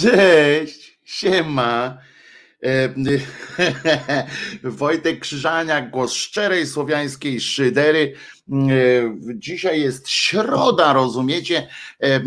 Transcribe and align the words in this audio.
Cześć, 0.00 0.98
siema. 1.04 1.98
E, 2.62 2.88
Wojtek 4.70 5.20
Krzyżaniak, 5.20 5.90
głos 5.90 6.12
szczerej 6.12 6.66
słowiańskiej 6.66 7.40
szydery. 7.40 8.14
E, 8.52 8.54
Dzisiaj 9.34 9.80
jest 9.80 10.08
środa, 10.08 10.92
rozumiecie? 10.92 11.68
E, 12.02 12.20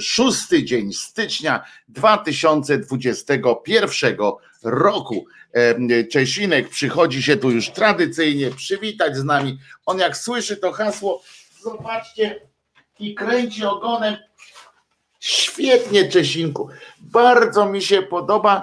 Szósty 0.00 0.64
dzień 0.64 0.92
stycznia 0.92 1.64
2021 1.88 4.16
roku. 4.64 5.26
Czesinek 6.12 6.68
przychodzi 6.68 7.22
się 7.22 7.36
tu 7.36 7.50
już 7.50 7.70
tradycyjnie 7.70 8.50
przywitać 8.50 9.16
z 9.16 9.24
nami. 9.24 9.58
On 9.86 9.98
jak 9.98 10.16
słyszy 10.16 10.56
to 10.56 10.72
hasło, 10.72 11.22
zobaczcie, 11.62 12.40
i 12.98 13.14
kręci 13.14 13.64
ogonem. 13.64 14.16
Świetnie, 15.20 16.08
Czesinku. 16.08 16.68
Bardzo 17.00 17.66
mi 17.66 17.82
się 17.82 18.02
podoba, 18.02 18.62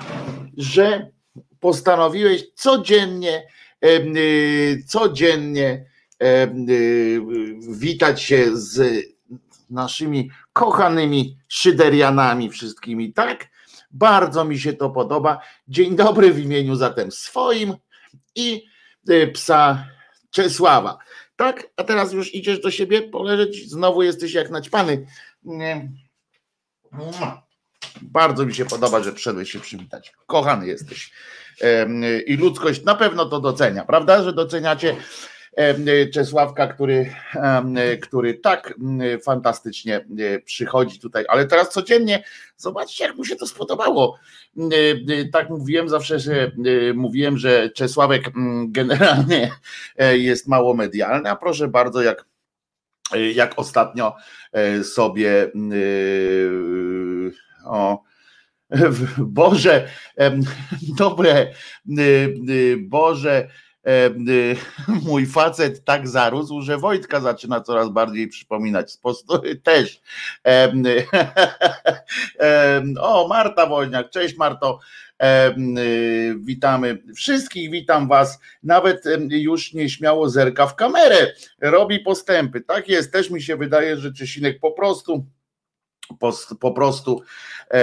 że 0.58 1.12
postanowiłeś 1.60 2.44
codziennie, 2.56 3.48
y, 3.86 4.84
codziennie 4.88 5.86
y, 6.24 7.22
witać 7.70 8.22
się 8.22 8.58
z 8.58 9.04
naszymi 9.70 10.30
kochanymi 10.54 11.38
szyderianami 11.48 12.50
wszystkimi, 12.50 13.14
tak? 13.14 13.48
Bardzo 13.92 14.46
mi 14.46 14.60
się 14.60 14.74
to 14.74 14.90
podoba. 14.90 15.40
Dzień 15.68 15.96
dobry 15.96 16.34
w 16.34 16.40
imieniu 16.40 16.76
zatem 16.76 17.12
swoim 17.12 17.74
i 18.36 18.66
y, 19.10 19.28
psa 19.28 19.88
Czesława. 20.30 20.98
Tak? 21.36 21.70
A 21.76 21.84
teraz 21.84 22.14
już 22.14 22.36
idziesz 22.36 22.60
do 22.60 22.72
siebie 22.72 23.02
poleżeć, 23.02 23.70
znowu 23.70 24.04
jesteś 24.04 24.34
jak 24.34 24.50
naćpany. 24.50 25.08
Nie. 25.44 25.90
Bardzo 28.02 28.46
mi 28.46 28.54
się 28.54 28.66
podoba, 28.66 29.04
że 29.04 29.14
przyszedłeś 29.14 29.52
się 29.52 29.60
przywitać. 29.60 30.14
Kochany 30.26 30.68
jesteś. 30.68 31.12
I 32.28 32.38
ludzkość 32.38 32.84
na 32.84 32.96
pewno 32.96 33.26
to 33.26 33.40
docenia, 33.40 33.86
prawda? 33.86 34.24
Że 34.24 34.34
doceniacie 34.34 34.96
Czesławka, 36.14 36.68
który, 36.68 37.14
który 38.02 38.34
tak 38.34 38.74
fantastycznie 39.24 39.96
e, 39.98 40.40
przychodzi 40.40 41.00
tutaj, 41.00 41.26
ale 41.28 41.46
teraz 41.46 41.70
codziennie 41.70 42.24
zobaczcie, 42.58 43.04
jak 43.04 43.16
mu 43.16 43.26
się 43.26 43.36
to 43.36 43.48
spodobało. 43.48 44.20
E, 44.58 45.26
Tak 45.26 45.50
mówiłem 45.50 45.90
zawsze, 45.90 46.20
że 46.20 46.44
e, 46.44 46.94
mówiłem, 46.94 47.38
że 47.38 47.70
Czesławek 47.70 48.32
generalnie 48.68 49.52
jest 50.12 50.48
mało 50.48 50.74
medialny, 50.74 51.30
a 51.30 51.36
proszę 51.36 51.68
bardzo, 51.68 52.02
jak 52.02 52.26
jak 53.34 53.60
ostatnio 53.60 54.16
e, 54.52 54.84
sobie 54.84 55.52
yy, 55.56 57.32
o 57.66 58.04
Boże, 59.18 59.88
dobre, 60.98 61.48
Boże, 62.78 63.48
mój 64.88 65.26
facet 65.26 65.86
tak 65.86 66.08
zarósł, 66.08 66.62
że 66.62 66.78
Wojtka 66.78 67.22
zaczyna 67.22 67.62
coraz 67.62 67.90
bardziej 67.90 68.28
przypominać. 68.28 68.98
Też. 69.64 70.02
O, 73.02 73.28
Marta 73.28 73.66
Woźniak, 73.66 74.10
cześć 74.10 74.38
Marto. 74.38 74.80
Em, 75.20 75.78
y, 75.78 76.36
Witamy 76.40 77.04
wszystkich, 77.16 77.72
witam 77.72 78.08
Was. 78.08 78.40
Nawet 78.64 79.04
już 79.30 79.74
nieśmiało 79.74 80.30
zerka 80.30 80.68
w 80.68 80.76
kamerę 80.76 81.34
robi 81.62 82.00
postępy. 82.00 82.62
Tak 82.62 82.90
jest, 82.90 83.12
też 83.12 83.30
mi 83.30 83.42
się 83.42 83.58
wydaje, 83.58 83.98
że 83.98 84.14
Czesinek 84.14 84.60
po 84.60 84.72
prostu 84.72 85.26
po, 86.20 86.34
po 86.60 86.72
prostu 86.72 87.22
y, 87.74 87.80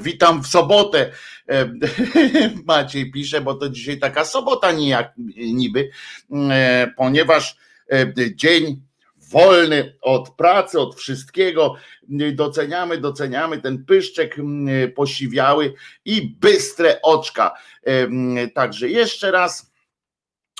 witam 0.00 0.42
w 0.42 0.46
sobotę. 0.46 1.10
Em, 1.46 1.80
Maciej 2.64 3.10
pisze, 3.10 3.40
bo 3.40 3.54
to 3.54 3.68
dzisiaj 3.68 3.98
taka 3.98 4.24
sobota 4.24 4.72
nijak, 4.72 5.12
niby, 5.36 5.90
e, 6.50 6.92
ponieważ 6.96 7.56
e, 7.92 8.12
dzień 8.34 8.85
wolny 9.30 9.96
od 10.02 10.30
pracy, 10.30 10.80
od 10.80 10.96
wszystkiego. 10.96 11.74
Doceniamy, 12.32 12.98
doceniamy 12.98 13.60
ten 13.60 13.84
pyszczek 13.84 14.38
m, 14.38 14.68
posiwiały 14.94 15.74
i 16.04 16.36
bystre 16.40 17.02
oczka. 17.02 17.54
Także 18.54 18.88
jeszcze 18.88 19.30
raz. 19.30 19.72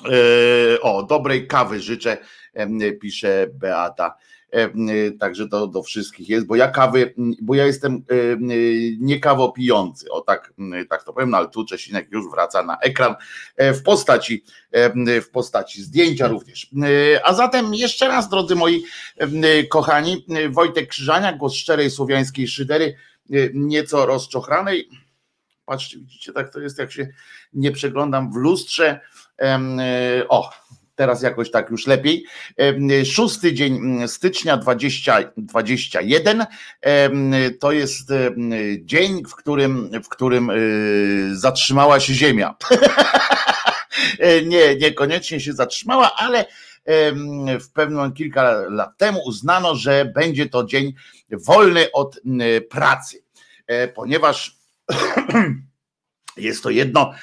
E, 0.05 0.81
O, 0.81 1.03
dobrej 1.03 1.47
kawy 1.47 1.81
życzę, 1.81 2.17
pisze 3.01 3.47
Beata. 3.55 4.17
Em, 4.51 4.89
Także 5.19 5.49
to 5.49 5.67
do 5.67 5.83
wszystkich 5.83 6.29
jest, 6.29 6.47
bo 6.47 6.57
ja 6.57 6.69
kawy, 6.69 7.15
bo 7.43 7.55
ja 7.55 7.67
jestem 7.67 7.95
em, 7.95 8.49
nie 8.99 9.21
kawopijący, 9.21 10.11
o 10.11 10.21
tak, 10.21 10.53
tak 10.89 11.05
to 11.05 11.13
powiem, 11.13 11.31
no 11.31 11.37
ale 11.37 11.49
tu 11.49 11.65
Czesinek 11.65 12.13
już 12.13 12.31
wraca 12.31 12.63
na 12.63 12.79
ekran 12.79 13.15
e, 13.57 13.73
w 13.75 13.83
postaci, 13.83 14.45
w 15.23 15.31
postaci 15.31 15.83
zdjęcia 15.83 16.29
również. 16.29 16.71
E, 17.15 17.27
A 17.27 17.35
zatem 17.35 17.75
jeszcze 17.75 18.09
raz, 18.09 18.29
drodzy 18.29 18.55
moi 18.55 18.85
kochani, 19.71 20.27
Wojtek 20.51 20.89
Krzyżania, 20.89 21.33
głos 21.33 21.55
szczerej 21.55 21.91
słowiańskiej 21.91 22.49
szydery, 22.49 22.97
e, 23.31 23.35
nieco 23.55 24.07
rozczochranej. 24.07 24.89
Patrzcie, 25.65 25.99
widzicie, 25.99 26.33
tak 26.33 26.53
to 26.53 26.61
jest, 26.61 26.79
jak 26.79 26.93
się 26.93 27.09
nie 27.53 27.73
przeglądam 27.73 28.33
w 28.33 28.37
lustrze. 28.37 29.01
E, 29.41 29.59
O, 30.29 30.51
teraz 30.97 31.23
jakoś 31.23 31.51
tak 31.51 31.71
już 31.71 31.87
lepiej. 31.87 32.25
Szósty 33.05 33.53
dzień 33.53 33.77
mm, 33.77 34.09
stycznia 34.09 34.57
2021 34.57 36.47
em, 36.81 37.33
to 37.61 37.73
jest 37.73 38.13
dzień, 38.79 39.23
w 39.25 39.35
którym, 39.35 39.91
w 40.05 40.09
którym 40.09 40.51
y, 40.51 41.31
zatrzymała 41.33 42.01
się 42.01 42.15
Ziemia. 42.15 42.55
E, 44.19 44.43
nie, 44.43 44.77
niekoniecznie 44.77 45.41
się 45.41 45.53
zatrzymała, 45.53 46.13
ale 46.17 46.45
w 47.61 47.71
pewnym 47.75 48.13
kilka 48.13 48.53
lat 48.69 48.91
temu 48.97 49.21
uznano, 49.25 49.75
że 49.75 50.05
będzie 50.05 50.47
to 50.49 50.65
dzień 50.65 50.95
wolny 51.31 51.93
od 51.93 52.21
pracy, 52.71 53.23
E, 53.67 53.89
ponieważ 53.89 54.57
jest 56.37 56.63
to 56.63 56.71
jedno 56.71 57.15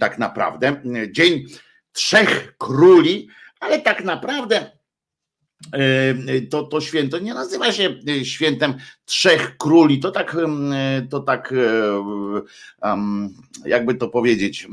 tak 0.00 0.18
naprawdę 0.18 0.82
dzień 1.10 1.44
trzech 1.92 2.54
króli, 2.58 3.28
ale 3.60 3.80
tak 3.80 4.04
naprawdę 4.04 4.70
e, 5.72 6.40
to, 6.40 6.62
to 6.62 6.80
święto 6.80 7.18
nie 7.18 7.34
nazywa 7.34 7.72
się 7.72 7.94
e, 8.08 8.24
świętem 8.24 8.74
trzech 9.04 9.56
króli. 9.56 10.00
To 10.00 10.10
tak, 10.10 10.34
em, 10.34 10.74
to 11.10 11.20
tak 11.20 11.54
e, 12.82 12.96
jakby 13.64 13.94
to 13.94 14.08
powiedzieć. 14.08 14.68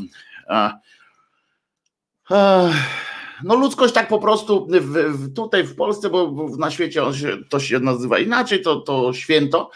No 3.43 3.55
ludzkość 3.55 3.93
tak 3.93 4.07
po 4.07 4.19
prostu 4.19 4.67
w, 4.81 5.33
tutaj 5.33 5.63
w 5.63 5.75
Polsce, 5.75 6.09
bo 6.09 6.49
na 6.57 6.71
świecie 6.71 7.01
to 7.49 7.59
się 7.59 7.79
nazywa 7.79 8.19
inaczej, 8.19 8.61
to, 8.61 8.75
to 8.75 9.13
święto. 9.13 9.71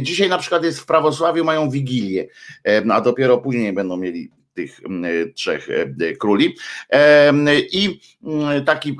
Dzisiaj 0.00 0.28
na 0.28 0.38
przykład 0.38 0.64
jest 0.64 0.80
w 0.80 0.86
prawosławiu 0.86 1.44
mają 1.44 1.70
wigilię, 1.70 2.28
a 2.90 3.00
dopiero 3.00 3.38
później 3.38 3.72
będą 3.72 3.96
mieli 3.96 4.30
tych 4.54 4.80
trzech 5.34 5.68
e, 5.70 6.12
króli. 6.16 6.56
Em, 6.88 7.46
I 7.72 8.00
taki 8.64 8.90
e, 8.90 8.94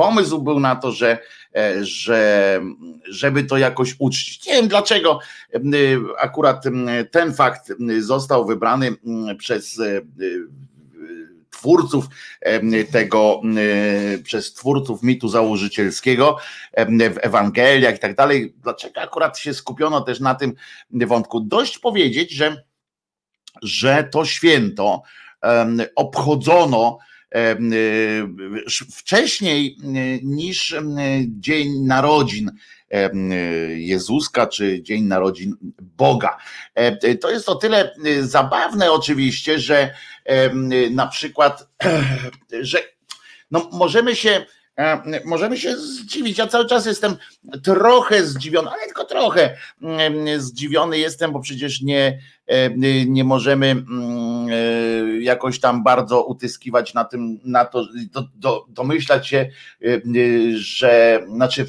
pomysł 0.00 0.42
był 0.42 0.60
na 0.60 0.76
to, 0.76 0.92
że, 0.92 1.18
e, 1.56 1.84
że 1.84 2.60
żeby 3.08 3.44
to 3.44 3.58
jakoś 3.58 3.96
uczcić. 3.98 4.46
Nie 4.46 4.52
wiem 4.52 4.68
dlaczego 4.68 5.18
akurat 6.18 6.64
ten 7.10 7.34
fakt 7.34 7.72
został 7.98 8.46
wybrany 8.46 8.96
przez 9.38 9.80
e, 9.80 9.96
e, 9.96 10.02
twórców 11.50 12.04
tego, 12.92 13.42
przez 14.24 14.54
twórców 14.54 15.02
mitu 15.02 15.28
założycielskiego 15.28 16.36
w 16.88 17.18
Ewangeliach 17.20 17.96
i 17.96 17.98
tak 17.98 18.14
dalej. 18.14 18.54
Dlaczego 18.62 19.00
akurat 19.00 19.38
się 19.38 19.54
skupiono 19.54 20.00
też 20.00 20.20
na 20.20 20.34
tym 20.34 20.54
wątku? 20.90 21.40
Dość 21.40 21.78
powiedzieć, 21.78 22.30
że 22.30 22.64
że 23.62 24.08
to 24.12 24.24
święto 24.24 25.02
obchodzono 25.96 26.98
y, 27.36 27.56
wcześniej 28.96 29.76
y, 29.84 30.20
niż 30.22 30.74
Dzień 31.26 31.80
Narodzin 31.80 32.50
y, 32.50 33.80
Jezuska 33.80 34.46
czy 34.46 34.82
Dzień 34.82 35.04
Narodzin 35.04 35.56
Boga. 35.80 36.36
E, 36.74 37.16
To 37.16 37.30
jest 37.30 37.48
o 37.48 37.54
tyle 37.54 37.92
y, 38.06 38.26
zabawne 38.26 38.92
oczywiście, 38.92 39.58
że 39.58 39.94
y, 40.30 40.90
na 40.90 41.06
przykład, 41.06 41.68
że 42.60 42.78
no 43.50 43.68
możemy 43.72 44.16
się 44.16 44.46
Możemy 45.24 45.56
się 45.56 45.76
zdziwić. 45.76 46.38
Ja 46.38 46.46
cały 46.46 46.66
czas 46.66 46.86
jestem 46.86 47.16
trochę 47.62 48.24
zdziwiony, 48.24 48.70
ale 48.70 48.84
tylko 48.84 49.04
trochę 49.04 49.56
em, 49.82 50.40
zdziwiony 50.40 50.98
jestem, 50.98 51.32
bo 51.32 51.40
przecież 51.40 51.82
nie, 51.82 52.18
e, 52.46 52.70
nie 53.06 53.24
możemy 53.24 53.66
mm, 53.70 54.48
e, 54.48 55.20
jakoś 55.20 55.60
tam 55.60 55.82
bardzo 55.82 56.24
utyskiwać 56.24 56.94
na 56.94 57.04
tym, 57.04 57.40
na 57.44 57.64
to, 57.64 57.86
do, 58.12 58.28
do, 58.34 58.64
domyślać 58.68 59.28
się, 59.28 59.50
e, 59.84 60.00
że 60.54 61.20
znaczy 61.28 61.66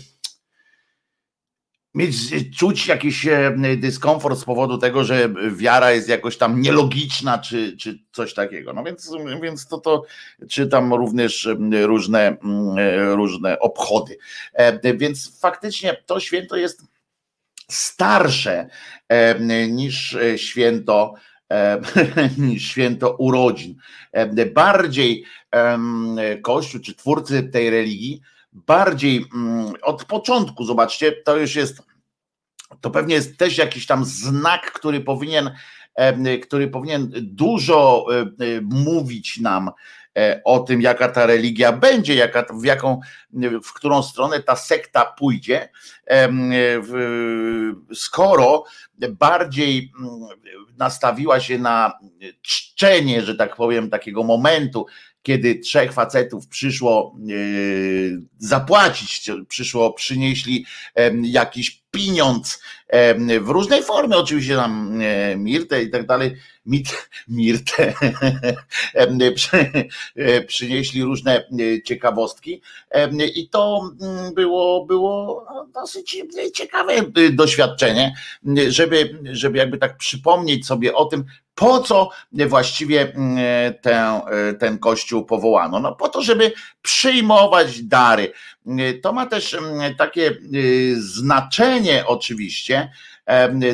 mieć, 1.93 2.15
czuć 2.57 2.87
jakiś 2.87 3.27
e, 3.27 3.57
dyskomfort 3.77 4.39
z 4.39 4.43
powodu 4.43 4.77
tego, 4.77 5.03
że 5.03 5.29
wiara 5.51 5.91
jest 5.91 6.09
jakoś 6.09 6.37
tam 6.37 6.61
nielogiczna, 6.61 7.39
czy, 7.39 7.77
czy 7.77 7.99
coś 8.11 8.33
takiego. 8.33 8.73
No 8.73 8.83
więc, 8.83 9.11
więc 9.41 9.67
to, 9.67 9.77
to 9.77 10.03
czytam 10.49 10.93
również 10.93 11.49
różne, 11.71 12.37
różne 13.15 13.59
obchody. 13.59 14.17
Więc 14.95 15.39
faktycznie 15.39 15.97
to 16.05 16.19
święto 16.19 16.55
jest 16.55 16.81
starsze 17.69 18.69
niż 19.69 20.17
święto 20.35 21.13
niż 22.37 22.67
święto 22.67 23.15
urodzin. 23.15 23.75
Bardziej 24.53 25.23
Kościół 26.41 26.81
czy 26.81 26.95
twórcy 26.95 27.43
tej 27.43 27.69
religii 27.69 28.21
bardziej 28.53 29.25
mm, 29.33 29.73
od 29.81 30.05
początku, 30.05 30.65
zobaczcie, 30.65 31.11
to 31.11 31.37
już 31.37 31.55
jest, 31.55 31.81
to 32.81 32.89
pewnie 32.89 33.15
jest 33.15 33.37
też 33.37 33.57
jakiś 33.57 33.85
tam 33.85 34.05
znak, 34.05 34.71
który 34.71 35.01
powinien, 35.01 35.51
który 36.43 36.67
powinien 36.67 37.11
dużo 37.21 38.05
mówić 38.61 39.39
nam 39.39 39.71
e, 40.17 40.41
o 40.45 40.59
tym, 40.59 40.81
jaka 40.81 41.09
ta 41.09 41.25
religia 41.25 41.71
będzie, 41.71 42.15
jaka, 42.15 42.45
w 42.53 42.63
jaką, 42.63 42.99
w 43.63 43.73
którą 43.73 44.03
stronę 44.03 44.43
ta 44.43 44.55
sekta 44.55 45.05
pójdzie, 45.05 45.69
skoro 47.93 48.63
bardziej 49.09 49.91
nastawiła 50.77 51.39
się 51.39 51.59
na 51.59 51.99
czczenie, 52.41 53.21
że 53.21 53.35
tak 53.35 53.55
powiem, 53.55 53.89
takiego 53.89 54.23
momentu, 54.23 54.85
kiedy 55.23 55.55
trzech 55.55 55.93
facetów 55.93 56.47
przyszło 56.47 57.15
e, 57.19 57.33
zapłacić, 58.37 59.31
przyszło, 59.47 59.93
przynieśli 59.93 60.65
jakiś 61.21 61.81
pieniądz 61.91 62.59
w 63.41 63.49
różnej 63.49 63.83
formie, 63.83 64.17
oczywiście 64.17 64.55
tam 64.55 65.01
e, 65.01 65.35
Mirtę 65.35 65.83
i 65.83 65.89
tak 65.89 66.05
dalej, 66.05 66.35
Mirtę 67.27 67.93
e, 70.15 70.41
przynieśli 70.41 71.03
różne 71.03 71.47
ciekawostki. 71.85 72.61
I 73.35 73.49
to 73.49 73.91
mm, 74.01 74.33
było, 74.33 74.85
było 74.85 75.45
dosyć 75.73 76.17
ciekawe 76.53 76.93
doświadczenie, 77.31 78.15
żeby, 78.67 79.19
żeby 79.31 79.57
jakby 79.57 79.77
tak 79.77 79.97
przypomnieć 79.97 80.65
sobie 80.65 80.95
o 80.95 81.05
tym, 81.05 81.25
po 81.61 81.79
co 81.79 82.09
właściwie 82.47 83.13
mm, 83.13 83.37
ten, 83.81 84.21
ten 84.59 84.79
kościół 84.79 85.25
powołano? 85.25 85.79
No 85.79 85.95
po 85.95 86.09
to, 86.09 86.21
żeby 86.21 86.53
przyjmować 86.81 87.83
dary. 87.83 88.33
To 89.03 89.13
ma 89.13 89.25
też 89.25 89.53
mm, 89.53 89.95
takie 89.95 90.31
y, 90.55 90.95
znaczenie 91.01 92.05
oczywiście 92.07 92.91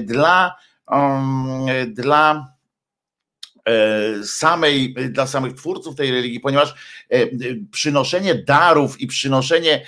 dla, 0.02 0.56
dla 1.88 2.54
e, 3.66 4.24
samej, 4.24 4.94
dla 5.10 5.28
samych 5.28 5.54
twórców 5.54 5.96
tej 5.96 6.12
religii, 6.12 6.40
ponieważ 6.40 6.74
e, 7.10 7.18
przynoszenie 7.72 8.36
darów 8.36 9.02
i 9.02 9.08
przynoszenie, 9.08 9.86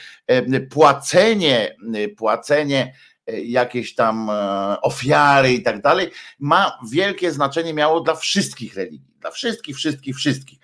płacenie, 0.70 1.76
płacenie 2.18 2.94
jakieś 3.44 3.96
tam 3.96 4.30
e, 4.30 4.34
ofiary 4.82 5.54
i 5.54 5.64
tak 5.64 5.82
dalej, 5.82 6.12
ma 6.40 6.80
wielkie 6.92 7.32
znaczenie 7.32 7.74
miało 7.74 8.02
dla 8.02 8.16
wszystkich 8.16 8.76
religii, 8.76 9.14
dla 9.22 9.32
wszystkich, 9.32 9.76
wszystkich, 9.76 10.16
wszystkich 10.16 10.60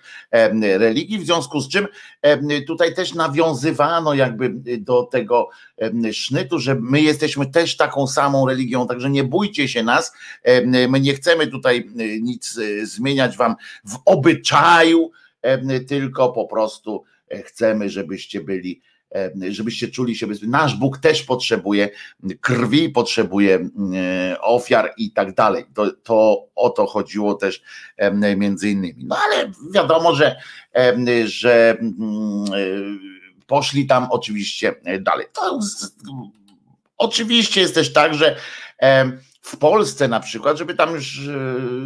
religii, 0.77 1.19
w 1.19 1.25
związku 1.25 1.59
z 1.59 1.69
czym 1.69 1.87
tutaj 2.67 2.93
też 2.93 3.13
nawiązywano 3.13 4.13
jakby 4.13 4.49
do 4.79 5.03
tego 5.03 5.49
sznytu, 6.11 6.59
że 6.59 6.75
my 6.75 7.01
jesteśmy 7.01 7.45
też 7.45 7.77
taką 7.77 8.07
samą 8.07 8.47
religią, 8.47 8.87
także 8.87 9.09
nie 9.09 9.23
bójcie 9.23 9.67
się 9.67 9.83
nas, 9.83 10.13
my 10.87 10.99
nie 10.99 11.13
chcemy 11.13 11.47
tutaj 11.47 11.89
nic 12.21 12.57
e, 12.57 12.85
zmieniać 12.85 13.37
wam 13.37 13.55
w 13.85 13.97
obyczaju, 14.05 15.11
tylko 15.87 16.31
po 16.31 16.45
prostu 16.45 17.03
e, 17.29 17.43
chcemy, 17.43 17.89
żebyście 17.89 18.41
byli 18.41 18.81
E, 18.94 18.94
żebyście 19.49 19.87
czuli 19.87 20.15
się 20.15 20.27
bezpiecznie. 20.27 20.51
Nasz 20.51 20.75
Bóg 20.75 20.97
też 20.97 21.23
potrzebuje 21.23 21.89
krwi, 22.41 22.89
potrzebuje 22.89 23.69
e, 23.95 24.41
ofiar 24.41 24.93
i 24.97 25.11
tak 25.11 25.33
dalej. 25.33 25.65
To, 25.73 25.91
to 26.03 26.47
o 26.55 26.69
to 26.69 26.85
chodziło 26.85 27.33
też 27.33 27.61
e, 27.97 28.35
między 28.35 28.69
innymi. 28.69 29.05
No 29.05 29.17
ale 29.25 29.51
wiadomo, 29.73 30.15
że, 30.15 30.35
że 31.25 31.77
mm, 31.79 32.99
poszli 33.47 33.87
tam 33.87 34.07
oczywiście 34.09 34.75
dalej. 35.01 35.25
To 35.33 35.59
oczywiście 36.97 37.61
jest 37.61 37.75
też 37.75 37.93
tak, 37.93 38.13
że 38.13 38.35
w 39.45 39.57
Polsce 39.57 40.07
na 40.07 40.19
przykład, 40.19 40.57
żeby 40.57 40.75
tam 40.75 40.93
już 40.93 41.29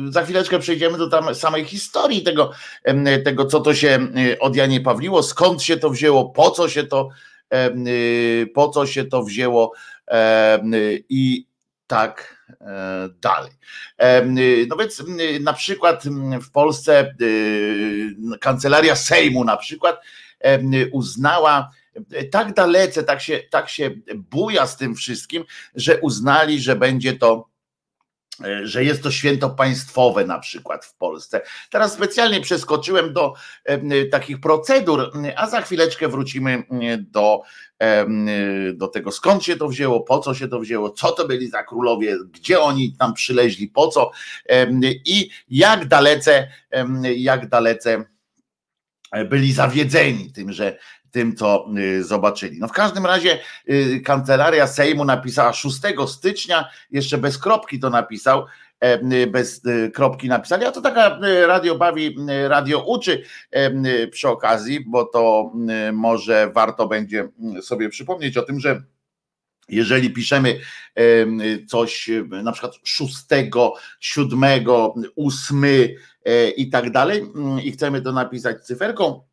za 0.10 0.24
chwileczkę 0.24 0.60
przejdziemy 0.60 0.98
do 0.98 1.10
tam 1.10 1.36
samej 1.36 1.66
historii 1.66 2.24
tego, 2.24 2.52
tego 3.24 3.46
co 3.46 3.60
to 3.60 3.74
się 3.74 4.08
od 4.40 4.56
Janie 4.56 4.82
Pawliło, 4.82 5.24
skąd 5.24 5.64
się 5.64 5.78
to 5.78 5.90
wzięło, 5.90 6.30
po 6.30 6.52
co 6.52 6.70
się 6.70 6.84
to, 6.84 7.10
y, 7.88 8.51
po 8.54 8.70
co 8.70 8.88
się 8.88 9.06
to 9.06 9.24
wzięło 9.24 9.74
i 11.10 11.46
tak 11.88 12.46
e, 12.62 13.10
dalej. 13.22 13.51
No 14.68 14.75
więc 14.75 15.04
na 15.42 15.54
przykład 15.54 16.04
w 16.44 16.51
Polsce 16.51 17.16
kancelaria 18.42 18.96
Sejmu 18.96 19.44
na 19.44 19.58
przykład 19.58 20.01
uznała 20.92 21.72
tak 22.32 22.53
dalece, 22.53 23.03
tak 23.03 23.22
się, 23.22 23.39
tak 23.50 23.70
się 23.70 23.91
buja 24.15 24.68
z 24.68 24.77
tym 24.77 24.96
wszystkim, 24.96 25.44
że 25.75 25.98
uznali, 25.98 26.62
że 26.62 26.75
będzie 26.75 27.13
to 27.13 27.50
e, 28.44 28.68
że 28.68 28.84
jest 28.84 29.03
to 29.03 29.12
święto 29.12 29.50
państwowe 29.50 30.25
na 30.25 30.39
przykład 30.39 30.86
w 30.86 30.96
Polsce. 30.96 31.41
Teraz 31.70 31.94
specjalnie 31.94 32.41
przeskoczyłem 32.41 33.13
do 33.13 33.34
e, 33.65 34.06
takich 34.06 34.39
procedur, 34.39 35.12
a 35.36 35.48
za 35.48 35.62
chwileczkę 35.62 36.08
wrócimy 36.08 36.63
do, 36.98 37.41
do 38.74 38.88
tego, 38.88 39.12
skąd 39.12 39.44
się 39.44 39.56
to 39.56 39.68
wzięło, 39.68 40.01
po 40.01 40.20
co 40.20 40.34
się 40.34 40.48
to 40.48 40.60
wzięło, 40.60 40.89
co 40.89 41.12
to 41.12 41.27
byli 41.27 41.50
za 41.50 41.63
królowie, 41.63 42.18
gdzie 42.32 42.60
oni 42.60 42.96
tam 43.00 43.13
przyleźli, 43.13 43.68
po 43.68 43.88
co 43.88 44.12
i 45.06 45.29
jak 45.50 45.88
dalece, 45.88 46.48
jak 47.15 47.50
dalece 47.50 48.06
byli 49.29 49.53
zawiedzeni 49.53 50.32
tym, 50.32 50.51
że 50.51 50.77
tym, 51.12 51.36
co 51.36 51.66
y, 51.78 52.04
zobaczyli. 52.04 52.60
No 52.60 52.68
w 52.68 52.72
każdym 52.72 53.06
razie 53.06 53.39
y, 53.70 54.01
kancelaria 54.06 54.68
Sejmu 54.68 55.06
napisała 55.06 55.54
6 55.54 55.80
stycznia, 56.08 56.70
jeszcze 56.92 57.18
bez 57.18 57.38
kropki 57.38 57.80
to 57.80 57.89
napisał, 57.89 58.46
e, 58.82 59.00
y, 59.13 59.28
bez 59.28 59.62
kropki 59.94 60.28
napisali, 60.28 60.66
a 60.66 60.72
to 60.72 60.82
taka 60.82 61.20
radio 61.48 61.75
bawi, 61.75 62.16
radio 62.48 62.86
uczy 62.86 63.24
przy 64.12 64.30
okazji, 64.30 64.86
bo 64.88 65.06
to 65.06 65.54
może 65.94 66.51
warto 66.54 66.88
będzie 66.88 67.30
sobie 67.62 67.89
przypomnieć 67.89 68.38
o 68.38 68.42
tym, 68.42 68.60
że 68.60 68.84
jeżeli 69.70 70.10
piszemy 70.10 70.60
coś 71.68 72.10
na 72.44 72.51
przykład 72.51 72.74
szóstego, 72.84 73.74
siódmego, 74.00 74.94
ósmy 75.16 75.96
e, 76.25 76.50
i 76.50 76.70
tak 76.70 76.92
dalej 76.92 77.24
i 77.63 77.72
chcemy 77.72 78.01
to 78.01 78.12
napisać 78.12 78.66
cyferką, 78.66 79.28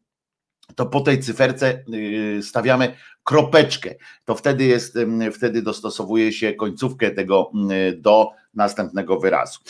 to 0.74 0.86
po 0.86 1.00
tej 1.00 1.20
cyferce 1.20 1.84
y, 1.94 2.42
stawiamy 2.42 2.96
kropeczkę. 3.24 3.94
To 4.24 4.34
wtedy 4.34 4.64
jest, 4.64 4.98
wtedy 5.32 5.62
dostosowuje 5.62 6.32
się 6.32 6.54
końcówkę 6.54 7.10
tego 7.10 7.52
do 7.96 8.30
następnego 8.54 9.20
wyrazu. 9.20 9.60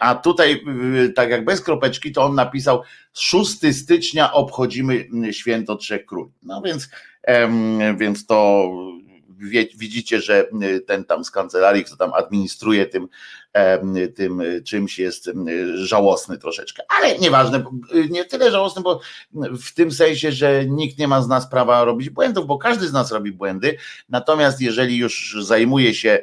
A 0.00 0.14
tutaj, 0.14 0.62
y, 1.04 1.12
tak 1.12 1.30
jak 1.30 1.44
bez 1.44 1.60
kropeczki, 1.60 2.12
to 2.12 2.24
on 2.24 2.34
napisał 2.34 2.82
6 3.12 3.76
stycznia 3.82 4.32
obchodzimy 4.32 5.08
święto 5.30 5.76
Trzech 5.76 6.06
Króli. 6.06 6.30
No 6.42 6.62
więc, 6.62 6.88
więc 7.98 8.26
to 8.26 8.68
widzicie, 9.76 10.20
że 10.20 10.48
ten 10.86 11.04
tam 11.04 11.24
z 11.24 11.30
kancelarii, 11.30 11.84
kto 11.84 11.96
tam 11.96 12.12
administruje 12.14 12.86
tym, 12.86 13.08
tym 14.16 14.42
czymś 14.64 14.98
jest 14.98 15.30
żałosny 15.74 16.38
troszeczkę. 16.38 16.82
Ale 16.98 17.18
nieważne, 17.18 17.64
nie 18.10 18.24
tyle 18.24 18.50
żałosny, 18.50 18.82
bo 18.82 19.00
w 19.62 19.74
tym 19.74 19.92
sensie, 19.92 20.32
że 20.32 20.66
nikt 20.66 20.98
nie 20.98 21.08
ma 21.08 21.22
z 21.22 21.28
nas 21.28 21.50
prawa 21.50 21.84
robić 21.84 22.10
błędów, 22.10 22.46
bo 22.46 22.58
każdy 22.58 22.88
z 22.88 22.92
nas 22.92 23.12
robi 23.12 23.32
błędy. 23.32 23.76
Natomiast 24.08 24.60
jeżeli 24.60 24.96
już 24.96 25.36
zajmuje 25.40 25.94
się 25.94 26.18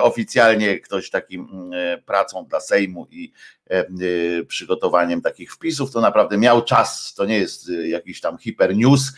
oficjalnie 0.00 0.80
ktoś 0.80 1.10
takim 1.10 1.70
pracą 2.06 2.46
dla 2.46 2.60
Sejmu 2.60 3.06
i 3.10 3.32
przygotowaniem 4.48 5.22
takich 5.22 5.52
wpisów, 5.52 5.92
to 5.92 6.00
naprawdę 6.00 6.38
miał 6.38 6.64
czas, 6.64 7.14
to 7.14 7.24
nie 7.24 7.38
jest 7.38 7.68
jakiś 7.84 8.20
tam 8.20 8.38
hiper 8.38 8.76
news, 8.76 9.12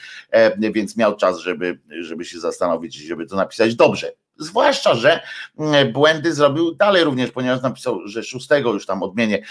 więc 0.59 0.97
miał 0.97 1.17
czas, 1.17 1.39
żeby, 1.39 1.79
żeby 2.01 2.25
się 2.25 2.41
zastanowić, 2.41 2.95
żeby 2.95 3.27
to 3.27 3.37
napisać 3.37 3.75
dobrze. 3.75 4.13
Zwłaszcza, 4.39 4.95
że 4.95 5.21
mm, 5.59 5.93
błędy 5.93 6.35
zrobił 6.35 6.75
dalej 6.75 7.05
również, 7.05 7.31
ponieważ 7.31 7.63
napisał, 7.63 8.09
że 8.09 8.23
6 8.23 8.49
już 8.65 8.87
tam 8.87 9.03
odmienię 9.03 9.43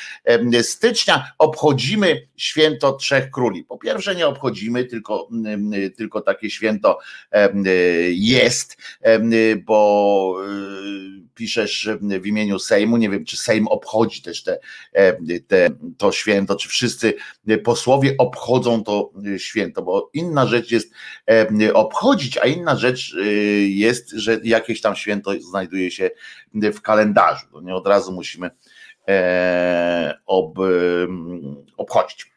stycznia 0.62 1.32
obchodzimy 1.38 2.28
święto 2.38 2.94
Trzech 2.94 3.32
Króli. 3.32 3.64
Po 3.64 3.78
pierwsze 3.78 4.16
nie 4.16 4.28
obchodzimy, 4.28 4.86
tylko, 4.86 5.28
mm, 5.32 5.72
tylko 5.98 6.22
takie 6.22 6.50
święto 6.50 7.00
jest, 8.12 8.78
bo 9.66 10.36
y, 10.48 11.22
piszesz 11.36 11.90
w 12.22 12.26
imieniu 12.26 12.60
Sejmu, 12.60 12.98
nie 12.98 13.10
wiem 13.10 13.26
czy 13.26 13.38
Sejm 13.38 13.68
obchodzi 13.68 14.22
też 14.22 14.44
te, 14.44 14.60
te, 15.48 15.70
to 15.98 16.12
święto, 16.12 16.56
czy 16.56 16.70
wszyscy 16.70 17.14
posłowie 17.64 18.16
obchodzą 18.18 18.84
to 18.84 19.12
święto, 19.38 19.82
bo 19.82 20.10
inna 20.14 20.48
rzecz 20.48 20.72
jest 20.72 20.94
obchodzić, 21.74 22.38
a 22.38 22.46
inna 22.46 22.76
rzecz 22.76 23.14
y, 23.14 23.68
jest, 23.70 24.12
że 24.12 24.40
jakieś 24.72 24.82
tam 24.82 24.96
święto 24.96 25.32
znajduje 25.40 25.92
się 25.92 26.10
w 26.54 26.82
kalendarzu. 26.82 27.62
Nie 27.62 27.76
od 27.76 27.88
razu 27.88 28.12
musimy 28.12 28.50
e, 29.08 30.20
ob, 30.26 30.58
obchodzić. 31.78 32.32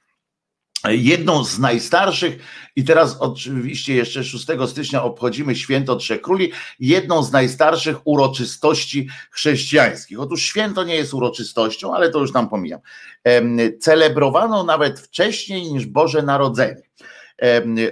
Jedną 0.88 1.44
z 1.44 1.58
najstarszych, 1.58 2.38
i 2.76 2.84
teraz 2.84 3.16
oczywiście 3.20 3.94
jeszcze 3.94 4.24
6 4.24 4.46
stycznia 4.66 5.02
obchodzimy 5.02 5.56
święto 5.56 5.96
Trzech 5.96 6.22
Króli, 6.22 6.52
jedną 6.80 7.22
z 7.22 7.32
najstarszych 7.32 8.06
uroczystości 8.06 9.08
chrześcijańskich. 9.30 10.20
Otóż 10.20 10.42
święto 10.42 10.84
nie 10.84 10.94
jest 10.94 11.14
uroczystością, 11.14 11.94
ale 11.94 12.10
to 12.10 12.18
już 12.18 12.32
tam 12.32 12.48
pomijam. 12.48 12.80
Celebrowano 13.80 14.64
nawet 14.64 15.00
wcześniej 15.00 15.72
niż 15.72 15.86
Boże 15.86 16.22
Narodzenie. 16.22 16.82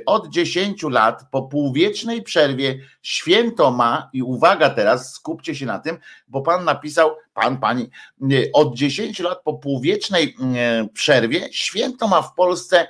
Od 0.06 0.28
10 0.28 0.82
lat 0.82 1.26
po 1.30 1.42
półwiecznej 1.42 2.22
przerwie 2.22 2.78
święto 3.02 3.70
ma, 3.70 4.10
i 4.12 4.22
uwaga 4.22 4.70
teraz, 4.70 5.12
skupcie 5.12 5.54
się 5.54 5.66
na 5.66 5.78
tym, 5.78 5.98
bo 6.28 6.42
pan 6.42 6.64
napisał, 6.64 7.16
pan, 7.34 7.58
pani, 7.58 7.90
od 8.52 8.76
10 8.76 9.20
lat 9.20 9.42
po 9.44 9.54
półwiecznej 9.54 10.36
przerwie 10.94 11.48
święto 11.52 12.08
ma 12.08 12.22
w 12.22 12.34
Polsce 12.34 12.88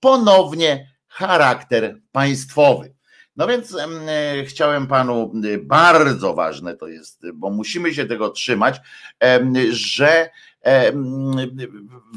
ponownie 0.00 0.90
charakter 1.08 2.00
państwowy. 2.12 2.94
No 3.36 3.46
więc 3.46 3.76
e, 3.76 4.44
chciałem 4.44 4.86
panu, 4.86 5.32
bardzo 5.62 6.34
ważne 6.34 6.76
to 6.76 6.88
jest, 6.88 7.30
bo 7.34 7.50
musimy 7.50 7.94
się 7.94 8.06
tego 8.06 8.30
trzymać, 8.30 8.80
e, 9.24 9.40
że 9.70 10.30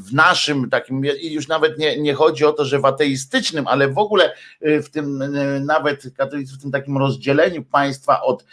w 0.06 0.14
naszym 0.14 0.70
takim, 0.70 1.02
już 1.24 1.48
nawet 1.48 1.78
nie, 1.78 2.02
nie 2.02 2.14
chodzi 2.14 2.46
o 2.46 2.54
to, 2.54 2.66
że 2.66 2.80
w 2.80 2.86
ateistycznym, 2.86 3.68
ale 3.68 3.88
w 3.88 3.98
ogóle 3.98 4.34
e, 4.62 4.82
w 4.82 4.90
tym 4.90 5.22
e, 5.22 5.60
nawet 5.60 6.04
katolicyzm, 6.18 6.60
w 6.60 6.62
tym 6.62 6.72
takim 6.72 6.98
rozdzieleniu 6.98 7.64
państwa 7.64 8.22
od, 8.22 8.46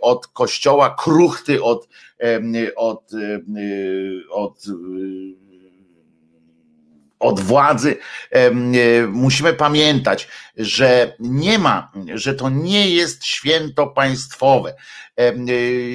od 0.00 0.26
kościoła, 0.26 0.94
kruchty 0.98 1.62
od, 1.62 1.88
od, 2.76 3.10
od 4.30 4.52
od 4.52 4.66
władzy, 7.40 7.96
musimy 9.08 9.54
pamiętać, 9.54 10.28
że 10.56 11.16
nie 11.18 11.58
ma, 11.58 11.92
że 12.14 12.34
to 12.34 12.50
nie 12.50 12.90
jest 12.90 13.24
święto 13.24 13.86
państwowe. 13.86 14.74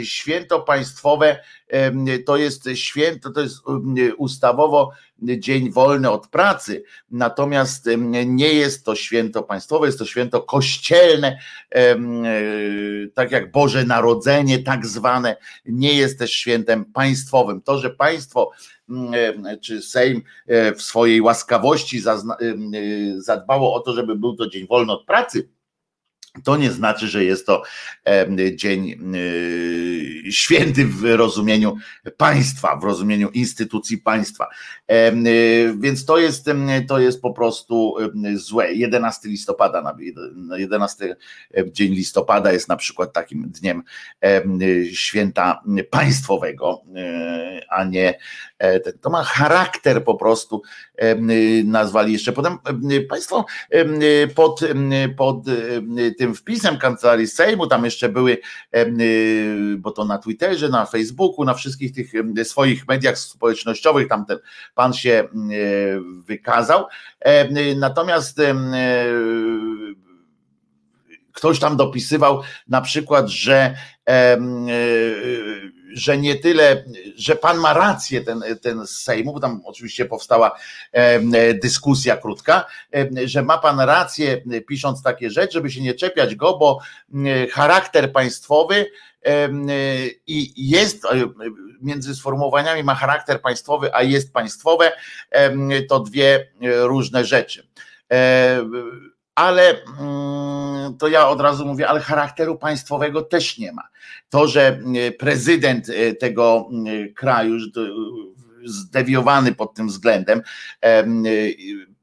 Święto 0.03 0.59
państwowe 0.59 1.43
to 2.25 2.37
jest 2.37 2.69
święto, 2.75 3.31
to 3.31 3.41
jest 3.41 3.57
ustawowo 4.17 4.91
dzień 5.21 5.71
wolny 5.71 6.11
od 6.11 6.27
pracy, 6.27 6.83
natomiast 7.11 7.89
nie 8.25 8.53
jest 8.53 8.85
to 8.85 8.95
święto 8.95 9.43
państwowe, 9.43 9.85
jest 9.85 9.99
to 9.99 10.05
święto 10.05 10.41
kościelne, 10.41 11.39
e, 11.75 11.95
tak 13.13 13.31
jak 13.31 13.51
Boże 13.51 13.83
Narodzenie, 13.83 14.59
tak 14.59 14.85
zwane, 14.85 15.35
nie 15.65 15.93
jest 15.93 16.19
też 16.19 16.31
świętem 16.31 16.85
państwowym. 16.85 17.61
To, 17.61 17.77
że 17.77 17.89
państwo 17.89 18.51
czy 19.61 19.81
Sejm 19.81 20.21
e, 20.47 20.75
w 20.75 20.81
swojej 20.81 21.21
łaskawości 21.21 22.01
zadbało 23.17 23.73
o 23.73 23.79
to, 23.79 23.93
żeby 23.93 24.15
był 24.15 24.35
to 24.35 24.49
dzień 24.49 24.67
wolny 24.67 24.93
od 24.93 25.05
pracy, 25.05 25.49
to 26.43 26.57
nie 26.57 26.71
znaczy, 26.71 27.07
że 27.07 27.23
jest 27.23 27.45
to 27.45 27.63
dzień 28.55 28.99
święty 30.31 30.85
w 30.85 31.03
rozumieniu 31.03 31.75
państwa, 32.17 32.75
w 32.75 32.83
rozumieniu 32.83 33.29
instytucji 33.29 33.97
państwa. 33.97 34.47
Więc 35.77 36.05
to 36.05 36.17
jest, 36.17 36.49
to 36.87 36.99
jest 36.99 37.21
po 37.21 37.33
prostu 37.33 37.95
złe. 38.35 38.73
11 38.73 39.29
listopada, 39.29 39.95
11 40.57 41.15
dzień 41.71 41.93
listopada 41.93 42.51
jest 42.51 42.67
na 42.67 42.75
przykład 42.75 43.13
takim 43.13 43.49
dniem 43.49 43.83
święta 44.93 45.63
państwowego, 45.89 46.81
a 47.69 47.83
nie 47.83 48.19
to 49.01 49.09
ma 49.09 49.23
charakter 49.23 50.03
po 50.03 50.15
prostu 50.15 50.61
nazwali 51.65 52.13
jeszcze. 52.13 52.31
Potem 52.31 52.57
Państwo 53.09 53.45
pod, 54.35 54.59
pod 55.17 55.37
tym 56.17 56.35
wpisem 56.35 56.77
kancelarii 56.77 57.27
Sejmu, 57.27 57.67
tam 57.67 57.85
jeszcze 57.85 58.09
były, 58.09 58.37
y, 58.75 59.75
bo 59.77 59.91
to 59.91 60.05
na 60.05 60.17
Twitterze, 60.17 60.69
na 60.69 60.85
Facebooku, 60.85 61.45
na 61.45 61.53
wszystkich 61.53 61.93
tych 61.93 62.11
swoich 62.43 62.87
mediach 62.87 63.17
społecznościowych, 63.17 64.07
tam 64.07 64.25
ten 64.25 64.37
pan 64.75 64.93
się 64.93 65.27
y, 65.51 65.99
wykazał. 66.25 66.85
Natomiast 67.75 68.39
y, 68.39 68.55
ktoś 71.31 71.59
tam 71.59 71.77
dopisywał 71.77 72.41
na 72.67 72.81
przykład, 72.81 73.27
że 73.27 73.75
że 75.93 76.17
nie 76.17 76.35
tyle, 76.35 76.83
że 77.15 77.35
pan 77.35 77.57
ma 77.57 77.73
rację, 77.73 78.21
ten, 78.21 78.43
ten 78.61 78.87
z 78.87 78.89
Sejmu, 78.89 79.33
bo 79.33 79.39
tam 79.39 79.61
oczywiście 79.65 80.05
powstała 80.05 80.59
dyskusja 81.61 82.17
krótka, 82.17 82.65
że 83.25 83.43
ma 83.43 83.57
pan 83.57 83.79
rację, 83.79 84.41
pisząc 84.67 85.03
takie 85.03 85.29
rzeczy, 85.29 85.53
żeby 85.53 85.71
się 85.71 85.81
nie 85.81 85.93
czepiać 85.93 86.35
go, 86.35 86.57
bo 86.57 86.79
charakter 87.51 88.11
państwowy 88.11 88.85
i 90.27 90.69
jest 90.69 91.03
między 91.81 92.15
sformułowaniami 92.15 92.83
ma 92.83 92.95
charakter 92.95 93.41
państwowy, 93.41 93.95
a 93.95 94.03
jest 94.03 94.33
państwowe, 94.33 94.91
to 95.89 95.99
dwie 95.99 96.51
różne 96.61 97.25
rzeczy 97.25 97.67
ale 99.37 99.83
mm, 99.99 100.97
to 100.97 101.07
ja 101.07 101.27
od 101.27 101.41
razu 101.41 101.65
mówię, 101.65 101.87
ale 101.87 101.99
charakteru 101.99 102.57
państwowego 102.57 103.21
też 103.21 103.57
nie 103.57 103.71
ma. 103.71 103.87
To, 104.29 104.47
że 104.47 104.79
e, 104.95 105.11
prezydent 105.11 105.89
e, 105.89 106.13
tego 106.13 106.69
e, 106.71 107.07
kraju, 107.07 107.57
zdewiowany 108.65 109.55
pod 109.55 109.73
tym 109.73 109.87
względem, 109.87 110.41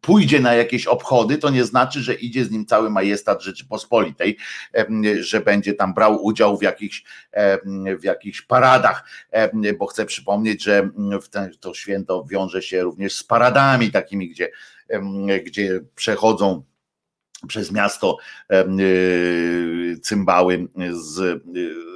pójdzie 0.00 0.40
na 0.40 0.54
jakieś 0.54 0.86
obchody, 0.86 1.38
to 1.38 1.50
nie 1.50 1.64
znaczy, 1.64 2.00
że 2.00 2.14
idzie 2.14 2.44
z 2.44 2.50
nim 2.50 2.66
cały 2.66 2.90
majestat 2.90 3.42
Rzeczypospolitej, 3.42 4.36
że 5.20 5.40
będzie 5.40 5.74
tam 5.74 5.94
brał 5.94 6.24
udział 6.24 6.58
w 6.58 6.62
jakichś, 6.62 7.04
w 8.00 8.04
jakichś 8.04 8.42
paradach, 8.42 9.04
bo 9.78 9.86
chcę 9.86 10.06
przypomnieć, 10.06 10.64
że 10.64 10.90
to 11.60 11.74
święto 11.74 12.24
wiąże 12.30 12.62
się 12.62 12.82
również 12.82 13.14
z 13.14 13.24
paradami 13.24 13.90
takimi, 13.90 14.28
gdzie, 14.28 14.50
gdzie 15.44 15.80
przechodzą 15.94 16.64
przez 17.46 17.72
miasto 17.72 18.16
y, 18.52 19.98
cymbały 20.02 20.68
z 20.90 21.18
y, 21.56 21.94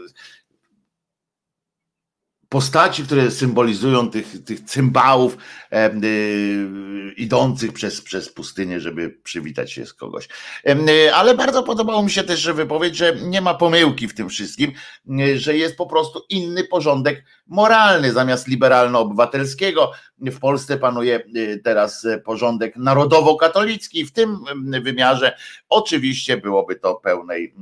postaci, 2.49 3.05
które 3.05 3.31
symbolizują 3.31 4.11
tych, 4.11 4.45
tych 4.45 4.61
cymbałów 4.61 5.37
e, 5.73 5.95
y, 5.95 7.15
idących 7.17 7.73
przez, 7.73 8.03
przez 8.03 8.33
pustynię, 8.33 8.81
żeby 8.81 9.11
przywitać 9.11 9.73
się 9.73 9.87
z 9.87 9.95
kogoś. 9.95 10.29
E, 10.67 11.15
ale 11.15 11.35
bardzo 11.35 11.63
podobało 11.63 12.03
mi 12.03 12.11
się 12.11 12.23
też 12.23 12.53
wypowiedź, 12.53 12.97
że 12.97 13.17
nie 13.23 13.41
ma 13.41 13.55
pomyłki 13.55 14.09
w 14.09 14.15
tym 14.15 14.29
wszystkim, 14.29 14.73
e, 15.21 15.39
że 15.39 15.57
jest 15.57 15.77
po 15.77 15.87
prostu 15.87 16.25
inny 16.29 16.65
porządek 16.65 17.25
moralny 17.49 18.13
zamiast 18.13 18.49
liberalno-obywatelskiego. 18.49 19.93
W 20.19 20.39
Polsce 20.39 20.79
panuje 20.79 21.21
teraz 21.65 22.07
porządek 22.25 22.77
narodowo-katolicki. 22.77 24.05
W 24.05 24.13
tym 24.13 24.39
wymiarze 24.83 25.37
oczywiście 25.69 26.37
byłoby 26.37 26.77
to 26.77 26.95
pełnej, 26.95 27.55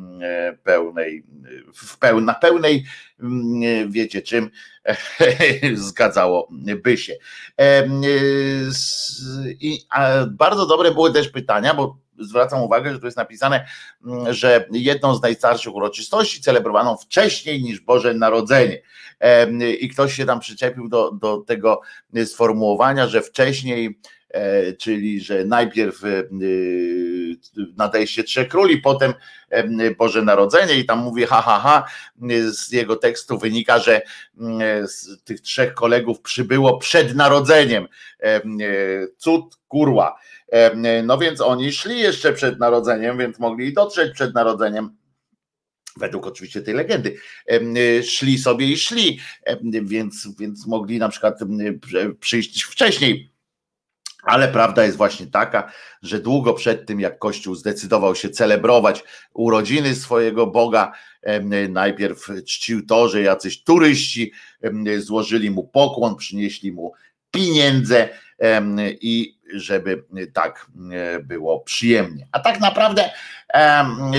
pełnej, 0.62 1.24
w 1.74 1.98
peł, 1.98 2.20
na 2.20 2.34
pełnej, 2.34 2.84
wiecie 3.88 4.22
czym, 4.22 4.50
zgadzałoby 5.74 6.96
się. 6.96 7.14
I 9.60 9.78
bardzo 10.30 10.66
dobre 10.66 10.90
były 10.90 11.12
też 11.12 11.28
pytania, 11.28 11.74
bo 11.74 12.05
zwracam 12.18 12.62
uwagę, 12.62 12.92
że 12.92 12.98
tu 12.98 13.06
jest 13.06 13.16
napisane, 13.16 13.66
mm, 14.06 14.34
że 14.34 14.68
jedną 14.72 15.14
z 15.14 15.22
najstarszych 15.22 15.74
uroczystości 15.74 16.40
celebrowaną 16.40 16.96
wcześniej 16.96 17.62
niż 17.62 17.80
Boże 17.80 18.14
Narodzenie. 18.14 18.82
I 19.80 19.88
ktoś 19.88 20.14
się 20.14 20.26
tam 20.26 20.40
przyczepił 20.40 20.88
do, 20.88 21.10
do 21.10 21.36
tego 21.36 21.80
sformułowania, 22.24 23.08
że 23.08 23.22
wcześniej, 23.22 24.00
e, 24.28 24.72
czyli 24.72 25.20
że 25.20 25.44
najpierw 25.44 26.04
e, 26.04 26.22
nadejście 27.76 28.24
trzech 28.24 28.48
króli, 28.48 28.78
potem 28.78 29.14
Boże 29.98 30.22
Narodzenie 30.22 30.74
i 30.74 30.86
tam 30.86 30.98
mówię 30.98 31.26
ha, 31.26 31.42
ha, 31.42 31.58
ha, 31.58 31.84
z 32.50 32.72
jego 32.72 32.96
tekstu 32.96 33.38
wynika, 33.38 33.78
że 33.78 34.02
z 34.84 35.24
tych 35.24 35.40
trzech 35.40 35.74
kolegów 35.74 36.20
przybyło 36.20 36.78
przed 36.78 37.14
narodzeniem. 37.14 37.88
Cud, 39.18 39.56
kurła. 39.68 40.18
No 41.04 41.18
więc 41.18 41.40
oni 41.40 41.72
szli 41.72 42.00
jeszcze 42.00 42.32
przed 42.32 42.58
narodzeniem, 42.58 43.18
więc 43.18 43.38
mogli 43.38 43.72
dotrzeć 43.72 44.14
przed 44.14 44.34
narodzeniem 44.34 44.96
według 45.98 46.26
oczywiście 46.26 46.62
tej 46.62 46.74
legendy, 46.74 47.16
szli 48.02 48.38
sobie 48.38 48.66
i 48.66 48.76
szli, 48.76 49.20
więc, 49.82 50.28
więc 50.38 50.66
mogli 50.66 50.98
na 50.98 51.08
przykład 51.08 51.38
przyjść 52.20 52.62
wcześniej. 52.62 53.35
Ale 54.26 54.48
prawda 54.48 54.84
jest 54.84 54.96
właśnie 54.96 55.26
taka, 55.26 55.72
że 56.02 56.20
długo 56.20 56.54
przed 56.54 56.86
tym, 56.86 57.00
jak 57.00 57.18
Kościół 57.18 57.54
zdecydował 57.54 58.14
się 58.14 58.30
celebrować 58.30 59.04
urodziny 59.34 59.94
swojego 59.94 60.46
Boga, 60.46 60.92
najpierw 61.68 62.28
czcił 62.46 62.86
to, 62.86 63.08
że 63.08 63.22
jacyś 63.22 63.64
turyści 63.64 64.32
złożyli 64.98 65.50
mu 65.50 65.64
pokłon, 65.64 66.16
przynieśli 66.16 66.72
mu 66.72 66.92
pieniądze 67.30 68.08
i 69.00 69.38
żeby 69.54 70.04
tak 70.32 70.66
było 71.22 71.60
przyjemnie. 71.60 72.28
A 72.32 72.40
tak 72.40 72.60
naprawdę 72.60 73.10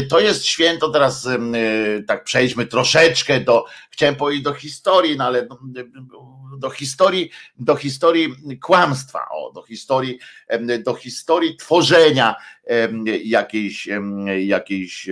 to 0.10 0.20
jest 0.20 0.46
święto, 0.46 0.90
teraz 0.90 1.28
tak 2.08 2.24
przejdźmy 2.24 2.66
troszeczkę 2.66 3.40
do, 3.40 3.66
chciałem 3.90 4.16
powiedzieć 4.16 4.44
do 4.44 4.54
historii, 4.54 5.18
no 5.18 5.26
ale 5.26 5.48
do 6.58 6.70
historii, 6.70 7.32
do 7.60 7.76
historii 7.76 8.36
kłamstwa, 8.62 9.20
o, 9.32 9.52
do 9.52 9.64
historii, 9.64 10.20
do 10.86 10.94
historii 10.94 11.56
tworzenia 11.56 12.36
jakiejś, 13.24 13.90
jakiejś 14.46 15.10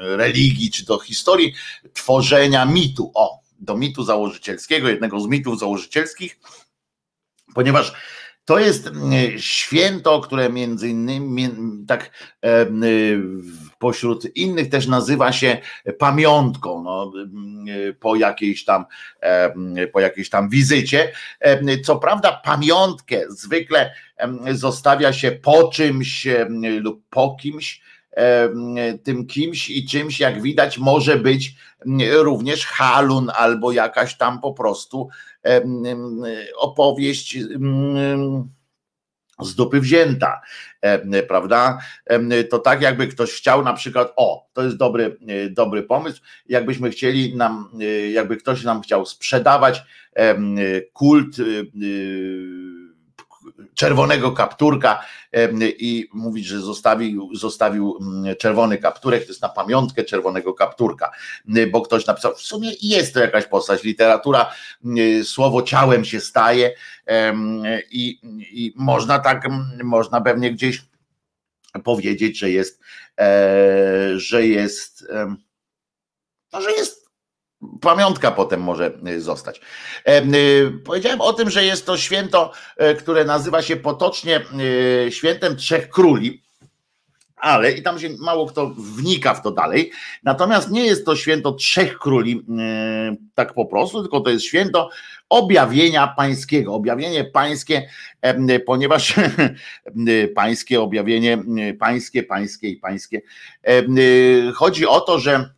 religii, 0.00 0.70
czy 0.70 0.84
do 0.84 0.98
historii 0.98 1.54
tworzenia 1.92 2.64
mitu, 2.64 3.10
o, 3.14 3.40
do 3.58 3.76
mitu 3.76 4.04
założycielskiego, 4.04 4.88
jednego 4.88 5.20
z 5.20 5.26
mitów 5.26 5.58
założycielskich, 5.58 6.38
ponieważ 7.54 7.92
to 8.44 8.58
jest 8.58 8.90
święto, 9.36 10.20
które 10.20 10.50
między 10.50 10.88
innymi 10.88 11.48
tak 11.88 12.10
pośród 13.78 14.36
innych 14.36 14.68
też 14.68 14.86
nazywa 14.86 15.32
się 15.32 15.58
pamiątką 15.98 16.82
no, 16.82 17.12
po, 18.00 18.16
jakiejś 18.16 18.64
tam, 18.64 18.84
po 19.92 20.00
jakiejś 20.00 20.30
tam 20.30 20.48
wizycie. 20.48 21.12
Co 21.84 21.96
prawda, 21.96 22.40
pamiątkę 22.44 23.20
zwykle 23.28 23.94
zostawia 24.50 25.12
się 25.12 25.32
po 25.32 25.68
czymś 25.68 26.26
lub 26.80 27.02
po 27.10 27.36
kimś, 27.40 27.82
tym 29.02 29.26
kimś 29.26 29.70
i 29.70 29.86
czymś, 29.86 30.20
jak 30.20 30.42
widać, 30.42 30.78
może 30.78 31.16
być 31.16 31.54
również 32.12 32.66
halun 32.66 33.30
albo 33.36 33.72
jakaś 33.72 34.16
tam 34.16 34.40
po 34.40 34.52
prostu 34.52 35.08
opowieść 36.56 37.38
z 39.40 39.54
dupy 39.54 39.80
wzięta, 39.80 40.40
prawda? 41.28 41.78
To 42.50 42.58
tak 42.58 42.82
jakby 42.82 43.08
ktoś 43.08 43.32
chciał 43.32 43.64
na 43.64 43.72
przykład, 43.72 44.12
o, 44.16 44.48
to 44.52 44.62
jest 44.62 44.76
dobry, 44.76 45.16
dobry 45.50 45.82
pomysł, 45.82 46.22
jakbyśmy 46.48 46.90
chcieli 46.90 47.36
nam, 47.36 47.70
jakby 48.12 48.36
ktoś 48.36 48.64
nam 48.64 48.80
chciał 48.82 49.06
sprzedawać 49.06 49.82
kult 50.92 51.36
czerwonego 53.74 54.32
kapturka 54.32 55.04
i 55.62 56.08
mówić, 56.12 56.46
że 56.46 56.60
zostawił, 56.60 57.30
zostawił 57.34 57.98
mm, 58.00 58.36
czerwony 58.36 58.78
kapturek, 58.78 59.22
to 59.22 59.28
jest 59.28 59.42
na 59.42 59.48
pamiątkę 59.48 60.04
czerwonego 60.04 60.54
kapturka, 60.54 61.10
bo 61.70 61.82
ktoś 61.82 62.06
napisał, 62.06 62.34
w 62.34 62.40
sumie 62.40 62.70
jest 62.82 63.14
to 63.14 63.20
jakaś 63.20 63.46
postać, 63.46 63.84
literatura, 63.84 64.50
słowo 65.24 65.62
ciałem 65.62 66.04
się 66.04 66.20
staje 66.20 66.74
i, 67.90 68.18
i 68.52 68.72
można 68.76 69.18
tak, 69.18 69.48
można 69.84 70.20
pewnie 70.20 70.52
gdzieś 70.52 70.82
powiedzieć, 71.84 72.38
że 72.38 72.50
jest, 72.50 72.80
e, 73.20 74.10
że 74.16 74.46
jest, 74.46 75.06
no, 76.52 76.60
że 76.60 76.72
jest 76.72 77.03
pamiątka 77.80 78.30
potem 78.30 78.62
może 78.62 78.92
y, 79.08 79.20
zostać. 79.20 79.60
Y, 80.08 80.72
powiedziałem 80.84 81.20
o 81.20 81.32
tym, 81.32 81.50
że 81.50 81.64
jest 81.64 81.86
to 81.86 81.96
święto, 81.96 82.52
e, 82.76 82.94
które 82.94 83.24
nazywa 83.24 83.62
się 83.62 83.76
potocznie 83.76 84.40
y, 85.06 85.12
świętem 85.12 85.56
Trzech 85.56 85.88
Króli. 85.88 86.44
Ale 87.36 87.72
i 87.72 87.82
tam 87.82 87.98
się 87.98 88.08
mało 88.18 88.46
kto 88.46 88.66
wnika 88.78 89.34
w 89.34 89.42
to 89.42 89.50
dalej. 89.50 89.92
Natomiast 90.22 90.70
nie 90.70 90.86
jest 90.86 91.06
to 91.06 91.16
święto 91.16 91.52
trzech 91.52 91.98
króli, 91.98 92.46
tak 93.34 93.54
po 93.54 93.66
prostu, 93.66 94.02
tylko 94.02 94.20
to 94.20 94.30
jest 94.30 94.44
święto 94.44 94.90
objawienia 95.28 96.06
pańskiego. 96.06 96.74
Objawienie 96.74 97.24
pańskie, 97.24 97.88
ponieważ 98.66 99.14
pańskie 100.36 100.80
objawienie, 100.80 101.38
pańskie, 101.78 102.22
pańskie 102.22 102.68
i 102.68 102.76
pańskie. 102.76 103.22
Chodzi 104.54 104.86
o 104.86 105.00
to, 105.00 105.18
że 105.18 105.54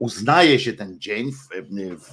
uznaje 0.00 0.60
się 0.60 0.72
ten 0.72 1.00
dzień 1.00 1.32
w, 1.32 1.48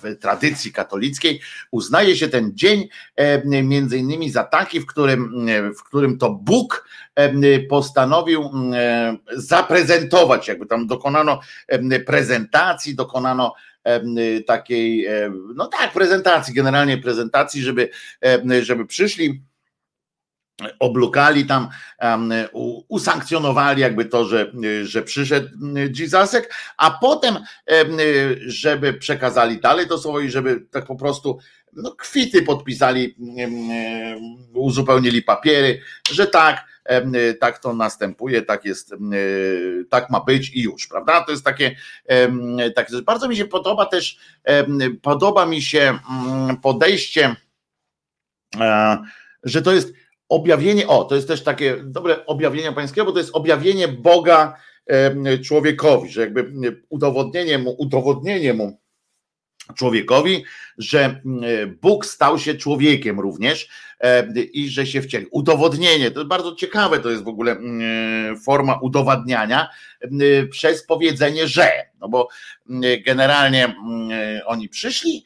w, 0.04 0.20
tradycji 0.20 0.74
katolickiej, 0.74 1.42
uznaje 1.72 2.16
się 2.16 2.28
ten 2.28 2.52
dzień 2.54 2.88
e, 3.16 3.64
między 3.64 3.98
innymi 3.98 4.30
za 4.30 4.44
taki, 4.44 4.80
w 4.80 4.86
którym, 4.86 5.48
w 5.80 5.84
którym 5.84 6.18
to 6.18 6.30
Bóg 6.30 6.90
e, 7.16 7.60
postanowił 7.60 8.50
e, 8.74 9.18
zaprezentować, 9.36 10.48
jakby 10.48 10.66
tam 10.66 10.88
dokonano 10.88 11.40
prezentacji, 12.06 12.96
dokonano 12.96 13.54
takiej, 14.48 15.08
no 15.56 15.68
tak, 15.68 15.94
prezentacji, 15.94 16.54
generalnie 16.54 16.98
prezentacji, 16.98 17.62
żeby, 17.62 17.90
żeby 18.62 18.86
przyszli 18.86 19.44
oblukali 20.80 21.46
tam, 21.46 21.70
usankcjonowali 22.88 23.82
jakby 23.82 24.06
to, 24.06 24.26
że, 24.26 24.52
że 24.84 25.02
przyszedł 25.02 25.48
Jesusek, 26.00 26.54
a 26.78 26.92
potem, 26.92 27.38
żeby 28.46 28.94
przekazali 28.94 29.60
dalej 29.60 29.88
to 29.88 29.98
słowo 29.98 30.20
i 30.20 30.30
żeby 30.30 30.62
tak 30.72 30.86
po 30.86 30.96
prostu 30.96 31.40
no, 31.74 31.92
kwity 31.92 32.42
podpisali, 32.42 33.16
uzupełnili 34.54 35.22
papiery, 35.22 35.82
że 36.12 36.28
tak, 36.28 36.66
tak 37.40 37.60
to 37.60 37.74
następuje, 37.74 38.42
tak 38.42 38.66
jest, 38.66 38.96
tak 39.90 40.10
ma 40.10 40.20
być 40.20 40.50
i 40.50 40.62
już, 40.62 40.88
prawda? 40.88 41.24
To 41.24 41.32
jest 41.32 41.46
takie, 41.46 41.76
tak, 42.76 42.88
bardzo 43.04 43.28
mi 43.28 43.38
się 43.38 43.46
podoba 43.46 43.86
też, 43.86 44.18
podoba 45.02 45.46
mi 45.46 45.62
się 45.62 46.00
mm, 46.10 46.58
podejście, 46.58 47.36
e, 48.60 48.98
że 49.44 49.62
to 49.62 49.74
jest 49.74 49.94
objawienie, 50.30 50.88
o, 50.88 51.04
to 51.04 51.16
jest 51.16 51.28
też 51.28 51.44
takie 51.44 51.78
dobre 51.84 52.26
objawienie 52.26 52.72
pańskiego, 52.72 53.06
bo 53.06 53.12
to 53.12 53.20
jest 53.20 53.36
objawienie 53.36 53.88
Boga 53.88 54.58
człowiekowi, 55.44 56.10
że 56.10 56.22
jakby 56.22 56.52
udowodnienie 56.90 57.58
mu, 57.58 57.76
udowodnienie 57.78 58.54
mu 58.54 58.80
człowiekowi, 59.76 60.44
że 60.78 61.22
Bóg 61.82 62.06
stał 62.06 62.40
się 62.40 62.56
człowiekiem 62.56 63.20
również 63.20 63.70
i 64.54 64.70
że 64.70 64.86
się 64.86 65.02
wcielił. 65.02 65.28
Udowodnienie, 65.32 66.12
to 66.12 66.26
bardzo 66.26 66.56
ciekawe, 66.56 67.00
to 67.00 67.10
jest 67.10 67.24
w 67.24 67.28
ogóle 67.28 67.58
forma 68.46 68.80
udowadniania 68.82 69.70
przez 70.50 70.86
powiedzenie, 70.86 71.48
że, 71.48 71.72
no 72.00 72.10
bo 72.10 72.28
generalnie 73.06 73.76
oni 74.46 74.70
przyszli, 74.70 75.24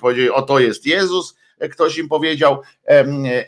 powiedzieli, 0.00 0.30
oto 0.30 0.58
jest 0.58 0.86
Jezus, 0.86 1.36
ktoś 1.68 1.98
im 1.98 2.08
powiedział 2.08 2.58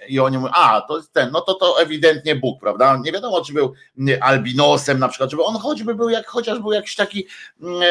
i 0.09 0.21
oni 0.21 0.39
mówią, 0.39 0.53
a 0.55 0.81
to 0.81 0.97
jest 0.97 1.13
ten, 1.13 1.31
no 1.33 1.41
to 1.41 1.55
to 1.55 1.83
ewidentnie 1.83 2.37
Bóg, 2.37 2.61
prawda? 2.61 3.01
Nie 3.05 3.13
wiadomo, 3.13 3.45
czy 3.45 3.53
był 3.53 3.73
albinosem 4.21 4.99
na 4.99 5.09
przykład, 5.09 5.31
żeby 5.31 5.43
on 5.43 5.57
choćby 5.57 5.95
był 5.95 6.09
jak, 6.09 6.27
chociaż 6.27 6.59
był 6.59 6.73
jakiś 6.73 6.95
taki 6.95 7.27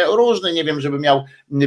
różny, 0.07 0.53
nie 0.53 0.63
wiem, 0.63 0.81
żeby 0.81 0.99
miał 0.99 1.25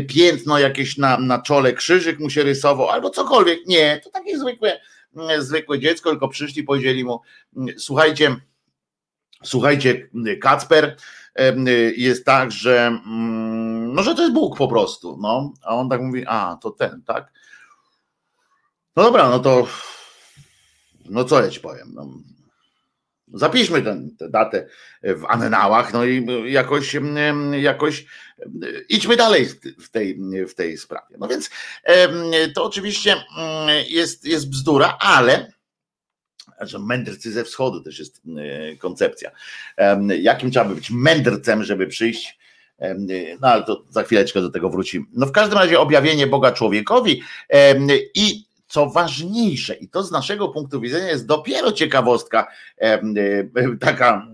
piętno 0.08 0.58
jakieś 0.58 0.98
na, 0.98 1.18
na 1.18 1.42
czole, 1.42 1.72
krzyżyk 1.72 2.20
mu 2.20 2.30
się 2.30 2.42
rysował, 2.42 2.88
albo 2.88 3.10
cokolwiek. 3.10 3.66
Nie, 3.66 4.00
to 4.04 4.10
takie 4.10 4.38
zwykłe, 4.38 4.80
zwykłe 5.38 5.78
dziecko, 5.78 6.10
tylko 6.10 6.28
przyszli, 6.28 6.62
powiedzieli 6.62 7.04
mu, 7.04 7.20
słuchajcie, 7.78 8.36
słuchajcie, 9.42 10.08
Kacper, 10.40 10.96
jest 11.96 12.24
tak, 12.24 12.52
że 12.52 12.98
no, 13.94 14.02
że 14.02 14.14
to 14.14 14.22
jest 14.22 14.34
Bóg 14.34 14.56
po 14.56 14.68
prostu, 14.68 15.18
no, 15.20 15.52
a 15.62 15.74
on 15.74 15.88
tak 15.88 16.00
mówi, 16.00 16.24
a, 16.26 16.58
to 16.62 16.70
ten, 16.70 17.02
tak, 17.06 17.32
no 18.96 19.02
dobra, 19.02 19.28
no 19.28 19.38
to 19.38 19.68
no 21.04 21.24
co 21.24 21.44
ja 21.44 21.50
ci 21.50 21.60
powiem. 21.60 21.92
No, 21.94 22.08
zapiszmy 23.34 23.82
tę 23.82 24.28
datę 24.30 24.68
w 25.02 25.24
annałach, 25.28 25.92
no 25.92 26.04
i 26.04 26.26
jakoś, 26.52 26.96
jakoś 27.60 28.06
idźmy 28.88 29.16
dalej 29.16 29.46
w 29.80 29.90
tej, 29.90 30.20
w 30.48 30.54
tej 30.54 30.78
sprawie. 30.78 31.16
No 31.18 31.28
więc 31.28 31.50
to 32.54 32.64
oczywiście 32.64 33.24
jest, 33.88 34.24
jest 34.24 34.50
bzdura, 34.50 34.96
ale 35.00 35.54
Znaczy 36.56 36.78
mędrcy 36.78 37.32
ze 37.32 37.44
wschodu 37.44 37.80
też 37.80 37.98
jest 37.98 38.22
koncepcja. 38.78 39.30
Jakim 40.20 40.50
trzeba 40.50 40.64
być 40.64 40.90
mędrcem, 40.90 41.64
żeby 41.64 41.86
przyjść 41.86 42.38
no 43.40 43.48
ale 43.48 43.64
to 43.64 43.84
za 43.90 44.02
chwileczkę 44.02 44.40
do 44.40 44.50
tego 44.50 44.70
wrócimy. 44.70 45.06
No 45.12 45.26
w 45.26 45.32
każdym 45.32 45.58
razie 45.58 45.80
objawienie 45.80 46.26
Boga 46.26 46.52
człowiekowi 46.52 47.22
i 48.14 48.44
co 48.74 48.86
ważniejsze, 48.86 49.74
i 49.74 49.88
to 49.88 50.02
z 50.02 50.10
naszego 50.10 50.48
punktu 50.48 50.80
widzenia 50.80 51.08
jest 51.08 51.26
dopiero 51.26 51.72
ciekawostka 51.72 52.46
taka 53.80 54.26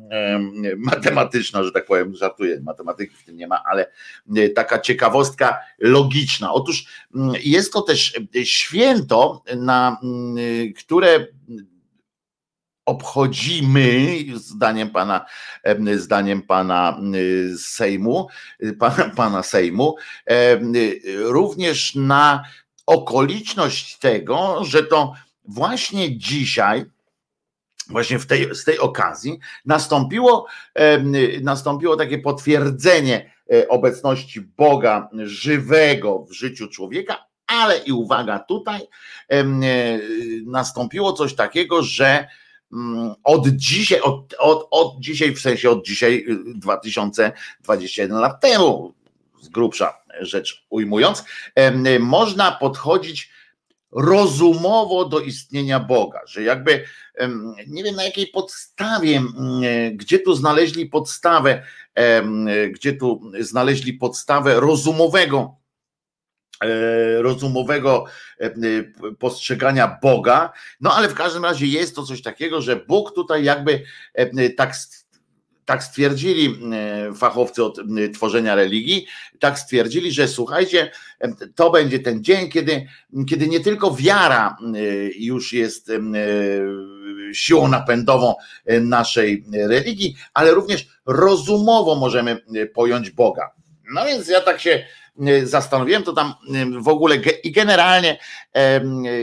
matematyczna, 0.77 1.63
że 1.63 1.73
tak 1.73 1.87
powiem, 1.87 2.17
żartuję, 2.17 2.61
matematyki 2.63 3.17
w 3.17 3.25
tym 3.25 3.37
nie 3.37 3.47
ma, 3.47 3.63
ale 3.71 3.91
taka 4.55 4.79
ciekawostka 4.79 5.59
logiczna. 5.79 6.53
Otóż 6.53 6.85
jest 7.43 7.73
to 7.73 7.83
też 7.83 8.21
święto, 8.45 9.43
na 9.57 10.01
które 10.79 11.27
obchodzimy, 12.87 14.17
zdaniem 14.35 14.91
pana, 14.91 15.27
zdaniem 15.97 16.43
pana 16.43 17.01
Sejmu, 17.59 18.29
pana, 18.79 19.11
pana 19.17 19.43
Sejmu, 19.43 19.97
również 21.17 21.95
na 21.95 22.45
okoliczność 22.91 23.99
tego, 23.99 24.65
że 24.65 24.83
to 24.83 25.13
właśnie 25.45 26.19
dzisiaj, 26.19 26.85
właśnie 27.89 28.19
w 28.19 28.27
tej, 28.27 28.55
z 28.55 28.65
tej 28.65 28.79
okazji 28.79 29.39
nastąpiło, 29.65 30.47
nastąpiło 31.43 31.97
takie 31.97 32.19
potwierdzenie 32.19 33.35
e, 33.53 33.69
obecności 33.69 34.41
Boga 34.41 35.09
żywego 35.13 36.25
w 36.25 36.33
życiu 36.33 36.69
człowieka, 36.69 37.27
ale 37.47 37.79
i 37.79 37.93
uwaga, 37.93 38.39
tutaj 38.39 38.81
e, 39.29 39.45
nastąpiło 40.45 41.13
coś 41.13 41.35
takiego, 41.35 41.83
że 41.83 42.29
mm, 42.73 43.15
od 43.25 43.49
dzisiaj, 43.49 44.01
od, 44.01 44.35
od, 44.39 44.69
od 44.71 45.01
dzisiaj, 45.01 45.35
w 45.35 45.41
sensie 45.41 45.71
od 45.71 45.87
dzisiaj 45.87 46.27
2021 46.55 48.17
y, 48.17 48.21
lat 48.21 48.41
temu, 48.41 49.00
z 49.41 49.49
grubsza 49.49 50.03
rzecz 50.21 50.67
ujmując, 50.71 51.25
można 52.01 52.53
podchodzić 52.53 53.31
rozumowo 53.93 55.05
do 55.05 55.21
istnienia 55.21 55.81
Boga, 55.81 56.21
że 56.27 56.43
jakby 56.43 56.85
nie 57.67 57.85
wiem 57.85 57.97
na 57.97 58.05
jakiej 58.05 58.27
podstawie, 58.27 59.23
gdzie 59.93 60.19
tu 60.19 60.35
znaleźli 60.35 60.87
podstawę, 60.87 61.63
gdzie 62.71 62.93
tu 62.93 63.33
znaleźli 63.41 63.93
podstawę 63.93 64.61
rozumowego 64.61 65.57
e, 66.65 67.23
rozumowego 67.23 68.05
postrzegania 69.19 69.99
Boga, 70.03 70.53
no 70.81 70.95
ale 70.95 71.09
w 71.09 71.15
każdym 71.15 71.45
razie 71.45 71.67
jest 71.67 71.97
to 71.97 72.03
coś 72.03 72.23
takiego, 72.23 72.63
że 72.63 72.77
Bóg 72.77 73.15
tutaj 73.15 73.45
jakby 73.45 73.83
tak 74.57 74.75
tak 75.71 75.85
stwierdzili 75.85 76.59
e, 76.73 77.15
fachowcy 77.15 77.65
od 77.65 77.79
tworzenia 78.15 78.55
religii, 78.55 79.07
tak 79.39 79.59
stwierdzili, 79.59 80.13
że 80.13 80.29
słuchajcie, 80.29 80.91
to 81.55 81.71
będzie 81.71 81.99
ten 81.99 82.25
dzień, 82.25 82.49
kiedy, 82.49 82.87
kiedy 83.29 83.49
nie 83.49 83.61
tylko 83.61 83.95
wiara 83.95 84.57
już 85.19 85.53
jest 85.53 85.93
siłą 87.33 87.69
napędową 87.69 88.35
e, 88.67 88.81
naszej 88.81 89.45
religii, 89.53 90.17
ale 90.35 90.51
również 90.51 90.87
rozumowo 91.07 91.95
możemy 91.95 92.41
pojąć 92.75 93.11
Boga. 93.11 93.51
No 93.95 94.07
więc 94.07 94.29
ja 94.29 94.41
tak 94.41 94.61
się 94.61 94.85
zastanowiłem, 95.43 96.03
to 96.03 96.13
tam 96.13 96.35
w 96.81 96.89
ogóle 96.89 97.17
i 97.45 97.53
generalnie 97.53 98.19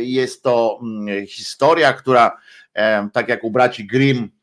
jest 0.02 0.44
to 0.44 0.80
historia, 1.28 1.94
która 1.94 2.38
tak 3.14 3.30
jak 3.30 3.44
u 3.44 3.52
braci 3.52 3.88
Grimm 3.88 4.37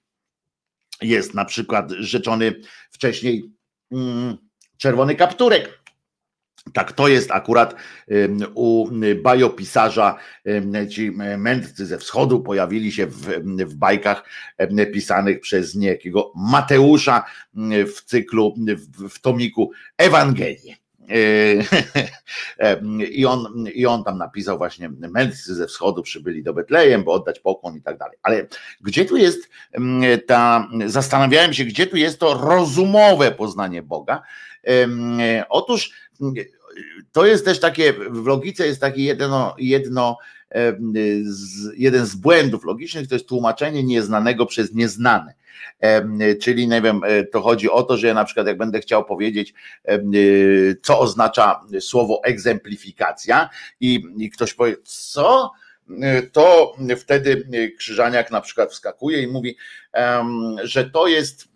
jest 1.03 1.35
na 1.35 1.45
przykład 1.45 1.91
rzeczony 1.91 2.55
wcześniej 2.91 3.51
mm, 3.93 4.37
czerwony 4.77 5.15
kapturek. 5.15 5.85
Tak, 6.73 6.93
to 6.93 7.09
jest 7.09 7.31
akurat 7.31 7.75
u 8.55 8.89
bajopisarza. 9.23 10.19
Ci 10.91 11.11
mędrcy 11.39 11.87
ze 11.87 11.99
wschodu 11.99 12.41
pojawili 12.41 12.93
się 12.93 13.07
w, 13.07 13.27
w 13.67 13.75
bajkach 13.75 14.25
pisanych 14.93 15.41
przez 15.41 15.75
niejakiego 15.75 16.33
Mateusza 16.37 17.25
w 17.95 18.03
cyklu, 18.05 18.55
w, 18.57 19.09
w 19.09 19.21
tomiku 19.21 19.73
Ewangelii. 19.99 20.84
I 23.11 23.27
on, 23.27 23.67
I 23.75 23.87
on 23.87 24.05
tam 24.05 24.19
napisał 24.19 24.59
właśnie, 24.59 24.88
mędrcy 24.88 25.55
ze 25.55 25.67
wschodu 25.67 26.03
przybyli 26.03 26.43
do 26.43 26.55
Betlejem, 26.55 27.05
bo 27.05 27.12
oddać 27.12 27.40
pokłon 27.40 27.77
i 27.77 27.83
tak 27.83 27.99
dalej. 27.99 28.19
Ale 28.23 28.47
gdzie 28.81 29.05
tu 29.05 29.17
jest 29.17 29.49
ta, 30.27 30.69
zastanawiałem 30.87 31.53
się, 31.53 31.64
gdzie 31.64 31.87
tu 31.87 31.97
jest 31.97 32.19
to 32.19 32.35
rozumowe 32.35 33.31
poznanie 33.31 33.83
Boga. 33.83 34.23
Otóż 35.49 35.90
to 37.12 37.27
jest 37.27 37.45
też 37.45 37.61
takie, 37.61 37.93
w 37.93 38.27
logice 38.27 38.67
jest 38.67 38.81
takie 38.81 39.03
jedno, 39.03 39.55
jedno 39.59 40.19
jeden 41.77 42.07
z 42.07 42.14
błędów 42.14 42.64
logicznych, 42.64 43.09
to 43.09 43.14
jest 43.14 43.29
tłumaczenie 43.29 43.83
nieznanego 43.83 44.47
przez 44.47 44.75
nieznane 44.75 45.35
Czyli 46.40 46.69
nie 46.69 46.83
wiem, 46.83 47.01
e, 47.05 47.25
to 47.25 47.43
chodzi 47.43 47.71
o 47.71 47.83
to, 47.83 47.97
że 47.97 48.07
ja 48.07 48.14
na 48.14 48.25
przykład 48.25 48.47
jak 48.47 48.57
będę 48.57 48.81
chciał 48.81 49.05
powiedzieć, 49.05 49.55
e, 49.85 49.99
co 50.83 51.01
oznacza 51.01 51.61
słowo 51.81 52.21
egzemplifikacja 52.25 53.51
i, 53.81 54.03
i 54.17 54.31
ktoś 54.31 54.55
powie, 54.55 54.77
co? 54.85 55.51
E, 56.03 56.23
to 56.23 56.77
wtedy 56.97 57.49
Krzyżaniak 57.79 58.31
na 58.31 58.40
przykład 58.40 58.73
wskakuje 58.73 59.23
i 59.23 59.27
mówi, 59.27 59.57
że 60.62 60.90
to 60.90 61.07
jest 61.07 61.49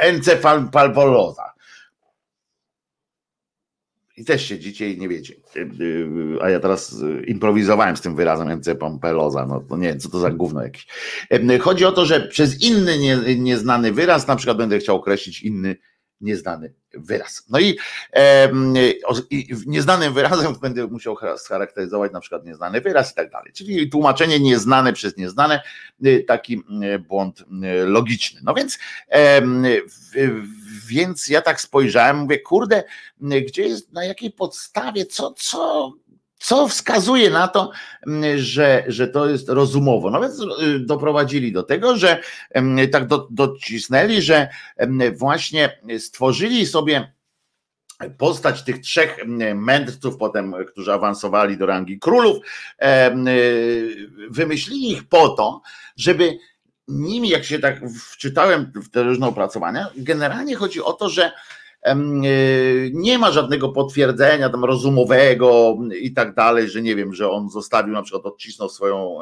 encefalopaloza 0.00 1.52
i 4.20 4.24
też 4.24 4.46
siedzicie 4.46 4.90
i 4.90 4.98
nie 4.98 5.08
wiecie. 5.08 5.34
A 6.40 6.50
ja 6.50 6.60
teraz 6.60 6.92
y, 6.92 7.24
improwizowałem 7.26 7.96
z 7.96 8.00
tym 8.00 8.16
wyrazem 8.16 8.48
MC 8.48 8.74
Pompeloza, 8.74 9.46
no 9.46 9.60
to 9.60 9.76
nie 9.76 9.88
wiem, 9.88 10.00
co 10.00 10.10
to 10.10 10.18
za 10.18 10.30
gówno 10.30 10.62
jakieś. 10.62 10.86
Chodzi 11.60 11.84
o 11.84 11.92
to, 11.92 12.06
że 12.06 12.20
przez 12.20 12.62
inny 12.62 12.98
nie, 12.98 13.18
nieznany 13.36 13.92
wyraz, 13.92 14.26
na 14.26 14.36
przykład 14.36 14.56
będę 14.56 14.78
chciał 14.78 14.96
określić 14.96 15.42
inny 15.42 15.76
nieznany 16.20 16.72
wyraz. 16.94 17.44
No 17.50 17.58
i, 17.58 17.78
e, 18.12 18.50
i 19.30 19.48
nieznanym 19.66 20.14
wyrazem 20.14 20.54
będę 20.62 20.86
musiał 20.86 21.16
scharakteryzować 21.36 22.12
na 22.12 22.20
przykład 22.20 22.46
nieznany 22.46 22.80
wyraz 22.80 23.12
i 23.12 23.14
tak 23.14 23.30
dalej. 23.30 23.52
Czyli 23.52 23.90
tłumaczenie 23.90 24.40
nieznane 24.40 24.92
przez 24.92 25.16
nieznane, 25.16 25.62
taki 26.26 26.62
błąd 27.08 27.44
logiczny. 27.86 28.40
No 28.44 28.54
więc 28.54 28.78
e, 29.12 29.42
więc 30.86 31.28
ja 31.28 31.42
tak 31.42 31.60
spojrzałem, 31.60 32.16
mówię, 32.16 32.38
kurde, 32.38 32.84
gdzie 33.20 33.62
jest, 33.62 33.92
na 33.92 34.04
jakiej 34.04 34.30
podstawie, 34.30 35.06
co, 35.06 35.34
co, 35.36 35.92
co 36.40 36.68
wskazuje 36.68 37.30
na 37.30 37.48
to, 37.48 37.70
że, 38.36 38.84
że 38.86 39.08
to 39.08 39.28
jest 39.28 39.48
rozumowo. 39.48 40.10
No 40.10 40.20
więc 40.20 40.40
y, 40.40 40.78
doprowadzili 40.78 41.52
do 41.52 41.62
tego, 41.62 41.96
że 41.96 42.22
tak 42.92 43.06
do, 43.06 43.28
docisnęli, 43.30 44.22
że 44.22 44.48
właśnie 45.12 45.80
stworzyli 45.98 46.66
sobie 46.66 47.12
postać 48.18 48.62
tych 48.62 48.78
trzech 48.78 49.16
mędrców, 49.54 50.16
potem, 50.16 50.54
którzy 50.68 50.92
awansowali 50.92 51.56
do 51.56 51.66
rangi 51.66 51.98
królów, 51.98 52.36
y, 52.36 54.08
wymyślili 54.30 54.90
ich 54.90 55.08
po 55.08 55.28
to, 55.28 55.62
żeby 55.96 56.38
nimi, 56.88 57.28
jak 57.28 57.44
się 57.44 57.58
tak 57.58 57.80
wczytałem 58.10 58.72
w 58.74 58.90
te 58.90 59.02
różne 59.02 59.26
opracowania, 59.26 59.90
generalnie 59.96 60.56
chodzi 60.56 60.82
o 60.82 60.92
to, 60.92 61.08
że 61.08 61.32
nie 62.92 63.18
ma 63.18 63.30
żadnego 63.32 63.68
potwierdzenia 63.68 64.48
tam 64.48 64.64
rozumowego 64.64 65.78
i 66.00 66.12
tak 66.12 66.34
dalej, 66.34 66.68
że 66.68 66.82
nie 66.82 66.96
wiem, 66.96 67.14
że 67.14 67.30
on 67.30 67.50
zostawił 67.50 67.94
na 67.94 68.02
przykład, 68.02 68.26
odcisnął 68.26 68.68
swoją 68.68 69.18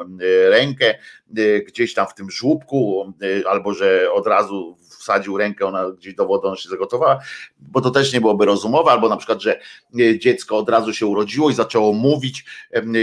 rękę 0.49 0.95
e, 1.37 1.59
gdzieś 1.59 1.93
tam 1.93 2.07
w 2.07 2.13
tym 2.13 2.31
żłóbku, 2.31 3.13
e, 3.21 3.49
albo 3.49 3.73
że 3.73 4.11
od 4.13 4.27
razu 4.27 4.77
wsadził 4.99 5.37
rękę, 5.37 5.65
ona 5.65 5.91
gdzieś 5.91 6.15
do 6.15 6.25
wody, 6.25 6.47
ona 6.47 6.57
się 6.57 6.69
zagotowała, 6.69 7.19
bo 7.59 7.81
to 7.81 7.91
też 7.91 8.13
nie 8.13 8.21
byłoby 8.21 8.45
rozumowe, 8.45 8.91
albo 8.91 9.09
na 9.09 9.17
przykład, 9.17 9.41
że 9.41 9.59
e, 9.99 10.19
dziecko 10.19 10.57
od 10.57 10.69
razu 10.69 10.93
się 10.93 11.05
urodziło 11.05 11.49
i 11.49 11.53
zaczęło 11.53 11.93
mówić 11.93 12.45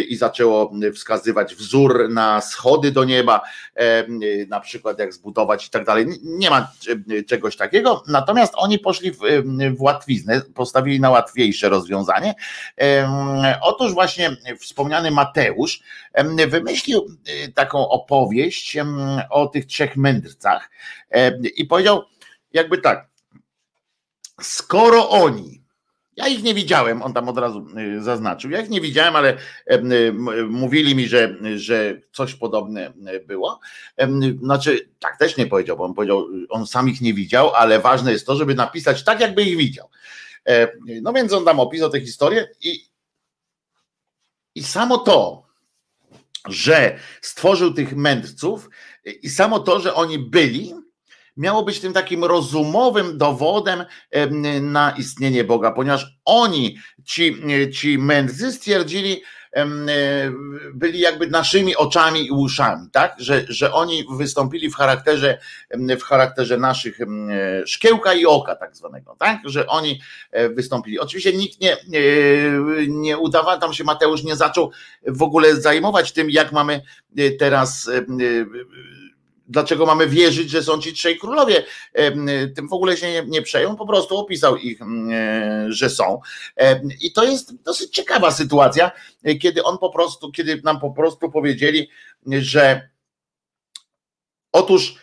i 0.09 0.17
zaczęło 0.17 0.73
wskazywać 0.95 1.55
wzór 1.55 2.09
na 2.11 2.41
schody 2.41 2.91
do 2.93 3.05
nieba, 3.05 3.41
na 4.49 4.61
przykład 4.61 4.99
jak 4.99 5.13
zbudować 5.13 5.67
i 5.67 5.71
tak 5.71 5.85
dalej. 5.85 6.07
Nie 6.23 6.51
ma 6.51 6.73
czegoś 7.29 7.57
takiego, 7.57 8.03
natomiast 8.09 8.53
oni 8.57 8.79
poszli 8.79 9.13
w, 9.13 9.19
w 9.77 9.83
łatwiznę, 9.83 10.43
postawili 10.55 11.01
na 11.01 11.11
łatwiejsze 11.11 11.69
rozwiązanie. 11.69 12.35
Otóż 13.63 13.95
właśnie 13.95 14.37
wspomniany 14.59 15.11
Mateusz 15.11 15.83
wymyślił 16.49 17.07
e, 17.27 17.53
taką 17.53 17.89
opowieść 17.89 18.77
o 19.31 19.47
tych 19.47 19.67
trzech 19.67 19.97
mędrcach 19.97 20.71
i 21.57 21.65
powiedział 21.65 21.96
jakby 22.57 22.79
tak, 22.79 23.09
skoro 24.41 25.11
oni 25.11 25.63
Ja 26.17 26.29
ich 26.29 26.43
nie 26.43 26.55
widziałem, 26.55 27.03
on 27.03 27.13
tam 27.13 27.29
od 27.29 27.39
razu 27.39 27.67
zaznaczył. 28.01 28.51
Ja 28.51 28.61
ich 28.61 28.71
nie 28.71 28.81
widziałem, 28.81 29.17
ale 29.17 29.37
mówili 30.49 30.95
mi, 30.95 31.09
że, 31.09 31.37
że 31.57 32.01
coś 32.13 32.35
podobne 32.35 32.93
było. 33.27 33.61
Znaczy, 34.43 34.89
tak 34.99 35.19
też 35.19 35.37
nie 35.37 35.47
powiedział, 35.47 35.77
bo 35.77 35.85
on 35.85 35.95
powiedział, 35.95 36.27
on 36.49 36.67
sam 36.67 36.89
ich 36.89 37.01
nie 37.01 37.15
widział, 37.15 37.55
ale 37.55 37.81
ważne 37.81 38.13
jest 38.13 38.27
to, 38.27 38.37
żeby 38.37 38.55
napisać 38.55 39.05
tak, 39.05 39.21
jakby 39.21 39.43
ich 39.43 39.57
widział. 39.57 39.91
No 41.03 41.13
więc 41.13 41.33
on 41.33 41.45
tam 41.45 41.61
opisał 41.61 41.91
tę 41.91 42.01
historię 42.01 42.49
i, 42.61 42.89
i 44.55 44.63
samo 44.63 44.99
to, 44.99 45.47
że 46.49 46.99
stworzył 47.21 47.75
tych 47.75 47.97
mędrców 47.97 48.71
i 49.23 49.31
samo 49.31 49.59
to, 49.59 49.81
że 49.81 49.95
oni 49.95 50.19
byli, 50.19 50.75
miało 51.37 51.63
być 51.63 51.81
tym 51.81 51.93
takim 51.93 52.25
rozumowym 52.25 53.19
dowodem 53.19 53.85
na 54.61 54.91
istnienie 54.91 55.45
Boga, 55.45 55.73
ponieważ 55.73 56.19
oni, 56.25 56.79
ci, 57.05 57.37
ci 57.73 57.99
mędrcy 57.99 58.53
stwierdzili, 58.53 59.23
e, 59.57 59.67
byli 60.75 61.01
jakby 61.01 61.27
naszymi 61.27 61.77
oczami 61.77 62.27
i 62.27 62.31
uszami, 62.31 62.91
tak? 62.93 63.15
Że, 63.19 63.45
że 63.49 63.73
oni 63.73 64.05
wystąpili 64.17 64.71
w 64.71 64.75
charakterze, 64.75 65.39
w 66.01 66.03
charakterze 66.03 66.57
naszych 66.57 66.99
szkiełka 67.67 68.15
i 68.15 68.27
oka, 68.27 68.57
tak 68.57 68.77
zwanego, 68.77 69.17
tak? 69.19 69.39
Że 69.45 69.67
oni 69.67 70.01
e, 70.31 70.49
wystąpili. 70.49 70.99
Oczywiście 70.99 71.33
nikt 71.33 71.61
nie, 71.61 71.77
nie 72.89 73.19
udawał, 73.19 73.61
tam 73.61 73.73
się 73.73 73.85
Mateusz 73.85 74.25
nie 74.25 74.37
zaczął 74.37 74.71
w 75.07 75.23
ogóle 75.23 75.57
zajmować 75.57 76.13
tym, 76.13 76.31
jak 76.31 76.53
mamy 76.53 76.83
e, 77.17 77.31
teraz 77.31 77.91
dlaczego 79.49 79.87
mamy 79.87 80.07
wierzyć, 80.07 80.51
że 80.51 80.63
są 80.63 80.79
ci 80.79 80.93
trzej 80.93 81.19
królowie. 81.19 81.65
Tym 82.57 82.69
w 82.69 82.73
ogóle 82.73 82.97
się 82.97 83.13
nie, 83.13 83.25
nie 83.27 83.43
po 83.79 83.87
prostu 83.87 84.19
opisał 84.19 84.57
ich, 84.57 84.81
e, 84.83 85.67
że 85.69 85.91
są. 85.91 86.21
I 87.01 87.13
to 87.13 87.25
jest 87.25 87.63
dosyć 87.63 87.95
ciekawa 87.95 88.31
sytuacja, 88.31 88.91
kiedy 89.41 89.63
on 89.63 89.79
po 89.79 89.91
prostu, 89.91 90.33
kiedy 90.33 90.61
nam 90.65 90.81
po 90.81 90.91
prostu 90.91 91.31
powiedzieli, 91.31 91.91
że 92.27 92.89
otóż 94.53 94.97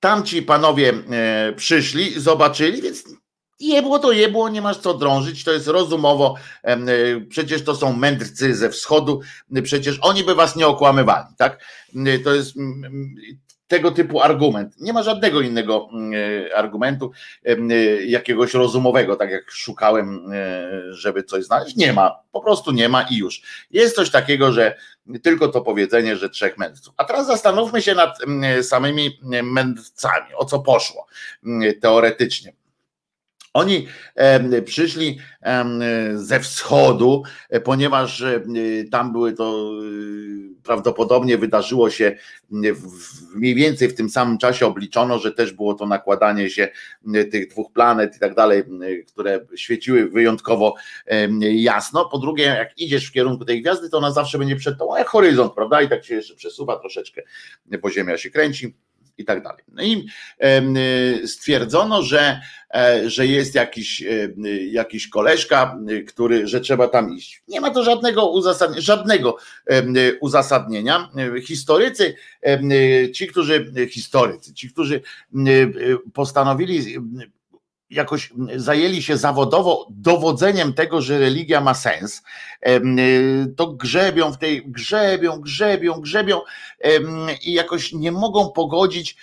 tamci 0.00 0.42
panowie 0.42 0.92
e, 1.10 1.52
przyszli, 1.52 2.20
zobaczyli, 2.20 2.82
więc 2.82 3.04
Jebło 3.60 3.98
to 3.98 4.12
jebło, 4.12 4.48
nie 4.48 4.62
masz 4.62 4.78
co 4.78 4.94
drążyć, 4.94 5.44
to 5.44 5.52
jest 5.52 5.66
rozumowo, 5.66 6.34
e, 6.62 6.76
przecież 7.20 7.64
to 7.64 7.74
są 7.74 7.92
mędrcy 7.92 8.54
ze 8.54 8.70
wschodu, 8.70 9.20
przecież 9.62 9.98
oni 10.00 10.24
by 10.24 10.34
was 10.34 10.56
nie 10.56 10.66
okłamywali, 10.66 11.26
tak? 11.38 11.64
To 12.24 12.34
jest 12.34 12.54
tego 13.74 13.90
typu 13.90 14.20
argument. 14.20 14.80
Nie 14.80 14.92
ma 14.92 15.02
żadnego 15.02 15.40
innego 15.40 15.88
mm, 15.92 16.12
e, 16.14 16.56
argumentu, 16.56 17.12
e, 17.44 17.56
jakiegoś 18.04 18.54
rozumowego, 18.54 19.16
tak 19.16 19.30
jak 19.30 19.50
szukałem, 19.50 20.32
e, 20.32 20.92
żeby 20.92 21.22
coś 21.22 21.44
znaleźć. 21.44 21.76
Nie 21.76 21.92
ma, 21.92 22.20
po 22.32 22.40
prostu 22.40 22.72
nie 22.72 22.88
ma 22.88 23.02
i 23.02 23.16
już. 23.16 23.42
Jest 23.70 23.96
coś 23.96 24.10
takiego, 24.10 24.52
że 24.52 24.76
tylko 25.22 25.48
to 25.48 25.60
powiedzenie, 25.60 26.16
że 26.16 26.30
trzech 26.30 26.58
mędrców. 26.58 26.94
A 26.96 27.04
teraz 27.04 27.26
zastanówmy 27.26 27.82
się 27.82 27.94
nad 27.94 28.18
samymi 28.62 29.20
mędrcami, 29.42 30.34
o 30.36 30.44
co 30.44 30.58
poszło 30.58 31.06
teoretycznie. 31.80 32.52
Oni 33.54 33.86
przyszli 34.64 35.18
ze 36.14 36.40
wschodu, 36.40 37.22
ponieważ 37.64 38.24
tam 38.90 39.12
były 39.12 39.32
to 39.32 39.70
prawdopodobnie 40.62 41.38
wydarzyło 41.38 41.90
się 41.90 42.16
mniej 43.34 43.54
więcej 43.54 43.88
w 43.88 43.94
tym 43.94 44.10
samym 44.10 44.38
czasie 44.38 44.66
obliczono, 44.66 45.18
że 45.18 45.32
też 45.32 45.52
było 45.52 45.74
to 45.74 45.86
nakładanie 45.86 46.50
się 46.50 46.68
tych 47.30 47.48
dwóch 47.48 47.72
planet 47.72 48.16
i 48.16 48.20
tak 48.20 48.34
dalej, 48.34 48.62
które 49.06 49.46
świeciły 49.56 50.08
wyjątkowo 50.08 50.74
jasno. 51.40 52.04
Po 52.04 52.18
drugie, 52.18 52.44
jak 52.44 52.78
idziesz 52.78 53.08
w 53.08 53.12
kierunku 53.12 53.44
tej 53.44 53.62
gwiazdy, 53.62 53.90
to 53.90 53.98
ona 53.98 54.10
zawsze 54.10 54.38
będzie 54.38 54.56
przed 54.56 54.76
jak 54.98 55.08
horyzont, 55.08 55.52
prawda? 55.52 55.82
I 55.82 55.88
tak 55.88 56.04
się 56.04 56.14
jeszcze 56.14 56.34
przesuwa 56.34 56.78
troszeczkę, 56.78 57.22
bo 57.82 57.90
Ziemia 57.90 58.18
się 58.18 58.30
kręci 58.30 58.74
i 59.18 59.24
tak 59.24 59.42
dalej. 59.42 59.64
No 59.68 59.82
i 59.82 60.06
stwierdzono, 61.26 62.02
że, 62.02 62.40
e, 62.74 63.10
że 63.10 63.26
jest 63.26 63.54
jakiś, 63.54 64.04
jakiś 64.70 65.08
koleżka, 65.08 65.78
który, 66.08 66.46
że 66.46 66.60
trzeba 66.60 66.88
tam 66.88 67.14
iść. 67.14 67.42
Nie 67.48 67.60
ma 67.60 67.70
to 67.70 67.84
żadnego 67.84 68.30
uzasadnienia, 68.30 68.82
żadnego 68.82 69.36
uzasadnienia. 70.20 71.10
Historycy, 71.46 72.16
ci, 73.12 73.26
którzy, 73.26 73.72
historycy, 73.90 74.54
ci, 74.54 74.70
którzy 74.70 75.00
postanowili 76.14 76.96
jakoś 77.94 78.32
zajęli 78.56 79.02
się 79.02 79.16
zawodowo 79.16 79.86
dowodzeniem 79.90 80.72
tego, 80.72 81.02
że 81.02 81.18
religia 81.18 81.60
ma 81.60 81.74
sens, 81.74 82.22
to 83.56 83.66
grzebią 83.72 84.32
w 84.32 84.38
tej, 84.38 84.62
grzebią, 84.66 85.40
grzebią, 85.40 86.00
grzebią 86.00 86.40
i 87.42 87.52
jakoś 87.52 87.92
nie 87.92 88.12
mogą 88.12 88.50
pogodzić 88.50 89.16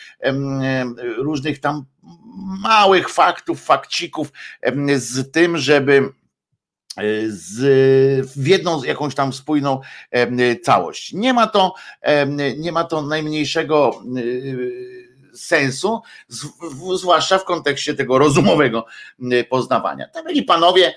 różnych 1.17 1.59
tam 1.59 1.85
małych 2.63 3.09
faktów, 3.09 3.63
fakcików 3.63 4.31
z 4.95 5.31
tym, 5.31 5.57
żeby 5.57 6.09
z, 7.27 8.31
w 8.37 8.47
jedną 8.47 8.83
jakąś 8.83 9.15
tam 9.15 9.33
spójną 9.33 9.81
całość. 10.63 11.13
Nie 11.13 11.33
ma 11.33 11.47
to, 11.47 11.73
nie 12.57 12.71
ma 12.71 12.83
to 12.83 13.01
najmniejszego 13.01 14.01
sensu, 15.33 16.01
zwłaszcza 16.95 17.37
w 17.37 17.45
kontekście 17.45 17.93
tego 17.93 18.17
rozumowego 18.17 18.85
poznawania. 19.49 20.07
To 20.07 20.23
byli 20.23 20.43
panowie, 20.43 20.93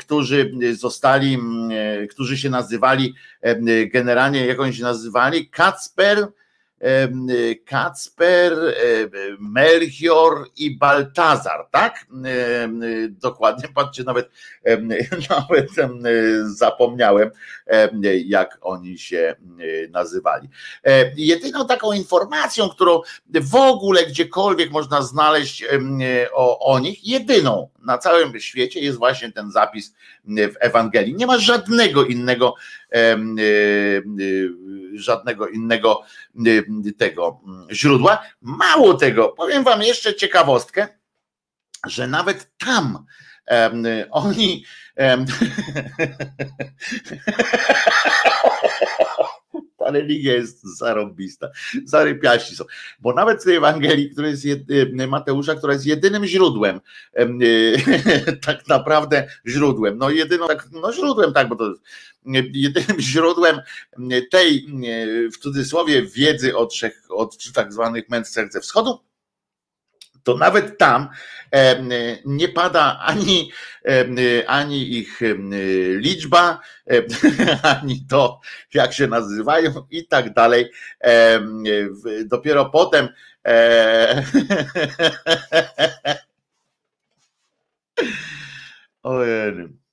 którzy 0.00 0.52
zostali, 0.72 1.38
którzy 2.10 2.38
się 2.38 2.50
nazywali 2.50 3.14
generalnie, 3.92 4.46
jak 4.46 4.60
oni 4.60 4.74
się 4.74 4.82
nazywali, 4.82 5.48
Kacper, 5.48 6.28
Kacper, 7.64 8.52
Melchior 9.38 10.46
i 10.56 10.76
Baltazar, 10.76 11.68
tak? 11.70 12.06
Dokładnie, 13.08 13.68
patrzcie, 13.74 14.04
nawet, 14.04 14.30
nawet 15.30 15.70
zapomniałem, 16.44 17.30
jak 18.24 18.58
oni 18.60 18.98
się 18.98 19.34
nazywali. 19.90 20.48
Jedyną 21.16 21.66
taką 21.66 21.92
informacją, 21.92 22.68
którą 22.68 23.00
w 23.34 23.54
ogóle 23.54 24.06
gdziekolwiek 24.06 24.70
można 24.70 25.02
znaleźć 25.02 25.64
o, 26.32 26.72
o 26.72 26.78
nich, 26.78 27.06
jedyną 27.06 27.68
na 27.86 27.98
całym 27.98 28.40
świecie 28.40 28.80
jest 28.80 28.98
właśnie 28.98 29.32
ten 29.32 29.50
zapis 29.50 29.94
w 30.24 30.54
Ewangelii. 30.60 31.14
Nie 31.14 31.26
ma 31.26 31.38
żadnego 31.38 32.04
innego, 32.04 32.54
żadnego 34.94 35.48
innego 35.48 36.02
tego 36.98 37.40
źródła. 37.72 38.22
Mało 38.40 38.94
tego, 38.94 39.28
powiem 39.28 39.64
Wam 39.64 39.82
jeszcze 39.82 40.14
ciekawostkę, 40.14 40.88
że 41.86 42.06
nawet 42.06 42.50
tam 42.58 43.06
oni 44.10 44.64
ta 49.86 49.92
religia 49.92 50.34
jest 50.34 50.78
zarobista, 50.78 51.48
zarypiaści 51.84 52.56
są. 52.56 52.64
Bo 53.00 53.14
nawet 53.14 53.42
w 53.42 53.44
tej 53.44 53.56
Ewangelii, 53.56 54.10
która 54.10 54.28
jest 54.28 54.46
Mateusza, 55.08 55.54
która 55.54 55.72
jest 55.72 55.86
jedynym 55.86 56.26
źródłem, 56.26 56.80
tak 58.46 58.68
naprawdę 58.68 59.28
źródłem, 59.46 59.98
no 59.98 60.10
jedyną, 60.10 60.48
tak, 60.48 60.68
no 60.72 60.92
źródłem, 60.92 61.32
tak, 61.32 61.48
bo 61.48 61.56
to 61.56 61.74
jedynym 62.52 63.00
źródłem 63.12 63.60
tej, 64.30 64.66
w 65.32 65.38
cudzysłowie, 65.38 66.02
wiedzy 66.02 66.56
od, 66.56 66.70
trzech, 66.70 67.02
od 67.08 67.52
tak 67.52 67.72
zwanych 67.72 68.08
mędrców 68.08 68.62
wschodu, 68.62 69.00
to 70.26 70.36
nawet 70.36 70.78
tam 70.78 71.08
nie 72.24 72.48
pada 72.48 72.98
ani, 72.98 73.50
ani 74.46 74.98
ich 74.98 75.20
liczba, 76.02 76.60
ani 77.62 78.06
to, 78.10 78.40
jak 78.74 78.92
się 78.92 79.06
nazywają 79.06 79.86
i 79.90 80.06
tak 80.06 80.34
dalej. 80.34 80.70
Dopiero 82.24 82.70
potem 82.70 83.08
Ojej. 89.02 89.85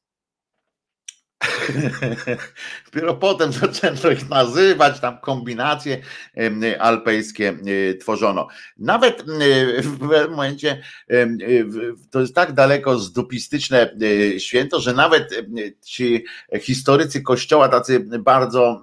Dopiero 2.85 3.15
potem 3.15 3.51
zaczęto 3.51 4.11
ich 4.11 4.29
nazywać, 4.29 4.99
tam 4.99 5.17
kombinacje 5.19 6.01
alpejskie 6.79 7.57
tworzono. 8.01 8.47
Nawet 8.77 9.23
w 9.83 9.99
pewnym 9.99 10.31
momencie 10.31 10.83
to 12.11 12.21
jest 12.21 12.35
tak 12.35 12.53
daleko 12.53 12.99
zdupistyczne 12.99 13.95
święto, 14.37 14.79
że 14.79 14.93
nawet 14.93 15.45
ci 15.85 16.25
historycy 16.61 17.21
kościoła, 17.21 17.69
tacy 17.69 17.99
bardzo 18.19 18.81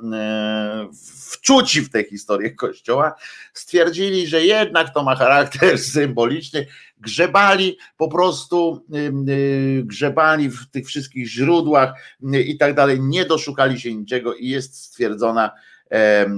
wczuci 1.30 1.80
w 1.80 1.90
tę 1.90 2.04
historię 2.04 2.50
kościoła, 2.50 3.14
stwierdzili, 3.54 4.26
że 4.26 4.44
jednak 4.44 4.94
to 4.94 5.02
ma 5.02 5.16
charakter 5.16 5.78
symboliczny. 5.78 6.66
Grzebali 7.00 7.78
po 7.96 8.08
prostu, 8.08 8.84
y, 9.28 9.82
grzebali 9.84 10.50
w 10.50 10.70
tych 10.70 10.86
wszystkich 10.86 11.28
źródłach 11.28 11.92
y, 12.34 12.42
i 12.42 12.58
tak 12.58 12.74
dalej, 12.74 13.00
nie 13.00 13.24
doszukali 13.24 13.80
się 13.80 13.94
niczego 13.94 14.34
i 14.34 14.48
jest 14.48 14.84
stwierdzona, 14.84 15.50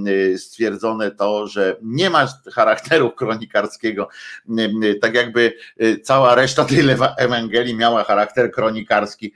y, 0.07 0.37
stwierdzone 0.37 1.11
to, 1.11 1.47
że 1.47 1.77
nie 1.81 2.09
ma 2.09 2.27
charakteru 2.53 3.11
kronikarskiego, 3.11 4.07
tak 5.01 5.13
jakby 5.13 5.53
cała 6.03 6.35
reszta 6.35 6.65
tej 6.65 6.79
Ewangelii 7.17 7.75
miała 7.75 8.03
charakter 8.03 8.51
kronikarski, 8.51 9.33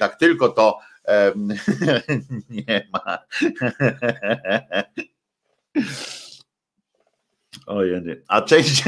tak 0.00 0.16
tylko 0.16 0.48
to 0.48 0.78
nie 2.50 2.88
ma. 2.92 3.18
Ojej, 7.68 8.22
a 8.28 8.42
część, 8.42 8.84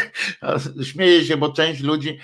śmieje 0.92 1.24
się, 1.24 1.36
bo 1.36 1.52
część 1.52 1.80
ludzi 1.80 2.18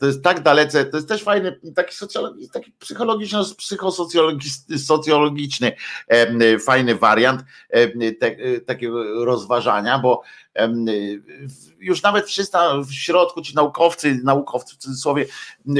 to 0.00 0.06
jest 0.06 0.22
tak 0.22 0.42
dalece, 0.42 0.84
to 0.84 0.96
jest 0.96 1.08
też 1.08 1.22
fajny, 1.22 1.60
taki, 1.74 1.96
taki 2.52 2.72
psychosocjologiczny 3.58 5.72
fajny 6.66 6.94
wariant 6.94 7.40
takiego 8.66 9.24
rozważania, 9.24 9.98
bo 9.98 10.22
już 11.78 12.02
nawet 12.02 12.26
wszyscy 12.26 12.58
w 12.86 12.94
środku 12.94 13.42
ci 13.42 13.54
naukowcy, 13.54 14.20
naukowcy 14.24 14.74
w 14.74 14.78
cudzysłowie 14.78 15.26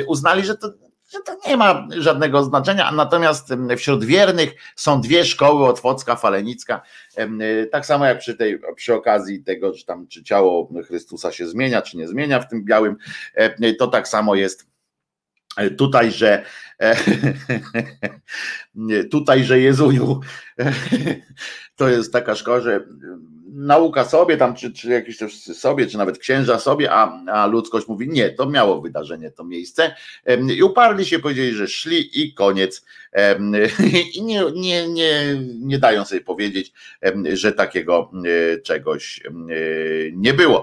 uznali, 0.06 0.44
że 0.44 0.56
to 0.56 0.68
że 1.12 1.20
to 1.20 1.48
nie 1.48 1.56
ma 1.56 1.88
żadnego 1.98 2.44
znaczenia, 2.44 2.92
natomiast 2.92 3.54
wśród 3.76 4.04
wiernych 4.04 4.54
są 4.76 5.00
dwie 5.00 5.24
szkoły, 5.24 5.66
Otwocka, 5.66 6.16
Falenicka, 6.16 6.82
tak 7.70 7.86
samo 7.86 8.06
jak 8.06 8.18
przy 8.18 8.34
tej, 8.34 8.60
przy 8.76 8.94
okazji 8.94 9.44
tego, 9.44 9.74
że 9.74 9.84
tam 9.84 10.06
czy 10.06 10.22
ciało 10.22 10.68
Chrystusa 10.86 11.32
się 11.32 11.48
zmienia, 11.48 11.82
czy 11.82 11.96
nie 11.96 12.08
zmienia 12.08 12.40
w 12.40 12.48
tym 12.48 12.64
białym, 12.64 12.96
to 13.78 13.86
tak 13.86 14.08
samo 14.08 14.34
jest 14.34 14.66
tutaj, 15.78 16.10
że 16.10 16.44
tutaj, 19.10 19.44
że 19.44 19.60
Jezuju. 19.60 20.20
To 21.76 21.88
jest 21.88 22.12
taka 22.12 22.34
szkoła, 22.34 22.60
że 22.60 22.86
nauka 23.52 24.04
sobie 24.04 24.36
tam, 24.36 24.54
czy, 24.54 24.72
czy 24.72 24.90
jakieś 24.90 25.18
też 25.18 25.34
sobie, 25.34 25.86
czy 25.86 25.98
nawet 25.98 26.18
księża 26.18 26.58
sobie, 26.58 26.92
a, 26.92 27.24
a 27.26 27.46
ludzkość 27.46 27.88
mówi 27.88 28.08
nie, 28.08 28.30
to 28.30 28.46
miało 28.46 28.80
wydarzenie, 28.80 29.30
to 29.30 29.44
miejsce 29.44 29.94
i 30.56 30.62
uparli 30.62 31.04
się, 31.06 31.18
powiedzieli, 31.18 31.52
że 31.52 31.68
szli 31.68 32.22
i 32.22 32.34
koniec 32.34 32.84
i 34.14 34.22
nie, 34.22 34.42
nie, 34.54 34.88
nie, 34.88 35.36
nie 35.60 35.78
dają 35.78 36.04
sobie 36.04 36.20
powiedzieć, 36.20 36.72
że 37.32 37.52
takiego 37.52 38.10
e, 38.54 38.60
czegoś 38.60 39.20
e, 39.26 39.30
nie 40.12 40.34
było. 40.34 40.62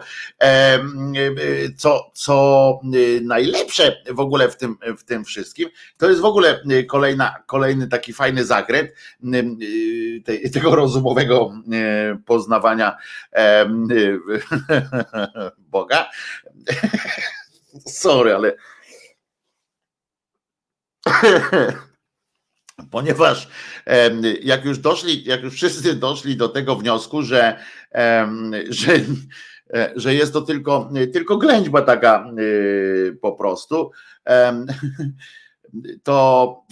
Co, 1.78 2.12
co 2.13 2.80
e, 2.84 3.21
najlepsze 3.21 4.04
w 4.12 4.19
ogóle 4.19 4.49
w 4.49 4.58
tym, 4.58 4.78
w 4.97 5.04
tym 5.04 5.25
wszystkim, 5.25 5.69
to 5.97 6.10
jest 6.10 6.21
w 6.21 6.25
ogóle 6.25 6.62
kolejna, 6.88 7.36
kolejny 7.45 7.88
taki 7.88 8.13
fajny 8.13 8.45
zakręt 8.45 8.91
tego 10.54 10.75
rozumowego 10.75 11.54
poznawania 12.25 12.79
Boga. 15.58 16.10
Sorry, 17.86 18.36
ale 18.36 18.56
ponieważ 22.92 23.48
jak 24.42 24.65
już 24.65 24.80
doszli, 24.80 25.24
jak 25.24 25.44
już 25.44 25.54
wszyscy 25.54 25.94
doszli 25.94 26.38
do 26.38 26.50
tego 26.50 26.76
wniosku, 26.76 27.22
że, 27.24 27.60
że, 28.70 28.94
że 29.96 30.13
jest 30.13 30.34
to 30.34 30.42
tylko, 30.42 30.89
tylko 31.13 31.38
ględźba 31.38 31.82
taka 31.82 32.26
e, 32.26 33.12
po 33.12 33.32
prostu, 33.32 33.92
to 36.04 36.63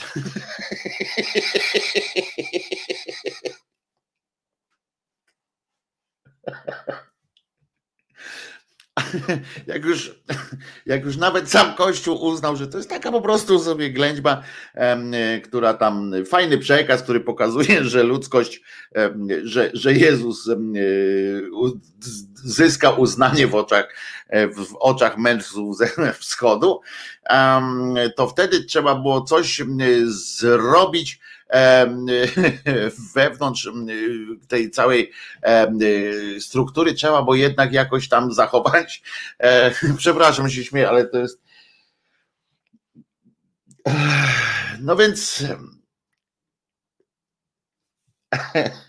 jak 9.67 9.85
już, 9.85 10.21
jak 10.85 11.05
już 11.05 11.17
nawet 11.17 11.51
sam 11.51 11.75
Kościół 11.75 12.23
uznał, 12.23 12.55
że 12.55 12.67
to 12.67 12.77
jest 12.77 12.89
taka 12.89 13.11
po 13.11 13.21
prostu 13.21 13.59
sobie 13.59 13.89
ględźba, 13.89 14.43
która 15.43 15.73
tam, 15.73 16.11
fajny 16.29 16.57
przekaz, 16.57 17.03
który 17.03 17.19
pokazuje, 17.19 17.83
że 17.91 18.03
ludzkość, 18.03 18.61
że, 19.43 19.69
że 19.73 19.93
Jezus 19.93 20.49
zyska 22.35 22.91
uznanie 22.91 23.47
w 23.47 23.55
oczach, 23.55 23.95
w 24.55 24.75
oczach 24.79 25.17
mędrców 25.17 25.77
ze 25.77 25.87
wschodu, 26.19 26.81
to 28.15 28.27
wtedy 28.27 28.63
trzeba 28.63 28.95
było 28.95 29.21
coś 29.21 29.61
zrobić, 30.05 31.19
wewnątrz 33.15 33.69
tej 34.47 34.71
całej 34.71 35.11
struktury 36.39 36.93
trzeba, 36.93 37.21
bo 37.21 37.35
jednak 37.35 37.73
jakoś 37.73 38.09
tam 38.09 38.33
zachować. 38.33 39.03
E, 39.39 39.71
przepraszam, 39.97 40.49
się 40.49 40.63
śmieję, 40.63 40.89
ale 40.89 41.05
to 41.05 41.17
jest. 41.17 41.41
No 44.79 44.95
więc. 44.95 45.43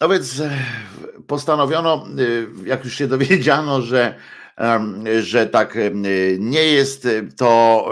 No 0.00 0.08
więc 0.08 0.42
postanowiono, 1.26 2.06
jak 2.64 2.84
już 2.84 2.94
się 2.94 3.08
dowiedziano, 3.08 3.82
że 3.82 4.14
że 5.20 5.46
tak 5.46 5.78
nie 6.38 6.64
jest, 6.64 7.08
to 7.36 7.84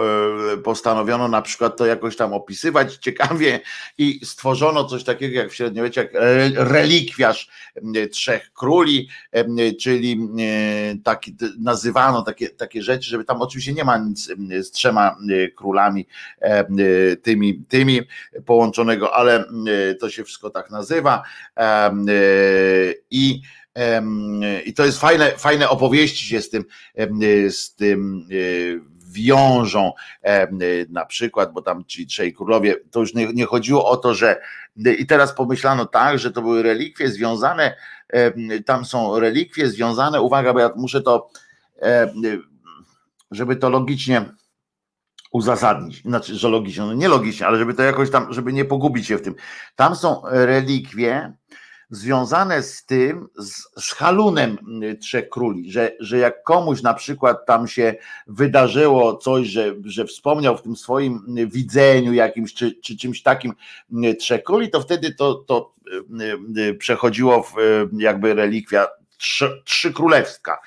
e, 0.53 0.57
postanowiono 0.57 1.27
na 1.27 1.41
przykład 1.41 1.77
to 1.77 1.85
jakoś 1.85 2.15
tam 2.15 2.33
opisywać 2.33 2.95
ciekawie 2.95 3.59
i 3.97 4.19
stworzono 4.25 4.83
coś 4.85 5.03
takiego 5.03 5.37
jak 5.37 5.51
w 5.51 5.55
średniowieczu, 5.55 5.99
jak 5.99 6.11
relikwiarz 6.55 7.49
trzech 8.11 8.51
króli, 8.53 9.09
czyli 9.81 10.29
taki, 11.03 11.35
nazywano 11.59 12.21
takie, 12.21 12.49
takie 12.49 12.81
rzeczy, 12.81 13.09
żeby 13.09 13.25
tam 13.25 13.41
oczywiście 13.41 13.73
nie 13.73 13.83
ma 13.83 13.97
nic 13.97 14.29
z 14.61 14.71
trzema 14.71 15.17
królami 15.55 16.07
tymi, 17.23 17.63
tymi 17.69 18.01
połączonego, 18.45 19.15
ale 19.15 19.45
to 19.99 20.09
się 20.09 20.23
wszystko 20.23 20.49
tak 20.49 20.71
nazywa 20.71 21.23
i 23.11 23.41
i 24.65 24.73
to 24.73 24.85
jest 24.85 24.99
fajne, 24.99 25.31
fajne 25.37 25.69
opowieści 25.69 26.25
się 26.25 26.41
z 26.41 26.49
tym, 26.49 26.65
z 27.49 27.75
tym 27.75 28.27
e, 28.31 28.93
wiążą 29.11 29.91
na 30.89 31.05
przykład, 31.05 31.53
bo 31.53 31.61
tam 31.61 31.85
ci 31.85 32.07
trzej 32.07 32.33
królowie, 32.33 32.75
to 32.91 32.99
już 32.99 33.13
nie, 33.13 33.27
nie 33.33 33.45
chodziło 33.45 33.89
o 33.89 33.97
to, 33.97 34.13
że 34.13 34.41
i 34.75 35.05
teraz 35.05 35.33
pomyślano 35.33 35.85
tak, 35.85 36.19
że 36.19 36.31
to 36.31 36.41
były 36.41 36.63
relikwie 36.63 37.09
związane, 37.09 37.75
tam 38.65 38.85
są 38.85 39.19
relikwie 39.19 39.67
związane, 39.67 40.21
uwaga, 40.21 40.53
bo 40.53 40.59
ja 40.59 40.69
muszę 40.75 41.01
to, 41.01 41.29
żeby 43.31 43.55
to 43.55 43.69
logicznie 43.69 44.25
uzasadnić, 45.31 46.01
znaczy, 46.01 46.35
że 46.35 46.49
logicznie, 46.49 46.83
no 46.83 46.93
nie 46.93 47.07
logicznie, 47.07 47.47
ale 47.47 47.57
żeby 47.57 47.73
to 47.73 47.83
jakoś 47.83 48.11
tam, 48.11 48.33
żeby 48.33 48.53
nie 48.53 48.65
pogubić 48.65 49.07
się 49.07 49.17
w 49.17 49.21
tym. 49.21 49.35
Tam 49.75 49.95
są 49.95 50.21
relikwie, 50.25 51.33
związane 51.95 52.63
z 52.63 52.85
tym, 52.85 53.27
z, 53.37 53.83
z 53.83 53.91
halunem 53.93 54.57
y, 54.83 54.95
Trzech 54.95 55.29
Króli, 55.29 55.71
że, 55.71 55.91
że 55.99 56.17
jak 56.17 56.43
komuś 56.43 56.81
na 56.81 56.93
przykład 56.93 57.45
tam 57.45 57.67
się 57.67 57.95
wydarzyło 58.27 59.17
coś, 59.17 59.47
że, 59.47 59.75
że 59.85 60.05
wspomniał 60.05 60.57
w 60.57 60.61
tym 60.61 60.75
swoim 60.75 61.37
y, 61.37 61.47
widzeniu 61.47 62.13
jakimś, 62.13 62.53
czy, 62.53 62.75
czy 62.81 62.97
czymś 62.97 63.21
takim 63.21 63.53
y, 64.05 64.15
Trzech 64.15 64.43
Króli, 64.43 64.69
to 64.69 64.81
wtedy 64.81 65.15
to, 65.15 65.33
to 65.33 65.73
przechodziło 66.79 67.43
w 67.43 67.53
jakby 67.97 68.33
relikwia 68.33 68.87
trzy, 69.23 69.61
trzy 69.65 69.93
królewska 69.93 70.59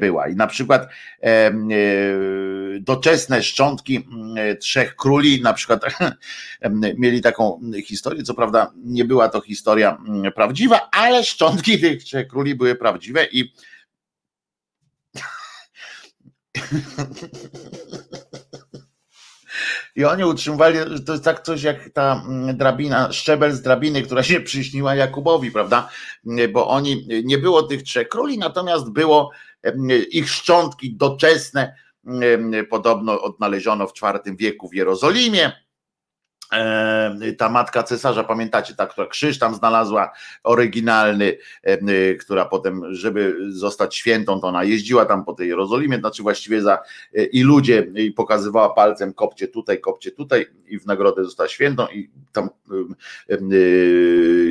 była. 0.00 0.28
I 0.28 0.36
na 0.36 0.46
przykład 0.46 0.88
e, 1.22 1.52
doczesne 2.80 3.42
szczątki 3.42 4.08
trzech 4.60 4.96
króli, 4.96 5.42
na 5.42 5.52
przykład 5.52 5.82
mieli 6.98 7.20
taką 7.20 7.60
historię, 7.84 8.22
co 8.22 8.34
prawda 8.34 8.72
nie 8.76 9.04
była 9.04 9.28
to 9.28 9.40
historia 9.40 9.98
prawdziwa, 10.34 10.88
ale 10.92 11.24
szczątki 11.24 11.80
tych 11.80 12.04
trzech 12.04 12.28
króli 12.28 12.54
były 12.54 12.74
prawdziwe 12.74 13.26
i 13.32 13.52
i 19.96 20.04
oni 20.04 20.24
utrzymywali, 20.24 20.78
że 20.78 21.00
to 21.00 21.12
jest 21.12 21.24
tak 21.24 21.42
coś 21.42 21.62
jak 21.62 21.90
ta 21.90 22.24
mm, 22.28 22.56
drabina, 22.56 23.12
szczebel 23.12 23.52
z 23.52 23.62
drabiny, 23.62 24.02
która 24.02 24.22
się 24.22 24.40
przyśniła 24.40 24.94
Jakubowi, 24.94 25.50
prawda? 25.50 25.88
Bo 26.52 26.68
oni, 26.68 27.06
nie 27.24 27.38
było 27.38 27.62
tych 27.62 27.82
trzech 27.82 28.08
króli, 28.08 28.38
natomiast 28.38 28.90
było 28.90 29.30
ich 30.10 30.30
szczątki 30.30 30.96
doczesne, 30.96 31.74
podobno 32.70 33.22
odnaleziono 33.22 33.86
w 33.86 33.92
IV 33.96 34.36
wieku 34.36 34.68
w 34.68 34.74
Jerozolimie 34.74 35.52
ta 37.38 37.48
matka 37.48 37.82
cesarza, 37.82 38.24
pamiętacie, 38.24 38.74
ta, 38.74 38.86
która 38.86 39.06
krzyż 39.06 39.38
tam 39.38 39.54
znalazła, 39.54 40.12
oryginalny, 40.42 41.36
y, 41.88 42.18
która 42.20 42.44
potem, 42.44 42.94
żeby 42.94 43.36
zostać 43.48 43.96
świętą, 43.96 44.40
to 44.40 44.46
ona 44.46 44.64
jeździła 44.64 45.06
tam 45.06 45.24
po 45.24 45.32
tej 45.32 45.48
Jerozolimie, 45.48 45.98
znaczy 45.98 46.22
właściwie 46.22 46.62
za 46.62 46.78
i 47.32 47.42
ludzie 47.42 47.86
i 47.94 48.12
pokazywała 48.12 48.74
palcem 48.74 49.14
kopcie 49.14 49.48
tutaj, 49.48 49.80
kopcie 49.80 50.10
tutaj 50.10 50.46
i 50.66 50.78
w 50.78 50.86
nagrodę 50.86 51.24
została 51.24 51.48
świętą 51.48 51.86
i 51.86 52.10
tam 52.32 52.48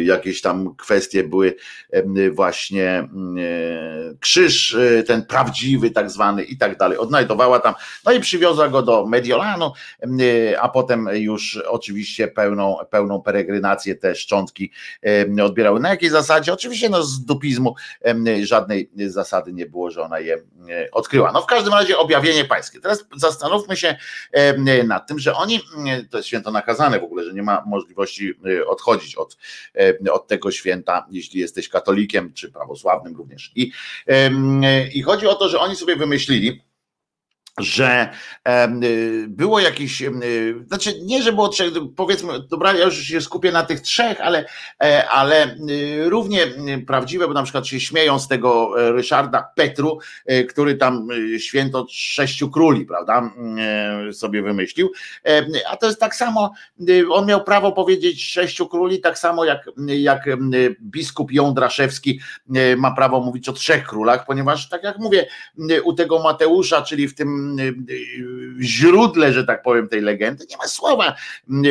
jakieś 0.04 0.42
tam 0.42 0.76
kwestie 0.76 1.24
były 1.24 1.56
właśnie 2.32 3.10
krzyż, 4.20 4.78
ten 5.08 5.26
prawdziwy 5.26 5.92
tak 5.92 6.10
zwany 6.10 6.44
i 6.44 6.58
tak 6.58 6.78
dalej, 6.78 6.98
odnajdowała 6.98 7.60
tam, 7.60 7.74
no 8.06 8.12
i 8.12 8.20
przywiozła 8.20 8.70
go 8.70 8.82
do 8.82 9.06
Mediolanu, 9.06 9.72
a 10.62 10.70
potem 10.70 11.10
już 11.14 11.58
oczywiście 11.68 11.89
oczywiście 11.90 12.28
pełną, 12.28 12.78
pełną 12.90 13.22
peregrinację 13.22 13.96
te 13.96 14.16
szczątki 14.16 14.72
odbierały. 15.44 15.80
Na 15.80 15.90
jakiej 15.90 16.10
zasadzie? 16.10 16.54
Oczywiście 16.54 16.90
no 16.90 17.04
z 17.04 17.26
dupizmu 17.26 17.76
żadnej 18.44 18.92
zasady 19.08 19.54
nie 19.54 19.66
było, 19.66 19.92
że 19.92 20.02
ona 20.02 20.20
je 20.20 20.38
odkryła. 20.92 21.32
No 21.32 21.42
w 21.42 21.46
każdym 21.46 21.74
razie 21.74 21.98
objawienie 21.98 22.46
pańskie. 22.46 22.80
Teraz 22.80 23.06
zastanówmy 23.16 23.78
się 23.78 23.96
nad 24.84 25.08
tym, 25.08 25.20
że 25.20 25.36
oni, 25.36 25.60
to 26.10 26.18
jest 26.18 26.28
święto 26.28 26.52
nakazane 26.52 27.00
w 27.00 27.04
ogóle, 27.04 27.24
że 27.24 27.34
nie 27.34 27.44
ma 27.44 27.64
możliwości 27.66 28.34
e, 28.60 28.66
odchodzić 28.66 29.16
od, 29.16 29.38
od 30.12 30.28
tego 30.28 30.52
święta, 30.52 31.08
jeśli 31.12 31.40
jesteś 31.40 31.70
katolikiem 31.70 32.34
czy 32.34 32.52
prawosławnym 32.52 33.16
również. 33.16 33.52
I, 33.56 33.72
I 34.94 35.02
chodzi 35.02 35.28
o 35.28 35.36
to, 35.36 35.50
że 35.50 35.60
oni 35.60 35.76
sobie 35.76 35.96
wymyślili, 35.96 36.69
że 37.60 38.10
y, 38.48 39.28
było 39.28 39.60
jakieś, 39.60 40.02
y, 40.02 40.14
znaczy 40.68 40.94
nie, 41.04 41.24
że 41.24 41.34
było 41.34 41.48
trzech, 41.48 41.74
powiedzmy, 41.96 42.34
dobra, 42.40 42.74
ja 42.74 42.86
już 42.86 42.98
się 42.98 43.22
skupię 43.22 43.52
na 43.52 43.64
tych 43.64 43.82
trzech, 43.82 44.22
ale, 44.22 44.46
e, 44.84 45.10
ale 45.10 45.56
y, 45.70 46.10
równie 46.10 46.48
prawdziwe, 46.88 47.28
bo 47.28 47.34
na 47.34 47.44
przykład 47.44 47.68
się 47.68 47.80
śmieją 47.80 48.20
z 48.20 48.28
tego 48.28 48.82
e, 48.82 48.92
Ryszarda 48.92 49.52
Petru, 49.56 50.00
e, 50.26 50.44
który 50.44 50.76
tam 50.76 51.08
święto 51.38 51.86
sześciu 51.90 52.50
króli, 52.50 52.86
prawda, 52.86 53.32
sobie 54.12 54.42
wymyślił, 54.42 54.92
a 55.70 55.78
to 55.78 55.88
jest 55.88 56.00
tak 56.00 56.16
samo, 56.16 56.54
on 57.12 57.26
miał 57.26 57.44
prawo 57.44 57.72
powiedzieć 57.72 58.26
sześciu 58.26 58.68
króli, 58.68 59.02
tak 59.02 59.20
samo 59.20 59.46
jak, 59.46 59.70
jak 59.88 60.26
biskup 60.82 61.32
Jądraszewski 61.32 62.20
ma 62.78 62.92
prawo 62.92 63.20
mówić 63.20 63.50
o 63.50 63.54
trzech 63.54 63.88
królach, 63.88 64.26
ponieważ 64.26 64.70
tak 64.70 64.84
jak 64.84 64.98
mówię, 64.98 65.28
u 65.84 65.94
tego 65.94 66.20
Mateusza, 66.20 66.82
czyli 66.82 67.08
w 67.08 67.16
tym 67.16 67.49
źródle, 68.62 69.34
że 69.34 69.44
tak 69.44 69.62
powiem, 69.62 69.88
tej 69.88 70.02
legendy, 70.02 70.46
nie 70.50 70.58
ma 70.58 70.68
słowa 70.68 71.16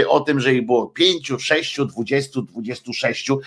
o 0.09 0.21
tym, 0.21 0.41
że 0.41 0.55
ich 0.55 0.67
było 0.67 0.87
pięciu, 0.87 1.39
sześciu, 1.39 1.85
dwudziestu, 1.85 2.43
dwudziestu 2.43 2.93
sześciu, 2.93 3.41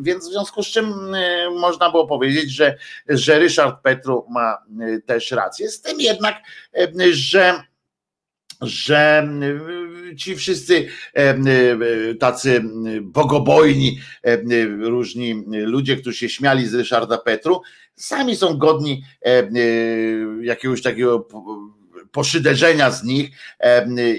więc 0.00 0.28
w 0.28 0.32
związku 0.32 0.62
z 0.62 0.66
czym 0.66 0.94
można 1.60 1.90
było 1.90 2.06
powiedzieć, 2.06 2.50
że, 2.50 2.76
że 3.08 3.38
Ryszard 3.38 3.82
Petru 3.82 4.26
ma 4.30 4.58
też 5.06 5.30
rację, 5.30 5.70
z 5.70 5.80
tym 5.80 6.00
jednak, 6.00 6.36
że 7.10 7.62
że 8.60 9.28
ci 10.16 10.36
wszyscy 10.36 10.88
tacy 12.20 12.62
bogobojni, 13.02 14.00
różni 14.80 15.44
ludzie, 15.46 15.96
którzy 15.96 16.18
się 16.18 16.28
śmiali 16.28 16.66
z 16.66 16.74
Ryszarda 16.74 17.18
Petru, 17.18 17.62
sami 17.98 18.36
są 18.36 18.58
godni 18.58 19.04
jakiegoś 20.42 20.82
takiego 20.82 21.28
poszyderzenia 22.12 22.90
z 22.90 23.04
nich 23.04 23.30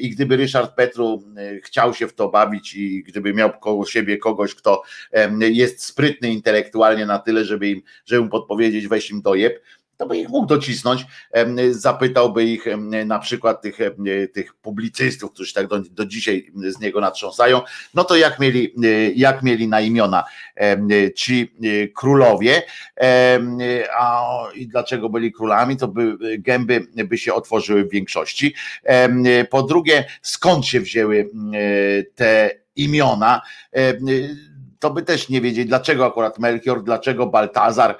i 0.02 0.10
gdyby 0.10 0.38
Ryszard 0.38 0.76
Petru 0.76 1.24
chciał 1.64 1.94
się 1.94 2.08
w 2.08 2.14
to 2.14 2.30
bawić 2.30 2.76
i 2.76 3.04
gdyby 3.04 3.34
miał 3.34 3.60
koło 3.60 3.86
siebie 3.86 4.18
kogoś, 4.18 4.56
kto 4.56 4.84
jest 5.40 5.84
sprytny 5.84 6.32
intelektualnie 6.32 7.06
na 7.06 7.20
tyle, 7.20 7.46
żeby 7.46 7.70
im, 7.70 7.82
żeby 8.06 8.22
mu 8.24 8.30
podpowiedzieć, 8.30 8.88
weź 8.88 9.12
im 9.12 9.22
dojeb, 9.22 9.64
to 10.00 10.06
by 10.06 10.18
ich 10.18 10.30
mógł 10.30 10.48
docisnąć, 10.48 11.06
zapytałby 11.72 12.44
ich 12.44 12.66
na 13.06 13.20
przykład 13.20 13.62
tych, 13.62 13.78
tych 14.34 14.54
publicystów, 14.54 15.32
którzy 15.34 15.54
tak 15.54 15.68
do, 15.68 15.80
do 15.80 16.06
dzisiaj 16.06 16.52
z 16.56 16.80
niego 16.80 17.02
natrząsają, 17.02 17.62
no 17.94 18.04
to 18.04 18.16
jak 18.16 18.40
mieli, 18.40 18.74
jak 19.16 19.44
mieli 19.44 19.68
na 19.68 19.82
imiona 19.82 20.24
ci 21.16 21.52
e, 21.64 21.88
królowie, 21.88 22.62
a 24.00 24.24
i 24.56 24.68
dlaczego 24.68 25.10
byli 25.10 25.32
królami, 25.32 25.78
to 25.78 25.88
by 25.88 26.18
gęby 26.38 26.88
by 27.06 27.18
się 27.18 27.34
otworzyły 27.34 27.84
w 27.84 27.92
większości. 27.92 28.56
Po 29.50 29.64
drugie, 29.64 30.06
skąd 30.22 30.66
się 30.66 30.80
wzięły 30.80 31.30
te 32.16 32.52
imiona? 32.76 33.42
To 34.80 34.90
by 34.90 35.02
też 35.02 35.30
nie 35.30 35.42
wiedzieć, 35.42 35.68
dlaczego 35.68 36.06
akurat 36.06 36.40
Melchior, 36.40 36.84
dlaczego 36.84 37.28
Baltazar 37.28 37.98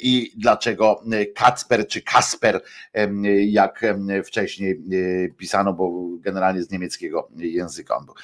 i 0.00 0.32
dlaczego 0.36 1.02
Kacper 1.34 1.86
czy 1.86 2.02
Kasper, 2.02 2.62
jak 3.46 3.84
wcześniej 4.24 4.72
e, 4.72 5.28
pisano, 5.28 5.72
bo 5.72 5.92
generalnie 6.20 6.62
z 6.62 6.70
niemieckiego 6.70 7.28
języka 7.36 7.96
on 7.96 8.06
był. 8.06 8.14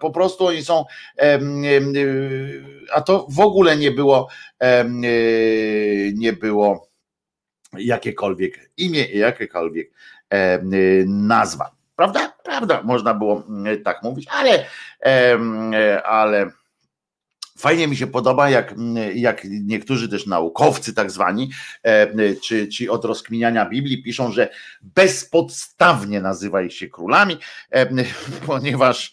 Po, 0.00 0.10
prostu 0.10 0.46
oni 0.46 0.64
są, 0.64 0.84
a 2.92 3.00
to 3.00 3.26
w 3.30 3.40
ogóle 3.40 3.76
nie 3.76 3.90
było, 3.90 4.28
e, 4.58 4.84
nie 6.14 6.32
było 6.32 6.88
jakiekolwiek 7.78 8.70
imię, 8.76 9.04
jakiekolwiek 9.04 9.90
nazwa. 11.06 11.75
Prawda? 11.96 12.32
Prawda, 12.44 12.82
można 12.82 13.14
było 13.14 13.42
mm, 13.48 13.82
tak 13.82 14.02
mówić, 14.02 14.28
ale, 14.30 14.66
ale 16.04 16.50
Fajnie 17.58 17.88
mi 17.88 17.96
się 17.96 18.06
podoba, 18.06 18.50
jak, 18.50 18.74
jak 19.14 19.42
niektórzy 19.44 20.08
też 20.08 20.26
naukowcy, 20.26 20.94
tak 20.94 21.10
zwani, 21.10 21.50
czy 22.44 22.68
ci 22.68 22.88
od 22.88 23.04
rozkminiania 23.04 23.66
Biblii, 23.66 24.02
piszą, 24.02 24.32
że 24.32 24.48
bezpodstawnie 24.82 26.20
nazywa 26.20 26.62
ich 26.62 26.72
się 26.72 26.88
królami, 26.88 27.38
ponieważ 28.46 29.12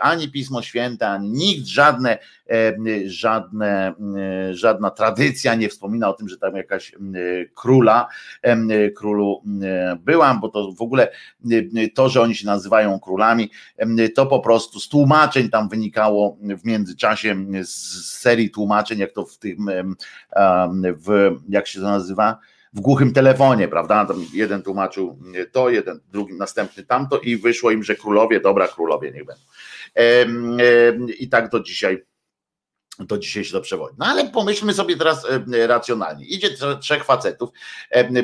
ani 0.00 0.28
Pismo 0.28 0.62
Święte, 0.62 1.08
ani 1.08 1.30
nikt, 1.30 1.66
żadne, 1.66 2.18
żadne, 3.06 3.94
żadna 4.50 4.90
tradycja 4.90 5.54
nie 5.54 5.68
wspomina 5.68 6.08
o 6.08 6.12
tym, 6.12 6.28
że 6.28 6.38
tam 6.38 6.56
jakaś 6.56 6.92
króla, 7.54 8.08
królu 8.96 9.42
byłam, 10.00 10.40
bo 10.40 10.48
to 10.48 10.72
w 10.72 10.82
ogóle 10.82 11.12
to, 11.94 12.08
że 12.08 12.20
oni 12.20 12.34
się 12.34 12.46
nazywają 12.46 13.00
królami, 13.00 13.50
to 14.14 14.26
po 14.26 14.40
prostu 14.40 14.80
z 14.80 14.88
tłumaczeń 14.88 15.50
tam 15.50 15.68
wynikało 15.68 16.38
w 16.58 16.64
międzyczasie 16.64 17.36
z 17.62 18.04
serii 18.20 18.50
tłumaczeń, 18.50 18.98
jak 18.98 19.12
to 19.12 19.24
w 19.24 19.38
tym, 19.38 19.56
w, 21.06 21.36
jak 21.48 21.66
się 21.66 21.80
to 21.80 21.86
nazywa, 21.86 22.38
w 22.74 22.80
głuchym 22.80 23.12
telefonie, 23.12 23.68
prawda? 23.68 24.04
Tam 24.04 24.24
jeden 24.32 24.62
tłumaczył 24.62 25.18
to, 25.52 25.70
jeden, 25.70 26.00
drugi, 26.12 26.34
następny 26.34 26.82
tamto 26.82 27.18
i 27.18 27.36
wyszło 27.36 27.70
im, 27.70 27.82
że 27.82 27.94
królowie, 27.94 28.40
dobra, 28.40 28.68
królowie 28.68 29.12
niech 29.12 29.24
będą. 29.24 29.42
I 31.18 31.28
tak 31.28 31.50
do 31.50 31.60
dzisiaj 31.60 32.04
do 32.98 33.18
dzisiaj 33.18 33.44
się 33.44 33.52
to 33.52 33.60
przewodzi. 33.60 33.96
No 33.98 34.06
ale 34.06 34.30
pomyślmy 34.30 34.74
sobie 34.74 34.96
teraz 34.96 35.26
racjonalnie. 35.66 36.24
Idzie 36.24 36.48
trzech 36.80 37.04
facetów 37.04 37.50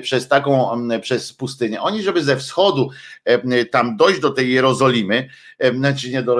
przez 0.02 0.28
taką, 0.28 0.70
przez 1.00 1.32
pustynię. 1.32 1.80
Oni, 1.82 2.02
żeby 2.02 2.22
ze 2.24 2.36
wschodu 2.36 2.90
tam 3.70 3.96
dojść 3.96 4.20
do 4.20 4.30
tej 4.30 4.52
Jerozolimy, 4.52 5.28
znaczy 5.74 6.10
nie 6.10 6.22
do 6.22 6.38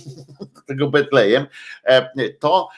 tego 0.66 0.90
Betlejem, 0.90 1.46
to 2.38 2.68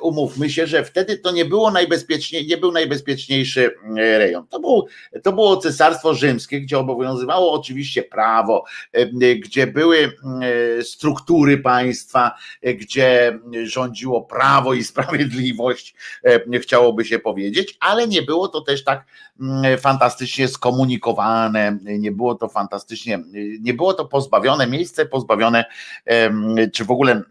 umówmy 0.00 0.50
się, 0.50 0.66
że 0.66 0.84
wtedy 0.84 1.18
to 1.18 1.30
nie 1.30 1.44
było 1.44 1.70
najbezpieczniej, 1.70 2.46
nie 2.46 2.56
był 2.56 2.72
najbezpieczniejszy 2.72 3.74
rejon. 3.96 4.46
To, 4.46 4.60
był, 4.60 4.86
to 5.22 5.32
było 5.32 5.56
cesarstwo 5.56 6.14
rzymskie, 6.14 6.60
gdzie 6.60 6.78
obowiązywało 6.78 7.52
oczywiście 7.52 8.02
prawo, 8.02 8.64
gdzie 9.44 9.66
były 9.66 10.12
struktury 10.82 11.58
państwa, 11.58 12.34
gdzie 12.62 13.38
rządziło 13.64 14.22
prawo 14.22 14.41
i 14.74 14.84
sprawiedliwość, 14.84 15.94
chciałoby 16.62 17.04
się 17.04 17.18
powiedzieć, 17.18 17.76
ale 17.80 18.08
nie 18.08 18.22
było 18.22 18.48
to 18.48 18.60
też 18.60 18.84
tak 18.84 19.04
fantastycznie 19.78 20.48
skomunikowane, 20.48 21.78
nie 21.82 22.12
było 22.12 22.34
to 22.34 22.48
fantastycznie, 22.48 23.18
nie 23.60 23.74
było 23.74 23.94
to 23.94 24.04
pozbawione, 24.04 24.66
miejsce 24.66 25.06
pozbawione, 25.06 25.64
czy 26.72 26.84
w 26.84 26.90
ogóle 26.90 27.22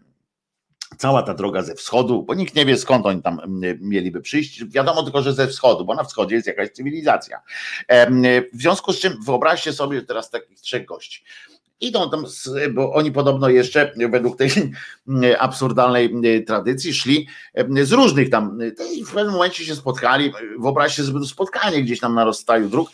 cała 0.98 1.22
ta 1.22 1.34
droga 1.34 1.62
ze 1.62 1.74
wschodu, 1.74 2.22
bo 2.22 2.34
nikt 2.34 2.54
nie 2.54 2.66
wie 2.66 2.76
skąd 2.76 3.06
oni 3.06 3.22
tam 3.22 3.40
mieliby 3.80 4.20
przyjść. 4.20 4.64
Wiadomo 4.64 5.02
tylko, 5.02 5.22
że 5.22 5.32
ze 5.32 5.46
wschodu, 5.46 5.84
bo 5.84 5.94
na 5.94 6.04
wschodzie 6.04 6.34
jest 6.34 6.46
jakaś 6.46 6.70
cywilizacja. 6.70 7.40
W 8.52 8.60
związku 8.60 8.92
z 8.92 9.00
czym 9.00 9.22
wyobraźcie 9.24 9.72
sobie 9.72 10.02
teraz 10.02 10.30
takich 10.30 10.60
trzech 10.60 10.84
gości 10.84 11.24
idą 11.82 12.10
tam, 12.10 12.24
bo 12.74 12.92
oni 12.92 13.12
podobno 13.12 13.48
jeszcze 13.48 13.92
według 14.10 14.36
tej 14.36 14.50
absurdalnej 15.38 16.44
tradycji 16.46 16.94
szli 16.94 17.28
z 17.82 17.92
różnych 17.92 18.30
tam 18.30 18.58
i 18.96 19.04
w 19.04 19.10
pewnym 19.10 19.32
momencie 19.32 19.64
się 19.64 19.74
spotkali, 19.74 20.32
wyobraźcie 20.58 21.04
sobie 21.04 21.26
spotkanie 21.26 21.82
gdzieś 21.82 22.00
tam 22.00 22.14
na 22.14 22.24
rozstaju 22.24 22.68
dróg, 22.68 22.90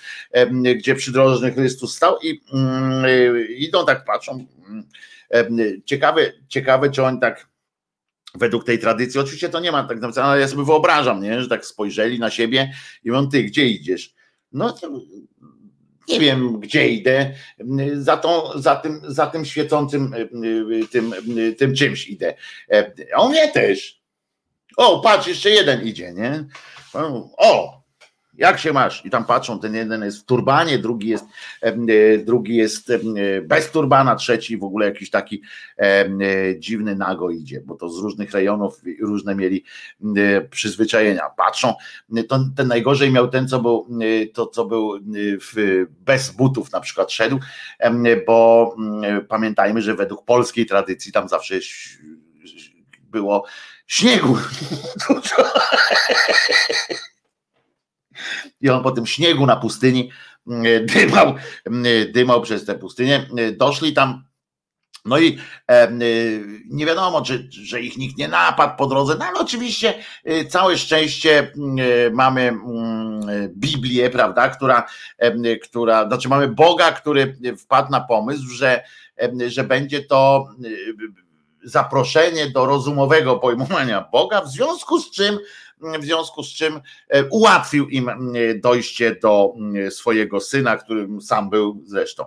gdzie 0.76 0.95
przydrożny 0.95 1.53
Chrystus 1.53 1.97
stał 1.97 2.18
i 2.22 2.41
mm, 2.53 3.05
idą 3.49 3.86
tak, 3.86 4.05
patrzą, 4.05 4.47
ciekawe, 5.84 6.32
ciekawe 6.49 6.91
czy 6.91 7.05
oni 7.05 7.20
tak 7.20 7.49
według 8.34 8.64
tej 8.64 8.78
tradycji, 8.78 9.20
oczywiście 9.20 9.49
to 9.49 9.61
nie 9.61 9.72
ma 9.72 9.84
tak 9.84 9.99
ale 10.16 10.41
ja 10.41 10.49
sobie 10.49 10.64
wyobrażam, 10.64 11.22
nie, 11.22 11.43
że 11.43 11.49
tak 11.49 11.66
spojrzeli 11.66 12.18
na 12.18 12.30
siebie 12.30 12.72
i 13.05 13.11
mówią, 13.11 13.28
ty, 13.28 13.43
gdzie 13.43 13.66
idziesz? 13.66 14.14
No 14.53 14.74
nie 16.09 16.20
wiem 16.20 16.61
gdzie 16.61 16.88
idę, 16.88 17.34
za, 17.94 18.16
tą, 18.16 18.61
za, 18.61 18.76
tym, 18.76 19.00
za 19.04 19.26
tym 19.26 19.44
świecącym 19.44 20.14
tym, 20.90 21.14
tym 21.59 21.74
czymś 21.74 22.09
idę. 22.09 22.34
A 23.16 23.20
on 23.20 23.30
mnie 23.30 23.48
też. 23.48 23.98
O, 24.76 25.00
patrz, 25.00 25.26
jeszcze 25.26 25.50
jeden 25.50 25.82
idzie, 25.82 26.12
nie? 26.12 26.44
O, 27.36 27.78
jak 28.39 28.59
się 28.59 28.72
masz? 28.72 29.07
I 29.07 29.11
tam 29.11 29.24
patrzą, 29.24 29.61
ten 29.61 29.74
jeden 29.74 30.05
jest 30.05 30.18
w 30.18 30.24
turbanie, 30.24 30.78
drugi 30.78 31.09
jest, 31.09 31.24
e, 31.61 32.18
drugi 32.18 32.57
jest 32.57 32.93
bez 33.43 33.70
turbana, 33.70 34.16
trzeci 34.16 34.57
w 34.57 34.64
ogóle 34.64 34.86
jakiś 34.86 35.11
taki 35.11 35.43
e, 35.78 36.07
dziwny 36.59 36.97
nago 36.97 37.30
idzie, 37.30 37.61
bo 37.61 37.74
to 37.74 37.89
z 37.89 37.99
różnych 37.99 38.32
rejonów 38.32 38.80
różne 39.01 39.34
mieli 39.34 39.64
przyzwyczajenia. 40.51 41.30
Patrzą, 41.36 41.74
to, 42.28 42.41
ten 42.57 42.68
najgorzej 42.68 43.12
miał 43.12 43.28
ten, 43.28 43.49
co 43.49 43.61
był, 43.61 43.89
to, 44.34 44.47
co 44.47 44.64
był 44.64 45.01
w, 45.41 45.84
bez 46.01 46.30
butów 46.30 46.72
na 46.72 46.80
przykład 46.80 47.12
szedł, 47.12 47.39
bo 48.26 48.76
pamiętajmy, 49.28 49.82
że 49.82 49.95
według 49.95 50.24
polskiej 50.24 50.66
tradycji 50.66 51.12
tam 51.12 51.28
zawsze 51.28 51.55
było 53.11 53.45
śniegu. 53.86 54.39
I 58.61 58.70
on 58.70 58.82
po 58.82 58.90
tym 58.90 59.06
śniegu 59.06 59.46
na 59.46 59.56
pustyni 59.56 60.11
mm, 60.46 60.86
dymał, 60.86 61.34
mm, 61.66 62.12
dymał 62.12 62.42
przez 62.42 62.64
tę 62.64 62.74
pustynię. 62.74 63.28
Doszli 63.56 63.92
tam 63.92 64.28
no 65.04 65.18
i 65.18 65.38
e, 65.70 65.92
nie 66.70 66.86
wiadomo, 66.86 67.22
czy, 67.22 67.48
że 67.50 67.80
ich 67.80 67.96
nikt 67.98 68.18
nie 68.18 68.28
napadł 68.28 68.76
po 68.76 68.86
drodze, 68.86 69.16
no 69.18 69.24
ale 69.24 69.38
oczywiście 69.38 69.94
e, 70.24 70.44
całe 70.44 70.78
szczęście 70.78 71.38
e, 71.38 72.11
mamy 72.11 72.40
mm, 72.40 73.20
Biblię, 73.56 74.11
prawda, 74.11 74.48
która, 74.48 74.86
która, 75.62 76.09
znaczy 76.09 76.28
mamy 76.28 76.48
Boga, 76.48 76.92
który 76.92 77.36
wpadł 77.59 77.90
na 77.90 78.00
pomysł, 78.00 78.48
że, 78.48 78.82
że 79.46 79.64
będzie 79.64 80.02
to 80.02 80.48
zaproszenie 81.64 82.50
do 82.50 82.66
rozumowego 82.66 83.36
pojmowania 83.36 84.09
Boga, 84.12 84.40
w 84.40 84.48
związku 84.48 85.00
z 85.00 85.11
czym 85.11 85.38
w 85.81 86.05
związku 86.05 86.43
z 86.43 86.49
czym 86.49 86.81
e, 87.09 87.24
ułatwił 87.24 87.89
im 87.89 88.11
dojście 88.62 89.16
do 89.22 89.55
swojego 89.91 90.41
syna, 90.41 90.76
którym 90.76 91.20
sam 91.20 91.51
był 91.51 91.83
zresztą. 91.87 92.24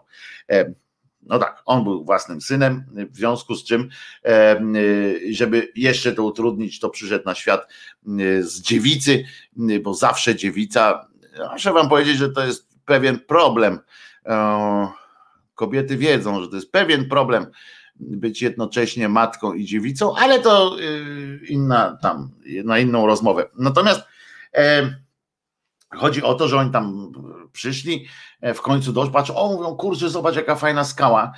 E, 0.49 0.73
no 1.21 1.39
tak, 1.39 1.61
on 1.65 1.83
był 1.83 2.05
własnym 2.05 2.41
synem, 2.41 2.85
w 3.11 3.17
związku 3.17 3.55
z 3.55 3.63
czym, 3.63 3.89
e, 4.25 4.61
żeby 5.31 5.71
jeszcze 5.75 6.11
to 6.11 6.23
utrudnić, 6.23 6.79
to 6.79 6.89
przyszedł 6.89 7.25
na 7.25 7.35
świat 7.35 7.67
z 8.39 8.61
dziewicy, 8.61 9.23
bo 9.81 9.93
zawsze 9.93 10.35
dziewica, 10.35 11.07
muszę 11.51 11.73
wam 11.73 11.89
powiedzieć, 11.89 12.17
że 12.17 12.29
to 12.29 12.45
jest 12.45 12.67
pewien 12.85 13.19
problem. 13.19 13.79
Kobiety 15.55 15.97
wiedzą, 15.97 16.41
że 16.41 16.47
to 16.47 16.55
jest 16.55 16.71
pewien 16.71 17.09
problem 17.09 17.45
być 18.01 18.41
jednocześnie 18.41 19.09
matką 19.09 19.53
i 19.53 19.65
dziewicą, 19.65 20.15
ale 20.15 20.39
to 20.39 20.79
y, 20.79 21.39
inna 21.49 21.97
tam, 22.01 22.31
na 22.63 22.79
inną 22.79 23.07
rozmowę. 23.07 23.45
Natomiast 23.57 24.01
e, 24.53 24.95
chodzi 25.95 26.23
o 26.23 26.33
to, 26.33 26.47
że 26.47 26.57
oni 26.57 26.71
tam 26.71 27.11
przyszli, 27.53 28.05
e, 28.41 28.53
w 28.53 28.61
końcu 28.61 28.93
dość, 28.93 29.11
patrzą, 29.11 29.35
o 29.35 29.53
mówią, 29.53 29.75
kurczę, 29.75 30.09
zobacz 30.09 30.35
jaka 30.35 30.55
fajna 30.55 30.83
skała, 30.83 31.31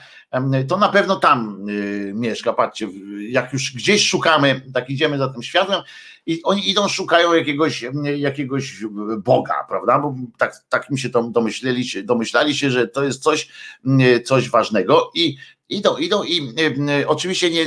to 0.68 0.78
na 0.78 0.90
pewno 0.90 1.16
tam 1.16 1.70
y, 1.70 2.12
mieszka, 2.16 2.54
patrzcie, 2.54 2.88
jak 3.30 3.54
już 3.54 3.74
gdzieś 3.76 4.08
szukamy, 4.08 4.62
tak 4.74 4.90
idziemy 4.90 5.18
za 5.18 5.28
tym 5.30 5.44
światłem 5.44 5.82
i 6.26 6.44
oni 6.44 6.70
idą, 6.70 6.88
szukają 6.88 7.34
jakiegoś, 7.34 7.86
jakiegoś 8.18 8.84
Boga, 9.18 9.66
prawda, 9.70 10.00
bo 10.00 10.16
tak, 10.38 10.66
tak 10.70 10.90
mi 10.90 11.00
się 11.00 11.10
to 11.10 11.24
domyśleli, 11.24 11.86
domyślali 12.04 12.56
się, 12.56 12.70
że 12.70 12.88
to 12.88 13.04
jest 13.04 13.24
coś, 13.24 13.50
coś 14.26 14.50
ważnego 14.50 15.12
i 15.16 15.38
Idą, 15.70 15.98
idą 15.98 16.24
i 16.24 16.54
oczywiście 17.08 17.50
nie, 17.50 17.66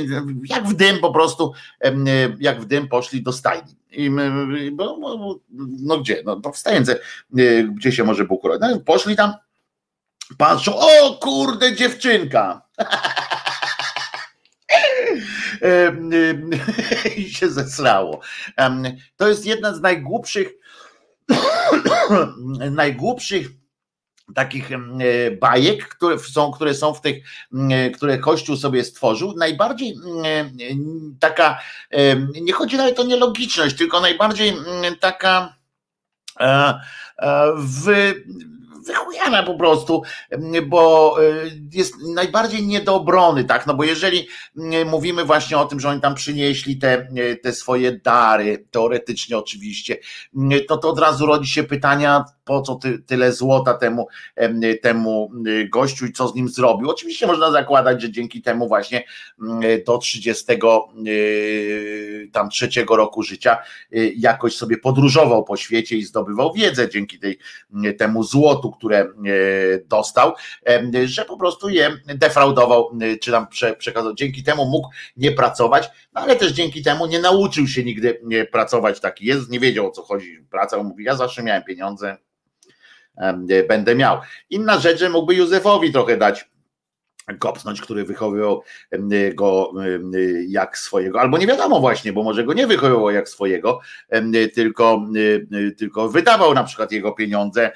jak 0.49 0.67
w 0.67 0.73
dym 0.73 0.99
po 0.99 1.13
prostu, 1.13 1.53
jak 2.39 2.61
w 2.61 2.65
dym 2.65 2.87
poszli 2.87 3.23
do 3.23 3.33
stajni. 3.33 3.75
I, 3.97 4.11
bo, 4.71 4.97
bo, 4.97 5.39
no 5.79 5.97
gdzie? 5.97 6.21
No 6.25 6.35
to 6.35 6.53
stajence, 6.53 6.99
e, 7.37 7.63
gdzie 7.63 7.91
się 7.91 8.03
może 8.03 8.25
Bóg 8.25 8.43
no, 8.59 8.79
Poszli 8.79 9.15
tam, 9.15 9.33
patrzą, 10.37 10.75
o 10.77 11.13
kurde 11.21 11.75
dziewczynka. 11.75 12.61
I 17.17 17.29
się 17.29 17.49
zesrało. 17.49 18.21
To 19.15 19.27
jest 19.27 19.45
jedna 19.45 19.73
z 19.73 19.81
najgłupszych 19.81 20.53
najgłupszych 22.71 23.47
takich 24.35 24.71
e, 24.71 24.77
bajek, 25.31 25.87
które 25.87 26.19
są, 26.19 26.51
które 26.51 26.73
są 26.73 26.93
w 26.93 27.01
tych, 27.01 27.23
e, 27.71 27.89
które 27.89 28.17
Kościół 28.17 28.55
sobie 28.55 28.83
stworzył, 28.83 29.33
najbardziej 29.37 29.95
e, 30.25 30.49
taka, 31.19 31.59
nie 32.41 32.53
chodzi 32.53 32.77
nawet 32.77 32.99
o 32.99 33.03
nielogiczność, 33.03 33.77
tylko 33.77 33.99
najbardziej 33.99 34.53
taka 34.99 35.55
w 37.57 38.13
wychujana 38.87 39.43
po 39.43 39.55
prostu, 39.55 40.01
bo 40.67 41.15
jest 41.73 41.93
najbardziej 42.15 42.67
nie 42.67 42.81
do 42.81 42.95
obrony, 42.95 43.43
tak, 43.43 43.67
no 43.67 43.73
bo 43.73 43.83
jeżeli 43.83 44.27
mówimy 44.85 45.25
właśnie 45.25 45.57
o 45.57 45.65
tym, 45.65 45.79
że 45.79 45.89
oni 45.89 46.01
tam 46.01 46.15
przynieśli 46.15 46.77
te, 46.77 47.07
te 47.43 47.53
swoje 47.53 47.91
dary, 47.91 48.65
teoretycznie 48.71 49.37
oczywiście, 49.37 49.97
to 50.67 50.77
to 50.77 50.89
od 50.89 50.99
razu 50.99 51.25
rodzi 51.25 51.51
się 51.51 51.63
pytania, 51.63 52.25
po 52.45 52.61
co 52.61 52.75
ty, 52.75 52.99
tyle 52.99 53.33
złota 53.33 53.73
temu, 53.73 54.07
temu 54.81 55.31
gościu 55.71 56.05
i 56.05 56.13
co 56.13 56.27
z 56.27 56.35
nim 56.35 56.49
zrobił. 56.49 56.89
Oczywiście 56.89 57.27
można 57.27 57.51
zakładać, 57.51 58.01
że 58.01 58.11
dzięki 58.11 58.41
temu 58.41 58.67
właśnie 58.67 59.03
do 59.85 59.97
30 59.97 60.45
tam 62.31 62.49
trzeciego 62.49 62.95
roku 62.95 63.23
życia 63.23 63.57
jakoś 64.17 64.55
sobie 64.55 64.77
podróżował 64.77 65.43
po 65.43 65.57
świecie 65.57 65.95
i 65.95 66.03
zdobywał 66.03 66.53
wiedzę 66.53 66.89
dzięki 66.89 67.19
tej, 67.19 67.37
temu 67.97 68.23
złotu, 68.23 68.71
które 68.77 69.07
dostał, 69.85 70.33
że 71.05 71.25
po 71.25 71.37
prostu 71.37 71.69
je 71.69 71.97
defraudował, 72.05 72.91
czy 73.21 73.31
tam 73.31 73.47
przekazał. 73.77 74.13
Dzięki 74.13 74.43
temu 74.43 74.65
mógł 74.65 74.89
nie 75.17 75.31
pracować, 75.31 75.89
no 76.13 76.21
ale 76.21 76.35
też 76.35 76.51
dzięki 76.51 76.83
temu 76.83 77.05
nie 77.05 77.19
nauczył 77.19 77.67
się 77.67 77.83
nigdy 77.83 78.19
pracować 78.51 78.99
taki 78.99 79.25
jest, 79.25 79.49
nie 79.49 79.59
wiedział 79.59 79.87
o 79.87 79.91
co 79.91 80.01
chodzi 80.03 80.45
praca, 80.51 80.83
mówi 80.83 81.03
ja 81.03 81.15
zawsze 81.15 81.43
miałem 81.43 81.63
pieniądze, 81.63 82.17
będę 83.67 83.95
miał. 83.95 84.17
Inna 84.49 84.79
rzecz, 84.79 84.99
że 84.99 85.09
mógłby 85.09 85.35
Józefowi 85.35 85.91
trochę 85.91 86.17
dać 86.17 86.49
kopsnąć, 87.39 87.81
który 87.81 88.03
wychowywał 88.03 88.63
go 89.35 89.73
jak 90.47 90.77
swojego, 90.77 91.21
albo 91.21 91.37
nie 91.37 91.47
wiadomo 91.47 91.79
właśnie, 91.79 92.13
bo 92.13 92.23
może 92.23 92.43
go 92.43 92.53
nie 92.53 92.67
wychowywał 92.67 93.11
jak 93.11 93.29
swojego, 93.29 93.79
tylko, 94.53 95.07
tylko 95.77 96.09
wydawał 96.09 96.53
na 96.53 96.63
przykład 96.63 96.91
jego 96.91 97.11
pieniądze, 97.11 97.71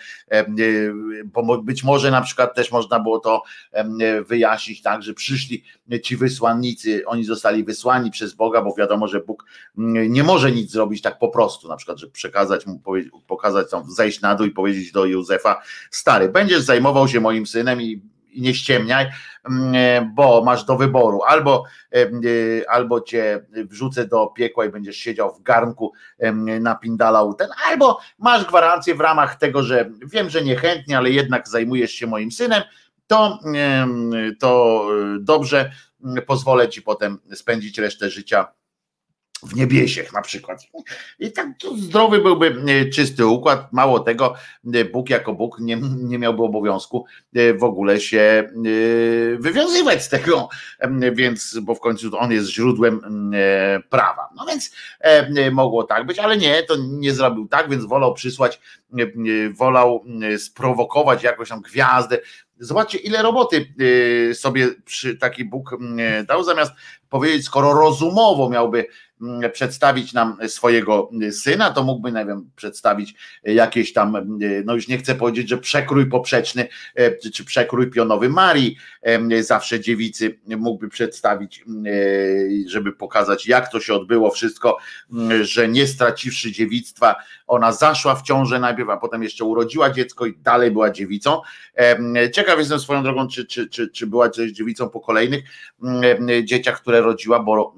bo 1.25 1.57
być 1.57 1.83
może 1.83 2.11
na 2.11 2.21
przykład 2.21 2.55
też 2.55 2.71
można 2.71 2.99
było 2.99 3.19
to 3.19 3.43
wyjaśnić 4.27 4.81
tak, 4.81 5.03
że 5.03 5.13
przyszli 5.13 5.63
ci 6.03 6.17
wysłannicy, 6.17 7.03
oni 7.05 7.23
zostali 7.23 7.63
wysłani 7.63 8.11
przez 8.11 8.33
Boga, 8.33 8.61
bo 8.61 8.75
wiadomo, 8.77 9.07
że 9.07 9.19
Bóg 9.19 9.45
nie 9.77 10.23
może 10.23 10.51
nic 10.51 10.71
zrobić 10.71 11.01
tak 11.01 11.19
po 11.19 11.29
prostu, 11.29 11.67
na 11.67 11.75
przykład, 11.75 11.97
że 11.97 12.07
przekazać 12.07 12.67
mu, 12.67 12.81
pokazać 13.27 13.69
tam, 13.71 13.91
zejść 13.91 14.21
na 14.21 14.35
dół 14.35 14.47
i 14.47 14.51
powiedzieć 14.51 14.91
do 14.91 15.05
Józefa, 15.05 15.61
stary, 15.91 16.29
będziesz 16.29 16.61
zajmował 16.61 17.07
się 17.07 17.19
moim 17.19 17.45
synem 17.45 17.81
i 17.81 18.01
i 18.31 18.41
nie 18.41 18.53
ściemniaj, 18.53 19.09
mm, 19.49 19.75
e, 19.75 20.11
bo 20.15 20.43
masz 20.43 20.63
do 20.63 20.77
wyboru. 20.77 21.21
Albo, 21.23 21.63
e, 21.95 22.09
albo 22.69 23.01
cię 23.01 23.45
wrzucę 23.49 24.07
do 24.07 24.27
piekła 24.27 24.65
i 24.65 24.69
będziesz 24.69 24.97
siedział 24.97 25.33
w 25.35 25.41
garnku 25.41 25.93
napindalał 26.61 27.33
ten, 27.33 27.49
albo 27.69 27.99
masz 28.19 28.45
gwarancję 28.45 28.95
w 28.95 28.99
ramach 28.99 29.35
tego, 29.35 29.63
że 29.63 29.89
wiem, 30.05 30.29
że 30.29 30.41
niechętnie, 30.41 30.97
ale 30.97 31.09
jednak 31.09 31.47
zajmujesz 31.47 31.91
się 31.91 32.07
moim 32.07 32.31
synem, 32.31 32.63
to, 33.07 33.39
to 34.39 34.85
dobrze, 35.19 35.71
pozwolę 36.27 36.69
ci 36.69 36.81
potem 36.81 37.17
spędzić 37.33 37.77
resztę 37.77 38.09
życia 38.09 38.47
w 39.43 39.55
niebiesiech 39.55 40.13
na 40.13 40.21
przykład. 40.21 40.61
I 41.19 41.31
tak 41.31 41.47
zdrowy 41.77 42.19
byłby 42.19 42.55
e, 42.67 42.85
czysty 42.85 43.25
układ. 43.25 43.73
Mało 43.73 43.99
tego, 43.99 44.33
e, 44.73 44.85
Bóg 44.85 45.09
jako 45.09 45.33
Bóg 45.33 45.59
nie, 45.59 45.77
nie 45.97 46.19
miałby 46.19 46.43
obowiązku 46.43 47.05
e, 47.35 47.53
w 47.53 47.63
ogóle 47.63 47.99
się 47.99 48.51
wywiązywać 49.39 50.03
z 50.03 50.09
tego, 50.09 50.49
więc, 51.13 51.59
bo 51.61 51.75
w 51.75 51.79
końcu 51.79 52.17
on 52.17 52.31
jest 52.31 52.49
źródłem 52.49 53.31
prawa. 53.89 54.29
No 54.35 54.45
więc 54.45 54.71
mogło 55.51 55.83
tak 55.83 56.05
być, 56.05 56.19
ale 56.19 56.37
nie, 56.37 56.63
to 56.63 56.75
nie 56.89 57.13
zrobił 57.13 57.47
tak, 57.47 57.69
więc 57.69 57.85
wolał 57.85 58.13
przysłać, 58.13 58.61
wolał 59.53 60.05
sprowokować 60.37 61.23
jakąś 61.23 61.49
tam 61.49 61.61
gwiazdę. 61.61 62.17
Zobaczcie, 62.59 62.97
ile 62.97 63.21
roboty 63.21 63.73
sobie 64.33 64.67
taki 65.19 65.45
Bóg 65.45 65.77
dał, 66.27 66.43
zamiast 66.43 66.71
powiedzieć, 67.11 67.45
skoro 67.45 67.73
rozumowo 67.73 68.49
miałby 68.49 68.85
Mm, 69.21 69.51
przedstawić 69.51 70.13
nam 70.13 70.37
swojego 70.47 71.09
syna, 71.31 71.71
to 71.71 71.83
mógłby, 71.83 72.11
nie 72.11 72.25
wiem, 72.25 72.49
przedstawić 72.55 73.15
jakieś 73.43 73.93
tam, 73.93 74.37
no 74.65 74.75
już 74.75 74.87
nie 74.87 74.97
chcę 74.97 75.15
powiedzieć, 75.15 75.49
że 75.49 75.57
przekrój 75.57 76.05
poprzeczny, 76.05 76.67
e, 76.95 77.31
czy 77.31 77.45
przekrój 77.45 77.89
pionowy 77.89 78.29
Marii, 78.29 78.77
zawsze 79.39 79.79
dziewicy 79.79 80.39
mógłby 80.47 80.89
przedstawić, 80.89 81.59
e, 81.59 81.63
żeby 82.67 82.93
pokazać, 82.93 83.47
jak 83.47 83.71
to 83.71 83.79
się 83.79 83.93
odbyło 83.93 84.31
wszystko, 84.31 84.77
że 85.41 85.67
nie 85.67 85.87
straciwszy 85.87 86.51
dziewictwa, 86.51 87.15
ona 87.47 87.71
zaszła 87.71 88.15
w 88.15 88.21
ciążę 88.21 88.59
najpierw, 88.59 88.89
a 88.89 88.97
potem 88.97 89.23
jeszcze 89.23 89.45
urodziła 89.45 89.89
dziecko 89.89 90.25
i 90.25 90.37
dalej 90.37 90.71
była 90.71 90.89
dziewicą. 90.91 91.41
Ciekaw 92.33 92.59
jestem 92.59 92.79
swoją 92.79 93.03
drogą, 93.03 93.27
czy, 93.27 93.45
czy, 93.45 93.69
czy, 93.69 93.87
czy 93.89 94.07
była 94.07 94.29
też 94.29 94.51
dziewicą 94.51 94.89
po 94.89 94.99
kolejnych 94.99 95.43
dzieciach, 96.43 96.81
które 96.81 97.00
rodziła, 97.01 97.39
bo 97.39 97.75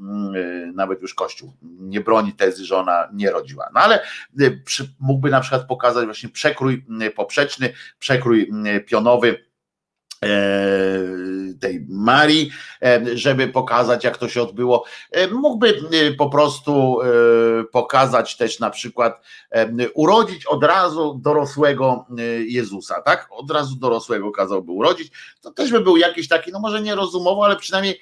nawet 0.73 1.01
już 1.01 1.13
Kościół 1.13 1.53
nie 1.61 2.01
broni 2.01 2.33
tezy, 2.33 2.65
że 2.65 2.77
ona 2.77 3.09
nie 3.13 3.31
rodziła. 3.31 3.69
No 3.73 3.81
ale 3.81 3.99
y, 4.41 4.61
mógłby 4.99 5.29
na 5.29 5.41
przykład 5.41 5.67
pokazać 5.67 6.05
właśnie 6.05 6.29
przekrój 6.29 6.85
y, 7.01 7.11
poprzeczny, 7.11 7.73
przekrój 7.99 8.51
y, 8.67 8.79
pionowy 8.81 9.52
tej 11.59 11.85
Marii, 11.89 12.51
e, 12.81 13.01
żeby 13.17 13.47
pokazać, 13.47 14.03
jak 14.03 14.17
to 14.17 14.29
się 14.29 14.41
odbyło. 14.41 14.85
E, 15.11 15.27
mógłby 15.27 15.79
po 16.17 16.29
prostu 16.29 16.99
pokazać 17.71 18.37
też 18.37 18.59
na 18.59 18.69
przykład, 18.69 19.21
urodzić 19.93 20.45
od 20.45 20.63
razu 20.63 21.19
dorosłego 21.23 22.05
Jezusa, 22.47 23.01
tak? 23.01 23.27
Od 23.31 23.51
razu 23.51 23.75
dorosłego 23.75 24.31
kazałby 24.31 24.71
urodzić. 24.71 25.11
To 25.41 25.51
też 25.51 25.71
by 25.71 25.81
był 25.81 25.97
jakiś 25.97 26.27
taki, 26.27 26.51
no 26.51 26.59
może 26.59 26.81
nie 26.81 26.95
rozumowo, 26.95 27.45
ale 27.45 27.55
przynajmniej, 27.55 27.99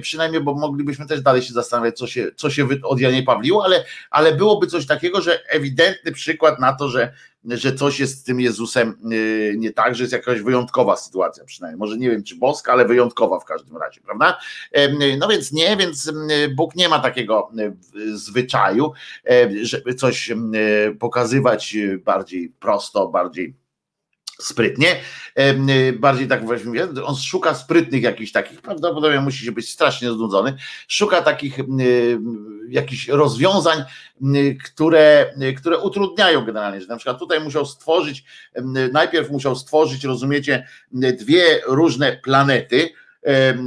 przynajmniej, 0.00 0.42
bo 0.42 0.54
moglibyśmy 0.54 1.06
też 1.06 1.20
dalej 1.20 1.42
się 1.42 1.52
zastanawiać, 1.52 1.98
co 1.98 2.06
się, 2.06 2.26
co 2.36 2.50
się 2.50 2.68
od 2.82 3.00
Janie 3.00 3.22
Pawliło, 3.22 3.64
ale, 3.64 3.84
ale 4.10 4.34
byłoby 4.34 4.66
coś 4.66 4.86
takiego, 4.86 5.20
że 5.20 5.48
ewidentny 5.48 6.12
przykład 6.12 6.60
na 6.60 6.72
to, 6.72 6.88
że 6.88 7.12
że 7.44 7.74
coś 7.74 8.00
jest 8.00 8.18
z 8.18 8.22
tym 8.22 8.40
Jezusem 8.40 8.98
y, 9.12 9.54
nie 9.58 9.72
tak, 9.72 9.94
że 9.94 10.02
jest 10.02 10.12
jakaś 10.12 10.40
wyjątkowa 10.40 10.96
sytuacja 10.96 11.44
przynajmniej. 11.44 11.78
Może 11.78 11.96
nie 11.96 12.10
wiem, 12.10 12.22
czy 12.24 12.36
boska, 12.36 12.72
ale 12.72 12.84
wyjątkowa 12.84 13.40
w 13.40 13.44
każdym 13.44 13.76
razie, 13.76 14.00
prawda? 14.00 14.38
No 15.18 15.28
więc 15.28 15.52
nie, 15.52 15.76
więc 15.76 16.12
Bóg 16.56 16.76
nie 16.76 16.88
ma 16.88 16.98
takiego 16.98 17.50
zwyczaju, 18.12 18.92
żeby 19.62 19.94
coś 19.94 20.32
pokazywać 20.98 21.76
bardziej 22.04 22.52
prosto, 22.60 23.08
bardziej 23.08 23.54
sprytnie, 24.40 24.96
bardziej 25.98 26.28
tak 26.28 26.44
właśnie 26.46 26.88
on 27.04 27.16
szuka 27.16 27.54
sprytnych 27.54 28.02
jakichś 28.02 28.32
takich, 28.32 28.62
prawdopodobnie 28.62 29.20
musi 29.20 29.44
się 29.44 29.52
być 29.52 29.70
strasznie 29.70 30.12
znudzony, 30.12 30.56
szuka 30.88 31.22
takich 31.22 31.58
jakichś 32.68 33.08
rozwiązań, 33.08 33.84
które, 34.64 35.34
które 35.56 35.78
utrudniają 35.78 36.44
generalnie, 36.44 36.80
że 36.80 36.86
na 36.86 36.96
przykład 36.96 37.18
tutaj 37.18 37.40
musiał 37.40 37.66
stworzyć, 37.66 38.24
najpierw 38.92 39.30
musiał 39.30 39.56
stworzyć, 39.56 40.04
rozumiecie, 40.04 40.66
dwie 40.92 41.60
różne 41.66 42.16
planety, 42.16 42.90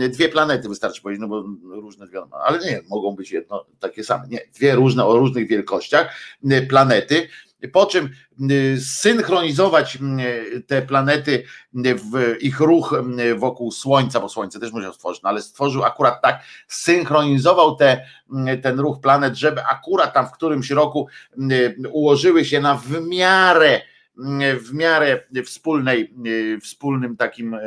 dwie 0.09 0.29
planety 0.29 0.69
wystarczy 0.69 1.01
powiedzieć, 1.01 1.21
no 1.21 1.27
bo 1.27 1.43
różne 1.81 2.07
wiadomo, 2.07 2.37
ale 2.45 2.59
nie, 2.59 2.81
mogą 2.89 3.15
być 3.15 3.31
jedno 3.31 3.65
takie 3.79 4.03
same, 4.03 4.27
nie, 4.27 4.39
dwie 4.55 4.75
różne 4.75 5.05
o 5.05 5.17
różnych 5.17 5.47
wielkościach 5.47 6.15
planety, 6.69 7.27
po 7.67 7.85
czym 7.85 8.09
y, 8.51 8.81
synchronizować 8.81 9.97
y, 10.55 10.61
te 10.61 10.81
planety, 10.81 11.43
y, 11.85 11.95
w 11.95 12.35
ich 12.39 12.59
ruch 12.59 13.01
wokół 13.37 13.71
Słońca, 13.71 14.19
bo 14.19 14.29
Słońce 14.29 14.59
też 14.59 14.71
musiał 14.71 14.93
stworzyć, 14.93 15.23
no 15.23 15.29
ale 15.29 15.41
stworzył 15.41 15.83
akurat 15.83 16.21
tak, 16.21 16.43
synchronizował 16.67 17.75
te, 17.75 18.05
ten 18.63 18.79
ruch 18.79 18.99
planet, 19.01 19.35
żeby 19.35 19.63
akurat 19.65 20.13
tam 20.13 20.27
w 20.27 20.31
którymś 20.31 20.69
roku 20.69 21.07
ułożyły 21.91 22.45
się 22.45 22.61
na 22.61 22.75
w 22.75 23.07
miarę 23.07 23.81
w 24.59 24.73
miarę 24.73 25.19
wspólnej, 25.45 26.13
wspólnym 26.61 27.17
takim 27.17 27.57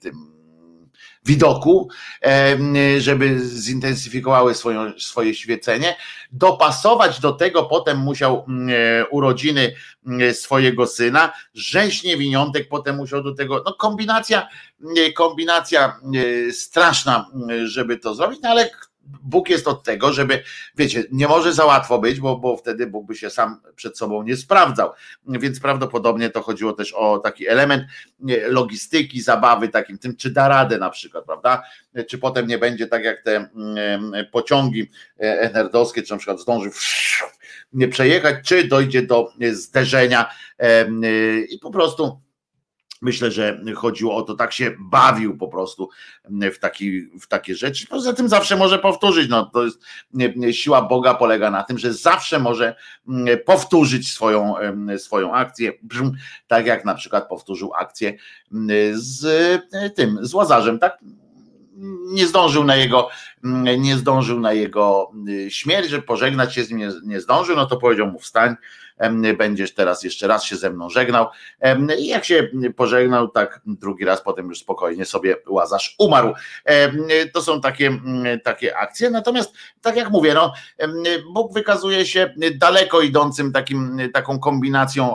tym 0.00 0.35
widoku, 1.24 1.88
żeby 2.98 3.40
zintensyfikowały 3.40 4.54
swoje 4.98 5.34
świecenie. 5.34 5.96
Dopasować 6.32 7.20
do 7.20 7.32
tego 7.32 7.62
potem 7.64 7.98
musiał 7.98 8.44
mm, 8.48 8.68
e, 8.70 9.06
urodziny 9.06 9.74
mm, 10.06 10.34
swojego 10.34 10.86
syna, 10.86 11.32
rzeź 11.54 12.02
niewiniątek 12.02 12.68
potem 12.68 12.96
musiał 12.96 13.22
do 13.22 13.34
tego, 13.34 13.62
no 13.66 13.74
kombinacja, 13.74 14.48
mm, 14.82 15.12
kombinacja 15.12 16.00
straszna, 16.52 17.30
żeby 17.64 17.98
to 17.98 18.14
zrobić, 18.14 18.40
no 18.42 18.50
ale 18.50 18.70
Bóg 19.22 19.48
jest 19.48 19.68
od 19.68 19.84
tego, 19.84 20.12
żeby, 20.12 20.42
wiecie, 20.76 21.04
nie 21.12 21.28
może 21.28 21.52
za 21.52 21.64
łatwo 21.64 21.98
być, 21.98 22.20
bo, 22.20 22.38
bo 22.38 22.56
wtedy 22.56 22.86
Bóg 22.86 23.06
by 23.06 23.14
się 23.14 23.30
sam 23.30 23.60
przed 23.76 23.98
sobą 23.98 24.22
nie 24.22 24.36
sprawdzał. 24.36 24.90
Więc 25.26 25.60
prawdopodobnie 25.60 26.30
to 26.30 26.42
chodziło 26.42 26.72
też 26.72 26.92
o 26.92 27.18
taki 27.18 27.48
element 27.48 27.82
logistyki, 28.48 29.20
zabawy 29.20 29.68
takim 29.68 29.98
tym, 29.98 30.16
czy 30.16 30.30
da 30.30 30.48
radę 30.48 30.78
na 30.78 30.90
przykład, 30.90 31.24
prawda? 31.24 31.62
Czy 32.08 32.18
potem 32.18 32.46
nie 32.46 32.58
będzie 32.58 32.86
tak 32.86 33.04
jak 33.04 33.22
te 33.22 33.36
mm, 33.36 34.26
pociągi 34.32 34.90
enerdowskie, 35.18 36.02
czy 36.02 36.12
na 36.12 36.18
przykład 36.18 36.40
zdąży 36.40 36.70
nie 37.72 37.88
przejechać, 37.88 38.36
czy 38.44 38.64
dojdzie 38.64 39.02
do 39.02 39.32
zderzenia 39.52 40.30
i 41.50 41.58
po 41.58 41.70
prostu 41.70 42.25
Myślę, 43.06 43.30
że 43.30 43.60
chodziło 43.76 44.16
o 44.16 44.22
to, 44.22 44.34
tak 44.34 44.52
się 44.52 44.76
bawił 44.78 45.36
po 45.36 45.48
prostu 45.48 45.88
w, 46.30 46.58
taki, 46.58 47.02
w 47.20 47.26
takie 47.28 47.54
rzeczy. 47.54 47.86
Poza 47.86 48.12
tym 48.12 48.28
zawsze 48.28 48.56
może 48.56 48.78
powtórzyć. 48.78 49.28
No, 49.28 49.50
to 49.52 49.64
jest, 49.64 49.80
siła 50.52 50.82
Boga 50.82 51.14
polega 51.14 51.50
na 51.50 51.62
tym, 51.62 51.78
że 51.78 51.94
zawsze 51.94 52.38
może 52.38 52.74
mm, 53.08 53.38
powtórzyć 53.44 54.12
swoją, 54.12 54.54
swoją 54.98 55.34
akcję. 55.34 55.72
Tak 56.46 56.66
jak 56.66 56.84
na 56.84 56.94
przykład 56.94 57.28
powtórzył 57.28 57.74
akcję 57.74 58.14
mm, 58.52 58.68
z 58.94 59.24
e, 59.72 59.90
tym, 59.90 60.18
z 60.20 60.34
Łazarzem, 60.34 60.78
tak? 60.78 60.98
Nie 62.12 62.26
zdążył 62.26 62.64
na 62.64 62.76
jego, 62.76 63.08
mm, 63.44 63.82
nie 63.82 63.96
zdążył 63.96 64.40
na 64.40 64.52
jego 64.52 65.10
śmierć, 65.48 65.90
że 65.90 66.02
pożegnać 66.02 66.54
się 66.54 66.64
z 66.64 66.70
nim 66.70 66.78
nie, 66.78 66.90
nie 67.04 67.20
zdążył, 67.20 67.56
no 67.56 67.66
to 67.66 67.76
powiedział 67.76 68.06
mu 68.06 68.18
wstań 68.18 68.56
będziesz 69.38 69.74
teraz 69.74 70.02
jeszcze 70.02 70.26
raz 70.26 70.44
się 70.44 70.56
ze 70.56 70.70
mną 70.70 70.90
żegnał. 70.90 71.26
I 71.98 72.06
jak 72.06 72.24
się 72.24 72.48
pożegnał, 72.76 73.28
tak 73.28 73.60
drugi 73.66 74.04
raz 74.04 74.22
potem 74.22 74.48
już 74.48 74.58
spokojnie 74.58 75.04
sobie 75.04 75.36
Łazarz 75.48 75.94
umarł. 75.98 76.34
To 77.32 77.42
są 77.42 77.60
takie, 77.60 78.00
takie 78.44 78.76
akcje. 78.76 79.10
Natomiast 79.10 79.52
tak 79.80 79.96
jak 79.96 80.10
mówię, 80.10 80.34
no, 80.34 80.52
Bóg 81.32 81.54
wykazuje 81.54 82.06
się 82.06 82.34
daleko 82.54 83.00
idącym 83.00 83.52
takim, 83.52 83.98
taką 84.12 84.38
kombinacją 84.38 85.14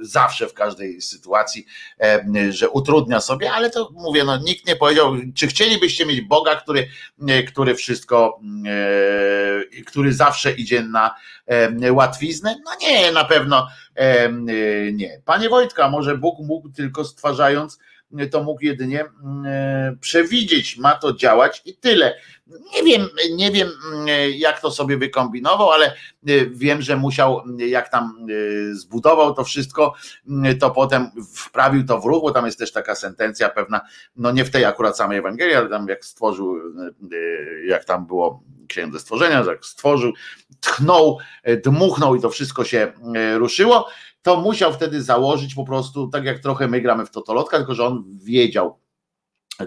zawsze 0.00 0.46
w 0.46 0.54
każdej 0.54 1.02
sytuacji, 1.02 1.66
że 2.50 2.70
utrudnia 2.70 3.20
sobie, 3.20 3.52
ale 3.52 3.70
to 3.70 3.90
mówię, 3.92 4.24
no 4.24 4.36
nikt 4.36 4.66
nie 4.66 4.76
powiedział, 4.76 5.12
czy 5.34 5.46
chcielibyście 5.46 6.06
mieć 6.06 6.20
Boga, 6.20 6.56
który, 6.56 6.88
który 7.48 7.74
wszystko, 7.74 8.40
który 9.86 10.12
zawsze 10.12 10.52
idzie 10.52 10.82
na 10.82 11.14
łatwiznę? 11.90 12.56
No 12.64 12.70
nie, 12.80 13.12
na 13.12 13.24
pewno 13.24 13.68
nie. 14.92 15.20
Panie 15.24 15.48
Wojtka, 15.48 15.88
może 15.88 16.18
Bóg 16.18 16.38
mógł 16.38 16.68
tylko 16.68 17.04
stwarzając 17.04 17.78
to 18.30 18.42
mógł 18.42 18.64
jedynie 18.64 19.04
przewidzieć, 20.00 20.76
ma 20.76 20.94
to 20.94 21.12
działać 21.12 21.62
i 21.64 21.76
tyle. 21.76 22.14
Nie 22.74 22.82
wiem, 22.82 23.08
nie 23.34 23.50
wiem, 23.50 23.68
jak 24.34 24.60
to 24.60 24.70
sobie 24.70 24.96
wykombinował, 24.96 25.70
ale 25.70 25.94
wiem, 26.50 26.82
że 26.82 26.96
musiał, 26.96 27.42
jak 27.58 27.88
tam 27.88 28.26
zbudował 28.72 29.34
to 29.34 29.44
wszystko, 29.44 29.94
to 30.60 30.70
potem 30.70 31.10
wprawił 31.34 31.84
to 31.84 32.00
w 32.00 32.04
ruch, 32.04 32.22
bo 32.22 32.30
tam 32.30 32.46
jest 32.46 32.58
też 32.58 32.72
taka 32.72 32.94
sentencja 32.94 33.48
pewna, 33.48 33.80
no 34.16 34.30
nie 34.30 34.44
w 34.44 34.50
tej 34.50 34.64
akurat 34.64 34.96
samej 34.96 35.18
Ewangelii, 35.18 35.54
ale 35.54 35.68
tam 35.68 35.88
jak 35.88 36.04
stworzył, 36.04 36.56
jak 37.66 37.84
tam 37.84 38.06
było 38.06 38.42
księdze 38.68 38.98
stworzenia, 38.98 39.44
jak 39.46 39.66
stworzył, 39.66 40.12
tchnął, 40.60 41.18
dmuchnął 41.64 42.14
i 42.14 42.20
to 42.20 42.30
wszystko 42.30 42.64
się 42.64 42.92
ruszyło, 43.34 43.88
to 44.22 44.40
musiał 44.40 44.72
wtedy 44.72 45.02
założyć 45.02 45.54
po 45.54 45.64
prostu, 45.64 46.08
tak 46.08 46.24
jak 46.24 46.38
trochę 46.38 46.68
my 46.68 46.80
gramy 46.80 47.06
w 47.06 47.10
Totolotka, 47.10 47.56
tylko 47.56 47.74
że 47.74 47.84
on 47.86 48.04
wiedział, 48.22 48.80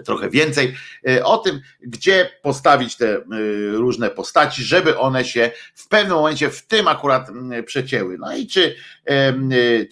trochę 0.04 0.30
więcej 0.30 0.74
o 1.24 1.38
tym, 1.38 1.60
gdzie 1.80 2.30
postawić 2.42 2.96
te 2.96 3.20
różne 3.72 4.10
postaci, 4.10 4.62
żeby 4.62 4.98
one 4.98 5.24
się 5.24 5.50
w 5.74 5.88
pewnym 5.88 6.16
momencie 6.16 6.50
w 6.50 6.66
tym 6.66 6.88
akurat 6.88 7.28
przecięły. 7.66 8.18
No 8.18 8.36
i 8.36 8.46
czy, 8.46 8.74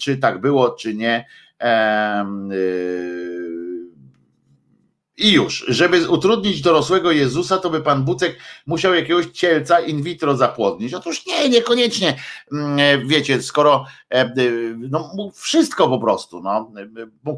czy 0.00 0.16
tak 0.16 0.40
było, 0.40 0.70
czy 0.70 0.94
nie 0.94 1.26
i 5.16 5.32
już, 5.32 5.64
żeby 5.68 6.10
utrudnić 6.10 6.60
dorosłego 6.60 7.10
Jezusa, 7.10 7.58
to 7.58 7.70
by 7.70 7.80
pan 7.80 8.04
Bucek 8.04 8.38
musiał 8.66 8.94
jakiegoś 8.94 9.26
cielca 9.26 9.80
in 9.80 10.02
vitro 10.02 10.36
zapłodnić. 10.36 10.94
Otóż 10.94 11.26
nie, 11.26 11.48
niekoniecznie. 11.48 12.16
Mm, 12.52 13.08
wiecie, 13.08 13.42
skoro 13.42 13.84
e, 14.10 14.34
no, 14.90 15.30
wszystko 15.34 15.88
po 15.88 15.98
prostu, 15.98 16.40
no, 16.40 16.72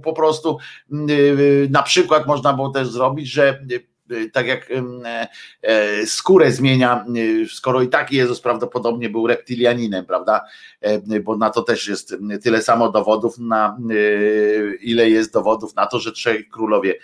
po 0.04 0.12
prostu 0.12 0.58
mm, 0.92 1.08
na 1.70 1.82
przykład 1.82 2.26
można 2.26 2.52
było 2.52 2.70
też 2.70 2.88
zrobić, 2.88 3.28
że 3.28 3.60
tak 4.32 4.46
jak 4.46 4.70
e, 4.70 5.28
e, 5.62 6.06
skórę 6.06 6.52
zmienia, 6.52 7.04
y, 7.16 7.48
skoro 7.48 7.82
i 7.82 7.88
tak 7.88 8.12
Jezus 8.12 8.40
prawdopodobnie 8.40 9.10
był 9.10 9.26
reptilianinem, 9.26 10.06
prawda? 10.06 10.44
E, 10.80 11.20
bo 11.20 11.36
na 11.36 11.50
to 11.50 11.62
też 11.62 11.88
jest 11.88 12.16
tyle 12.42 12.62
samo 12.62 12.92
dowodów, 12.92 13.38
na 13.38 13.78
ile 14.80 15.10
jest 15.10 15.32
dowodów 15.32 15.74
na 15.74 15.86
to, 15.86 16.00
że 16.00 16.12
trzej 16.12 16.48
królowie 16.48 16.94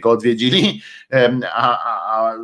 go 0.00 0.10
odwiedzili, 0.10 0.82
a, 1.54 1.78
a, 1.84 2.34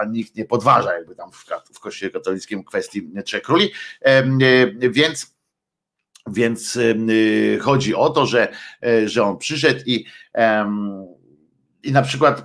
a 0.00 0.04
nikt 0.04 0.36
nie 0.36 0.44
podważa 0.44 0.94
jakby 0.94 1.14
tam 1.14 1.32
w, 1.32 1.46
w 1.74 1.80
kościele 1.80 2.12
katolickim 2.12 2.64
kwestii 2.64 3.10
trzech 3.24 3.42
króli. 3.42 3.70
Więc 4.80 5.38
więc 6.30 6.78
chodzi 7.60 7.94
o 7.94 8.10
to, 8.10 8.26
że, 8.26 8.48
że 9.06 9.22
on 9.22 9.38
przyszedł 9.38 9.80
i, 9.86 10.06
i 11.82 11.92
na 11.92 12.02
przykład 12.02 12.42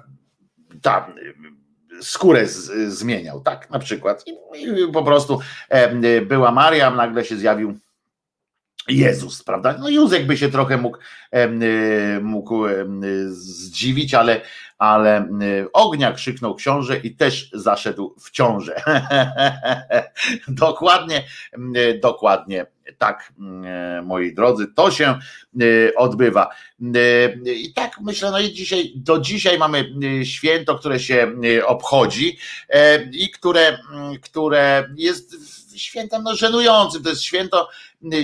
ta 0.82 1.14
skórę 2.02 2.48
z, 2.48 2.94
zmieniał, 2.94 3.42
tak 3.42 3.70
na 3.70 3.80
przykład. 3.80 4.24
I, 4.28 4.32
I, 4.62 4.92
po 4.94 5.04
prostu 5.04 5.40
e, 5.70 6.22
była 6.22 6.52
Maria, 6.52 6.92
nagle 6.92 7.26
się 7.26 7.38
zjawił 7.38 7.78
Jezus, 8.88 9.44
prawda? 9.44 9.76
No 9.80 9.90
Józek 9.90 10.26
by 10.26 10.38
się 10.38 10.50
trochę 10.50 10.78
mógł, 10.78 10.98
e, 11.32 11.50
mógł 12.22 12.66
e, 12.66 12.86
zdziwić, 13.28 14.14
ale, 14.14 14.42
ale 14.78 15.28
ognia 15.74 16.14
krzyknął 16.14 16.56
książę 16.56 16.98
i 16.98 17.16
też 17.16 17.50
zaszedł 17.54 18.16
w 18.20 18.32
ciążę. 18.32 18.82
dokładnie, 20.48 21.24
dokładnie 22.02 22.66
tak, 22.98 23.34
moi 24.04 24.34
drodzy, 24.34 24.68
to 24.76 24.92
się 24.92 25.20
odbywa. 25.96 26.50
I 27.46 27.74
tak 27.76 28.02
myślę, 28.02 28.32
no 28.32 28.40
i 28.40 28.54
dzisiaj, 28.54 28.94
do 28.96 29.20
dzisiaj 29.20 29.60
mamy 29.60 29.86
święto, 30.24 30.76
które 30.76 31.00
się 31.00 31.32
obchodzi 31.66 32.38
i 33.12 33.30
które, 33.30 33.78
które 34.22 34.90
jest 34.98 35.36
świętem 35.76 36.24
no, 36.24 36.36
żenującym. 36.36 37.04
To 37.04 37.10
jest 37.10 37.22
święto, 37.22 37.70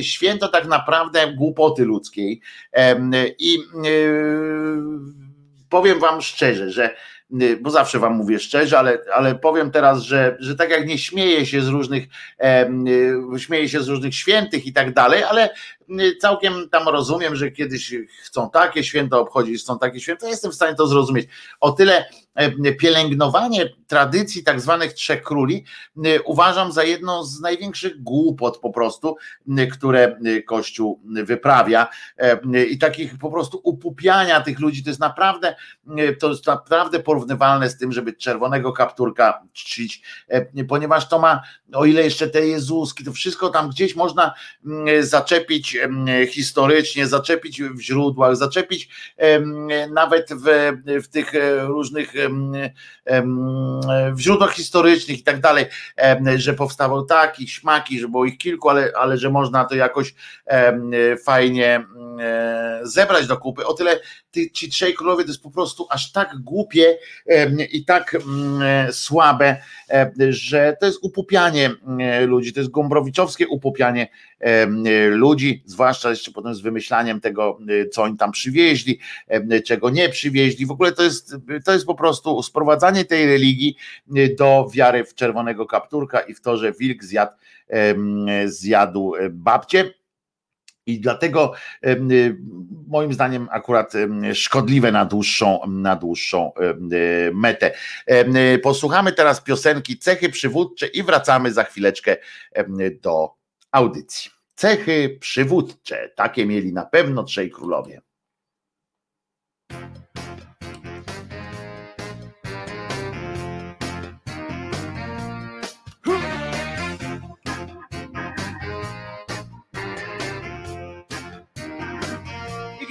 święto 0.01 0.47
tak 0.47 0.67
naprawdę 0.67 1.33
głupoty 1.33 1.85
ludzkiej. 1.85 2.41
I 3.39 3.59
powiem 5.69 5.99
wam 5.99 6.21
szczerze, 6.21 6.71
że 6.71 6.95
bo 7.61 7.69
zawsze 7.69 7.99
wam 7.99 8.13
mówię 8.13 8.39
szczerze, 8.39 8.79
ale, 8.79 8.97
ale 9.15 9.35
powiem 9.35 9.71
teraz, 9.71 10.01
że, 10.01 10.37
że 10.39 10.55
tak 10.55 10.69
jak 10.69 10.87
nie 10.87 10.97
śmieję 10.97 11.45
się 11.45 11.61
z 11.61 11.67
różnych, 11.67 12.07
e, 12.39 12.71
śmieję 13.37 13.69
się 13.69 13.81
z 13.81 13.87
różnych 13.87 14.15
świętych 14.15 14.65
i 14.65 14.73
tak 14.73 14.93
dalej, 14.93 15.23
ale 15.23 15.49
całkiem 16.21 16.69
tam 16.69 16.89
rozumiem, 16.89 17.35
że 17.35 17.51
kiedyś 17.51 17.95
chcą 18.23 18.49
takie 18.49 18.83
święto 18.83 19.19
obchodzić, 19.19 19.61
chcą 19.61 19.79
takie 19.79 19.99
święto, 19.99 20.27
jestem 20.27 20.51
w 20.51 20.55
stanie 20.55 20.75
to 20.75 20.87
zrozumieć. 20.87 21.27
O 21.59 21.71
tyle 21.71 22.05
pielęgnowanie 22.79 23.69
tradycji 23.87 24.43
tak 24.43 24.61
zwanych 24.61 24.93
trzech 24.93 25.23
króli 25.23 25.65
uważam 26.25 26.71
za 26.71 26.83
jedną 26.83 27.23
z 27.23 27.41
największych 27.41 28.03
głupot 28.03 28.57
po 28.57 28.69
prostu, 28.69 29.17
które 29.71 30.19
Kościół 30.47 30.99
wyprawia. 31.23 31.87
I 32.69 32.77
takich 32.77 33.17
po 33.17 33.31
prostu 33.31 33.61
upupiania 33.63 34.41
tych 34.41 34.59
ludzi, 34.59 34.83
to 34.83 34.89
jest 34.89 34.99
naprawdę 34.99 35.55
to 36.19 36.29
jest 36.29 36.47
naprawdę 36.47 36.99
porównywalne 36.99 37.69
z 37.69 37.77
tym, 37.77 37.91
żeby 37.91 38.13
czerwonego 38.13 38.73
kapturka 38.73 39.43
czcić, 39.53 40.01
ponieważ 40.67 41.09
to 41.09 41.19
ma, 41.19 41.41
o 41.73 41.85
ile 41.85 42.03
jeszcze 42.03 42.27
te 42.27 42.47
Jezuski, 42.47 43.03
to 43.03 43.11
wszystko 43.11 43.49
tam 43.49 43.69
gdzieś 43.69 43.95
można 43.95 44.33
zaczepić 45.01 45.77
historycznie, 46.27 47.07
zaczepić 47.07 47.61
w 47.61 47.79
źródłach, 47.79 48.35
zaczepić 48.35 48.89
nawet 49.93 50.29
w, 50.33 50.71
w 51.03 51.07
tych 51.07 51.35
e, 51.35 51.65
różnych 51.65 52.13
w 54.13 54.19
źródłach 54.19 54.53
historycznych 54.53 55.19
i 55.19 55.23
tak 55.23 55.39
dalej, 55.39 55.65
że 56.35 56.53
powstawał 56.53 57.05
taki, 57.05 57.47
śmaki, 57.47 57.99
że 57.99 58.07
było 58.07 58.25
ich 58.25 58.37
kilku, 58.37 58.69
ale, 58.69 58.91
ale 58.97 59.17
że 59.17 59.29
można 59.29 59.65
to 59.65 59.75
jakoś 59.75 60.13
fajnie 61.23 61.85
zebrać 62.83 63.27
do 63.27 63.37
kupy. 63.37 63.65
O 63.65 63.73
tyle 63.73 63.99
ci 64.53 64.69
trzej 64.69 64.93
królowie 64.93 65.23
to 65.23 65.29
jest 65.29 65.43
po 65.43 65.51
prostu 65.51 65.87
aż 65.89 66.11
tak 66.11 66.29
głupie 66.39 66.97
i 67.71 67.85
tak 67.85 68.17
słabe, 68.91 69.57
że 70.29 70.77
to 70.79 70.85
jest 70.85 70.99
upupianie 71.03 71.71
ludzi, 72.27 72.53
to 72.53 72.59
jest 72.59 72.71
gombrowiczowskie 72.71 73.47
upupianie 73.47 74.07
ludzi, 75.09 75.63
zwłaszcza 75.65 76.09
jeszcze 76.09 76.31
potem 76.31 76.55
z 76.55 76.61
wymyślaniem 76.61 77.21
tego, 77.21 77.59
co 77.91 78.03
oni 78.03 78.17
tam 78.17 78.31
przywieźli, 78.31 78.99
czego 79.65 79.89
nie 79.89 80.09
przywieźli. 80.09 80.65
W 80.65 80.71
ogóle 80.71 80.91
to 80.91 81.03
jest, 81.03 81.35
to 81.65 81.73
jest 81.73 81.85
po 81.85 81.95
prostu 81.95 82.43
sprowadzanie 82.43 83.05
tej 83.05 83.25
religii 83.25 83.75
do 84.37 84.67
wiary 84.73 85.03
w 85.03 85.15
czerwonego 85.15 85.65
kapturka 85.65 86.19
i 86.19 86.33
w 86.33 86.41
to, 86.41 86.57
że 86.57 86.71
wilk 86.71 87.03
zjadł, 87.03 87.31
zjadł 88.45 89.13
babcię 89.29 89.93
i 90.85 90.99
dlatego 90.99 91.53
moim 92.87 93.13
zdaniem 93.13 93.47
akurat 93.51 93.93
szkodliwe 94.33 94.91
na 94.91 95.05
dłuższą, 95.05 95.59
na 95.67 95.95
dłuższą 95.95 96.51
metę. 97.33 97.71
Posłuchamy 98.63 99.11
teraz 99.11 99.41
piosenki 99.41 99.97
Cechy 99.97 100.29
przywódcze 100.29 100.87
i 100.87 101.03
wracamy 101.03 101.53
za 101.53 101.63
chwileczkę 101.63 102.17
do 103.01 103.38
audycji. 103.71 104.31
Cechy 104.55 105.17
przywódcze, 105.21 106.09
takie 106.15 106.45
mieli 106.45 106.73
na 106.73 106.85
pewno 106.85 107.23
trzej 107.23 107.51
królowie. 107.51 108.01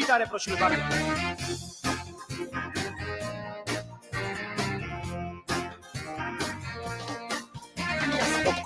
gitarę 0.08 0.26
prosimy 0.26 0.56
bardzo. 0.56 0.82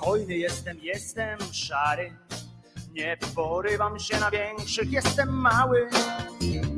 Spokojny 0.03 0.37
jestem, 0.37 0.77
jestem 0.81 1.39
szary. 1.51 2.13
Nie 2.91 3.17
porywam 3.35 3.99
się 3.99 4.19
na 4.19 4.31
większych, 4.31 4.91
jestem 4.91 5.29
mały. 5.29 5.89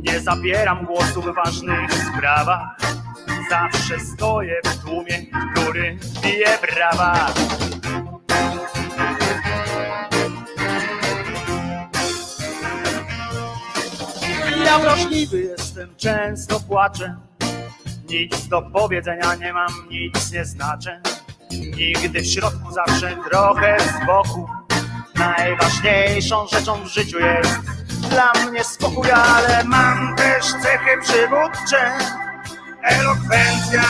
Nie 0.04 0.20
zabieram 0.20 0.86
głosu 0.86 1.22
w 1.22 1.36
ważnych 1.36 1.92
sprawach. 1.94 2.78
Zawsze 3.50 4.00
stoję 4.00 4.56
w 4.66 4.84
tłumie, 4.84 5.26
który 5.52 5.98
bije 6.22 6.58
brawa. 6.62 7.34
Ja 14.66 14.80
wrażliwy 14.80 15.42
jestem, 15.42 15.96
często 15.96 16.60
płaczę. 16.60 17.16
Nic 18.10 18.48
do 18.48 18.62
powiedzenia 18.62 19.36
nie 19.36 19.54
mam, 19.54 19.72
nic 19.90 20.32
nie 20.32 20.46
znaczę. 20.46 21.15
Nigdy 21.60 22.22
w 22.22 22.28
środku, 22.28 22.72
zawsze 22.72 23.18
trochę 23.30 23.78
z 23.80 24.06
boku. 24.06 24.50
Najważniejszą 25.16 26.48
rzeczą 26.48 26.84
w 26.84 26.88
życiu 26.88 27.20
jest 27.20 27.60
dla 28.10 28.32
mnie 28.34 28.64
spokój, 28.64 29.12
ale 29.12 29.64
mam 29.64 30.16
też 30.16 30.46
cechy 30.46 31.02
przywódcze. 31.02 31.98
Elokwencja, 32.84 33.84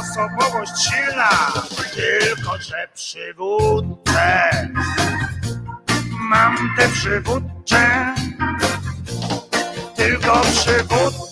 osobowość 0.00 0.72
silna, 0.84 1.52
tylko 1.94 2.58
że 2.58 2.88
przywódcze. 2.94 4.50
Mam 6.30 6.56
te 6.78 6.88
przywódcze 6.88 8.14
tylko 9.96 10.40
przywódcę. 10.40 11.31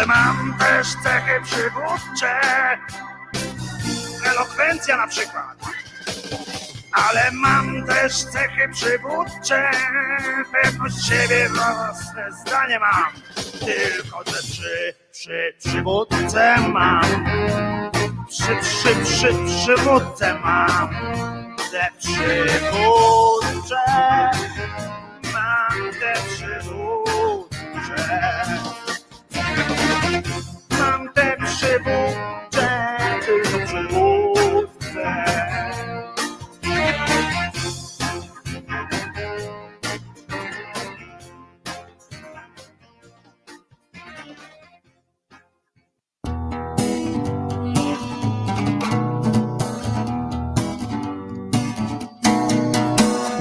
ale 0.00 0.06
mam 0.06 0.54
też 0.58 0.86
cechy 1.02 1.40
przywódcze, 1.44 2.40
elokwencja 4.26 4.96
na 4.96 5.06
przykład. 5.06 5.56
Ale 6.92 7.30
mam 7.32 7.86
też 7.86 8.24
cechy 8.24 8.68
przywódcze, 8.72 9.70
pewność 10.52 11.08
siebie, 11.08 11.48
własne 11.48 12.32
zdanie 12.32 12.78
mam. 12.78 13.12
Tylko 13.60 14.24
te 14.24 14.32
przy, 14.32 14.94
przy, 15.12 15.54
przywódcę 15.58 16.56
mam. 16.68 17.26
Przy, 18.28 18.56
przy, 18.62 18.94
przy, 19.04 19.34
przywódcę 19.46 20.34
mam 20.34 20.90
te 21.70 21.88
przywódcze, 21.98 23.76
mam 25.32 25.92
te 26.00 26.14
przywódcze, 26.28 27.20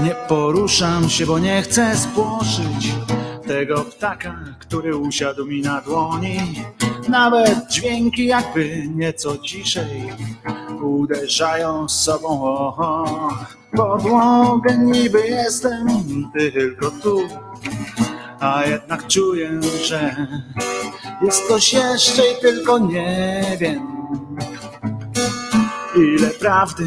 Nie 0.03 0.15
poruszam 0.28 1.09
się, 1.09 1.26
bo 1.26 1.39
nie 1.39 1.61
chcę 1.61 1.97
spłoszyć 1.97 2.93
tego 3.50 3.86
ptaka, 3.86 4.36
który 4.60 4.97
usiadł 4.97 5.45
mi 5.45 5.62
na 5.62 5.82
dłoni. 5.82 6.39
Nawet 7.08 7.72
dźwięki 7.72 8.26
jakby 8.26 8.88
nieco 8.95 9.38
ciszej 9.38 10.14
uderzają 10.82 11.89
z 11.89 12.04
sobą 12.04 12.43
o 12.43 13.30
podłogę. 13.76 14.78
Niby 14.78 15.28
jestem 15.28 15.88
tylko 16.34 16.91
tu, 16.91 17.22
a 18.39 18.64
jednak 18.66 19.08
czuję, 19.08 19.60
że 19.84 20.28
jest 21.22 21.47
coś 21.47 21.74
jeszcze 21.74 22.22
i 22.22 22.41
tylko 22.41 22.80
nie 22.80 23.43
wiem. 23.60 23.88
Ile 25.95 26.28
prawdy, 26.28 26.84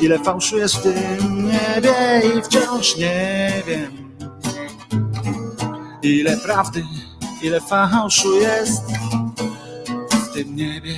ile 0.00 0.18
fałszu 0.18 0.58
jest 0.58 0.76
w 0.76 0.82
tym 0.82 1.46
niebie 1.46 2.22
i 2.38 2.42
wciąż 2.42 2.96
nie 2.96 3.52
wiem. 3.66 4.05
Ile 6.06 6.36
prawdy, 6.36 6.84
ile 7.42 7.60
fałszu 7.60 8.40
jest 8.40 8.82
w 10.10 10.34
tym 10.34 10.56
niebie. 10.56 10.96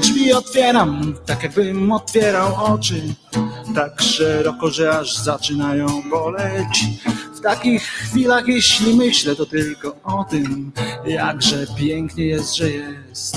Drzwi 0.00 0.32
otwieram, 0.32 1.14
tak 1.26 1.42
jakbym 1.42 1.92
otwierał 1.92 2.64
oczy, 2.64 3.02
tak 3.74 4.00
szeroko, 4.02 4.70
że 4.70 4.98
aż 4.98 5.16
zaczynają 5.16 6.02
boleć. 6.10 6.84
Takich 7.46 7.82
chwilach, 7.82 8.48
jeśli 8.48 8.94
myślę, 8.94 9.36
to 9.36 9.46
tylko 9.46 9.96
o 10.04 10.24
tym, 10.24 10.72
jakże 11.04 11.66
pięknie 11.78 12.26
jest, 12.26 12.56
że 12.56 12.70
jest, 12.70 13.36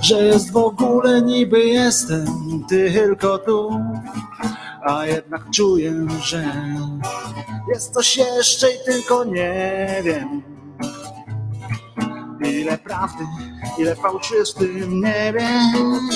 że 0.00 0.24
jest 0.24 0.52
w 0.52 0.56
ogóle 0.56 1.22
niby 1.22 1.60
jestem 1.60 2.26
tylko 2.68 3.38
tu, 3.38 3.70
a 4.86 5.06
jednak 5.06 5.50
czuję, 5.50 6.06
że 6.22 6.54
jest 7.74 7.94
coś 7.94 8.16
jeszcze 8.16 8.70
i 8.70 8.84
tylko 8.86 9.24
nie 9.24 10.02
wiem. 10.04 10.42
Ile 12.44 12.78
prawdy, 12.78 13.24
ile 13.78 13.96
fałszu 13.96 14.34
jest 14.34 14.56
w 14.56 14.58
tym 14.58 15.00
niebie 15.00 15.48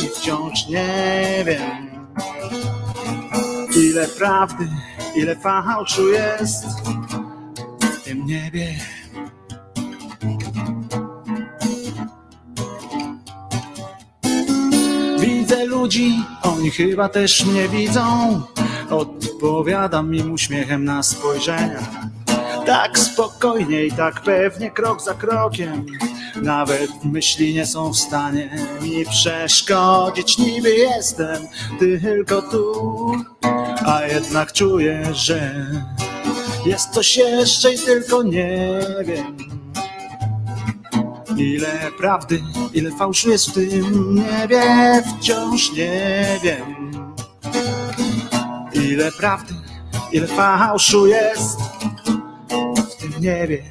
i 0.05 0.09
wciąż 0.09 0.69
nie 0.69 1.45
wiem. 1.47 1.91
Ile 3.77 4.09
prawdy, 4.09 4.69
ile 5.17 5.37
fałszu 5.37 6.09
jest 6.09 6.65
tym 8.05 8.27
niebie. 8.27 8.75
Widzę 15.21 15.65
ludzi, 15.65 16.25
oni 16.43 16.71
chyba 16.71 17.09
też 17.09 17.45
mnie 17.45 17.69
widzą. 17.69 18.43
Odpowiadam 18.91 20.15
im 20.15 20.33
uśmiechem 20.33 20.85
na 20.85 21.03
spojrzenia. 21.03 22.05
Tak 22.67 22.99
spokojnie 22.99 23.85
i 23.85 23.93
tak 23.93 24.21
pewnie, 24.21 24.71
krok 24.71 25.03
za 25.03 25.15
krokiem. 25.15 25.87
Nawet 26.43 27.05
myśli 27.05 27.55
nie 27.55 27.67
są 27.67 27.93
w 27.93 27.97
stanie 27.97 28.51
mi 28.83 29.05
przeszkodzić. 29.05 30.39
Niby 30.39 30.75
jestem 30.75 31.47
tylko 31.79 32.43
tu, 32.43 33.13
a 33.87 34.03
jednak 34.03 34.53
czuję, 34.53 35.03
że 35.13 35.67
jest 36.67 36.91
coś 36.91 37.17
jeszcze 37.17 37.75
i 37.75 37.79
tylko 37.79 38.23
nie 38.23 38.81
wiem. 39.05 39.37
Ile 41.37 41.91
prawdy, 41.99 42.43
ile 42.75 42.91
fałszu 42.91 43.31
jest 43.31 43.51
w 43.51 43.55
tym 43.55 44.15
niebie, 44.15 44.63
wciąż 45.03 45.73
nie 45.73 46.39
wiem. 46.43 46.91
Ile 48.73 49.13
prawdy, 49.13 49.55
ile 50.13 50.27
fałszu 50.27 51.07
jest 51.07 51.61
w 52.91 52.97
tym 53.01 53.13
niebie. 53.21 53.65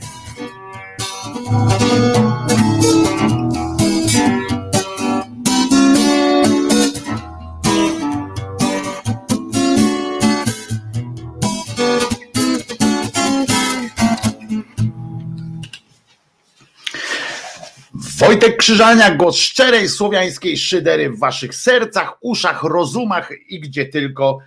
Wojtek 18.34 18.58
Krzyżaniak, 18.58 19.18
głos 19.18 19.38
szczerej 19.38 19.90
słowiańskiej 19.90 20.58
szydery 20.58 21.10
w 21.10 21.20
waszych 21.20 21.56
sercach, 21.56 22.18
uszach, 22.22 22.64
rozumach 22.64 23.30
i 23.48 23.60
gdzie 23.60 23.86
tylko 23.86 24.40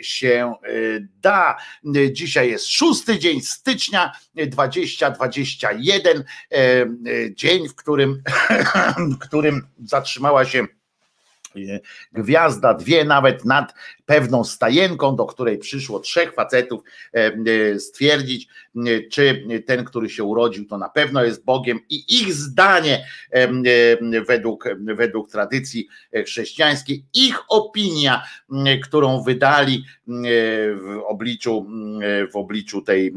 się 0.00 0.54
da. 1.22 1.56
Dzisiaj 2.12 2.50
jest 2.50 2.66
szósty 2.66 3.18
dzień 3.18 3.40
stycznia 3.40 4.12
2021, 4.46 6.24
dzień, 7.30 7.68
w 7.68 7.74
którym, 7.74 8.22
w 9.14 9.18
którym 9.18 9.66
zatrzymała 9.84 10.44
się 10.44 10.66
gwiazda, 12.12 12.74
dwie 12.74 13.04
nawet 13.04 13.44
nad 13.44 13.74
pewną 14.06 14.44
stajenką, 14.44 15.16
do 15.16 15.26
której 15.26 15.58
przyszło 15.58 16.00
trzech 16.00 16.34
facetów 16.34 16.80
stwierdzić, 17.78 18.48
czy 19.10 19.46
ten, 19.66 19.84
który 19.84 20.10
się 20.10 20.24
urodził, 20.24 20.66
to 20.66 20.78
na 20.78 20.88
pewno 20.88 21.24
jest 21.24 21.44
Bogiem. 21.44 21.80
I 21.90 22.20
ich 22.20 22.32
zdanie 22.32 23.06
według, 24.28 24.64
według 24.78 25.30
tradycji 25.30 25.88
chrześcijańskiej, 26.24 27.04
ich 27.14 27.38
opinia, 27.48 28.22
którą 28.82 29.22
wydali 29.22 29.84
w 30.06 31.00
obliczu, 31.06 31.66
w 32.32 32.36
obliczu 32.36 32.82
tej 32.82 33.14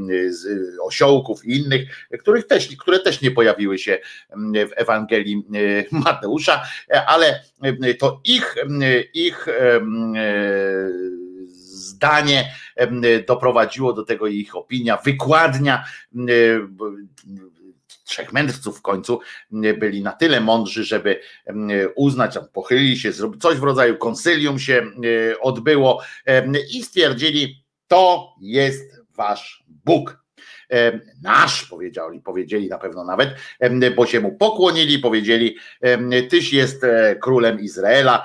osiołków 0.81 1.45
i 1.45 1.57
innych, 1.57 2.07
których 2.19 2.47
też, 2.47 2.75
które 2.77 2.99
też 2.99 3.21
nie 3.21 3.31
pojawiły 3.31 3.77
się 3.77 3.97
w 4.53 4.71
Ewangelii 4.75 5.43
Mateusza, 5.91 6.63
ale 7.07 7.43
to 7.99 8.21
ich, 8.23 8.55
ich 9.13 9.47
zdanie 11.45 12.55
doprowadziło 13.27 13.93
do 13.93 14.03
tego 14.03 14.27
ich 14.27 14.55
opinia, 14.55 14.97
wykładnia 15.05 15.85
trzech 18.03 18.33
mędrców 18.33 18.77
w 18.77 18.81
końcu 18.81 19.19
byli 19.51 20.03
na 20.03 20.11
tyle 20.11 20.41
mądrzy, 20.41 20.83
żeby 20.83 21.19
uznać, 21.95 22.39
pochylili 22.53 22.97
się, 22.97 23.11
coś 23.39 23.57
w 23.57 23.63
rodzaju 23.63 23.97
konsylium 23.97 24.59
się 24.59 24.91
odbyło 25.41 26.01
i 26.73 26.83
stwierdzili, 26.83 27.65
to 27.87 28.33
jest 28.41 29.01
wasz 29.15 29.65
Bóg. 29.67 30.26
Nasz, 31.21 31.65
powiedzieli, 31.65 32.21
powiedzieli 32.21 32.69
na 32.69 32.77
pewno 32.77 33.03
nawet, 33.03 33.29
bo 33.95 34.05
się 34.05 34.19
mu 34.19 34.31
pokłonili, 34.31 34.99
powiedzieli, 34.99 35.57
tyś 36.29 36.53
jest 36.53 36.83
e, 36.83 37.15
królem 37.15 37.59
Izraela. 37.59 38.23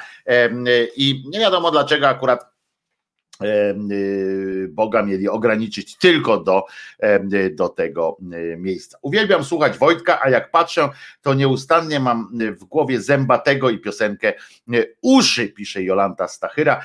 I 0.97 1.25
nie 1.33 1.41
wiadomo 1.41 1.71
dlaczego 1.71 2.09
akurat 2.09 2.52
Boga 4.69 5.03
mieli 5.03 5.29
ograniczyć 5.29 5.97
tylko 5.97 6.39
do, 6.39 6.65
do 7.53 7.69
tego 7.69 8.17
miejsca. 8.57 8.99
Uwielbiam 9.03 9.45
słuchać 9.45 9.79
Wojtka, 9.79 10.21
a 10.23 10.31
jak 10.31 10.51
patrzę, 10.51 10.89
to 11.23 11.35
nieustannie 11.35 12.01
mam 12.01 12.29
w 12.61 12.65
głowie 12.65 13.01
zębatego 13.01 13.71
i 13.71 13.79
piosenkę 13.79 14.33
Uszy, 15.03 15.49
pisze 15.49 15.83
Jolanta 15.83 16.29
Stachyra. 16.29 16.83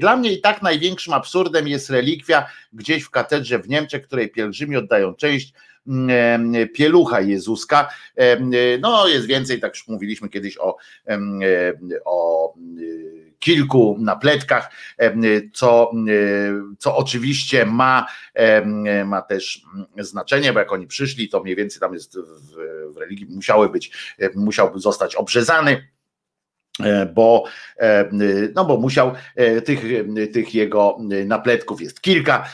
Dla 0.00 0.16
mnie 0.16 0.32
i 0.32 0.40
tak 0.40 0.62
największym 0.62 1.12
absurdem 1.12 1.68
jest 1.68 1.90
relikwia 1.90 2.46
gdzieś 2.72 3.02
w 3.02 3.10
katedrze 3.10 3.58
w 3.58 3.68
Niemczech, 3.68 4.06
której 4.06 4.28
pielgrzymi 4.28 4.76
oddają 4.76 5.14
część 5.14 5.52
pielucha 6.74 7.20
Jezuska. 7.20 7.88
No 8.80 9.08
jest 9.08 9.26
więcej, 9.26 9.60
tak 9.60 9.74
już 9.74 9.88
mówiliśmy 9.88 10.28
kiedyś 10.28 10.58
o, 10.58 10.76
o 12.04 12.54
kilku 13.38 13.96
napletkach, 14.00 14.70
co, 15.52 15.92
co 16.78 16.96
oczywiście 16.96 17.66
ma, 17.66 18.06
ma 19.04 19.22
też 19.22 19.62
znaczenie, 19.98 20.52
bo 20.52 20.58
jak 20.58 20.72
oni 20.72 20.86
przyszli, 20.86 21.28
to 21.28 21.42
mniej 21.42 21.56
więcej 21.56 21.80
tam 21.80 21.94
jest 21.94 22.18
w, 22.18 22.94
w 22.94 22.96
religii 22.96 23.26
musiały 23.26 23.68
być, 23.68 24.16
musiałby 24.34 24.80
zostać 24.80 25.14
obrzezany 25.14 25.88
E, 26.84 27.06
bo, 27.06 27.44
e, 27.80 28.10
no 28.54 28.64
bo 28.64 28.76
musiał 28.76 29.12
e, 29.36 29.60
tych, 29.62 29.82
tych 30.32 30.54
jego 30.54 30.98
napletków 31.26 31.80
jest 31.80 32.00
kilka 32.00 32.48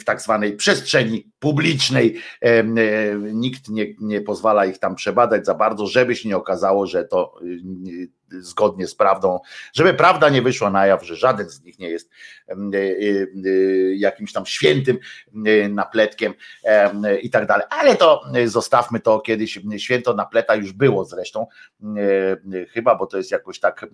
w 0.00 0.04
tak 0.04 0.20
zwanej 0.20 0.56
przestrzeni 0.56 1.30
publicznej. 1.38 2.20
Nikt 3.32 3.68
nie, 3.68 3.86
nie 4.00 4.20
pozwala 4.20 4.66
ich 4.66 4.78
tam 4.78 4.94
przebadać 4.94 5.46
za 5.46 5.54
bardzo, 5.54 5.86
żeby 5.86 6.16
się 6.16 6.28
nie 6.28 6.36
okazało, 6.36 6.86
że 6.86 7.04
to 7.04 7.34
zgodnie 8.30 8.86
z 8.86 8.94
prawdą, 8.94 9.40
żeby 9.72 9.94
prawda 9.94 10.28
nie 10.28 10.42
wyszła 10.42 10.70
na 10.70 10.86
jaw, 10.86 11.06
że 11.06 11.16
żaden 11.16 11.50
z 11.50 11.62
nich 11.62 11.78
nie 11.78 11.90
jest 11.90 12.10
jakimś 13.96 14.32
tam 14.32 14.46
świętym 14.46 14.98
napletkiem 15.70 16.34
i 17.22 17.30
tak 17.30 17.46
dalej. 17.46 17.66
Ale 17.70 17.96
to 17.96 18.24
zostawmy 18.46 19.00
to 19.00 19.20
kiedyś. 19.20 19.60
Święto 19.76 20.14
napleta 20.14 20.54
już 20.54 20.72
było 20.72 21.04
zresztą, 21.04 21.46
chyba, 22.72 22.94
bo 22.94 23.06
to 23.06 23.16
jest 23.16 23.30
jakoś 23.30 23.60
tak 23.60 23.86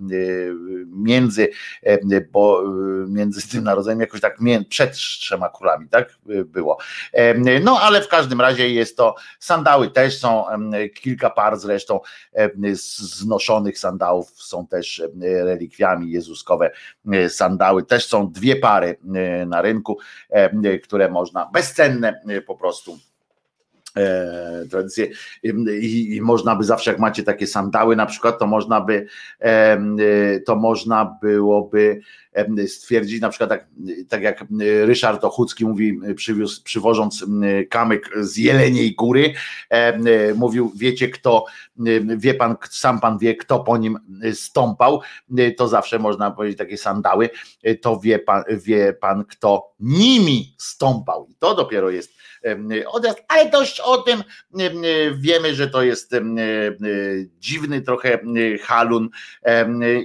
między, 0.87 1.49
bo 2.31 2.63
między 3.09 3.49
tym 3.49 3.65
narodzeniem 3.65 4.01
jakoś 4.01 4.21
tak 4.21 4.39
przed 4.69 4.93
trzema 4.93 5.49
królami, 5.49 5.89
tak 5.89 6.19
było. 6.45 6.79
No 7.63 7.81
ale 7.81 8.03
w 8.03 8.09
każdym 8.09 8.41
razie 8.41 8.71
jest 8.71 8.97
to, 8.97 9.15
sandały 9.39 9.91
też 9.91 10.19
są, 10.19 10.45
kilka 10.95 11.31
par 11.31 11.59
zresztą 11.59 12.01
znoszonych 13.03 13.79
sandałów 13.79 14.24
są 14.35 14.67
też 14.67 15.03
relikwiami 15.21 16.11
jezuskowe 16.11 16.71
sandały, 17.29 17.83
też 17.83 18.07
są 18.07 18.33
dwie 18.33 18.57
pary 18.57 18.97
na 19.47 19.63
rynku, 19.63 19.99
które 20.83 21.11
można, 21.11 21.51
bezcenne 21.53 22.21
po 22.47 22.57
prostu 22.57 22.93
e, 22.93 23.14
tradycje. 24.71 25.07
I, 25.43 26.17
i, 26.17 26.21
można 26.21 26.57
by 26.57 26.65
zawsze 26.65 26.91
jak 26.91 27.01
macie 27.01 27.23
takie 27.23 27.47
sandały 27.47 27.97
na 27.97 28.07
przykład, 28.07 28.39
to 28.39 28.47
można 28.47 28.81
by 28.81 29.07
e, 29.41 30.41
to 30.41 30.57
można 30.57 31.19
byłoby 31.23 32.01
stwierdzić, 32.67 33.21
na 33.21 33.29
przykład 33.29 33.51
tak, 33.51 33.67
tak 34.09 34.23
jak 34.23 34.45
Ryszard 34.85 35.25
Ochucki 35.25 35.65
mówi, 35.65 36.01
przywiózł, 36.17 36.63
przywożąc 36.63 37.25
kamyk 37.71 38.11
z 38.21 38.37
Jeleniej 38.37 38.95
Góry, 38.95 39.35
mówił, 40.35 40.73
wiecie 40.77 41.09
kto, 41.09 41.45
wie 42.17 42.35
pan, 42.35 42.57
sam 42.71 43.01
pan 43.01 43.19
wie, 43.19 43.35
kto 43.35 43.61
po 43.61 43.77
nim 43.77 43.99
stąpał, 44.33 45.01
to 45.57 45.69
zawsze 45.69 45.99
można 45.99 46.31
powiedzieć 46.31 46.59
takie 46.59 46.79
sandały, 46.79 47.31
to 47.81 48.01
wie 48.01 48.19
pan, 48.19 48.43
wie 48.49 48.93
pan 48.93 49.25
kto 49.25 49.75
nimi 49.81 50.55
stąpał. 50.59 51.27
I 51.31 51.35
to 51.35 51.55
dopiero 51.55 51.91
jest 51.91 52.13
odjazd, 52.87 53.23
ale 53.29 53.51
dość 53.51 53.81
o 53.85 53.99
tym, 53.99 54.25
wiemy, 55.15 55.55
że 55.55 55.69
to 55.69 55.83
jest 55.83 56.15
dziwny 57.39 57.83
trochę 57.83 58.19
halun 58.63 59.09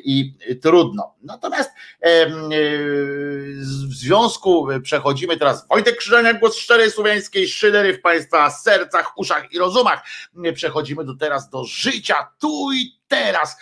i 0.03 0.33
trudno. 0.61 1.15
Natomiast 1.21 1.71
w 3.89 3.93
związku 3.93 4.67
przechodzimy 4.83 5.37
teraz 5.37 5.67
Wojtek 5.67 5.97
Krzyżaniak, 5.97 6.39
głos 6.39 6.57
szczerej 6.57 6.91
słowiańskiej 6.91 7.47
szydery 7.47 7.93
w 7.93 8.01
Państwa 8.01 8.49
sercach, 8.49 9.17
uszach 9.17 9.53
i 9.53 9.59
rozumach. 9.59 10.03
Przechodzimy 10.53 11.05
do 11.05 11.15
teraz 11.15 11.49
do 11.49 11.63
życia 11.63 12.27
tu 12.39 12.71
i 12.73 12.98
teraz 13.09 13.57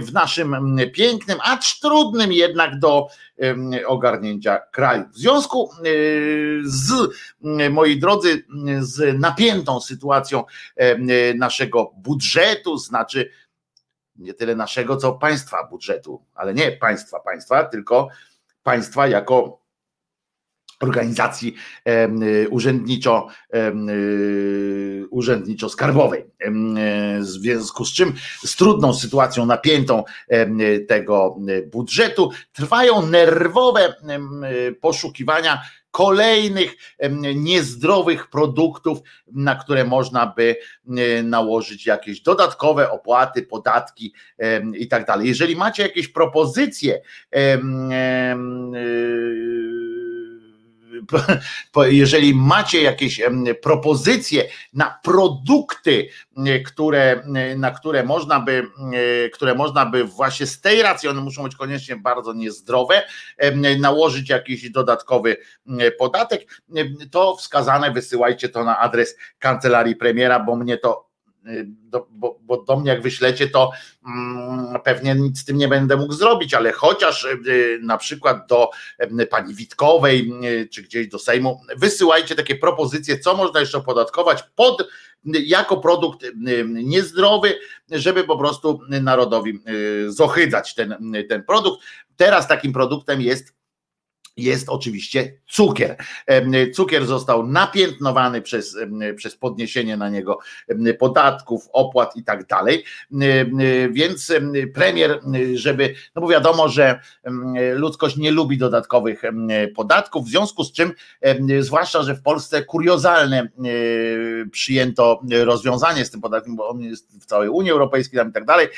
w 0.00 0.12
naszym 0.12 0.76
pięknym, 0.94 1.38
acz 1.42 1.80
trudnym 1.80 2.32
jednak 2.32 2.78
do 2.78 3.08
ogarnięcia 3.86 4.58
kraju. 4.58 5.04
W 5.12 5.18
związku 5.18 5.70
z, 6.64 6.92
moi 7.70 7.98
drodzy, 7.98 8.44
z 8.80 9.20
napiętą 9.20 9.80
sytuacją 9.80 10.44
naszego 11.34 11.92
budżetu, 11.96 12.78
znaczy 12.78 13.30
nie 14.16 14.34
tyle 14.34 14.54
naszego, 14.54 14.96
co 14.96 15.12
państwa 15.12 15.66
budżetu, 15.70 16.22
ale 16.34 16.54
nie 16.54 16.72
państwa, 16.72 17.20
państwa, 17.20 17.64
tylko 17.64 18.08
państwa 18.62 19.06
jako 19.06 19.61
organizacji 20.82 21.54
urzędniczo, 22.50 23.26
y, 23.54 25.06
urzędniczo-skarbowej. 25.10 26.22
W 27.20 27.24
związku 27.24 27.84
z 27.84 27.92
czym 27.92 28.12
z 28.44 28.56
trudną 28.56 28.94
sytuacją 28.94 29.46
napiętą 29.46 30.04
tego 30.88 31.36
budżetu 31.72 32.30
trwają 32.52 33.06
nerwowe 33.06 33.94
poszukiwania 34.80 35.62
kolejnych 35.92 36.76
niezdrowych 37.34 38.30
produktów, 38.30 38.98
na 39.32 39.54
które 39.54 39.84
można 39.84 40.26
by 40.26 40.56
nałożyć 41.24 41.86
jakieś 41.86 42.20
dodatkowe 42.20 42.90
opłaty, 42.90 43.42
podatki 43.42 44.12
i 44.74 44.88
tak 44.88 45.06
dalej. 45.06 45.28
Jeżeli 45.28 45.56
macie 45.56 45.82
jakieś 45.82 46.08
propozycje, 46.08 47.02
jeżeli 51.76 52.34
macie 52.34 52.82
jakieś 52.82 53.20
propozycje 53.62 54.48
na 54.72 54.98
produkty, 55.02 56.08
które, 56.66 57.22
na 57.56 57.70
które 57.70 58.02
można 58.02 58.40
by, 58.40 58.66
które 59.32 59.54
można 59.54 59.86
by 59.86 60.04
właśnie 60.04 60.46
z 60.46 60.60
tej 60.60 60.82
racji, 60.82 61.08
one 61.08 61.20
muszą 61.20 61.42
być 61.42 61.56
koniecznie 61.56 61.96
bardzo 61.96 62.32
niezdrowe, 62.32 63.02
nałożyć 63.78 64.30
jakiś 64.30 64.70
dodatkowy 64.70 65.36
podatek, 65.98 66.62
to 67.10 67.36
wskazane 67.36 67.90
wysyłajcie 67.90 68.48
to 68.48 68.64
na 68.64 68.78
adres 68.78 69.16
kancelarii 69.38 69.96
premiera, 69.96 70.40
bo 70.40 70.56
mnie 70.56 70.78
to 70.78 71.11
do, 71.64 72.06
bo, 72.10 72.38
bo, 72.42 72.62
do 72.62 72.76
mnie 72.76 72.90
jak 72.90 73.02
wyślecie, 73.02 73.48
to 73.48 73.70
mm, 74.06 74.80
pewnie 74.84 75.14
nic 75.14 75.40
z 75.40 75.44
tym 75.44 75.56
nie 75.56 75.68
będę 75.68 75.96
mógł 75.96 76.12
zrobić, 76.12 76.54
ale 76.54 76.72
chociaż 76.72 77.24
y, 77.24 77.78
na 77.82 77.98
przykład 77.98 78.46
do 78.48 78.70
y, 79.20 79.26
pani 79.26 79.54
Witkowej 79.54 80.32
y, 80.44 80.68
czy 80.68 80.82
gdzieś 80.82 81.08
do 81.08 81.18
Sejmu 81.18 81.60
wysyłajcie 81.76 82.34
takie 82.34 82.56
propozycje, 82.56 83.18
co 83.18 83.36
można 83.36 83.60
jeszcze 83.60 83.78
opodatkować 83.78 84.42
pod 84.54 84.88
jako 85.24 85.76
produkt 85.76 86.26
niezdrowy, 86.66 87.58
żeby 87.90 88.24
po 88.24 88.38
prostu 88.38 88.80
narodowi 88.88 89.58
zohydzać 90.08 90.74
ten, 90.74 91.12
ten 91.28 91.42
produkt. 91.44 91.84
Teraz 92.16 92.48
takim 92.48 92.72
produktem 92.72 93.20
jest 93.20 93.54
jest 94.36 94.68
oczywiście 94.68 95.38
cukier. 95.48 95.96
Cukier 96.74 97.06
został 97.06 97.46
napiętnowany 97.46 98.42
przez, 98.42 98.76
przez 99.16 99.36
podniesienie 99.36 99.96
na 99.96 100.08
niego 100.08 100.38
podatków, 100.98 101.68
opłat 101.72 102.16
i 102.16 102.24
tak 102.24 102.46
dalej. 102.46 102.84
Więc 103.90 104.32
premier, 104.74 105.20
żeby, 105.54 105.94
no 106.14 106.22
bo 106.22 106.28
wiadomo, 106.28 106.68
że 106.68 107.00
ludzkość 107.74 108.16
nie 108.16 108.30
lubi 108.30 108.58
dodatkowych 108.58 109.22
podatków, 109.74 110.26
w 110.26 110.28
związku 110.28 110.64
z 110.64 110.72
czym, 110.72 110.92
zwłaszcza, 111.60 112.02
że 112.02 112.14
w 112.14 112.22
Polsce 112.22 112.62
kuriozalne 112.62 113.48
przyjęto 114.50 115.20
rozwiązanie 115.44 116.04
z 116.04 116.10
tym 116.10 116.20
podatkiem, 116.20 116.56
bo 116.56 116.68
on 116.68 116.80
jest 116.80 117.22
w 117.22 117.26
całej 117.26 117.48
Unii 117.48 117.70
Europejskiej 117.70 118.20
i 118.28 118.32
tak 118.32 118.44
dalej. 118.44 118.68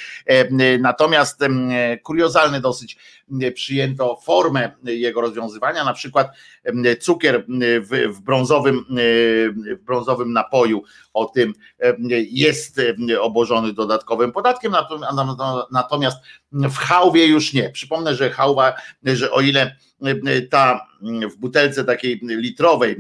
Natomiast 0.81 1.41
kuriozalny 2.03 2.61
dosyć 2.61 2.97
przyjęto 3.55 4.17
formę 4.25 4.71
jego 4.85 5.21
rozwiązywania, 5.21 5.85
na 5.85 5.93
przykład 5.93 6.29
cukier 7.01 7.45
w, 7.81 8.15
w, 8.17 8.21
brązowym, 8.21 8.85
w 9.69 9.85
brązowym 9.85 10.33
napoju 10.33 10.83
o 11.15 11.25
tym 11.25 11.55
jest 12.31 12.81
obłożony 13.21 13.73
dodatkowym 13.73 14.33
podatkiem, 14.33 14.75
natomiast 15.71 16.17
w 16.53 16.77
hałwie 16.77 17.27
już 17.27 17.53
nie. 17.53 17.71
Przypomnę, 17.71 18.15
że 18.15 18.31
hałwa, 18.31 18.73
że 19.03 19.31
o 19.31 19.41
ile 19.41 19.77
ta 20.51 20.87
w 21.33 21.37
butelce 21.37 21.85
takiej 21.85 22.21
litrowej 22.23 22.97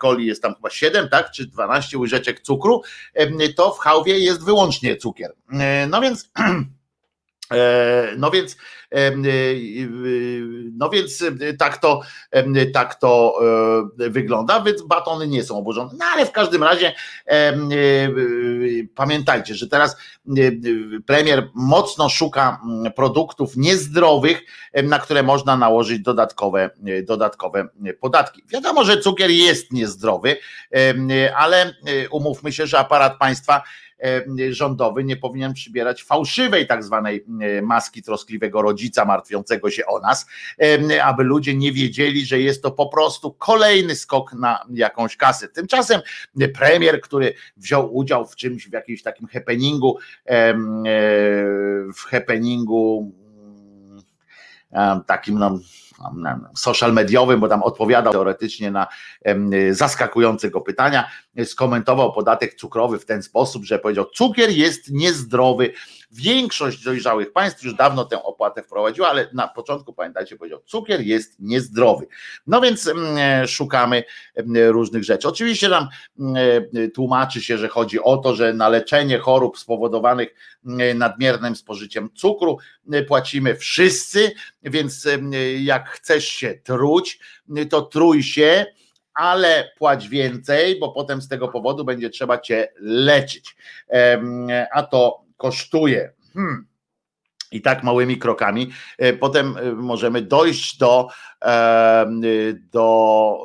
coli 0.00 0.26
jest 0.26 0.42
tam 0.42 0.54
chyba 0.54 0.70
7, 0.70 1.08
tak, 1.08 1.30
czy 1.30 1.46
12 1.46 1.98
łyżeczek 1.98 2.40
cukru, 2.40 2.82
to 3.56 3.70
w 3.70 3.78
hałwie 3.78 4.18
jest 4.18 4.44
wyłącznie 4.44 4.96
cukier. 4.96 5.32
No 5.88 6.00
więc 6.00 6.30
no 8.16 8.30
więc, 8.30 8.56
e, 8.90 9.12
no 10.72 10.90
więc 10.90 11.22
e, 11.22 11.54
tak 11.54 11.78
to, 11.78 12.00
tak 12.72 12.94
to 12.94 13.38
wygląda, 13.96 14.60
więc 14.60 14.82
batony 14.82 15.28
nie 15.28 15.44
są 15.44 15.58
obłożone. 15.58 15.90
No 15.98 16.04
ale 16.04 16.26
w 16.26 16.32
każdym 16.32 16.62
razie 16.62 16.94
pamiętajcie, 18.94 19.54
że 19.54 19.68
teraz 19.68 19.96
premier 21.06 21.48
mocno 21.54 22.08
szuka 22.08 22.60
produktów 22.96 23.56
niezdrowych, 23.56 24.42
na 24.84 24.98
które 24.98 25.22
można 25.22 25.56
nałożyć 25.56 26.00
dodatkowe, 26.00 26.70
dodatkowe 27.02 27.68
podatki. 28.00 28.42
Wiadomo, 28.48 28.84
że 28.84 29.00
cukier 29.00 29.30
jest 29.30 29.72
niezdrowy, 29.72 30.36
ale 31.36 31.74
umówmy 32.10 32.52
się, 32.52 32.66
że 32.66 32.78
aparat 32.78 33.18
państwa 33.18 33.62
E, 33.89 33.89
rządowy 34.50 35.04
nie 35.04 35.16
powinien 35.16 35.54
przybierać 35.54 36.04
fałszywej 36.04 36.66
tak 36.66 36.84
zwanej 36.84 37.24
e, 37.40 37.62
maski 37.62 38.02
troskliwego 38.02 38.62
rodzica 38.62 39.04
martwiącego 39.04 39.70
się 39.70 39.86
o 39.86 40.00
nas, 40.00 40.26
e, 40.62 41.04
aby 41.04 41.24
ludzie 41.24 41.54
nie 41.54 41.72
wiedzieli, 41.72 42.26
że 42.26 42.40
jest 42.40 42.62
to 42.62 42.70
po 42.70 42.88
prostu 42.88 43.32
kolejny 43.32 43.96
skok 43.96 44.32
na 44.32 44.64
jakąś 44.70 45.16
kasę. 45.16 45.48
Tymczasem 45.48 46.00
premier, 46.54 47.00
który 47.00 47.34
wziął 47.56 47.96
udział 47.96 48.26
w 48.26 48.36
czymś, 48.36 48.68
w 48.68 48.72
jakimś 48.72 49.02
takim 49.02 49.26
happeningu, 49.26 49.98
w 51.96 52.02
happeningu 52.10 53.12
takim 55.06 55.38
no, 55.38 55.58
social 56.56 56.92
mediowym, 56.92 57.40
bo 57.40 57.48
tam 57.48 57.62
odpowiadał 57.62 58.12
teoretycznie 58.12 58.70
na 58.70 58.86
zaskakujące 59.70 60.50
go 60.50 60.60
pytania, 60.60 61.10
skomentował 61.44 62.12
podatek 62.12 62.54
cukrowy 62.54 62.98
w 62.98 63.06
ten 63.06 63.22
sposób, 63.22 63.64
że 63.64 63.78
powiedział, 63.78 64.06
cukier 64.14 64.50
jest 64.50 64.90
niezdrowy, 64.90 65.72
Większość 66.12 66.84
dojrzałych 66.84 67.32
państw 67.32 67.62
już 67.62 67.74
dawno 67.74 68.04
tę 68.04 68.22
opłatę 68.22 68.62
wprowadziła, 68.62 69.08
ale 69.08 69.28
na 69.32 69.48
początku 69.48 69.92
pamiętajcie, 69.92 70.36
powiedział, 70.36 70.60
cukier 70.66 71.00
jest 71.00 71.40
niezdrowy. 71.40 72.06
No 72.46 72.60
więc 72.60 72.86
mm, 72.86 73.16
e, 73.18 73.48
szukamy 73.48 74.04
mm, 74.34 74.70
różnych 74.70 75.04
rzeczy. 75.04 75.28
Oczywiście 75.28 75.68
nam 75.68 75.88
mm, 76.18 76.36
e, 76.74 76.88
tłumaczy 76.88 77.42
się, 77.42 77.58
że 77.58 77.68
chodzi 77.68 78.00
o 78.00 78.16
to, 78.16 78.34
że 78.34 78.54
na 78.54 78.68
leczenie 78.68 79.18
chorób 79.18 79.58
spowodowanych 79.58 80.34
nadmiernym 80.94 81.56
spożyciem 81.56 82.10
cukru 82.14 82.58
płacimy 83.08 83.56
wszyscy, 83.56 84.32
więc 84.62 85.08
jak 85.58 85.88
chcesz 85.88 86.28
się 86.28 86.54
truć, 86.54 87.20
to 87.70 87.82
trój 87.82 88.22
się, 88.22 88.66
ale 89.14 89.70
płać 89.78 90.08
więcej, 90.08 90.78
bo 90.78 90.92
potem 90.92 91.22
z 91.22 91.28
tego 91.28 91.48
powodu 91.48 91.84
będzie 91.84 92.10
trzeba 92.10 92.38
cię 92.38 92.72
leczyć. 92.80 93.56
A 94.72 94.82
to 94.82 95.29
kosztuje. 95.40 96.12
Hmm. 96.34 96.66
I 97.52 97.62
tak 97.62 97.82
małymi 97.82 98.18
krokami. 98.18 98.70
E, 98.98 99.12
potem 99.12 99.56
e, 99.56 99.72
możemy 99.72 100.22
dojść 100.22 100.78
do, 100.78 101.08
do, 102.72 103.38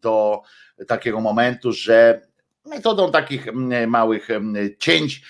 do 0.00 0.42
takiego 0.86 1.20
momentu, 1.20 1.72
że 1.72 2.20
metodą 2.66 3.12
takich 3.12 3.46
małych 3.86 4.28
cięć 4.78 5.22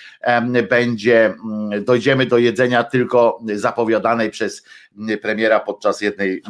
będzie, 0.69 1.35
dojdziemy 1.81 2.25
do 2.25 2.37
jedzenia 2.37 2.83
tylko 2.83 3.39
zapowiadanej 3.55 4.29
przez 4.29 4.63
premiera 5.21 5.59
podczas 5.59 6.01
jednej 6.01 6.41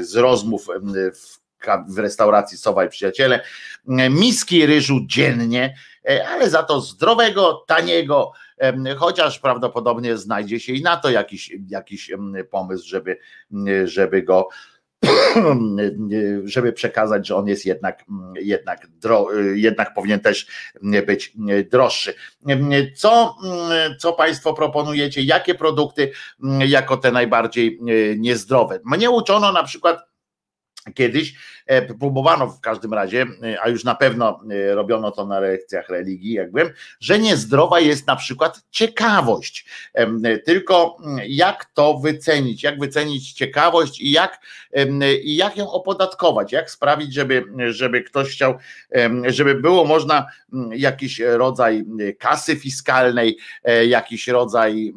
z 0.00 0.16
rozmów 0.16 0.66
w 1.14 1.39
w 1.88 1.98
restauracji 1.98 2.58
Sowa 2.58 2.84
i 2.84 2.88
Przyjaciele, 2.88 3.40
miski 4.10 4.66
ryżu 4.66 5.00
dziennie, 5.06 5.74
e, 6.08 6.28
ale 6.28 6.50
za 6.50 6.62
to 6.62 6.80
zdrowego, 6.80 7.64
taniego, 7.66 8.32
chociaż 8.96 9.38
prawdopodobnie 9.38 10.16
znajdzie 10.16 10.60
się 10.60 10.72
i 10.72 10.82
na 10.82 10.96
to 10.96 11.10
jakiś, 11.10 11.52
jakiś 11.68 12.10
pomysł, 12.50 12.88
żeby, 12.88 13.18
żeby 13.84 14.22
go 14.22 14.48
żeby 16.44 16.72
przekazać, 16.72 17.26
że 17.26 17.36
on 17.36 17.46
jest 17.46 17.66
jednak, 17.66 18.04
jednak, 18.34 18.86
dro, 18.88 19.28
jednak 19.54 19.94
powinien 19.94 20.20
też 20.20 20.46
być 21.06 21.32
droższy. 21.70 22.14
Co, 22.96 23.36
co 23.98 24.12
Państwo 24.12 24.54
proponujecie? 24.54 25.22
Jakie 25.22 25.54
produkty 25.54 26.12
jako 26.66 26.96
te 26.96 27.12
najbardziej 27.12 27.78
niezdrowe? 28.16 28.80
Mnie 28.84 29.10
uczono 29.10 29.52
na 29.52 29.64
przykład 29.64 30.09
kiedyś, 30.94 31.34
E, 31.70 31.82
próbowano 31.82 32.46
w 32.46 32.60
każdym 32.60 32.94
razie, 32.94 33.26
e, 33.42 33.62
a 33.62 33.68
już 33.68 33.84
na 33.84 33.94
pewno 33.94 34.40
e, 34.50 34.74
robiono 34.74 35.10
to 35.10 35.26
na 35.26 35.40
lekcjach 35.40 35.88
religii, 35.88 36.32
jakbym, 36.32 36.70
że 37.00 37.18
niezdrowa 37.18 37.80
jest 37.80 38.06
na 38.06 38.16
przykład 38.16 38.62
ciekawość. 38.70 39.66
Tylko 40.44 40.96
jak 41.26 41.64
to 41.64 41.98
wycenić, 41.98 42.62
jak 42.62 42.78
wycenić 42.78 43.32
ciekawość 43.32 44.00
i 44.00 44.10
jak, 44.10 44.40
i 45.22 45.36
jak 45.36 45.56
ją 45.56 45.70
opodatkować, 45.70 46.52
jak 46.52 46.70
sprawić, 46.70 47.14
żeby, 47.14 47.44
żeby 47.68 48.02
ktoś 48.02 48.32
chciał, 48.32 48.54
żeby 49.26 49.54
było 49.54 49.84
można 49.84 50.26
jakiś 50.70 51.20
rodzaj 51.20 51.84
kasy 52.18 52.56
fiskalnej, 52.56 53.38
jakiś 53.88 54.28
rodzaj 54.28 54.94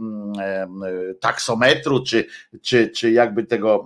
taksometru, 1.19 2.03
czy, 2.03 2.25
czy, 2.61 2.89
czy 2.89 3.11
jakby 3.11 3.43
tego 3.43 3.85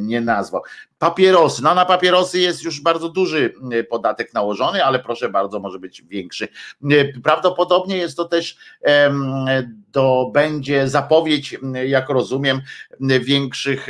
nie 0.00 0.20
nazwał. 0.20 0.62
Papierosy, 0.98 1.62
no 1.62 1.74
na 1.74 1.84
papierosy 1.84 2.40
jest 2.40 2.62
już 2.62 2.80
bardzo 2.80 3.08
duży 3.08 3.54
e, 3.72 3.84
podatek 3.84 4.34
nałożony, 4.34 4.84
ale 4.84 4.98
proszę 4.98 5.28
bardzo, 5.28 5.60
może 5.60 5.78
być 5.78 6.02
większy. 6.02 6.48
E, 6.90 7.20
prawdopodobnie 7.22 7.96
jest 7.96 8.16
to 8.16 8.24
też 8.24 8.56
to 9.98 10.30
będzie 10.34 10.88
zapowiedź, 10.88 11.58
jak 11.86 12.08
rozumiem, 12.08 12.60
większych 13.00 13.86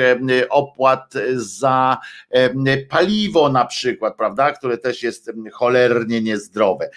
opłat 0.51 1.15
za 1.35 1.99
paliwo 2.89 3.49
na 3.49 3.65
przykład, 3.65 4.17
prawda, 4.17 4.53
które 4.53 4.79
też 4.79 5.03
jest 5.03 5.33
cholernie 5.53 6.21
niezdrowe. 6.21 6.91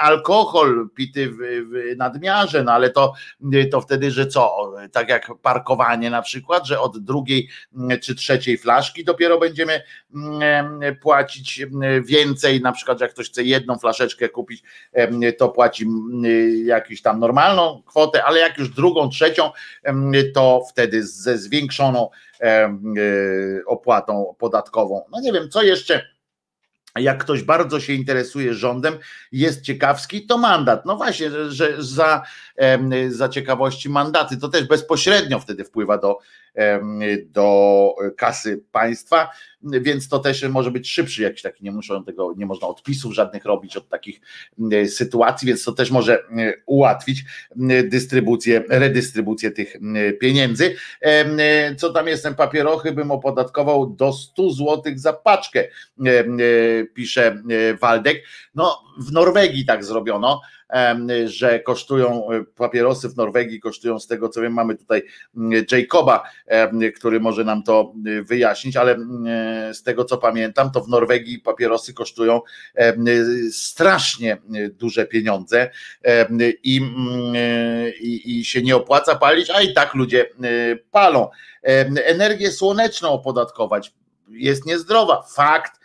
Alkohol 0.00 0.88
pity 0.94 1.30
w 1.30 1.96
nadmiarze, 1.96 2.64
no 2.64 2.72
ale 2.72 2.90
to, 2.90 3.12
to 3.70 3.80
wtedy, 3.80 4.10
że 4.10 4.26
co, 4.26 4.72
tak 4.92 5.08
jak 5.08 5.30
parkowanie 5.42 6.10
na 6.10 6.22
przykład, 6.22 6.66
że 6.66 6.80
od 6.80 6.98
drugiej 6.98 7.48
czy 8.02 8.14
trzeciej 8.14 8.58
flaszki 8.58 9.04
dopiero 9.04 9.38
będziemy 9.38 9.82
płacić 11.02 11.66
więcej, 12.04 12.60
na 12.60 12.72
przykład 12.72 13.00
jak 13.00 13.10
ktoś 13.10 13.30
chce 13.30 13.42
jedną 13.42 13.78
flaszeczkę 13.78 14.28
kupić, 14.28 14.62
to 15.38 15.48
płaci 15.48 15.86
jakiś 16.64 17.02
tam 17.02 17.20
normalną 17.20 17.82
kwotę, 17.86 18.01
ale 18.24 18.40
jak 18.40 18.58
już 18.58 18.68
drugą, 18.68 19.08
trzecią, 19.08 19.50
to 20.34 20.62
wtedy 20.70 21.06
ze 21.06 21.38
zwiększoną 21.38 22.08
e, 22.40 22.76
opłatą 23.66 24.34
podatkową. 24.38 25.04
No 25.12 25.20
nie 25.20 25.32
wiem, 25.32 25.50
co 25.50 25.62
jeszcze 25.62 26.12
jak 26.96 27.18
ktoś 27.18 27.42
bardzo 27.42 27.80
się 27.80 27.92
interesuje 27.92 28.54
rządem, 28.54 28.98
jest 29.32 29.62
ciekawski, 29.62 30.26
to 30.26 30.38
mandat. 30.38 30.86
No 30.86 30.96
właśnie, 30.96 31.30
że 31.48 31.76
za, 31.78 32.22
za 33.08 33.28
ciekawości 33.28 33.88
mandaty 33.88 34.36
to 34.36 34.48
też 34.48 34.64
bezpośrednio 34.64 35.38
wtedy 35.38 35.64
wpływa 35.64 35.98
do, 35.98 36.18
do 37.32 37.94
kasy 38.16 38.64
państwa. 38.72 39.30
więc 39.64 40.08
to 40.08 40.18
też 40.18 40.42
może 40.42 40.70
być 40.70 40.90
szybszy 40.90 41.22
jakiś 41.22 41.42
taki, 41.42 41.64
nie 41.64 41.72
muszą 41.72 42.04
tego, 42.04 42.34
nie 42.36 42.46
można 42.46 42.68
odpisów 42.68 43.14
żadnych 43.14 43.44
robić 43.44 43.76
od 43.76 43.88
takich 43.88 44.20
sytuacji, 44.88 45.48
więc 45.48 45.64
to 45.64 45.72
też 45.72 45.90
może 45.90 46.24
ułatwić 46.66 47.24
dystrybucję, 47.84 48.64
redystrybucję 48.68 49.50
tych 49.50 49.76
pieniędzy. 50.20 50.76
Co 51.76 51.92
tam 51.92 52.08
jestem, 52.08 52.34
papierochy 52.34 52.92
bym 52.92 53.10
opodatkował 53.10 53.90
do 53.90 54.12
100 54.12 54.50
zł 54.50 54.82
za 54.94 55.12
paczkę, 55.12 55.64
pisze 56.94 57.42
Waldek. 57.80 58.22
No 58.54 58.82
w 58.98 59.12
Norwegii 59.12 59.64
tak 59.64 59.84
zrobiono, 59.84 60.40
że 61.24 61.60
kosztują 61.60 62.30
e, 62.30 62.44
papierosy 62.44 63.08
w 63.08 63.16
Norwegii, 63.16 63.60
kosztują 63.60 63.98
z 63.98 64.06
tego 64.06 64.28
co 64.28 64.40
wiem, 64.40 64.52
mamy 64.52 64.76
tutaj 64.76 65.02
mm, 65.36 65.64
Jacoba, 65.72 66.22
który 66.96 67.20
może 67.20 67.44
nam 67.44 67.62
to 67.62 67.92
e, 68.06 68.22
wyjaśnić, 68.22 68.76
ale 68.76 68.94
mm, 68.94 69.26
e, 69.26 69.74
z 69.74 69.82
tego 69.82 70.04
co 70.04 70.18
pamiętam, 70.18 70.70
to 70.70 70.80
w 70.80 70.88
Norwegii 70.88 71.38
papierosy 71.38 71.94
kosztują 71.94 72.40
strasznie 73.50 74.38
duże 74.72 75.06
pieniądze 75.06 75.70
i, 76.62 76.76
mm, 76.76 77.34
i, 78.00 78.38
i 78.38 78.44
się 78.44 78.62
nie 78.62 78.76
opłaca 78.76 79.14
palić, 79.14 79.50
a 79.50 79.60
i 79.60 79.74
tak 79.74 79.94
ludzie 79.94 80.26
palą. 80.90 81.28
Energię 82.04 82.52
słoneczną 82.52 83.10
opodatkować 83.10 83.92
jest 84.28 84.66
niezdrowa. 84.66 85.22
Fakt, 85.22 85.81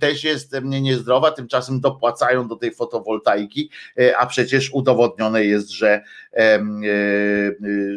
też 0.00 0.24
jest 0.24 0.54
y, 0.54 0.62
niezdrowa, 0.62 1.30
tymczasem 1.30 1.80
dopłacają 1.80 2.48
do 2.48 2.56
tej 2.56 2.74
fotowoltaiki, 2.74 3.70
y, 4.00 4.16
a 4.16 4.26
przecież 4.26 4.70
udowodnione 4.72 5.44
jest, 5.44 5.70
że, 5.70 6.02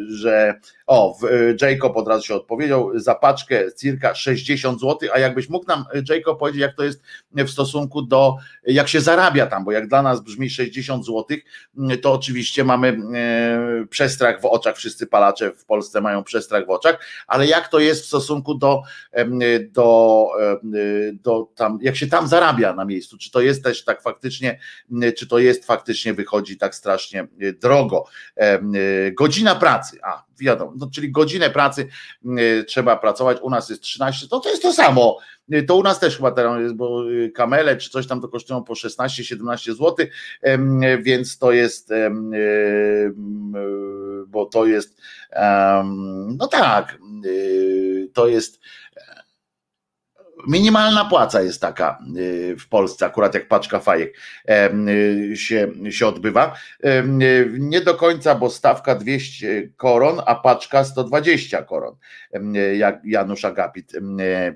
że 0.09 0.59
o, 0.89 1.17
Jacob 1.61 1.97
od 1.97 2.07
razu 2.07 2.23
się 2.23 2.35
odpowiedział, 2.35 2.91
za 2.95 3.15
paczkę 3.15 3.73
cirka 3.77 4.15
60 4.15 4.79
zł, 4.79 5.09
a 5.13 5.19
jakbyś 5.19 5.49
mógł 5.49 5.67
nam, 5.67 5.85
Jacob, 6.09 6.39
powiedzieć, 6.39 6.61
jak 6.61 6.75
to 6.75 6.83
jest 6.83 7.01
w 7.33 7.49
stosunku 7.49 8.01
do, 8.01 8.35
jak 8.63 8.87
się 8.87 9.01
zarabia 9.01 9.47
tam, 9.47 9.63
bo 9.65 9.71
jak 9.71 9.87
dla 9.87 10.01
nas 10.01 10.21
brzmi 10.21 10.49
60 10.49 11.05
zł, 11.05 11.37
to 12.01 12.13
oczywiście 12.13 12.63
mamy 12.63 12.97
przestrach 13.89 14.41
w 14.41 14.45
oczach, 14.45 14.77
wszyscy 14.77 15.07
palacze 15.07 15.51
w 15.51 15.65
Polsce 15.65 16.01
mają 16.01 16.23
przestrach 16.23 16.65
w 16.65 16.69
oczach, 16.69 16.99
ale 17.27 17.47
jak 17.47 17.67
to 17.67 17.79
jest 17.79 18.03
w 18.03 18.07
stosunku 18.07 18.55
do, 18.55 18.81
do, 19.71 20.27
do 21.13 21.47
tam, 21.55 21.79
jak 21.81 21.95
się 21.95 22.07
tam 22.07 22.27
zarabia 22.27 22.73
na 22.73 22.85
miejscu, 22.85 23.17
czy 23.17 23.31
to 23.31 23.41
jest 23.41 23.63
też 23.63 23.83
tak 23.83 24.01
faktycznie, 24.01 24.59
czy 25.17 25.27
to 25.27 25.39
jest 25.39 25.65
faktycznie 25.65 26.13
wychodzi 26.13 26.57
tak 26.57 26.75
strasznie 26.75 27.27
drogo. 27.61 28.05
Godzina 29.13 29.55
pracy, 29.55 29.99
a 30.03 30.28
wiadomo, 30.39 30.73
no, 30.75 30.89
czyli 30.93 31.11
godzinę 31.11 31.49
pracy 31.49 31.87
trzeba 32.67 32.97
pracować, 32.97 33.37
u 33.41 33.49
nas 33.49 33.69
jest 33.69 33.81
13, 33.81 34.27
to 34.27 34.39
to 34.39 34.49
jest 34.49 34.61
to 34.61 34.73
samo, 34.73 35.17
to 35.67 35.75
u 35.75 35.83
nas 35.83 35.99
też 35.99 36.17
chyba 36.17 36.31
teraz 36.31 36.61
jest, 36.61 36.75
bo 36.75 37.03
kamele 37.35 37.77
czy 37.77 37.89
coś 37.89 38.07
tam 38.07 38.21
to 38.21 38.27
kosztują 38.27 38.63
po 38.63 38.73
16-17 38.73 39.73
zł, 39.73 39.95
więc 41.01 41.37
to 41.37 41.51
jest, 41.51 41.89
bo 44.27 44.45
to 44.45 44.65
jest, 44.65 45.01
no 46.37 46.47
tak, 46.47 46.97
to 48.13 48.27
jest 48.27 48.59
Minimalna 50.47 51.05
płaca 51.05 51.41
jest 51.41 51.61
taka 51.61 51.99
y, 52.17 52.55
w 52.59 52.67
Polsce, 52.67 53.05
akurat 53.05 53.33
jak 53.33 53.47
paczka 53.47 53.79
fajek 53.79 54.17
y, 54.49 55.37
się, 55.37 55.71
się 55.89 56.07
odbywa. 56.07 56.55
Nie 57.59 57.81
do 57.81 57.95
końca, 57.95 58.35
bo 58.35 58.49
stawka 58.49 58.95
200 58.95 59.69
koron, 59.77 60.21
a 60.25 60.35
paczka 60.35 60.83
120 60.83 61.63
koron, 61.63 61.95
jak 62.73 63.01
Janusz 63.05 63.45
Agapit 63.45 63.93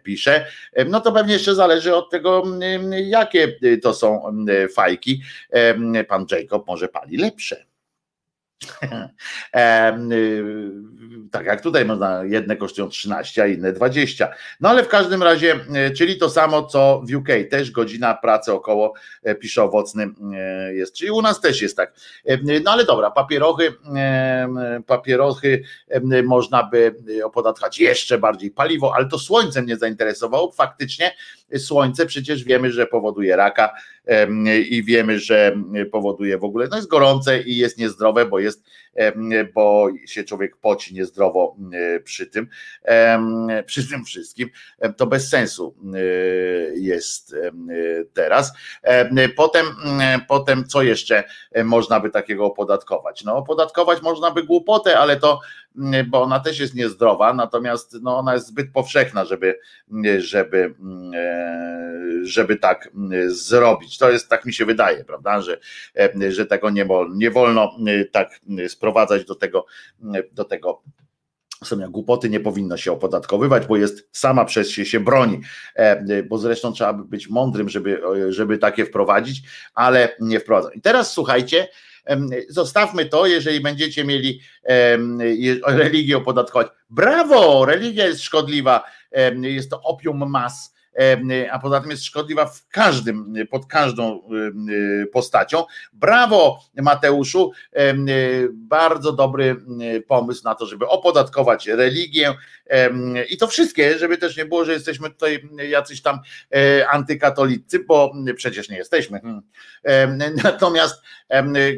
pisze. 0.04 0.46
No 0.90 1.02
to 1.02 1.12
pewnie 1.12 1.34
jeszcze 1.34 1.56
zależy 1.56 1.96
od 1.96 2.10
tego, 2.10 2.44
jakie 2.92 3.60
to 3.82 3.94
są 3.94 4.36
fajki. 4.76 5.22
Pan 6.08 6.26
Jacob 6.32 6.68
może 6.68 6.88
pali 6.88 7.18
lepsze. 7.18 7.73
Y, 10.12 10.72
tak 11.32 11.46
jak 11.46 11.62
tutaj 11.62 11.86
można, 11.86 12.24
jedne 12.24 12.56
kosztują 12.56 12.90
13, 12.90 13.44
a 13.44 13.48
inne 13.48 13.74
20. 13.74 14.30
No 14.60 14.70
ale 14.70 14.84
w 14.84 14.88
każdym 14.88 15.24
razie, 15.24 15.56
y, 15.90 15.92
czyli 15.92 16.18
to 16.18 16.30
samo 16.30 16.64
co 16.64 17.02
w 17.10 17.16
UK, 17.16 17.28
też 17.52 17.72
godzina 17.72 18.14
pracy 18.14 18.54
około, 18.54 18.94
e, 19.24 19.36
pisze 19.36 19.64
owocny 19.64 20.08
jest, 20.72 20.96
czyli 20.96 21.12
u 21.12 21.22
nas 21.22 21.42
też 21.42 21.62
jest 21.62 21.78
tak. 21.78 21.94
No 22.64 22.72
ale 22.72 22.86
dobra, 22.86 23.12
papierochy, 23.12 23.74
papierochy 24.88 25.64
można 26.24 26.64
by 26.64 26.96
opodatkować 27.24 27.80
jeszcze 27.80 28.18
bardziej 28.18 28.52
paliwo, 28.52 28.96
ale 28.96 29.06
to 29.06 29.20
słońce 29.20 29.62
mnie 29.62 29.78
zainteresowało, 29.78 30.52
faktycznie 30.52 31.12
słońce 31.60 32.06
przecież 32.06 32.44
wiemy, 32.44 32.72
że 32.72 32.88
powoduje 32.88 33.36
raka 33.36 33.74
i 34.70 34.84
wiemy, 34.84 35.20
że 35.20 35.56
powoduje 35.92 36.38
w 36.38 36.44
ogóle, 36.44 36.68
no 36.72 36.76
jest 36.76 36.90
gorące 36.90 37.42
i 37.42 37.58
jest 37.58 37.78
niezdrowe, 37.78 38.26
bo 38.26 38.40
jest, 38.40 38.64
bo 39.54 39.88
się 40.06 40.24
człowiek 40.24 40.58
poci 40.58 40.94
niezdrowo 40.94 41.56
przy 42.04 42.28
tym, 42.28 42.48
przy 43.66 43.90
tym 43.90 44.06
wszystkim, 44.06 44.50
to 44.98 45.08
bez 45.08 45.30
sensu 45.30 45.76
jest 46.76 47.36
teraz. 48.14 48.54
Potem, 49.36 49.66
potem 50.28 50.66
co 50.68 50.84
jeszcze 50.84 51.24
można 51.64 52.00
by 52.00 52.10
takiego 52.10 52.46
opodatkować? 52.46 53.24
No 53.24 53.36
opodatkować 53.36 54.02
można 54.02 54.32
by 54.32 54.44
głupotę, 54.44 55.00
ale 55.00 55.18
to 55.18 55.40
bo 56.08 56.22
ona 56.22 56.40
też 56.40 56.60
jest 56.60 56.76
niezdrowa, 56.76 57.34
natomiast 57.34 57.98
no, 58.02 58.18
ona 58.18 58.34
jest 58.34 58.48
zbyt 58.48 58.72
powszechna, 58.72 59.26
żeby, 59.26 59.60
żeby, 60.18 60.74
e, 61.16 62.00
żeby 62.24 62.56
tak 62.56 62.90
zrobić. 63.28 63.98
To 63.98 64.12
jest, 64.12 64.30
tak 64.30 64.46
mi 64.46 64.54
się 64.54 64.66
wydaje, 64.66 65.06
prawda, 65.06 65.42
że, 65.42 65.60
e, 65.98 66.32
że 66.32 66.46
tego 66.46 66.70
nie, 66.70 66.86
wolno, 66.86 67.16
nie 67.16 67.32
wolno 67.32 67.76
tak 68.12 68.40
sprowadzać 68.84 69.26
do 69.26 69.36
tego, 69.36 69.66
do 70.32 70.46
tego 70.46 70.82
jak 71.80 71.90
głupoty 71.90 72.30
nie 72.30 72.40
powinno 72.40 72.78
się 72.78 72.92
opodatkowywać, 72.92 73.68
bo 73.68 73.78
jest 73.78 74.10
sama 74.12 74.46
przez 74.46 74.70
się 74.70 74.86
się 74.86 75.00
broni, 75.00 75.42
e, 75.76 76.24
bo 76.24 76.38
zresztą 76.38 76.74
trzeba 76.74 76.94
być 76.94 77.30
mądrym, 77.30 77.70
żeby, 77.70 78.02
żeby 78.30 78.58
takie 78.58 78.86
wprowadzić, 78.86 79.42
ale 79.74 80.16
nie 80.20 80.40
wprowadzą. 80.40 80.70
I 80.70 80.82
teraz 80.82 81.14
słuchajcie, 81.14 81.68
Zostawmy 82.50 83.06
to, 83.06 83.28
jeżeli 83.28 83.60
będziecie 83.60 84.04
mieli 84.04 84.42
religię 85.68 86.18
opodatkować. 86.18 86.68
Brawo, 86.90 87.66
religia 87.66 88.06
jest 88.06 88.22
szkodliwa, 88.22 88.84
jest 89.42 89.70
to 89.70 89.82
opium 89.82 90.30
mas 90.30 90.73
a 91.52 91.60
poza 91.60 91.82
tym 91.82 91.92
jest 91.92 92.06
szkodliwa 92.06 92.46
w 92.46 92.68
każdym, 92.68 93.34
pod 93.50 93.66
każdą 93.66 94.22
postacią. 95.14 95.64
Brawo, 95.94 96.60
Mateuszu, 96.82 97.52
bardzo 98.54 99.12
dobry 99.12 99.56
pomysł 100.08 100.44
na 100.44 100.56
to, 100.56 100.66
żeby 100.66 100.88
opodatkować 100.88 101.68
religię 101.68 102.34
i 103.30 103.38
to 103.38 103.48
wszystkie, 103.48 103.98
żeby 103.98 104.18
też 104.18 104.38
nie 104.38 104.46
było, 104.46 104.66
że 104.66 104.74
jesteśmy 104.74 105.10
tutaj 105.10 105.50
jacyś 105.70 106.02
tam 106.02 106.20
e, 106.56 106.90
antykatolicy, 106.90 107.80
bo 107.80 108.14
przecież 108.36 108.70
nie 108.70 108.78
jesteśmy. 108.78 109.20
Hmm. 109.20 109.44
Natomiast 110.44 111.02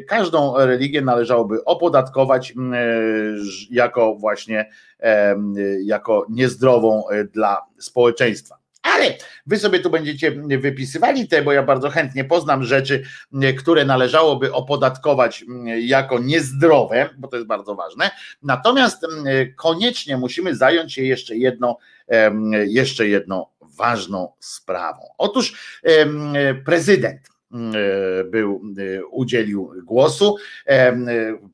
każdą 0.08 0.56
religię 0.56 1.00
należałoby 1.00 1.64
opodatkować 1.64 2.54
jako 3.70 4.14
właśnie 4.14 4.70
jako 5.84 6.26
niezdrową 6.30 7.08
e, 7.08 7.24
dla 7.24 7.62
społeczeństwa. 7.78 8.55
Ale 8.94 9.14
wy 9.46 9.58
sobie 9.58 9.80
tu 9.80 9.90
będziecie 9.90 10.30
wypisywali 10.58 11.28
te, 11.28 11.42
bo 11.42 11.52
ja 11.52 11.62
bardzo 11.62 11.90
chętnie 11.90 12.24
poznam 12.24 12.64
rzeczy, 12.64 13.02
które 13.58 13.84
należałoby 13.84 14.52
opodatkować 14.52 15.44
jako 15.78 16.18
niezdrowe, 16.18 17.10
bo 17.18 17.28
to 17.28 17.36
jest 17.36 17.48
bardzo 17.48 17.74
ważne. 17.74 18.10
Natomiast 18.42 19.06
koniecznie 19.56 20.16
musimy 20.16 20.56
zająć 20.56 20.94
się 20.94 21.02
jeszcze 21.02 21.36
jedną, 21.36 21.74
jeszcze 22.66 23.08
jedną 23.08 23.46
ważną 23.60 24.32
sprawą. 24.40 25.02
Otóż 25.18 25.78
prezydent 26.64 27.35
był, 28.24 28.62
e, 28.78 29.06
udzielił 29.06 29.72
głosu. 29.84 30.36
E, 30.66 30.96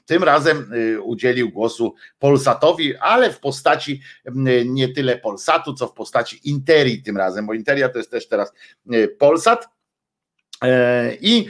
tym 0.06 0.24
razem 0.24 0.73
udzielił 1.02 1.51
głosu 1.51 1.94
Polsatowi, 2.19 2.97
ale 2.97 3.31
w 3.31 3.40
postaci 3.40 4.01
nie 4.64 4.89
tyle 4.89 5.19
Polsatu, 5.19 5.74
co 5.74 5.86
w 5.86 5.94
postaci 5.94 6.51
Interii 6.51 7.02
tym 7.02 7.16
razem, 7.16 7.47
bo 7.47 7.55
Interia 7.55 7.89
to 7.89 7.98
jest 7.98 8.10
też 8.10 8.28
teraz 8.28 8.52
Polsat. 9.19 9.69
I 11.20 11.47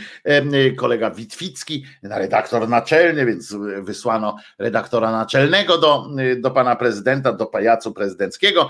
kolega 0.77 1.11
Witwicki, 1.11 1.85
redaktor 2.03 2.69
naczelny, 2.69 3.27
więc 3.27 3.57
wysłano 3.83 4.37
redaktora 4.59 5.13
naczelnego 5.13 5.79
do, 5.79 6.09
do 6.37 6.51
pana 6.51 6.77
prezydenta, 6.77 7.33
do 7.33 7.47
pajacu 7.47 7.93
prezydenckiego. 7.93 8.69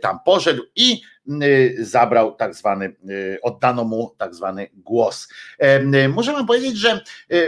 Tam 0.00 0.18
poszedł 0.24 0.62
i 0.76 1.02
zabrał 1.78 2.34
tak 2.34 2.54
zwany, 2.54 2.96
oddano 3.42 3.84
mu 3.84 4.14
tak 4.18 4.34
zwany 4.34 4.68
głos. 4.74 5.28
Muszę 6.08 6.32
wam 6.32 6.46
powiedzieć, 6.46 6.76
że 6.76 7.00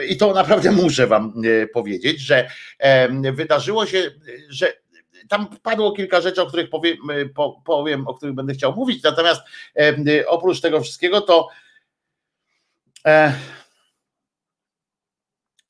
i 0.08 0.16
to 0.16 0.34
naprawdę 0.34 0.72
muszę 0.82 1.06
wam 1.06 1.32
powiedzieć, 1.72 2.20
że 2.20 2.48
wydarzyło 3.32 3.86
się, 3.86 4.10
że 4.48 4.72
tam 5.28 5.46
padło 5.62 5.92
kilka 5.92 6.20
rzeczy, 6.20 6.42
o 6.42 6.46
których 6.46 6.70
powiem, 6.70 6.96
powiem, 7.64 8.08
o 8.08 8.14
których 8.14 8.34
będę 8.34 8.54
chciał 8.54 8.74
mówić, 8.74 9.02
natomiast 9.02 9.40
oprócz 10.26 10.60
tego 10.60 10.80
wszystkiego 10.80 11.20
to 11.20 11.48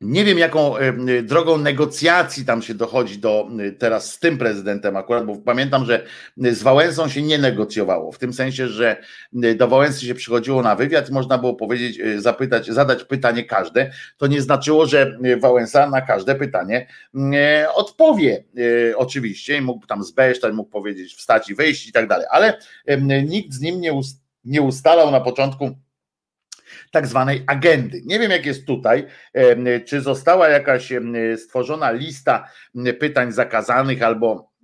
nie 0.05 0.24
wiem, 0.24 0.39
jaką 0.39 0.74
drogą 1.23 1.59
negocjacji 1.59 2.44
tam 2.44 2.62
się 2.62 2.74
dochodzi 2.74 3.19
do 3.19 3.48
teraz 3.78 4.12
z 4.12 4.19
tym 4.19 4.39
prezydentem 4.39 4.97
akurat, 4.97 5.27
bo 5.27 5.36
pamiętam, 5.36 5.85
że 5.85 6.05
z 6.36 6.62
Wałęsą 6.62 7.09
się 7.09 7.23
nie 7.23 7.39
negocjowało, 7.39 8.12
w 8.12 8.19
tym 8.19 8.32
sensie, 8.32 8.69
że 8.69 8.97
do 9.32 9.69
Wałęsy 9.69 10.06
się 10.06 10.15
przychodziło 10.15 10.62
na 10.62 10.77
wywiad 10.77 11.11
można 11.11 11.39
było 11.39 11.55
powiedzieć, 11.55 12.01
e, 12.01 12.20
zapytać, 12.20 12.66
zadać 12.66 13.05
pytanie 13.05 13.44
każde. 13.44 13.90
To 14.16 14.27
nie 14.27 14.43
znaczyło, 14.43 14.86
że 14.86 15.19
Wałęsa 15.40 15.90
na 15.90 16.01
każde 16.01 16.35
pytanie 16.35 16.86
e, 17.35 17.66
odpowie 17.74 18.44
e, 18.90 18.97
oczywiście 18.97 19.56
i 19.56 19.61
mógł 19.61 19.86
tam 19.86 20.05
zbesztać, 20.05 20.55
mógł 20.55 20.70
powiedzieć 20.70 21.15
wstać 21.15 21.51
i 21.51 21.55
wyjść 21.55 21.89
i 21.89 21.93
tak 21.93 22.09
dalej, 22.09 22.27
ale 22.31 22.59
nikt 23.27 23.52
z 23.52 23.61
nim 23.61 23.81
nie 24.44 24.62
ustalał 24.62 25.11
na 25.11 25.20
początku 25.20 25.70
tak 26.95 27.07
zwanej 27.07 27.45
agendy. 27.47 28.03
Nie 28.05 28.19
wiem, 28.19 28.31
jak 28.31 28.47
jest 28.47 28.66
tutaj, 28.66 29.07
czy 29.87 30.01
została 30.01 30.49
jakaś 30.49 30.93
stworzona 31.37 31.91
lista 31.91 32.49
pytań 33.01 33.33
zakazanych 33.33 34.03
albo 34.03 34.55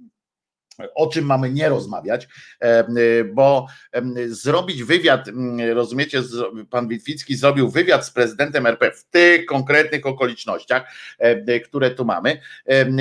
o 0.95 1.07
czym 1.07 1.25
mamy 1.25 1.51
nie 1.51 1.69
rozmawiać, 1.69 2.29
bo 3.35 3.67
zrobić 4.27 4.85
wywiad, 4.85 5.27
rozumiecie, 5.75 6.23
pan 6.71 6.89
Witwicki 6.89 7.37
zrobił 7.37 7.71
wywiad 7.71 8.07
z 8.07 8.11
prezydentem 8.11 8.67
RP 8.67 8.93
w 8.93 9.05
tych 9.05 9.47
konkretnych 9.47 10.07
okolicznościach, 10.07 10.93
które 11.65 11.91
tu 11.91 12.05
mamy 12.05 12.41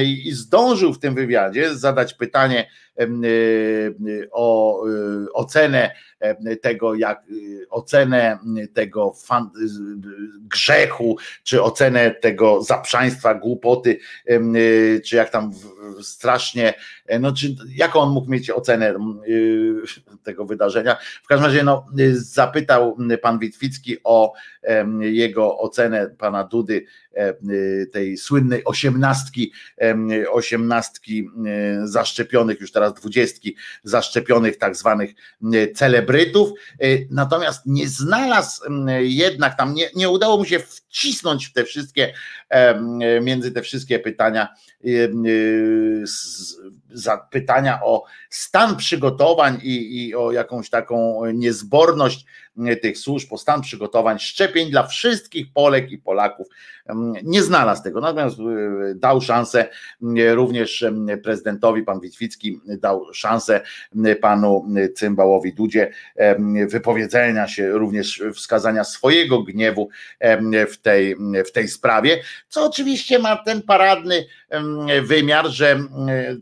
i 0.04 0.32
zdążył 0.32 0.94
w 0.94 1.00
tym 1.00 1.16
wywiadzie 1.16 1.76
zadać 1.76 2.14
pytanie, 2.14 2.70
o 4.32 4.84
y, 4.88 5.34
ocenę 5.34 5.92
tego, 6.62 6.96
jak 6.96 7.24
y, 7.30 7.70
ocenę 7.70 8.40
tego 8.74 9.14
fan, 9.14 9.50
grzechu, 10.42 11.18
czy 11.44 11.64
ocenę 11.64 12.12
tego 12.12 12.64
zaprzaństwa, 12.64 13.34
głupoty, 13.34 14.00
czy 15.06 15.16
jak 15.16 15.30
tam 15.30 15.52
strasznie, 16.02 16.74
no 17.20 17.34
czy 17.34 17.56
jaką 17.76 18.00
on 18.00 18.10
mógł 18.10 18.32
mieć 18.32 18.50
ocenę 18.50 18.94
tego 20.24 20.46
wydarzenia. 20.46 20.98
W 21.24 21.28
każdym 21.28 21.46
razie 21.46 21.64
no, 21.64 21.86
zapytał 22.12 22.98
pan 23.22 23.40
Witwicki 23.40 23.98
o 24.04 24.34
jego 25.00 25.58
ocenę 25.58 26.10
pana 26.18 26.44
Dudy 26.44 26.86
E, 27.09 27.09
e, 27.09 27.09
tej 27.92 28.18
słynnej 28.18 28.66
osiemnastki, 28.66 29.52
osiemnastki 30.32 31.30
e, 31.46 31.88
zaszczepionych, 31.88 32.62
już 32.62 32.72
teraz 32.72 32.94
dwudziestki 32.94 33.56
zaszczepionych 33.84 34.58
tak 34.58 34.76
zwanych 34.76 35.12
celebrytów, 35.76 36.50
natomiast 37.10 37.66
nie 37.66 37.88
znalazł 37.88 38.62
jednak 39.00 39.58
tam, 39.58 39.74
nie, 39.74 39.90
nie 39.96 40.10
udało 40.10 40.38
mu 40.38 40.46
się 40.46 40.60
wcisnąć 40.60 41.46
w 41.46 41.54
te 41.54 41.64
wszystkie, 41.64 42.14
między 43.22 43.52
te 43.52 43.62
wszystkie 43.62 44.00
pytania, 44.00 44.48
pytania 47.32 47.80
o 47.84 48.04
stan 48.30 48.76
przygotowań 48.76 49.60
i, 49.64 50.08
i 50.08 50.16
o 50.16 50.32
jakąś 50.32 50.70
taką 50.70 51.26
niezborność 51.26 52.26
tych 52.82 52.98
służb, 52.98 53.34
o 53.34 53.38
stan 53.38 53.62
przygotowań 53.62 54.20
szczepień 54.20 54.72
dla 54.72 54.88
wszystkich 54.88 55.54
Polek 55.54 55.92
i 55.92 55.98
Polaków. 55.98 56.48
Nie 57.24 57.44
znalazł 57.44 57.84
tego, 57.84 58.02
natomiast 58.02 58.40
e, 58.40 58.44
dał 58.96 59.22
szansę 59.22 59.70
również 60.34 60.86
prezydentowi, 61.24 61.84
pan 61.84 62.00
Witwicki 62.00 62.60
dał 62.68 63.14
szansę 63.14 63.62
panu 64.22 64.66
Cymbałowi 64.96 65.54
Dudzie 65.54 65.92
wypowiedzenia 66.68 67.48
się, 67.48 67.70
również 67.70 68.24
wskazania 68.34 68.84
swojego 68.84 69.44
gniewu 69.44 69.90
w 70.72 70.78
tej, 70.82 71.16
w 71.46 71.52
tej 71.52 71.68
sprawie, 71.68 72.20
co 72.48 72.66
oczywiście 72.66 73.20
ma 73.20 73.36
ten 73.36 73.62
paradny 73.62 74.26
wymiar, 75.04 75.48
że 75.48 75.80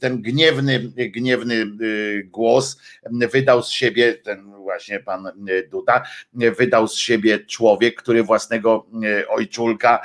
ten 0.02 0.22
gniewny, 0.22 0.80
gniewny 0.96 1.66
y, 1.82 2.28
głos 2.32 2.82
wydał 3.12 3.64
z 3.64 3.70
siebie 3.70 4.14
ten 4.14 4.52
właśnie 4.68 5.00
pan 5.00 5.32
Duda, 5.72 6.04
wydał 6.34 6.88
z 6.88 6.96
siebie 6.96 7.40
człowiek, 7.40 8.02
który 8.02 8.24
własnego 8.24 8.86
ojczulka 9.30 10.02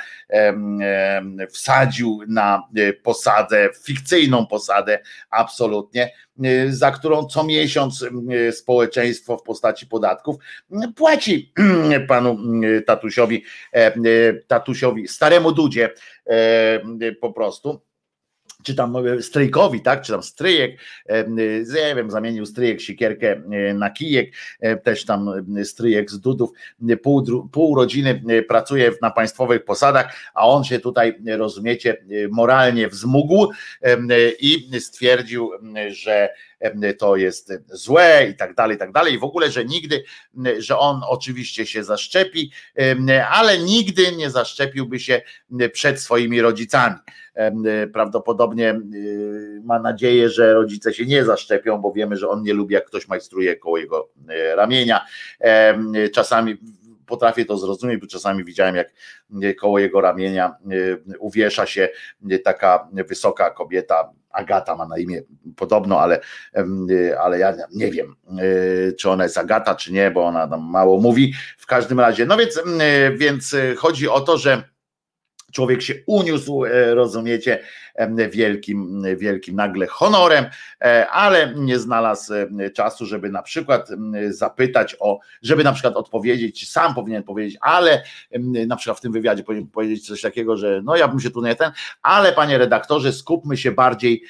wsadził 1.49 2.19
na 2.27 2.63
posadę, 3.03 3.69
fikcyjną 3.83 4.47
posadę 4.47 4.99
absolutnie, 5.29 6.11
za 6.69 6.91
którą 6.91 7.25
co 7.25 7.43
miesiąc 7.43 8.05
społeczeństwo 8.51 9.37
w 9.37 9.43
postaci 9.43 9.87
podatków 9.87 10.35
płaci 10.95 11.53
panu 12.07 12.37
tatusiowi, 12.85 13.43
tatusiowi, 14.47 15.07
staremu 15.07 15.51
Dudzie 15.51 15.89
po 17.21 17.33
prostu 17.33 17.81
czy 18.63 18.75
tam 18.75 18.95
e, 18.95 19.21
stryjkowi, 19.21 19.81
tak, 19.81 20.01
czy 20.01 20.11
tam 20.11 20.23
stryjek, 20.23 20.79
e, 21.05 21.29
nie 21.73 21.95
wiem, 21.95 22.11
zamienił 22.11 22.45
stryjek 22.45 22.81
sikierkę 22.81 23.31
e, 23.31 23.73
na 23.73 23.89
kijek, 23.89 24.33
też 24.83 25.05
tam 25.05 25.29
stryjek 25.63 26.11
z 26.11 26.19
dudów, 26.19 26.49
pół, 27.03 27.49
pół 27.51 27.75
rodziny 27.75 28.21
pracuje 28.47 28.91
na 29.01 29.11
państwowych 29.11 29.65
posadach, 29.65 30.15
a 30.33 30.47
on 30.47 30.63
się 30.63 30.79
tutaj, 30.79 31.19
rozumiecie, 31.37 31.97
moralnie 32.31 32.87
wzmógł 32.87 33.51
i 34.39 34.69
stwierdził, 34.79 35.51
że 35.87 36.29
to 36.97 37.15
jest 37.15 37.53
złe 37.67 38.27
i 38.29 38.35
tak 38.35 38.55
dalej, 38.55 38.75
i 38.75 38.79
tak 38.79 38.91
dalej. 38.91 39.13
I 39.13 39.19
w 39.19 39.23
ogóle, 39.23 39.51
że 39.51 39.65
nigdy, 39.65 40.03
że 40.57 40.77
on 40.77 41.01
oczywiście 41.07 41.65
się 41.65 41.83
zaszczepi, 41.83 42.51
ale 43.29 43.57
nigdy 43.57 44.15
nie 44.15 44.29
zaszczepiłby 44.29 44.99
się 44.99 45.21
przed 45.71 46.01
swoimi 46.01 46.41
rodzicami. 46.41 46.95
Prawdopodobnie 47.93 48.79
ma 49.63 49.79
nadzieję, 49.79 50.29
że 50.29 50.53
rodzice 50.53 50.93
się 50.93 51.05
nie 51.05 51.25
zaszczepią, 51.25 51.77
bo 51.77 51.91
wiemy, 51.91 52.17
że 52.17 52.29
on 52.29 52.43
nie 52.43 52.53
lubi, 52.53 52.73
jak 52.73 52.85
ktoś 52.85 53.07
majstruje 53.07 53.55
koło 53.55 53.77
jego 53.77 54.09
ramienia. 54.55 55.05
Czasami 56.13 56.57
potrafię 57.05 57.45
to 57.45 57.57
zrozumieć, 57.57 58.01
bo 58.01 58.07
czasami 58.07 58.43
widziałem, 58.43 58.75
jak 58.75 58.89
koło 59.59 59.79
jego 59.79 60.01
ramienia 60.01 60.55
uwiesza 61.19 61.65
się 61.65 61.89
taka 62.43 62.89
wysoka 63.09 63.49
kobieta, 63.49 64.09
Agata 64.33 64.75
ma 64.75 64.87
na 64.87 64.97
imię 64.97 65.21
podobno, 65.55 65.99
ale, 66.01 66.19
ale 67.19 67.39
ja 67.39 67.53
nie 67.75 67.91
wiem, 67.91 68.15
e, 68.39 68.91
czy 68.91 69.09
ona 69.09 69.23
jest 69.23 69.37
Agata, 69.37 69.75
czy 69.75 69.93
nie, 69.93 70.11
bo 70.11 70.25
ona 70.25 70.47
tam 70.47 70.61
mało 70.69 71.01
mówi. 71.01 71.33
W 71.57 71.65
każdym 71.65 71.99
razie, 71.99 72.25
no 72.25 72.37
więc, 72.37 72.61
więc 73.17 73.55
chodzi 73.77 74.09
o 74.09 74.21
to, 74.21 74.37
że 74.37 74.63
człowiek 75.53 75.81
się 75.81 75.93
uniósł, 76.07 76.65
e, 76.65 76.95
rozumiecie, 76.95 77.63
wielkim, 78.31 79.03
wielkim 79.17 79.55
nagle 79.55 79.87
honorem, 79.87 80.45
e, 80.81 81.07
ale 81.09 81.53
nie 81.55 81.79
znalazł 81.79 82.33
czasu, 82.73 83.05
żeby 83.05 83.29
na 83.29 83.41
przykład 83.41 83.89
zapytać 84.29 84.95
o, 84.99 85.19
żeby 85.41 85.63
na 85.63 85.73
przykład 85.73 85.95
odpowiedzieć, 85.95 86.71
sam 86.71 86.95
powinien 86.95 87.23
powiedzieć, 87.23 87.57
ale 87.61 88.03
na 88.67 88.75
przykład 88.75 88.97
w 88.97 89.01
tym 89.01 89.11
wywiadzie 89.11 89.43
powinien 89.43 89.67
powiedzieć 89.67 90.07
coś 90.07 90.21
takiego, 90.21 90.57
że 90.57 90.81
no 90.83 90.95
ja 90.95 91.07
bym 91.07 91.19
się 91.19 91.31
tu 91.31 91.45
nie 91.45 91.55
ten, 91.55 91.71
ale 92.01 92.33
panie 92.33 92.57
redaktorze, 92.57 93.13
skupmy 93.13 93.57
się 93.57 93.71
bardziej 93.71 94.23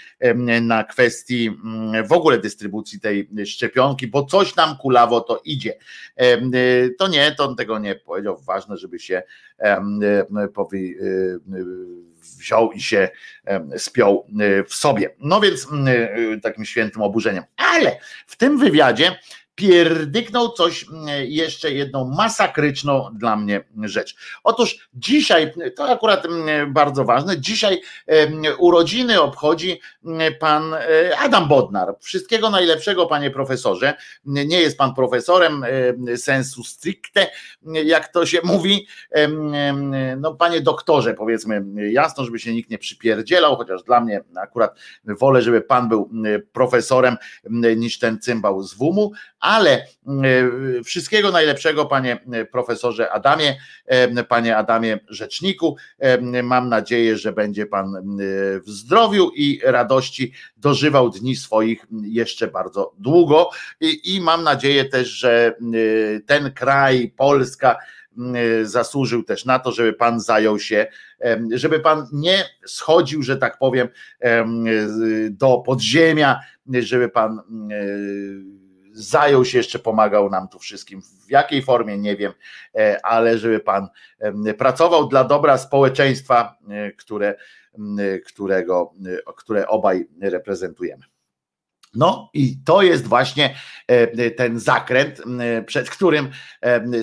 na 0.62 0.84
kwestii 0.84 1.52
w 2.08 2.12
ogóle 2.12 2.40
dystrybucji 2.40 3.00
tej 3.00 3.30
szczepionki, 3.46 4.08
bo 4.08 4.26
coś 4.26 4.56
nam 4.56 4.78
kulawo 4.78 5.22
to 5.22 5.42
idzie. 5.46 5.74
To 6.98 7.08
nie, 7.08 7.32
to 7.38 7.50
on 7.50 7.56
tego 7.56 7.80
nie 7.80 7.96
powiedział. 7.96 8.38
Ważne, 8.38 8.78
żeby 8.78 9.00
się 9.00 9.24
powie, 10.54 10.80
wziął 12.40 12.72
i 12.72 12.82
się 12.82 13.10
spiął 13.78 14.28
e, 14.40 14.64
w 14.64 14.74
sobie. 14.74 15.10
No 15.20 15.42
więc 15.42 15.68
e, 15.88 16.40
takim 16.42 16.66
świętym 16.66 17.02
oburzeniem. 17.02 17.44
Ale 17.58 17.98
w 18.28 18.36
tym 18.36 18.58
wywiadzie 18.58 19.20
pierdyknął 19.56 20.52
coś 20.52 20.86
mm, 20.90 21.08
jeszcze 21.26 21.72
jedną 21.72 22.06
masakryczną 22.06 23.10
dla 23.14 23.36
mnie 23.36 23.64
rzecz. 23.84 24.16
Otóż 24.44 24.90
dzisiaj, 24.94 25.54
to 25.76 25.90
akurat 25.90 26.26
mm, 26.26 26.74
bardzo 26.74 27.06
ważne, 27.06 27.40
dzisiaj 27.40 27.82
urodziny 28.58 29.22
obchodzi 29.22 29.82
mm, 30.06 30.34
pan 30.40 30.74
e, 30.74 31.18
Adam 31.20 31.48
Bodnar. 31.48 31.96
Wszystkiego 32.00 32.50
najlepszego, 32.50 33.06
panie 33.06 33.32
profesorze. 33.32 33.94
Nie 34.26 34.62
jest 34.62 34.78
pan 34.78 34.94
profesorem 34.94 35.66
sensu 36.16 36.64
stricte, 36.64 37.28
jak 37.86 38.08
to 38.08 38.26
się 38.26 38.40
mówi. 38.44 38.88
No, 40.18 40.36
panie 40.36 40.62
doktorze, 40.62 41.14
powiedzmy 41.14 41.64
jasno, 41.92 42.26
żeby 42.26 42.40
się 42.40 42.54
nikt 42.54 42.70
nie 42.70 42.78
przypierdzielał, 42.78 43.56
chociaż 43.56 43.84
dla 43.84 44.02
mnie 44.02 44.22
akurat 44.36 44.80
wolę, 45.06 45.42
żeby 45.42 45.62
pan 45.62 45.90
był 45.90 46.10
profesorem 46.54 47.18
niż 47.76 48.00
ten 48.00 48.20
cymbał 48.20 48.64
z 48.64 48.74
WUM-u, 48.74 49.12
ale 49.44 49.88
wszystkiego 50.86 51.32
najlepszego 51.32 51.86
panie 51.86 52.20
profesorze 52.52 53.12
Adamie, 53.12 53.58
panie 54.28 54.58
Adamie 54.58 55.00
rzeczniku. 55.10 55.76
Mam 56.44 56.70
nadzieję, 56.70 57.18
że 57.18 57.34
będzie 57.34 57.66
pan 57.66 57.94
w 58.66 58.70
zdrowiu 58.70 59.32
i 59.36 59.62
radości 59.64 60.34
dożywał 60.58 61.10
dni 61.10 61.36
swoich 61.36 61.86
jeszcze 62.04 62.48
bardzo 62.48 62.94
długo 63.00 63.50
i, 63.82 64.16
i 64.16 64.22
mam 64.22 64.44
nadzieję 64.44 64.86
też, 64.86 65.08
że 65.10 65.56
ten 66.26 66.52
kraj, 66.54 67.14
Polska, 67.18 67.78
zasłużył 68.64 69.24
też 69.24 69.46
na 69.46 69.60
to, 69.60 69.72
żeby 69.72 69.94
pan 69.94 70.20
zajął 70.20 70.60
się, 70.60 70.88
żeby 71.54 71.80
pan 71.80 72.08
nie 72.12 72.44
schodził, 72.66 73.24
że 73.24 73.38
tak 73.38 73.58
powiem, 73.58 73.88
do 75.30 75.58
podziemia, 75.58 76.40
żeby 76.80 77.10
pan 77.10 77.42
zajął 78.94 79.46
się 79.46 79.58
jeszcze, 79.58 79.80
pomagał 79.80 80.30
nam 80.30 80.48
tu 80.48 80.60
wszystkim. 80.60 81.02
W 81.02 81.32
jakiej 81.32 81.62
formie 81.62 81.98
nie 81.98 82.16
wiem, 82.16 82.34
e, 82.76 83.06
ale 83.06 83.38
żeby 83.38 83.60
pan 83.60 83.88
pracował 84.58 85.08
dla 85.08 85.24
dobra 85.24 85.58
społeczeństwa, 85.58 86.58
e, 86.70 86.92
które, 86.92 87.36
którego, 88.26 88.94
e, 89.06 89.34
które 89.38 89.68
obaj 89.68 90.08
reprezentujemy. 90.22 91.04
No 91.96 92.30
i 92.34 92.58
to 92.66 92.82
jest 92.82 93.08
właśnie 93.08 93.56
ten 94.38 94.60
zakręt, 94.60 95.22
przed 95.66 95.90
którym 95.90 96.30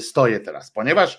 stoję 0.00 0.40
teraz, 0.40 0.70
ponieważ 0.70 1.18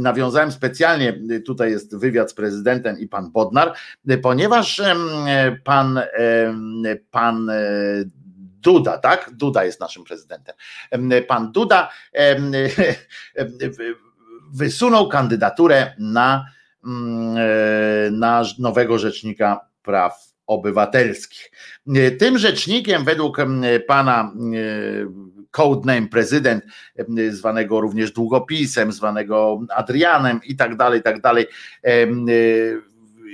nawiązałem 0.00 0.52
specjalnie, 0.52 1.20
tutaj 1.46 1.70
jest 1.70 1.98
wywiad 1.98 2.30
z 2.30 2.34
prezydentem 2.34 2.98
i 2.98 3.08
pan 3.08 3.30
Bodnar, 3.30 3.74
ponieważ 4.22 4.82
pan, 5.64 6.00
pan 7.10 7.50
Duda, 8.62 8.98
tak? 8.98 9.30
Duda 9.32 9.64
jest 9.64 9.80
naszym 9.80 10.04
prezydentem. 10.04 10.54
Pan 11.28 11.52
Duda 11.52 11.90
wysunął 14.52 15.08
kandydaturę 15.08 15.94
na, 15.98 16.46
mm, 16.84 17.36
e, 17.36 18.10
na 18.10 18.42
nowego 18.58 18.98
rzecznika 18.98 19.60
praw 19.82 20.32
obywatelskich. 20.46 21.50
Tym 22.18 22.38
rzecznikiem 22.38 23.04
według 23.04 23.36
pana 23.86 24.32
codename 25.50 26.08
prezydent, 26.08 26.64
zwanego 27.30 27.80
również 27.80 28.12
długopisem, 28.12 28.92
zwanego 28.92 29.60
Adrianem 29.74 30.40
i 30.44 30.56
tak 30.56 30.76
dalej, 30.76 31.00
i 31.00 31.02
tak 31.02 31.20
dalej, 31.20 31.46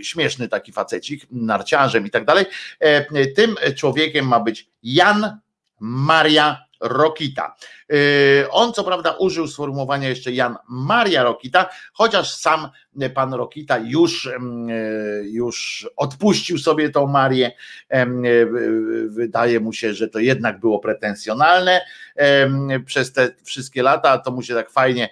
śmieszny 0.02 0.48
taki 0.48 0.72
facecik, 0.72 1.26
narciarzem 1.30 2.06
i 2.06 2.10
tak 2.10 2.24
dalej. 2.24 2.44
E, 2.80 3.26
tym 3.26 3.56
człowiekiem 3.76 4.26
ma 4.28 4.40
być 4.40 4.70
Jan 4.82 5.38
Maria 5.80 6.64
Rokita. 6.80 7.56
E, 7.92 8.50
on 8.50 8.72
co 8.72 8.84
prawda 8.84 9.12
użył 9.12 9.48
sformułowania 9.48 10.08
jeszcze 10.08 10.32
Jan 10.32 10.56
Maria 10.68 11.22
Rokita, 11.22 11.68
chociaż 11.92 12.34
sam 12.34 12.68
pan 13.14 13.34
Rokita 13.34 13.78
już, 13.78 14.26
e, 14.26 14.40
już 15.24 15.88
odpuścił 15.96 16.58
sobie 16.58 16.90
tą 16.90 17.06
Marię. 17.06 17.52
Wydaje 19.08 19.60
mu 19.60 19.72
się, 19.72 19.94
że 19.94 20.08
to 20.08 20.18
jednak 20.18 20.60
było 20.60 20.78
pretensjonalne 20.78 21.80
przez 22.86 23.12
te 23.12 23.30
wszystkie 23.44 23.82
lata. 23.82 24.18
To 24.18 24.30
mu 24.30 24.42
się 24.42 24.54
tak 24.54 24.70
fajnie 24.70 25.08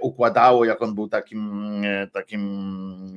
układało, 0.00 0.64
jak 0.64 0.82
on 0.82 0.94
był 0.94 1.08
takim 1.08 1.64
takim 2.12 3.16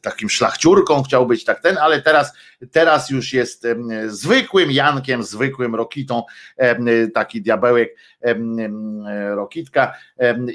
takim 0.00 0.28
szlachciurką, 0.30 1.02
chciał 1.02 1.26
być 1.26 1.44
tak 1.44 1.60
ten, 1.60 1.78
ale 1.78 2.02
teraz, 2.02 2.32
teraz 2.72 3.10
już 3.10 3.32
jest 3.32 3.66
zwykłym 4.06 4.70
Jankiem, 4.70 5.22
zwykłym 5.22 5.74
Rokitą, 5.74 6.22
taki 7.14 7.42
diabełek 7.68 7.96
Rokitka. 9.34 9.94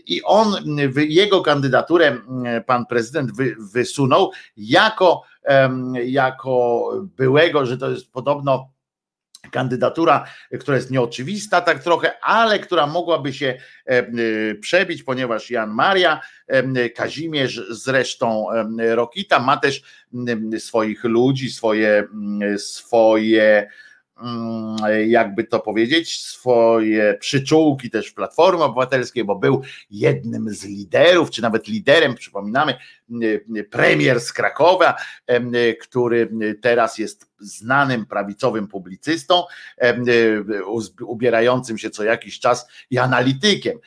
I 0.06 0.22
on, 0.23 0.56
jego 0.95 1.41
kandydaturę 1.41 2.18
pan 2.65 2.85
prezydent 2.85 3.31
wysunął 3.73 4.31
jako, 4.57 5.22
jako 6.06 6.90
byłego, 7.18 7.65
że 7.65 7.77
to 7.77 7.90
jest 7.90 8.11
podobno 8.11 8.73
kandydatura, 9.52 10.26
która 10.60 10.77
jest 10.77 10.91
nieoczywista 10.91 11.61
tak 11.61 11.84
trochę, 11.84 12.22
ale 12.22 12.60
która 12.60 12.88
mogłaby 12.88 13.34
się 13.34 13.57
przebić, 14.61 15.03
ponieważ 15.03 15.49
Jan 15.49 15.69
Maria, 15.69 16.22
Kazimierz 16.95 17.61
zresztą 17.69 18.48
Rokita 18.77 19.40
ma 19.40 19.57
też 19.57 19.81
swoich 20.60 21.03
ludzi, 21.03 21.49
swoje, 21.49 22.07
swoje 22.57 23.69
jakby 25.07 25.44
to 25.44 25.60
powiedzieć, 25.60 26.19
swoje 26.19 27.18
przyczółki 27.19 27.90
też 27.90 28.07
w 28.07 28.14
Platformy 28.14 28.64
Obywatelskiej, 28.64 29.23
bo 29.23 29.35
był 29.35 29.61
jednym 29.91 30.49
z 30.49 30.65
liderów, 30.65 31.30
czy 31.30 31.41
nawet 31.41 31.68
liderem, 31.68 32.15
przypominamy, 32.15 32.73
premier 33.69 34.19
z 34.19 34.34
Krakowa, 34.34 34.95
który 35.81 36.30
teraz 36.61 36.98
jest 36.98 37.34
znanym 37.40 38.06
prawicowym 38.06 38.68
publicystą, 38.68 39.44
ubierającym 41.02 41.77
się 41.77 41.90
co 41.90 42.03
jakiś 42.03 42.40
czas 42.40 42.68
i 42.90 42.98
analitykiem, 42.98 43.80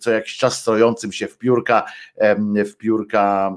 co 0.00 0.10
jakiś 0.10 0.36
czas 0.36 0.60
stojącym 0.60 1.12
się 1.12 1.26
w 1.26 1.38
piórka, 1.38 1.84
w 2.66 2.76
piórka 2.76 3.56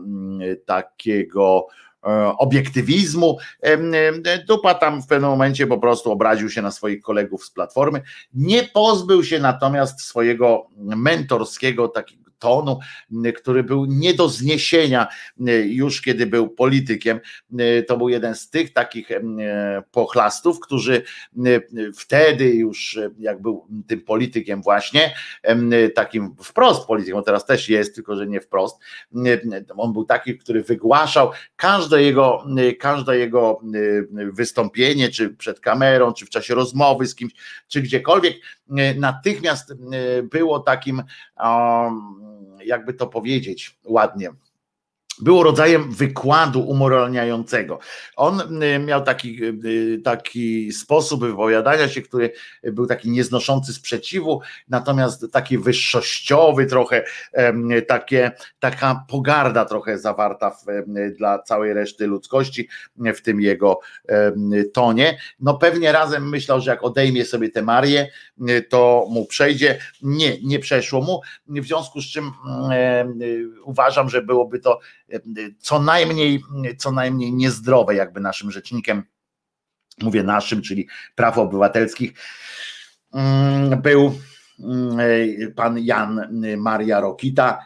takiego 0.65 1.67
obiektywizmu. 2.37 3.37
Dupa 4.47 4.73
tam 4.73 5.01
w 5.01 5.07
pewnym 5.07 5.29
momencie 5.29 5.67
po 5.67 5.77
prostu 5.77 6.11
obraził 6.11 6.49
się 6.49 6.61
na 6.61 6.71
swoich 6.71 7.01
kolegów 7.01 7.45
z 7.45 7.51
Platformy. 7.51 8.01
Nie 8.33 8.63
pozbył 8.63 9.23
się 9.23 9.39
natomiast 9.39 10.01
swojego 10.01 10.67
mentorskiego 10.77 11.87
takiego 11.87 12.26
tonu, 12.39 12.79
który 13.35 13.63
był 13.63 13.85
nie 13.85 14.13
do 14.13 14.29
zniesienia 14.29 15.07
już 15.65 16.01
kiedy 16.01 16.25
był 16.25 16.49
politykiem. 16.49 17.19
To 17.87 17.97
był 17.97 18.09
jeden 18.09 18.35
z 18.35 18.49
tych 18.49 18.73
takich 18.73 19.09
pochlastów, 19.91 20.59
którzy 20.59 21.03
wtedy 21.95 22.45
już 22.45 22.99
jak 23.19 23.41
był 23.41 23.67
tym 23.87 24.01
politykiem 24.01 24.61
właśnie, 24.61 25.13
takim 25.95 26.35
wprost 26.43 26.87
politykiem, 26.87 27.23
teraz 27.23 27.45
też 27.45 27.69
jest, 27.69 27.95
tylko 27.95 28.15
że 28.15 28.27
nie 28.27 28.41
wprost, 28.41 28.79
on 29.77 29.93
był 29.93 30.05
taki, 30.05 30.37
który 30.37 30.63
wygłaszał 30.63 31.31
każde 31.55 32.03
jego, 32.03 32.45
każde 32.79 33.17
jego 33.17 33.61
wystąpienie, 34.33 35.09
czy 35.09 35.29
przed 35.29 35.59
kamerą, 35.59 36.13
czy 36.13 36.25
w 36.25 36.29
czasie 36.29 36.55
rozmowy 36.55 37.07
z 37.07 37.15
kimś, 37.15 37.33
czy 37.67 37.81
gdziekolwiek, 37.81 38.35
natychmiast 38.97 39.73
było 40.23 40.59
takim 40.59 41.03
um, 41.43 42.36
jakby 42.67 42.93
to 42.93 43.07
powiedzieć 43.07 43.79
ładnie, 43.83 44.29
było 45.21 45.43
rodzajem 45.43 45.91
wykładu 45.91 46.61
umoralniającego. 46.61 47.79
On 48.15 48.63
y, 48.63 48.79
miał 48.79 49.03
taki, 49.03 49.43
y, 49.43 50.01
taki 50.03 50.71
sposób 50.71 51.21
wypowiadania 51.25 51.89
się, 51.89 52.01
który 52.01 52.33
był 52.63 52.87
taki 52.87 53.09
nieznoszący 53.09 53.73
sprzeciwu, 53.73 54.41
natomiast 54.69 55.25
taki 55.31 55.57
wyższościowy 55.57 56.65
trochę, 56.65 57.03
takie, 57.87 58.31
taka 58.59 59.05
pogarda 59.09 59.65
trochę 59.65 59.97
zawarta 59.97 60.49
w, 60.49 60.65
dla 61.17 61.39
całej 61.39 61.73
reszty 61.73 62.07
ludzkości 62.07 62.69
w 63.15 63.21
tym 63.21 63.41
jego 63.41 63.79
tonie. 64.73 65.17
No 65.39 65.57
pewnie 65.57 65.91
razem 65.91 66.29
myślał, 66.29 66.61
że 66.61 66.71
jak 66.71 66.83
odejmie 66.83 67.25
sobie 67.25 67.49
tę 67.49 67.61
Marię, 67.61 68.07
y, 68.49 68.61
to 68.61 69.07
mu 69.09 69.25
przejdzie. 69.25 69.77
Nie, 70.01 70.41
nie 70.41 70.59
przeszło 70.59 71.01
mu, 71.01 71.21
w 71.47 71.65
związku 71.65 72.01
z 72.01 72.05
czym 72.05 72.31
uważam, 73.63 74.09
że 74.09 74.21
byłoby 74.21 74.59
to 74.59 74.79
co 75.59 75.79
najmniej, 75.79 76.43
co 76.77 76.91
najmniej 76.91 77.33
niezdrowe, 77.33 77.95
jakby 77.95 78.19
naszym 78.19 78.51
rzecznikiem, 78.51 79.03
mówię 80.01 80.23
naszym, 80.23 80.61
czyli 80.61 80.87
praw 81.15 81.37
obywatelskich, 81.37 82.13
mm, 83.13 83.81
był 83.81 84.19
mm, 84.59 84.97
pan 85.55 85.79
Jan 85.79 86.27
Maria 86.57 86.99
Rokita 86.99 87.59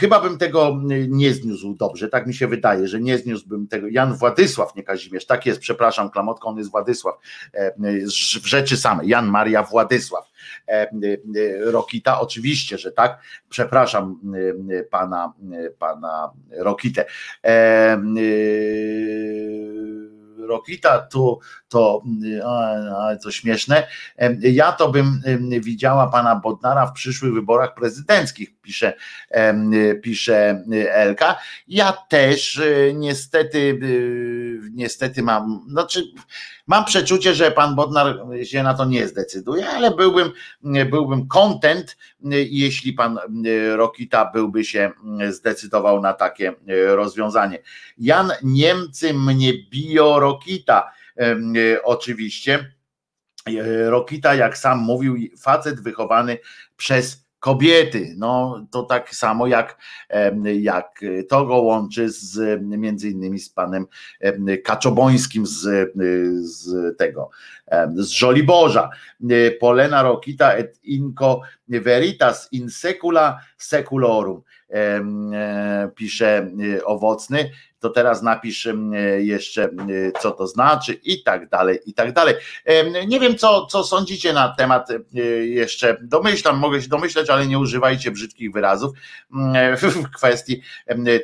chyba 0.00 0.20
bym 0.20 0.38
tego 0.38 0.80
nie 1.08 1.34
zniósł 1.34 1.74
dobrze, 1.74 2.08
tak 2.08 2.26
mi 2.26 2.34
się 2.34 2.48
wydaje, 2.48 2.88
że 2.88 3.00
nie 3.00 3.18
zniósłbym 3.18 3.68
tego. 3.68 3.86
Jan 3.90 4.14
Władysław, 4.14 4.76
nie 4.76 4.82
Kazimierz, 4.82 5.26
tak 5.26 5.46
jest, 5.46 5.60
przepraszam, 5.60 6.10
klamotką, 6.10 6.48
on 6.48 6.58
jest 6.58 6.70
Władysław, 6.70 7.14
w 8.42 8.46
rzeczy 8.46 8.76
samej, 8.76 9.08
Jan 9.08 9.26
Maria 9.26 9.62
Władysław. 9.62 10.30
Y, 10.68 11.22
y, 11.36 11.60
Rokita, 11.64 12.20
oczywiście, 12.20 12.78
że 12.78 12.92
tak, 12.92 13.20
przepraszam 13.48 14.20
pana, 14.90 15.32
pana 15.78 16.30
Rokitę. 16.50 17.04
Rokita, 20.46 20.98
tu 20.98 21.40
to 21.68 22.02
ale 22.96 23.18
co 23.18 23.30
śmieszne. 23.30 23.86
Ja 24.40 24.72
to 24.72 24.90
bym 24.90 25.22
widziała 25.60 26.06
pana 26.06 26.36
Bodnara 26.36 26.86
w 26.86 26.92
przyszłych 26.92 27.34
wyborach 27.34 27.74
prezydenckich, 27.74 28.55
pisze, 28.66 28.92
pisze 30.02 30.64
Elka. 30.90 31.38
Ja 31.68 31.92
też 31.92 32.60
niestety, 32.94 33.80
niestety 34.72 35.22
mam, 35.22 35.66
znaczy 35.68 36.02
mam 36.66 36.84
przeczucie, 36.84 37.34
że 37.34 37.50
pan 37.50 37.76
Bodnar 37.76 38.16
się 38.42 38.62
na 38.62 38.74
to 38.74 38.84
nie 38.84 39.08
zdecyduje, 39.08 39.68
ale 39.68 39.90
byłbym, 39.90 40.32
byłbym 40.90 41.28
content, 41.28 41.96
jeśli 42.50 42.92
pan 42.92 43.18
Rokita 43.76 44.30
byłby 44.34 44.64
się 44.64 44.90
zdecydował 45.30 46.00
na 46.00 46.12
takie 46.12 46.54
rozwiązanie. 46.86 47.58
Jan 47.98 48.32
Niemcy 48.42 49.14
mnie 49.14 49.52
bio 49.70 50.20
Rokita, 50.20 50.92
oczywiście 51.84 52.76
E, 53.46 53.90
Rokita, 53.90 54.34
jak 54.34 54.58
sam 54.58 54.78
mówił, 54.78 55.16
facet 55.38 55.80
wychowany 55.80 56.38
przez 56.76 57.25
kobiety. 57.46 58.14
No 58.18 58.66
to 58.70 58.82
tak 58.82 59.14
samo 59.14 59.46
jak, 59.46 59.78
jak 60.42 61.00
to 61.28 61.46
go 61.46 61.54
łączy 61.54 62.10
z 62.10 62.60
między 62.62 63.10
innymi 63.10 63.38
z 63.38 63.50
panem 63.50 63.86
Kaczobońskim 64.64 65.46
z, 65.46 65.92
z 66.42 66.98
tego, 66.98 67.30
z 67.94 68.08
Żoliborza. 68.08 68.90
E, 69.30 69.50
Polena 69.50 70.02
Rokita 70.02 70.54
et 70.54 70.80
inco 70.82 71.40
veritas 71.68 72.48
in 72.52 72.70
secula 72.70 73.38
seculorum 73.58 74.42
pisze 75.94 76.50
owocny 76.84 77.50
to 77.78 77.90
teraz 77.90 78.22
napisz 78.22 78.68
jeszcze, 79.18 79.68
co 80.20 80.30
to 80.30 80.46
znaczy 80.46 80.92
i 80.92 81.22
tak 81.22 81.48
dalej, 81.48 81.78
i 81.86 81.94
tak 81.94 82.12
dalej. 82.12 82.34
Nie 83.06 83.20
wiem, 83.20 83.36
co, 83.38 83.66
co 83.66 83.84
sądzicie 83.84 84.32
na 84.32 84.54
temat 84.58 84.88
jeszcze, 85.42 85.96
domyślam, 86.02 86.58
mogę 86.58 86.82
się 86.82 86.88
domyśleć, 86.88 87.30
ale 87.30 87.46
nie 87.46 87.58
używajcie 87.58 88.10
brzydkich 88.10 88.52
wyrazów 88.52 88.92
w 89.82 90.10
kwestii, 90.10 90.62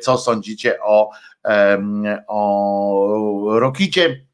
co 0.01 0.17
sądzicie 0.17 0.79
o, 0.81 1.09
o 2.27 3.59
Rokicie 3.59 4.25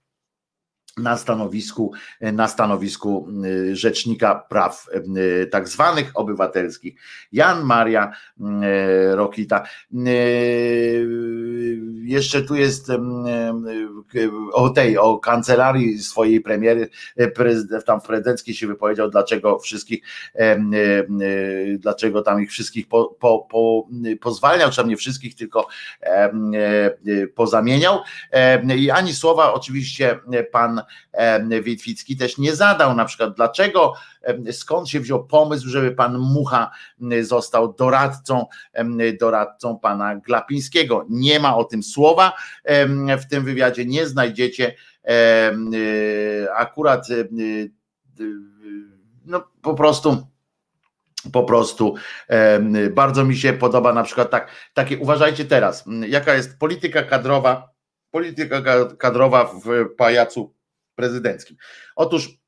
na 1.01 1.17
stanowisku, 1.17 1.91
na 2.21 2.47
stanowisku 2.47 3.27
y, 3.45 3.75
rzecznika 3.75 4.35
praw 4.49 4.87
y, 5.17 5.47
tak 5.47 5.67
zwanych 5.67 6.11
obywatelskich. 6.13 7.01
Jan 7.31 7.63
Maria 7.63 8.11
y, 8.11 9.15
Rokita. 9.15 9.63
Jeszcze 12.03 12.41
tu 12.41 12.55
jest 12.55 12.91
o 14.53 14.69
tej, 14.69 14.97
o 14.97 15.17
kancelarii 15.17 15.99
swojej 15.99 16.41
premiery, 16.41 16.89
prezydent, 17.35 17.85
tam 17.85 18.01
w 18.01 18.03
prezydenckiej 18.03 18.55
się 18.55 18.67
wypowiedział, 18.67 19.09
dlaczego 19.09 19.59
wszystkich, 19.59 20.03
dlaczego 21.77 22.21
tam 22.21 22.41
ich 22.41 22.49
wszystkich 22.51 22.87
po, 22.87 23.15
po, 23.19 23.47
po, 23.51 23.87
pozwalniał, 24.21 24.71
czy 24.71 24.85
nie 24.85 24.97
wszystkich, 24.97 25.35
tylko 25.35 25.67
pozamieniał. 27.35 27.99
I 28.77 28.91
ani 28.91 29.13
słowa 29.13 29.53
oczywiście 29.53 30.19
pan 30.51 30.81
Witwicki 31.63 32.17
też 32.17 32.37
nie 32.37 32.55
zadał, 32.55 32.95
na 32.95 33.05
przykład 33.05 33.35
dlaczego, 33.35 33.93
skąd 34.51 34.89
się 34.89 34.99
wziął 34.99 35.27
pomysł, 35.27 35.69
żeby 35.69 35.91
pan 35.91 36.17
Mucha 36.17 36.71
został 37.21 37.73
doradcą, 37.73 38.45
doradcą 39.19 39.79
pana 39.79 40.15
Glapińskiego. 40.15 41.05
Nie 41.09 41.39
ma 41.39 41.57
o 41.57 41.63
tym 41.63 41.83
słowa 41.83 42.33
w 43.19 43.25
tym 43.29 43.43
wywiadzie, 43.43 43.85
nie 43.85 44.07
znajdziecie 44.07 44.75
akurat 46.55 47.07
no 49.25 49.43
po 49.61 49.73
prostu 49.73 50.27
po 51.31 51.43
prostu 51.43 51.95
bardzo 52.91 53.25
mi 53.25 53.37
się 53.37 53.53
podoba 53.53 53.93
na 53.93 54.03
przykład 54.03 54.29
tak, 54.29 54.51
takie, 54.73 54.97
uważajcie 54.97 55.45
teraz, 55.45 55.83
jaka 56.07 56.33
jest 56.33 56.59
polityka 56.59 57.03
kadrowa, 57.03 57.69
polityka 58.11 58.61
kadrowa 58.97 59.45
w 59.45 59.95
pajacu 59.97 60.53
prezydenckim. 60.99 61.57
Otóż 61.95 62.39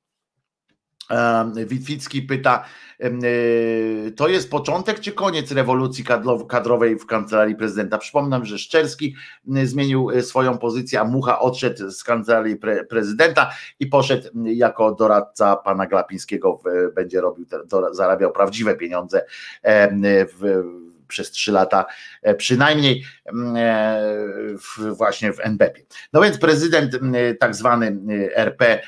Witwicki 1.68 2.22
pyta, 2.22 2.66
e, 3.00 3.12
to 4.12 4.28
jest 4.28 4.52
początek 4.52 5.00
czy 5.00 5.12
koniec 5.12 5.52
rewolucji 5.52 6.04
kadrowej 6.50 7.00
w 7.00 7.06
kancelarii 7.06 7.56
prezydenta? 7.56 7.98
Przypominam, 7.98 8.46
że 8.46 8.58
Szczerski 8.58 9.16
zmienił 9.64 10.12
e, 10.12 10.22
swoją 10.22 10.58
pozycję, 10.58 11.00
a 11.00 11.04
Mucha 11.04 11.40
odszedł 11.40 11.92
z 11.92 12.04
kancelarii 12.04 12.56
pre 12.56 12.86
prezydenta 12.86 13.52
i 13.80 13.88
poszedł 13.88 14.30
jako 14.46 14.96
doradca 14.96 15.56
pana 15.56 15.88
Glapińskiego, 15.88 16.62
będzie 16.96 17.22
robił, 17.22 17.46
zarabiał 17.92 18.32
prawdziwe 18.32 18.76
pieniądze 18.76 19.26
w 20.38 20.64
przez 21.12 21.32
trzy 21.32 21.52
lata 21.52 21.86
e, 22.22 22.36
przynajmniej 22.36 23.04
mm, 23.26 23.56
e, 23.56 24.94
właśnie 24.94 25.34
w 25.34 25.40
NBP. 25.40 25.80
No 26.14 26.22
więc 26.22 26.38
prezydent 26.38 26.92
tak 27.40 27.56
zwany 27.56 27.98
RP 28.36 28.82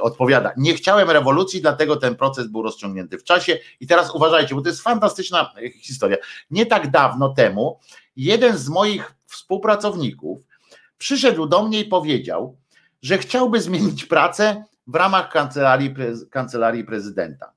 odpowiada, 0.00 0.52
nie 0.56 0.74
chciałem 0.74 1.10
rewolucji, 1.10 1.60
dlatego 1.60 1.96
ten 1.96 2.16
proces 2.16 2.46
był 2.46 2.62
rozciągnięty 2.62 3.18
w 3.18 3.24
czasie 3.24 3.58
i 3.80 3.86
teraz 3.86 4.14
uważajcie, 4.14 4.54
bo 4.54 4.62
to 4.62 4.68
jest 4.68 4.82
fantastyczna 4.82 5.52
e, 5.56 5.70
historia. 5.70 6.16
Nie 6.50 6.66
tak 6.66 6.90
dawno 6.90 7.28
temu 7.28 7.80
jeden 8.16 8.58
z 8.58 8.68
moich 8.68 9.14
współpracowników 9.26 10.40
przyszedł 10.98 11.46
do 11.46 11.66
mnie 11.66 11.80
i 11.80 11.84
powiedział, 11.84 12.56
że 13.02 13.18
chciałby 13.18 13.60
zmienić 13.60 14.04
pracę 14.04 14.64
w 14.86 14.94
ramach 14.94 15.32
kancelarii, 15.32 15.94
kancelarii 16.30 16.84
prezydenta. 16.84 17.53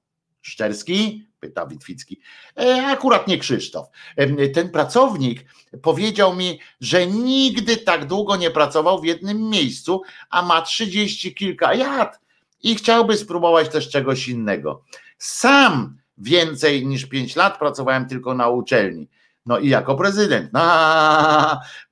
Szczerski 0.47 1.27
pyta 1.39 1.65
Witwicki. 1.65 2.19
E, 2.59 2.85
akurat 2.85 3.27
nie 3.27 3.37
Krzysztof. 3.37 3.87
E, 4.15 4.47
ten 4.47 4.69
pracownik 4.69 5.45
powiedział 5.81 6.35
mi, 6.35 6.59
że 6.81 7.07
nigdy 7.07 7.77
tak 7.77 8.05
długo 8.05 8.35
nie 8.35 8.51
pracował 8.51 9.01
w 9.01 9.05
jednym 9.05 9.49
miejscu, 9.49 10.01
a 10.29 10.41
ma 10.41 10.61
trzydzieści 10.61 11.35
kilka 11.35 11.73
lat 11.73 12.19
i 12.63 12.75
chciałby 12.75 13.17
spróbować 13.17 13.69
też 13.69 13.89
czegoś 13.89 14.27
innego. 14.27 14.83
Sam 15.17 15.97
więcej 16.17 16.87
niż 16.87 17.05
pięć 17.05 17.35
lat 17.35 17.59
pracowałem 17.59 18.07
tylko 18.07 18.33
na 18.33 18.49
uczelni. 18.49 19.07
No 19.47 19.59
i 19.59 19.69
jako 19.69 19.95
prezydent. 19.95 20.53
No, 20.53 20.61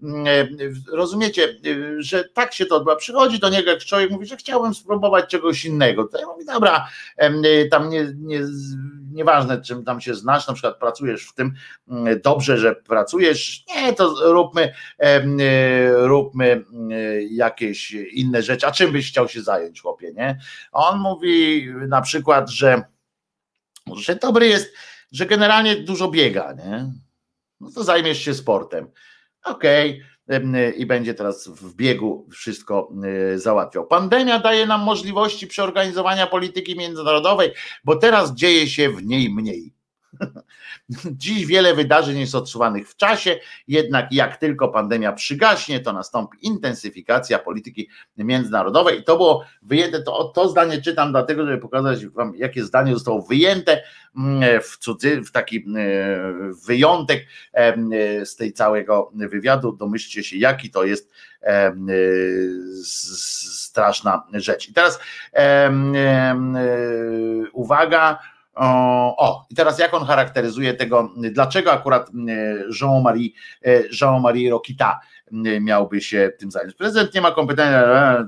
rozumiecie, 0.91 1.59
że 1.97 2.23
tak 2.23 2.53
się 2.53 2.65
to 2.65 2.75
odbywa. 2.75 2.95
Przychodzi 2.95 3.39
do 3.39 3.49
niego 3.49 3.71
jak 3.71 3.79
człowiek 3.79 4.11
mówi, 4.11 4.25
że 4.25 4.37
chciałbym 4.37 4.73
spróbować 4.73 5.29
czegoś 5.29 5.65
innego. 5.65 6.03
To 6.03 6.19
ja 6.19 6.27
mówię, 6.27 6.45
dobra, 6.45 6.87
tam 7.71 7.89
nie, 7.89 8.13
nie, 8.17 8.41
nieważne 9.11 9.61
czym 9.61 9.83
tam 9.83 10.01
się 10.01 10.15
znasz, 10.15 10.47
na 10.47 10.53
przykład 10.53 10.77
pracujesz 10.77 11.27
w 11.27 11.33
tym, 11.33 11.53
mm, 11.87 12.21
dobrze, 12.23 12.57
że 12.57 12.75
pracujesz, 12.75 13.63
nie, 13.75 13.93
to 13.93 14.33
róbmy, 14.33 14.73
róbmy 15.93 16.65
jakieś 17.31 17.91
inne 17.91 18.43
rzeczy. 18.43 18.67
A 18.67 18.71
czym 18.71 18.91
byś 18.91 19.09
chciał 19.09 19.27
się 19.27 19.41
zająć, 19.41 19.81
chłopie, 19.81 20.13
nie? 20.13 20.39
On 20.71 20.99
mówi 20.99 21.67
na 21.87 22.01
przykład, 22.01 22.49
że, 22.49 22.81
że 23.95 24.15
dobry 24.15 24.47
jest, 24.47 24.73
że 25.11 25.25
generalnie 25.25 25.75
dużo 25.75 26.07
biega, 26.07 26.53
nie? 26.53 27.04
No 27.65 27.71
to 27.71 27.83
zajmiesz 27.83 28.21
się 28.21 28.33
sportem. 28.33 28.87
Okej, 29.43 30.01
okay. 30.27 30.71
i 30.71 30.85
będzie 30.85 31.13
teraz 31.13 31.47
w 31.47 31.75
biegu 31.75 32.27
wszystko 32.31 32.91
y, 33.33 33.39
załatwiał. 33.39 33.87
Pandemia 33.87 34.39
daje 34.39 34.65
nam 34.65 34.81
możliwości 34.81 35.47
przeorganizowania 35.47 36.27
polityki 36.27 36.77
międzynarodowej, 36.77 37.51
bo 37.83 37.95
teraz 37.95 38.33
dzieje 38.33 38.67
się 38.67 38.89
w 38.89 39.05
niej 39.05 39.29
mniej. 39.29 39.74
Dziś 41.11 41.45
wiele 41.45 41.75
wydarzeń 41.75 42.19
jest 42.19 42.35
odsuwanych 42.35 42.89
w 42.89 42.95
czasie, 42.95 43.39
jednak 43.67 44.11
jak 44.11 44.37
tylko 44.37 44.67
pandemia 44.67 45.13
przygaśnie, 45.13 45.79
to 45.79 45.93
nastąpi 45.93 46.37
intensyfikacja 46.41 47.39
polityki 47.39 47.89
międzynarodowej. 48.17 48.99
I 48.99 49.03
to 49.03 49.17
było 49.17 49.45
wyjęte, 49.61 50.01
to, 50.01 50.23
to 50.23 50.49
zdanie 50.49 50.81
czytam 50.81 51.11
dlatego, 51.11 51.45
żeby 51.45 51.57
pokazać 51.57 52.05
Wam, 52.05 52.33
jakie 52.35 52.63
zdanie 52.63 52.93
zostało 52.93 53.21
wyjęte 53.21 53.83
mm, 54.17 54.61
w, 54.61 54.77
cudzy, 54.77 55.21
w 55.21 55.31
taki 55.31 55.63
mm, 55.67 56.53
wyjątek 56.65 57.25
z 58.23 58.35
tej 58.35 58.53
całego 58.53 59.11
wywiadu. 59.13 59.71
Domyślcie 59.71 60.23
się, 60.23 60.37
jaki 60.37 60.69
to 60.69 60.83
jest 60.83 61.11
straszna 62.83 64.27
rzecz. 64.33 64.69
I 64.69 64.73
teraz 64.73 64.99
uwaga, 67.53 68.19
o, 68.55 69.45
i 69.49 69.55
teraz 69.55 69.79
jak 69.79 69.93
on 69.93 70.05
charakteryzuje 70.05 70.73
tego, 70.73 71.09
dlaczego 71.31 71.71
akurat 71.71 72.09
Jean-Marie 72.81 73.29
Jean-Marie 74.01 74.51
Rokita 74.51 74.99
miałby 75.61 76.01
się 76.01 76.31
tym 76.39 76.51
zająć. 76.51 76.75
Prezydent 76.75 77.13
nie 77.13 77.21
ma 77.21 77.31
kompetencji, 77.31 77.79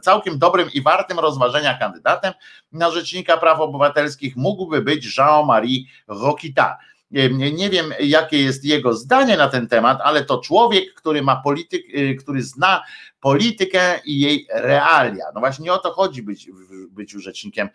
całkiem 0.01 0.39
dobrym 0.39 0.69
i 0.73 0.81
wartym 0.81 1.19
rozważenia 1.19 1.77
kandydatem 1.77 2.33
na 2.71 2.91
rzecznika 2.91 3.37
praw 3.37 3.59
obywatelskich 3.59 4.35
mógłby 4.35 4.81
być 4.81 5.17
Jean-Marie 5.17 5.83
Rokita. 6.07 6.77
Nie 7.11 7.69
wiem, 7.69 7.93
jakie 7.99 8.43
jest 8.43 8.65
jego 8.65 8.93
zdanie 8.93 9.37
na 9.37 9.49
ten 9.49 9.67
temat, 9.67 9.99
ale 10.03 10.25
to 10.25 10.41
człowiek, 10.41 10.93
który 10.93 11.21
ma 11.21 11.41
polityk, 11.41 11.85
y, 11.95 12.15
który 12.15 12.43
zna 12.43 12.83
politykę 13.19 13.99
i 14.05 14.19
jej 14.19 14.47
realia. 14.53 15.25
No 15.33 15.39
właśnie 15.39 15.73
o 15.73 15.77
to 15.77 15.91
chodzi 15.91 16.23
być, 16.23 16.49
być 16.89 17.11
rzecznikiem 17.11 17.69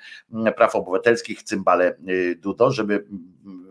praw 0.57 0.77
obywatelskich, 0.77 1.43
cymbale 1.43 1.97
y, 2.09 2.39
Dudo, 2.41 2.71
żeby 2.71 3.07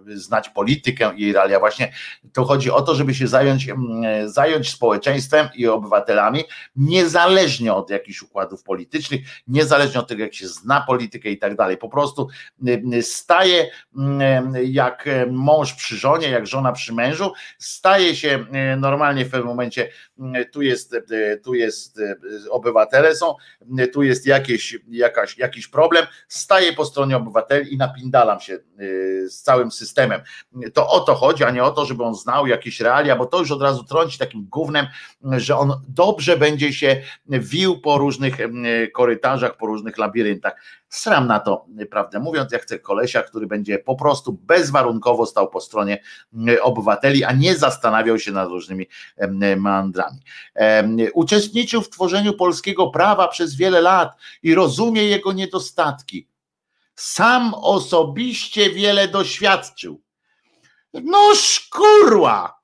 znać 0.07 0.49
politykę 0.49 1.11
i 1.15 1.33
realia. 1.33 1.59
Właśnie 1.59 1.93
to 2.33 2.45
chodzi 2.45 2.71
o 2.71 2.81
to, 2.81 2.95
żeby 2.95 3.15
się 3.15 3.27
zająć, 3.27 3.67
zająć 4.25 4.69
społeczeństwem 4.71 5.49
i 5.55 5.67
obywatelami, 5.67 6.43
niezależnie 6.75 7.73
od 7.73 7.89
jakichś 7.89 8.21
układów 8.21 8.63
politycznych, 8.63 9.21
niezależnie 9.47 9.99
od 9.99 10.07
tego, 10.07 10.23
jak 10.23 10.33
się 10.33 10.47
zna 10.47 10.83
politykę 10.87 11.29
i 11.29 11.37
tak 11.37 11.55
dalej. 11.55 11.77
Po 11.77 11.89
prostu 11.89 12.27
staje 13.01 13.71
jak 14.63 15.09
mąż 15.31 15.73
przy 15.73 15.95
żonie, 15.95 16.29
jak 16.29 16.47
żona 16.47 16.71
przy 16.71 16.93
mężu, 16.93 17.33
staje 17.59 18.15
się 18.15 18.45
normalnie 18.77 19.25
w 19.25 19.29
pewnym 19.29 19.47
momencie, 19.47 19.89
tu 20.51 20.61
jest, 20.61 20.95
tu 21.43 21.53
jest 21.53 21.99
obywatele 22.49 23.15
są, 23.15 23.35
tu 23.93 24.03
jest 24.03 24.25
jakieś, 24.25 24.77
jakaś, 24.89 25.37
jakiś 25.37 25.67
problem, 25.67 26.05
staje 26.27 26.73
po 26.73 26.85
stronie 26.85 27.17
obywateli 27.17 27.73
i 27.73 27.77
napindalam 27.77 28.39
się 28.39 28.59
z 29.27 29.41
całym 29.41 29.71
systemem. 29.71 29.90
To 30.73 30.87
o 30.89 30.99
to 30.99 31.15
chodzi, 31.15 31.43
a 31.43 31.51
nie 31.51 31.63
o 31.63 31.71
to, 31.71 31.85
żeby 31.85 32.03
on 32.03 32.15
znał 32.15 32.47
jakieś 32.47 32.79
realia, 32.79 33.15
bo 33.15 33.25
to 33.25 33.39
już 33.39 33.51
od 33.51 33.61
razu 33.61 33.83
trąci 33.83 34.17
takim 34.17 34.47
gównem, 34.49 34.87
że 35.23 35.57
on 35.57 35.73
dobrze 35.87 36.37
będzie 36.37 36.73
się 36.73 37.01
wił 37.27 37.81
po 37.81 37.97
różnych 37.97 38.37
korytarzach, 38.93 39.57
po 39.57 39.65
różnych 39.65 39.97
labiryntach. 39.97 40.53
Sram 40.89 41.27
na 41.27 41.39
to, 41.39 41.65
prawdę 41.91 42.19
mówiąc, 42.19 42.51
ja 42.51 42.59
chcę 42.59 42.79
kolesia, 42.79 43.23
który 43.23 43.47
będzie 43.47 43.79
po 43.79 43.95
prostu 43.95 44.33
bezwarunkowo 44.33 45.25
stał 45.25 45.49
po 45.49 45.61
stronie 45.61 46.03
obywateli, 46.61 47.23
a 47.23 47.31
nie 47.31 47.55
zastanawiał 47.55 48.19
się 48.19 48.31
nad 48.31 48.49
różnymi 48.49 48.87
meandrami. 49.57 50.19
Uczestniczył 51.13 51.81
w 51.81 51.89
tworzeniu 51.89 52.33
polskiego 52.33 52.87
prawa 52.87 53.27
przez 53.27 53.55
wiele 53.55 53.81
lat 53.81 54.15
i 54.43 54.55
rozumie 54.55 55.03
jego 55.03 55.31
niedostatki 55.31 56.30
sam 56.95 57.53
osobiście 57.53 58.69
wiele 58.69 59.07
doświadczył. 59.07 60.03
No 60.93 61.35
szkurła! 61.35 62.61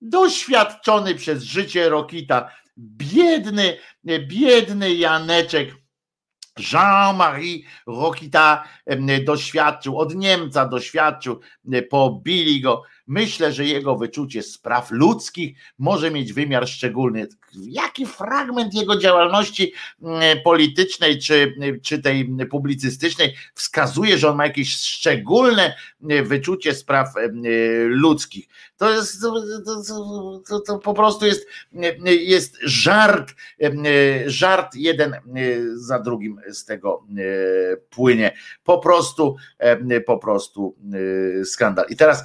Doświadczony 0.00 1.14
przez 1.14 1.42
życie 1.42 1.88
Rokita, 1.88 2.50
biedny, 2.78 3.78
biedny 4.04 4.94
Janeczek, 4.94 5.74
Jean-Marie 6.72 7.62
Rokita 7.86 8.64
doświadczył, 9.24 9.98
od 9.98 10.14
Niemca 10.14 10.68
doświadczył, 10.68 11.40
pobili 11.90 12.60
go, 12.60 12.82
Myślę, 13.08 13.52
że 13.52 13.64
jego 13.64 13.96
wyczucie 13.96 14.42
spraw 14.42 14.90
ludzkich 14.90 15.58
może 15.78 16.10
mieć 16.10 16.32
wymiar 16.32 16.68
szczególny. 16.68 17.28
Jaki 17.54 18.06
fragment 18.06 18.74
jego 18.74 18.96
działalności 18.96 19.72
mm, 20.02 20.38
politycznej 20.44 21.18
czy, 21.18 21.54
czy 21.82 22.02
tej 22.02 22.28
publicystycznej 22.50 23.34
wskazuje, 23.54 24.18
że 24.18 24.30
on 24.30 24.36
ma 24.36 24.46
jakieś 24.46 24.76
szczególne 24.76 25.74
mm, 26.02 26.26
wyczucie 26.26 26.74
spraw 26.74 27.16
mm, 27.16 27.42
ludzkich? 27.88 28.48
To 28.76 28.90
jest 28.90 29.20
to, 29.20 29.34
to, 30.48 30.60
to 30.60 30.78
po 30.78 30.94
prostu 30.94 31.26
jest, 31.26 31.46
jest 32.04 32.56
żart, 32.62 33.34
żart 34.26 34.74
jeden 34.74 35.16
za 35.74 35.98
drugim 35.98 36.40
z 36.50 36.64
tego 36.64 37.06
płynie. 37.90 38.36
Po 38.64 38.78
prostu, 38.78 39.36
po 40.06 40.18
prostu 40.18 40.76
skandal. 41.44 41.86
I 41.88 41.96
teraz 41.96 42.24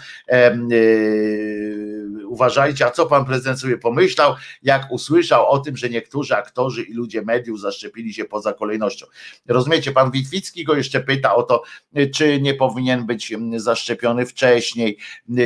uważajcie, 2.28 2.86
a 2.86 2.92
co 2.92 3.06
pan 3.06 3.26
prezydent 3.26 3.60
sobie 3.60 3.78
pomyślał, 3.78 4.36
jak 4.64 4.92
usłyszał 4.92 5.13
o 5.48 5.60
tym, 5.60 5.78
że 5.78 5.90
niektórzy 5.90 6.36
aktorzy 6.36 6.84
i 6.84 6.94
ludzie 6.94 7.22
mediów 7.22 7.60
zaszczepili 7.60 8.14
się 8.14 8.26
poza 8.26 8.54
kolejnością. 8.54 9.06
Rozumiecie, 9.48 9.92
pan 9.92 10.12
Witwicki 10.12 10.64
go 10.64 10.76
jeszcze 10.76 11.00
pyta 11.00 11.36
o 11.36 11.44
to, 11.44 11.64
czy 12.16 12.42
nie 12.42 12.54
powinien 12.54 13.06
być 13.06 13.34
zaszczepiony 13.56 14.26
wcześniej, 14.26 14.98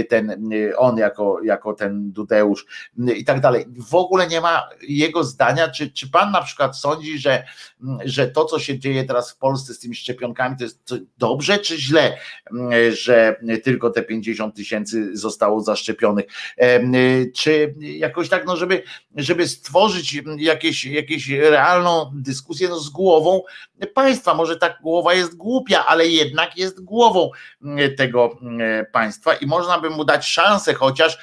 ten, 0.09 0.49
on 0.77 0.97
jako, 0.97 1.39
jako 1.43 1.73
ten 1.73 2.11
Dudeusz 2.11 2.65
i 3.15 3.25
tak 3.25 3.41
dalej. 3.41 3.65
W 3.89 3.95
ogóle 3.95 4.27
nie 4.27 4.41
ma 4.41 4.69
jego 4.81 5.23
zdania, 5.23 5.67
czy, 5.67 5.91
czy 5.91 6.09
pan 6.09 6.31
na 6.31 6.41
przykład 6.41 6.77
sądzi, 6.77 7.19
że, 7.19 7.43
że 8.05 8.27
to, 8.27 8.45
co 8.45 8.59
się 8.59 8.79
dzieje 8.79 9.03
teraz 9.03 9.31
w 9.31 9.37
Polsce 9.37 9.73
z 9.73 9.79
tymi 9.79 9.95
szczepionkami, 9.95 10.57
to 10.57 10.63
jest 10.63 10.93
dobrze 11.17 11.57
czy 11.57 11.77
źle, 11.77 12.17
że 12.91 13.35
tylko 13.63 13.89
te 13.89 14.03
50 14.03 14.55
tysięcy 14.55 15.17
zostało 15.17 15.61
zaszczepionych, 15.61 16.25
y, 16.61 17.31
czy 17.35 17.75
jakoś 17.79 18.29
tak, 18.29 18.45
no 18.45 18.57
żeby, 18.57 18.83
żeby 19.15 19.47
stworzyć 19.57 20.21
jakieś, 20.37 20.85
jakieś 20.85 21.29
realną 21.29 22.11
dyskusję 22.15 22.69
no 22.69 22.79
z 22.79 22.89
głową 22.89 23.41
państwa. 23.93 24.33
Może 24.33 24.57
ta 24.57 24.77
głowa 24.81 25.13
jest 25.13 25.35
głupia, 25.37 25.85
ale 25.85 26.07
jednak 26.07 26.57
jest 26.57 26.83
głową 26.83 27.31
y, 27.61 27.89
tego 27.89 28.37
y, 28.81 28.85
państwa 28.91 29.33
i 29.33 29.45
można 29.45 29.79
by 29.79 29.89
mu 29.89 30.05
dać 30.05 30.25
szansę 30.25 30.73
chociaż 30.73 31.17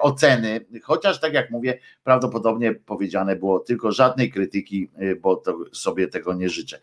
oceny, 0.00 0.66
chociaż 0.82 1.20
tak 1.20 1.32
jak 1.32 1.50
mówię, 1.50 1.78
prawdopodobnie 2.04 2.74
powiedziane 2.74 3.36
było 3.36 3.60
tylko 3.60 3.92
żadnej 3.92 4.32
krytyki, 4.32 4.90
bo 5.20 5.36
to 5.36 5.58
sobie 5.72 6.08
tego 6.08 6.34
nie 6.34 6.48
życzę. 6.48 6.80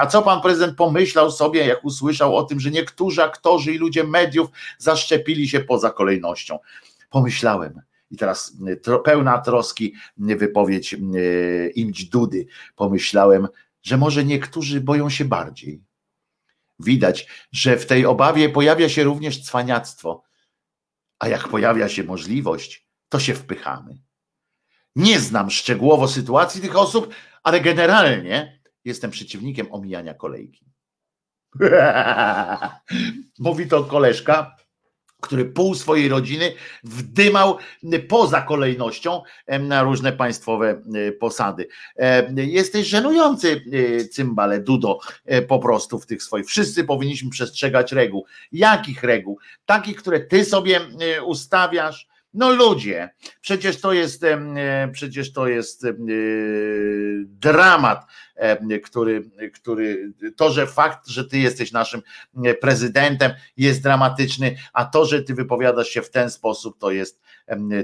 A 0.00 0.06
co 0.06 0.22
pan 0.22 0.40
prezydent 0.40 0.76
pomyślał 0.76 1.30
sobie, 1.30 1.66
jak 1.66 1.84
usłyszał 1.84 2.36
o 2.36 2.42
tym, 2.42 2.60
że 2.60 2.70
niektórzy 2.70 3.22
aktorzy 3.22 3.72
i 3.72 3.78
ludzie 3.78 4.04
mediów 4.04 4.48
zaszczepili 4.78 5.48
się 5.48 5.60
poza 5.60 5.90
kolejnością? 5.90 6.58
Pomyślałem, 7.10 7.80
i 8.10 8.16
teraz 8.16 8.56
tro, 8.82 8.98
pełna 8.98 9.38
troski 9.38 9.94
wypowiedź 10.16 10.96
Imć 11.74 12.04
Dudy. 12.04 12.46
Pomyślałem, 12.76 13.48
że 13.82 13.96
może 13.96 14.24
niektórzy 14.24 14.80
boją 14.80 15.10
się 15.10 15.24
bardziej. 15.24 15.82
Widać, 16.78 17.28
że 17.52 17.76
w 17.76 17.86
tej 17.86 18.06
obawie 18.06 18.48
pojawia 18.48 18.88
się 18.88 19.04
również 19.04 19.44
cwaniactwo, 19.44 20.22
a 21.18 21.28
jak 21.28 21.48
pojawia 21.48 21.88
się 21.88 22.04
możliwość, 22.04 22.88
to 23.08 23.20
się 23.20 23.34
wpychamy. 23.34 23.98
Nie 24.96 25.20
znam 25.20 25.50
szczegółowo 25.50 26.08
sytuacji 26.08 26.60
tych 26.60 26.76
osób, 26.76 27.14
ale 27.42 27.60
generalnie 27.60 28.60
jestem 28.84 29.10
przeciwnikiem 29.10 29.66
omijania 29.70 30.14
kolejki. 30.14 30.66
Mówi 33.38 33.68
to 33.68 33.84
koleżka, 33.84 34.56
który 35.20 35.44
pół 35.44 35.74
swojej 35.74 36.08
rodziny 36.08 36.52
wdymał 36.84 37.58
poza 38.08 38.42
kolejnością 38.42 39.22
na 39.60 39.82
różne 39.82 40.12
państwowe 40.12 40.82
posady. 41.20 41.68
Jesteś 42.36 42.86
żenujący, 42.86 43.62
cymbale, 44.12 44.60
Dudo, 44.60 44.98
po 45.48 45.58
prostu 45.58 45.98
w 45.98 46.06
tych 46.06 46.22
swoich. 46.22 46.46
Wszyscy 46.46 46.84
powinniśmy 46.84 47.30
przestrzegać 47.30 47.92
reguł. 47.92 48.26
Jakich 48.52 49.02
reguł? 49.02 49.38
Takich, 49.66 49.96
które 49.96 50.20
ty 50.20 50.44
sobie 50.44 50.80
ustawiasz, 51.24 52.08
no 52.34 52.50
ludzie, 52.50 53.10
przecież 53.40 53.80
to 53.80 53.92
jest, 53.92 54.24
e, 54.24 54.88
przecież 54.92 55.32
to 55.32 55.48
jest 55.48 55.84
e, 55.84 55.92
dramat, 57.24 58.06
który, 58.84 59.30
który 59.54 60.12
to, 60.36 60.50
że 60.50 60.66
fakt, 60.66 61.08
że 61.08 61.24
ty 61.24 61.38
jesteś 61.38 61.72
naszym 61.72 62.02
prezydentem 62.60 63.32
jest 63.56 63.82
dramatyczny, 63.82 64.56
a 64.72 64.84
to, 64.84 65.06
że 65.06 65.22
ty 65.22 65.34
wypowiadasz 65.34 65.88
się 65.88 66.02
w 66.02 66.10
ten 66.10 66.30
sposób, 66.30 66.78
to 66.78 66.90
jest, 66.90 67.20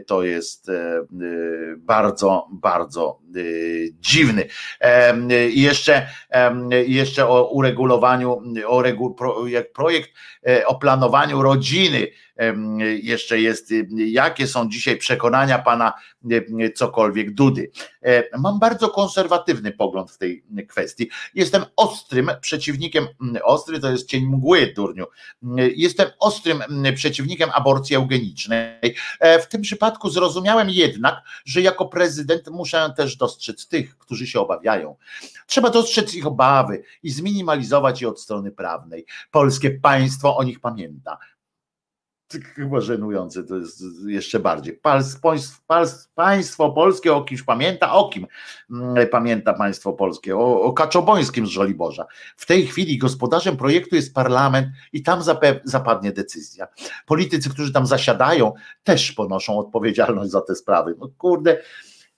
to 0.06 0.22
jest 0.22 0.68
e, 0.68 1.06
bardzo, 1.78 2.48
bardzo 2.52 3.20
dziwny. 4.00 4.46
I 5.52 5.62
jeszcze, 5.62 6.08
jeszcze 6.86 7.28
o 7.28 7.50
uregulowaniu, 7.50 8.42
o 8.66 8.82
regu, 8.82 9.16
jak 9.46 9.72
projekt 9.72 10.10
o 10.66 10.74
planowaniu 10.74 11.42
rodziny 11.42 12.06
jeszcze 13.02 13.40
jest, 13.40 13.70
jakie 13.96 14.46
są 14.46 14.68
dzisiaj 14.68 14.96
przekonania 14.96 15.58
pana 15.58 15.92
cokolwiek 16.74 17.34
Dudy. 17.34 17.70
E, 18.02 18.38
mam 18.38 18.58
bardzo 18.58 18.88
konserwatywny 18.88 19.72
pogląd 19.72 20.10
w 20.10 20.18
tej 20.18 20.43
kwestii. 20.68 21.10
Jestem 21.34 21.64
ostrym 21.76 22.30
przeciwnikiem, 22.40 23.06
ostry 23.42 23.80
to 23.80 23.90
jest 23.90 24.08
cień 24.08 24.26
mgły, 24.26 24.72
durniu. 24.76 25.06
Jestem 25.76 26.08
ostrym 26.18 26.62
przeciwnikiem 26.94 27.50
aborcji 27.54 27.96
eugenicznej. 27.96 28.96
E, 29.20 29.38
w 29.38 29.48
tym 29.48 29.62
przypadku 29.62 30.10
zrozumiałem 30.10 30.70
jednak, 30.70 31.22
że 31.44 31.60
jako 31.60 31.86
prezydent 31.86 32.48
muszę 32.50 32.92
też 32.96 33.16
dostrzec 33.16 33.68
tych, 33.68 33.98
którzy 33.98 34.26
się 34.26 34.40
obawiają. 34.40 34.96
Trzeba 35.46 35.70
dostrzec 35.70 36.14
ich 36.14 36.26
obawy 36.26 36.82
i 37.02 37.10
zminimalizować 37.10 38.02
je 38.02 38.08
od 38.08 38.20
strony 38.20 38.50
prawnej. 38.50 39.06
Polskie 39.30 39.70
państwo 39.70 40.36
o 40.36 40.42
nich 40.42 40.60
pamięta 40.60 41.18
chyba 42.40 42.80
żenujące, 42.80 43.44
to 43.44 43.56
jest 43.56 43.82
jeszcze 44.06 44.40
bardziej. 44.40 44.80
państwo 46.14 46.72
polskie 46.72 47.14
o 47.14 47.22
kimś 47.22 47.42
pamięta, 47.42 47.92
o 47.92 48.08
kim 48.08 48.26
mm, 48.70 49.08
pamięta 49.08 49.54
państwo 49.54 49.92
polskie? 49.92 50.36
O, 50.36 50.62
o 50.62 50.72
Kaczobońskim 50.72 51.46
z 51.46 51.50
Żoliborza. 51.50 52.06
W 52.36 52.46
tej 52.46 52.66
chwili 52.66 52.98
gospodarzem 52.98 53.56
projektu 53.56 53.96
jest 53.96 54.14
parlament 54.14 54.68
i 54.92 55.02
tam 55.02 55.20
zapadnie 55.64 56.12
decyzja. 56.12 56.66
Politycy, 57.06 57.50
którzy 57.50 57.72
tam 57.72 57.86
zasiadają, 57.86 58.52
też 58.84 59.12
ponoszą 59.12 59.58
odpowiedzialność 59.58 60.30
za 60.30 60.40
te 60.40 60.54
sprawy. 60.54 60.94
No 60.98 61.08
kurde, 61.18 61.58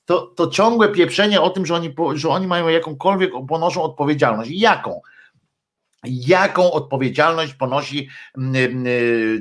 to, 0.05 0.21
to 0.21 0.47
ciągłe 0.47 0.89
pieprzenie 0.89 1.41
o 1.41 1.51
tym, 1.51 1.67
że 1.67 1.75
oni, 1.75 1.95
że 2.15 2.29
oni 2.29 2.47
mają 2.47 2.69
jakąkolwiek, 2.69 3.31
ponoszą 3.49 3.83
odpowiedzialność. 3.83 4.51
Jaką? 4.51 5.01
Jaką 6.05 6.73
odpowiedzialność 6.73 7.55
ponosi 7.55 8.09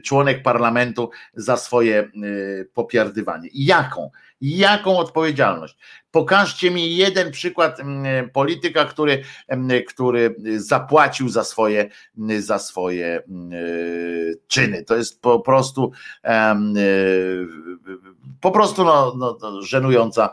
członek 0.03 0.44
parlamentu 0.44 1.10
za 1.34 1.57
swoje 1.57 2.11
popierdywanie. 2.73 3.49
Jaką? 3.53 4.11
Jaką 4.41 4.98
odpowiedzialność? 4.98 5.77
Pokażcie 6.16 6.72
mi 6.72 6.96
jeden 6.96 7.32
przykład 7.32 7.80
mm, 7.80 8.30
polityka, 8.30 8.86
który, 8.86 9.24
mm, 9.48 9.84
który 9.88 10.36
zapłacił 10.58 11.30
za 11.30 11.44
swoje, 11.44 11.90
za 12.40 12.60
swoje 12.60 13.24
mm, 13.28 13.52
czyny. 14.48 14.84
To 14.84 14.96
jest 14.96 15.22
po 15.22 15.40
prostu 15.40 15.92
po 18.42 18.52
prostu 18.52 18.84
no, 18.84 19.16
no, 19.18 19.62
żenująca 19.62 20.30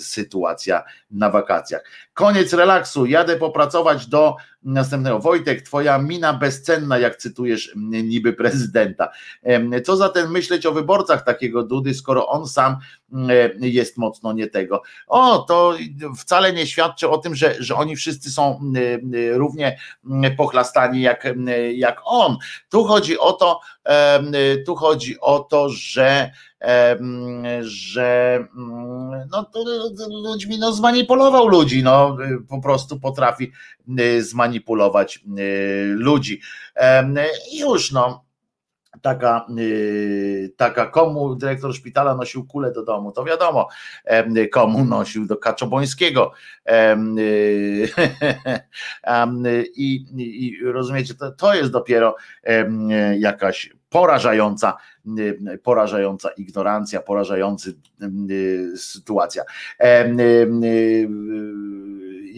sytuacja 0.00 0.82
na 1.10 1.30
wakacjach. 1.30 1.84
Koniec 2.14 2.52
relaksu, 2.52 3.06
jadę 3.06 3.36
popracować 3.36 4.06
do 4.06 4.36
następnego. 4.62 5.18
Wojtek, 5.18 5.62
twoja 5.62 5.98
mina 5.98 6.34
bezcenna, 6.34 6.98
jak 6.98 7.16
cytujesz 7.16 7.72
niby 7.76 8.32
prezydenta. 8.32 9.08
Co 9.84 9.96
zatem 9.96 10.30
myśleć 10.30 10.66
o 10.66 10.72
wyborcach 10.72 11.24
takiego 11.24 11.62
Dudy, 11.62 11.94
skoro 11.94 12.28
on 12.28 12.48
sam 12.48 12.76
jest 13.60 13.98
mocno 13.98 14.32
nie 14.32 14.46
tego. 14.46 14.67
O, 15.06 15.38
to 15.38 15.74
wcale 16.18 16.52
nie 16.52 16.66
świadczy 16.66 17.08
o 17.08 17.18
tym, 17.18 17.34
że, 17.34 17.54
że 17.58 17.74
oni 17.74 17.96
wszyscy 17.96 18.30
są 18.30 18.60
równie 19.32 19.78
pochlastani 20.36 21.00
jak, 21.00 21.34
jak 21.74 22.00
on. 22.04 22.36
Tu 22.68 22.84
chodzi 22.84 23.18
o 23.18 23.32
to, 23.32 23.60
tu 24.66 24.76
chodzi 24.76 25.20
o 25.20 25.38
to, 25.38 25.68
że 25.68 26.30
że 27.60 28.38
mm, 28.56 29.28
no, 29.30 29.46
ludźmi 30.22 30.58
no, 30.58 30.72
zmanipulował 30.72 31.48
ludzi, 31.48 31.82
no, 31.82 32.16
po 32.48 32.60
prostu 32.60 33.00
potrafi 33.00 33.52
zmanipulować 34.20 35.24
ludzi. 35.88 36.40
Już 37.52 37.92
no, 37.92 38.24
taka, 39.02 39.46
y, 39.58 40.52
taka 40.56 40.86
komu 40.86 41.34
dyrektor 41.34 41.74
szpitala 41.74 42.14
nosił 42.14 42.46
kulę 42.46 42.72
do 42.72 42.84
domu, 42.84 43.12
to 43.12 43.24
wiadomo, 43.24 43.68
komu 44.52 44.84
nosił 44.84 45.26
do 45.26 45.36
Kaczobońskiego. 45.36 46.32
Y, 46.68 47.88
I, 49.76 50.06
i 50.16 50.58
rozumiecie, 50.64 51.14
to, 51.14 51.32
to 51.32 51.54
jest 51.54 51.70
dopiero 51.70 52.16
jakaś 53.18 53.70
porażająca, 53.88 54.76
y, 55.18 55.58
porażająca 55.62 56.30
ignorancja, 56.30 57.00
porażająca 57.00 57.70
sytuacja 58.76 59.42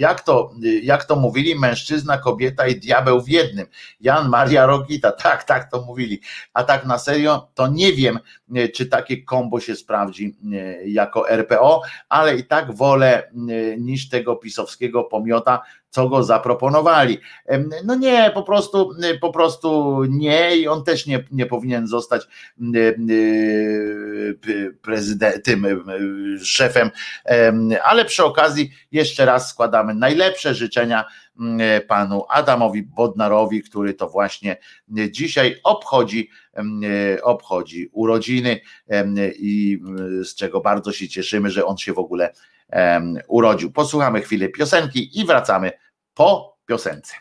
jak 0.01 0.21
to, 0.21 0.51
jak 0.83 1.05
to 1.05 1.17
mówili, 1.17 1.59
mężczyzna, 1.59 2.19
kobieta 2.19 2.67
i 2.67 2.75
diabeł 2.75 3.23
w 3.23 3.29
jednym. 3.29 3.67
Jan 4.01 4.29
Maria 4.29 4.67
Rogita, 4.67 5.13
tak, 5.23 5.45
tak 5.45 5.71
to 5.71 5.83
mówili. 5.83 6.21
A 6.55 6.65
tak 6.65 6.87
na 6.87 6.99
serio, 6.99 7.49
to 7.55 7.67
nie 7.69 7.93
wiem, 7.93 8.19
czy 8.75 8.87
takie 8.87 9.23
kombo 9.23 9.61
się 9.61 9.77
sprawdzi 9.77 10.37
e, 10.53 10.89
jako 10.89 11.31
RPO, 11.31 11.83
ale 12.09 12.37
i 12.37 12.45
tak 12.45 12.75
wolę 12.77 13.29
e, 13.29 13.33
niż 13.77 14.09
tego 14.09 14.37
pisowskiego 14.37 15.05
pomiota, 15.05 15.63
co 15.91 16.09
go 16.09 16.23
zaproponowali. 16.23 17.19
No 17.85 17.95
nie, 17.95 18.31
po 18.35 18.43
prostu, 18.43 18.91
po 19.21 19.33
prostu 19.33 20.01
nie 20.09 20.57
i 20.57 20.69
on 20.69 20.85
też 20.85 21.07
nie, 21.07 21.25
nie 21.31 21.47
powinien 21.47 21.87
zostać 21.87 22.27
prezydent, 24.83 25.45
tym 25.45 25.67
szefem, 26.43 26.91
ale 27.85 28.05
przy 28.05 28.25
okazji 28.25 28.71
jeszcze 28.93 29.25
raz 29.25 29.51
składamy 29.51 29.95
najlepsze 29.95 30.55
życzenia 30.55 31.05
panu 31.89 32.25
Adamowi 32.29 32.83
Bodnarowi, 32.83 33.63
który 33.63 33.95
to 33.95 34.09
właśnie 34.09 34.57
dzisiaj 34.89 35.57
obchodzi, 35.65 36.31
obchodzi 37.23 37.89
urodziny 37.93 38.61
i 39.39 39.79
z 40.23 40.35
czego 40.35 40.61
bardzo 40.61 40.93
się 40.93 41.09
cieszymy, 41.09 41.51
że 41.51 41.65
on 41.65 41.77
się 41.77 41.93
w 41.93 41.99
ogóle 41.99 42.33
urodził. 43.29 43.73
Posłuchamy 43.73 44.23
chwilę 44.23 44.49
piosenki 44.49 45.21
i 45.21 45.27
wracamy 45.27 45.73
po 46.15 46.59
piosence. 46.67 47.15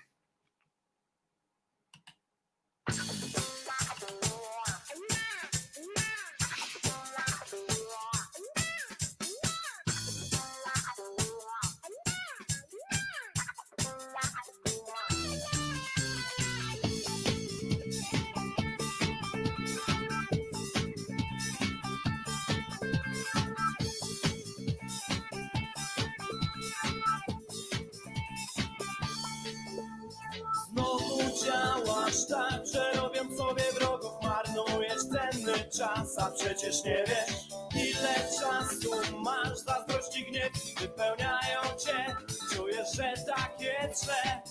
Takie 44.10 44.49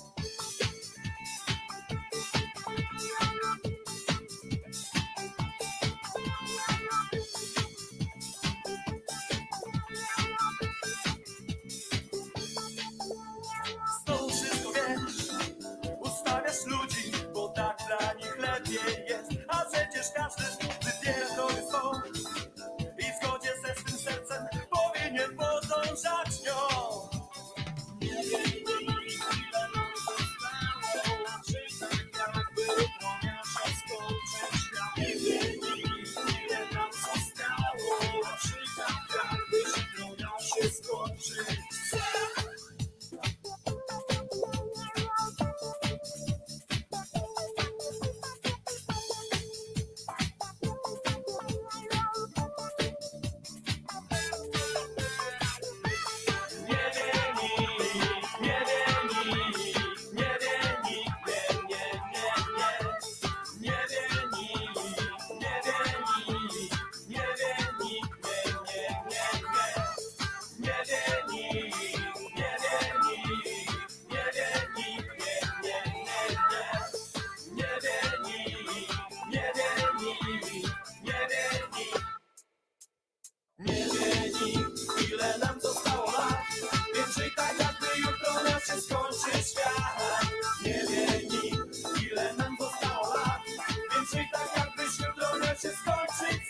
six. 96.19 96.48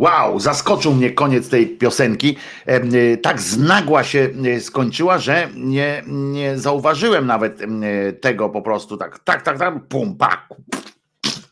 Wow, 0.00 0.40
zaskoczył 0.40 0.94
mnie 0.94 1.10
koniec 1.10 1.48
tej 1.48 1.66
piosenki. 1.66 2.36
Y, 2.68 3.18
tak 3.22 3.40
znagła 3.40 4.04
się 4.04 4.28
y, 4.46 4.60
skończyła, 4.60 5.18
że 5.18 5.48
nie, 5.54 6.02
nie 6.06 6.58
zauważyłem 6.58 7.26
nawet 7.26 7.60
y, 7.60 7.66
tego 8.20 8.48
po 8.48 8.62
prostu 8.62 8.96
tak, 8.96 9.18
tak, 9.18 9.42
tak, 9.42 9.58
tak, 9.58 9.74
pum, 9.88 10.16
pak, 10.16 10.48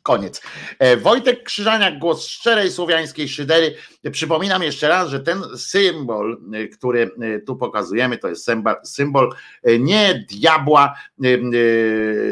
Koniec. 0.09 0.43
E, 0.79 0.97
Wojtek 0.97 1.43
Krzyżaniak, 1.43 1.99
głos 1.99 2.27
szczerej 2.27 2.71
słowiańskiej 2.71 3.29
szydery. 3.29 3.75
Przypominam 4.13 4.63
jeszcze 4.63 4.89
raz, 4.89 5.09
że 5.09 5.21
ten 5.21 5.43
symbol, 5.57 6.41
e, 6.53 6.69
który 6.69 7.11
e, 7.21 7.39
tu 7.39 7.57
pokazujemy, 7.57 8.19
to 8.19 8.29
jest 8.29 8.45
symbol, 8.45 8.77
symbol 8.85 9.33
nie 9.79 10.25
diabła, 10.31 10.95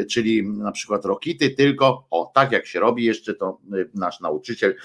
czyli 0.09 0.47
na 0.47 0.71
przykład 0.71 1.05
rokity, 1.05 1.49
tylko 1.49 2.07
o, 2.09 2.31
tak 2.35 2.51
jak 2.51 2.65
się 2.65 2.79
robi 2.79 3.03
jeszcze, 3.03 3.33
to 3.33 3.59
nasz 3.93 4.19
nauczyciel 4.19 4.75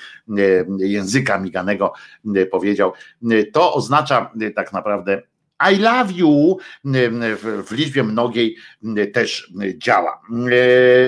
języka 0.78 1.39
miganego 1.39 1.93
powiedział, 2.51 2.93
to 3.52 3.74
oznacza 3.74 4.31
tak 4.55 4.73
naprawdę 4.73 5.23
i 5.71 5.79
love 5.79 6.13
you 6.13 6.57
w 7.65 7.69
liczbie 7.71 8.03
mnogiej 8.03 8.57
też 9.13 9.53
działa. 9.77 10.23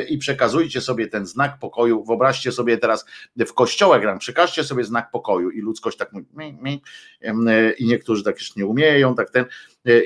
I 0.08 0.18
przekazujcie 0.18 0.80
sobie 0.80 1.06
ten 1.08 1.26
znak 1.26 1.58
pokoju. 1.58 2.04
Wyobraźcie 2.04 2.52
sobie 2.52 2.78
teraz 2.78 3.04
w 3.46 3.52
kościołach 3.52 4.18
przekażcie 4.18 4.64
sobie 4.64 4.84
znak 4.84 5.10
pokoju 5.10 5.50
i 5.50 5.60
ludzkość 5.60 5.98
tak 5.98 6.12
mówi, 6.12 6.26
i 7.78 7.86
niektórzy 7.86 8.24
tak 8.24 8.38
już 8.38 8.56
nie 8.56 8.66
umieją, 8.66 9.14
tak 9.14 9.30
ten 9.30 9.44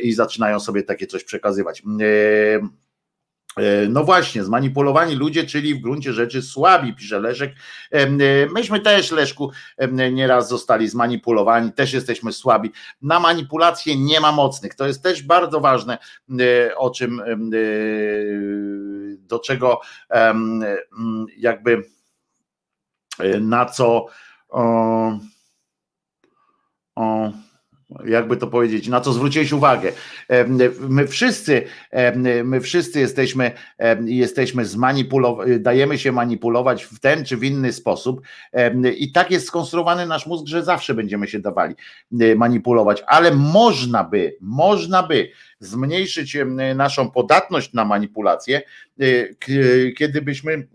i 0.03 0.13
zaczynają 0.13 0.61
sobie 0.61 0.83
takie 0.83 1.07
coś 1.07 1.25
przekazywać. 1.25 1.83
E, 3.59 3.89
no 3.89 4.05
właśnie, 4.05 4.45
zmanipulowani 4.45 5.15
ludzie, 5.15 5.45
czyli 5.45 5.75
w 5.75 5.81
gruncie 5.81 6.13
rzeczy 6.13 6.43
słabi, 6.43 6.95
pisze 6.95 7.21
Leszek. 7.21 7.53
E, 7.91 8.07
myśmy 8.47 8.81
też, 8.81 9.11
Leszku, 9.11 9.51
nieraz 10.13 10.49
zostali 10.49 10.89
zmanipulowani, 10.89 11.73
też 11.73 11.93
jesteśmy 11.93 12.33
słabi. 12.33 12.73
Na 13.03 13.21
manipulację 13.21 13.97
nie 13.97 14.21
ma 14.21 14.33
mocnych. 14.33 14.75
To 14.75 14.87
jest 14.87 15.03
też 15.03 15.23
bardzo 15.23 15.61
ważne, 15.61 15.99
e, 16.41 16.77
o 16.77 16.91
czym, 16.91 17.23
do 19.19 19.39
czego 19.39 19.81
jakby 21.37 21.85
na 23.41 23.67
co 23.67 24.07
o, 24.49 25.19
o 26.95 27.31
jakby 28.05 28.37
to 28.37 28.47
powiedzieć, 28.47 28.89
na 28.89 29.01
co 29.01 29.13
zwróciłeś 29.13 29.53
uwagę. 29.53 29.93
My 30.89 31.07
wszyscy, 31.07 31.63
my 32.45 32.61
wszyscy 32.61 33.01
jesteśmy, 33.01 33.51
jesteśmy 34.05 34.65
zmanipulowani, 34.65 35.61
dajemy 35.61 35.99
się 35.99 36.13
manipulować 36.13 36.85
w 36.85 37.01
ten 37.01 37.25
czy 37.25 37.37
w 37.37 37.45
inny 37.45 37.73
sposób 37.73 38.21
i 38.97 39.13
tak 39.13 39.31
jest 39.31 39.47
skonstruowany 39.47 40.07
nasz 40.07 40.27
mózg, 40.27 40.47
że 40.47 40.65
zawsze 40.65 40.95
będziemy 40.95 41.29
się 41.29 41.39
dawali 41.39 41.75
manipulować, 42.37 43.03
ale 43.07 43.35
można 43.35 44.05
by, 44.05 44.37
można 44.41 45.03
by 45.03 45.31
zmniejszyć 45.61 46.37
naszą 46.75 47.11
podatność 47.11 47.73
na 47.73 47.85
manipulację, 47.85 48.63
kiedy 49.97 50.23
byśmy, 50.23 50.67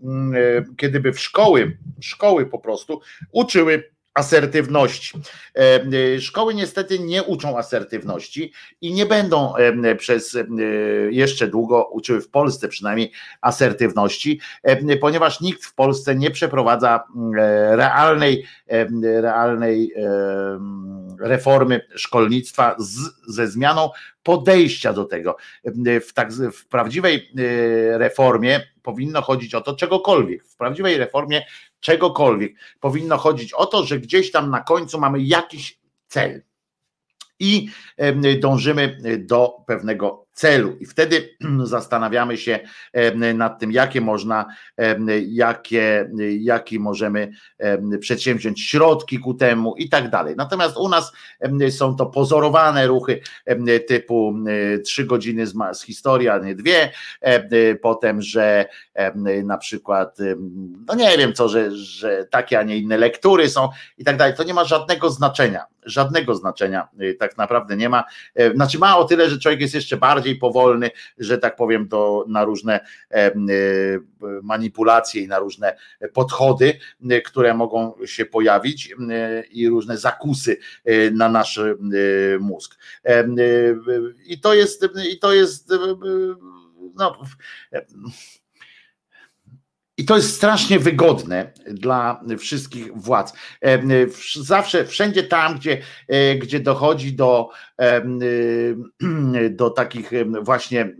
kiedy 0.76 1.00
by 1.00 1.12
w 1.12 1.20
szkoły, 1.20 1.76
szkoły 2.00 2.46
po 2.46 2.58
prostu 2.58 3.00
uczyły 3.32 3.93
asertywności. 4.14 5.18
E, 5.56 5.60
e, 5.60 6.20
szkoły 6.20 6.54
niestety 6.54 6.98
nie 6.98 7.22
uczą 7.22 7.58
asertywności 7.58 8.52
i 8.80 8.92
nie 8.92 9.06
będą 9.06 9.56
e, 9.56 9.96
przez 9.96 10.38
jeszcze 11.10 11.48
długo 11.48 11.84
uczyły 11.84 12.20
w 12.20 12.28
Polsce 12.28 12.68
przynajmniej 12.68 13.12
asertywności, 13.40 14.40
ponieważ 15.00 15.40
nikt 15.40 15.64
w 15.64 15.74
Polsce 15.74 16.14
nie 16.14 16.30
przeprowadza 16.30 17.04
realnej, 17.70 18.46
realnej 19.02 19.94
reformy 21.20 21.80
szkolnictwa 21.94 22.76
z, 22.78 22.98
ze 23.28 23.48
zmianą 23.48 23.90
podejścia 24.22 24.92
do 24.92 25.04
tego. 25.04 25.36
W, 26.06 26.12
tak, 26.12 26.32
w 26.32 26.66
prawdziwej 26.68 27.30
reformie 27.90 28.60
powinno 28.82 29.22
chodzić 29.22 29.54
o 29.54 29.60
to 29.60 29.76
czegokolwiek. 29.76 30.44
W 30.44 30.56
prawdziwej 30.56 30.98
reformie 30.98 31.42
czegokolwiek. 31.84 32.54
Powinno 32.80 33.16
chodzić 33.16 33.52
o 33.52 33.66
to, 33.66 33.84
że 33.84 34.00
gdzieś 34.00 34.30
tam 34.30 34.50
na 34.50 34.60
końcu 34.60 35.00
mamy 35.00 35.22
jakiś 35.22 35.78
cel 36.08 36.42
i 37.38 37.68
dążymy 38.40 38.98
do 39.18 39.52
pewnego 39.66 40.23
celu. 40.34 40.76
I 40.80 40.86
wtedy 40.86 41.36
zastanawiamy 41.64 42.36
się 42.36 42.60
nad 43.34 43.58
tym, 43.58 43.72
jakie 43.72 44.00
można, 44.00 44.46
jakie, 45.26 46.10
jakie 46.38 46.78
możemy 46.78 47.30
przedsięwziąć 48.00 48.60
środki 48.60 49.18
ku 49.18 49.34
temu 49.34 49.74
i 49.76 49.88
tak 49.88 50.10
dalej. 50.10 50.34
Natomiast 50.36 50.76
u 50.76 50.88
nas 50.88 51.12
są 51.70 51.96
to 51.96 52.06
pozorowane 52.06 52.86
ruchy 52.86 53.20
typu 53.88 54.34
trzy 54.84 55.04
godziny 55.04 55.46
z 55.72 55.82
historii, 55.84 56.28
a 56.28 56.38
nie 56.38 56.54
dwie, 56.54 56.90
potem, 57.82 58.22
że 58.22 58.66
na 59.44 59.58
przykład, 59.58 60.18
no 60.86 60.94
nie 60.94 61.18
wiem 61.18 61.32
co, 61.32 61.48
że, 61.48 61.76
że 61.76 62.26
takie, 62.30 62.58
a 62.58 62.62
nie 62.62 62.76
inne 62.76 62.96
lektury 62.96 63.48
są 63.48 63.68
i 63.98 64.04
tak 64.04 64.16
dalej. 64.16 64.34
To 64.34 64.44
nie 64.44 64.54
ma 64.54 64.64
żadnego 64.64 65.10
znaczenia 65.10 65.64
żadnego 65.86 66.34
znaczenia 66.34 66.88
y, 67.00 67.14
tak 67.14 67.36
naprawdę 67.36 67.76
nie 67.76 67.88
ma. 67.88 68.04
E, 68.34 68.54
znaczy 68.54 68.78
ma 68.78 68.98
o 68.98 69.04
tyle, 69.04 69.30
że 69.30 69.38
człowiek 69.38 69.60
jest 69.60 69.74
jeszcze 69.74 69.96
bardziej 69.96 70.36
powolny, 70.36 70.90
że 71.18 71.38
tak 71.38 71.56
powiem, 71.56 71.88
do, 71.88 72.24
na 72.28 72.44
różne 72.44 72.80
e, 73.10 73.34
y, 73.34 74.00
manipulacje 74.42 75.22
i 75.22 75.28
na 75.28 75.38
różne 75.38 75.76
podchody, 76.12 76.78
y, 77.12 77.22
które 77.22 77.54
mogą 77.54 77.94
się 78.06 78.24
pojawić 78.24 78.94
i 79.50 79.68
różne 79.68 79.98
zakusy 79.98 80.56
na 81.12 81.28
nasz 81.28 81.60
mózg. 82.40 82.78
E, 83.04 83.28
I 84.26 84.40
to 84.40 84.54
jest, 84.54 84.88
i 85.10 85.18
to 85.18 85.32
jest 85.32 85.72
no, 86.94 87.18
i 89.96 90.04
to 90.04 90.16
jest 90.16 90.36
strasznie 90.36 90.78
wygodne 90.78 91.52
dla 91.66 92.24
wszystkich 92.38 92.92
władz. 92.96 93.32
Zawsze, 94.40 94.84
wszędzie 94.84 95.22
tam, 95.22 95.54
gdzie, 95.54 95.82
e, 96.08 96.34
gdzie 96.34 96.60
dochodzi 96.60 97.12
do, 97.12 97.48
e, 97.80 98.02
do 99.50 99.70
takich 99.70 100.10
właśnie 100.42 100.96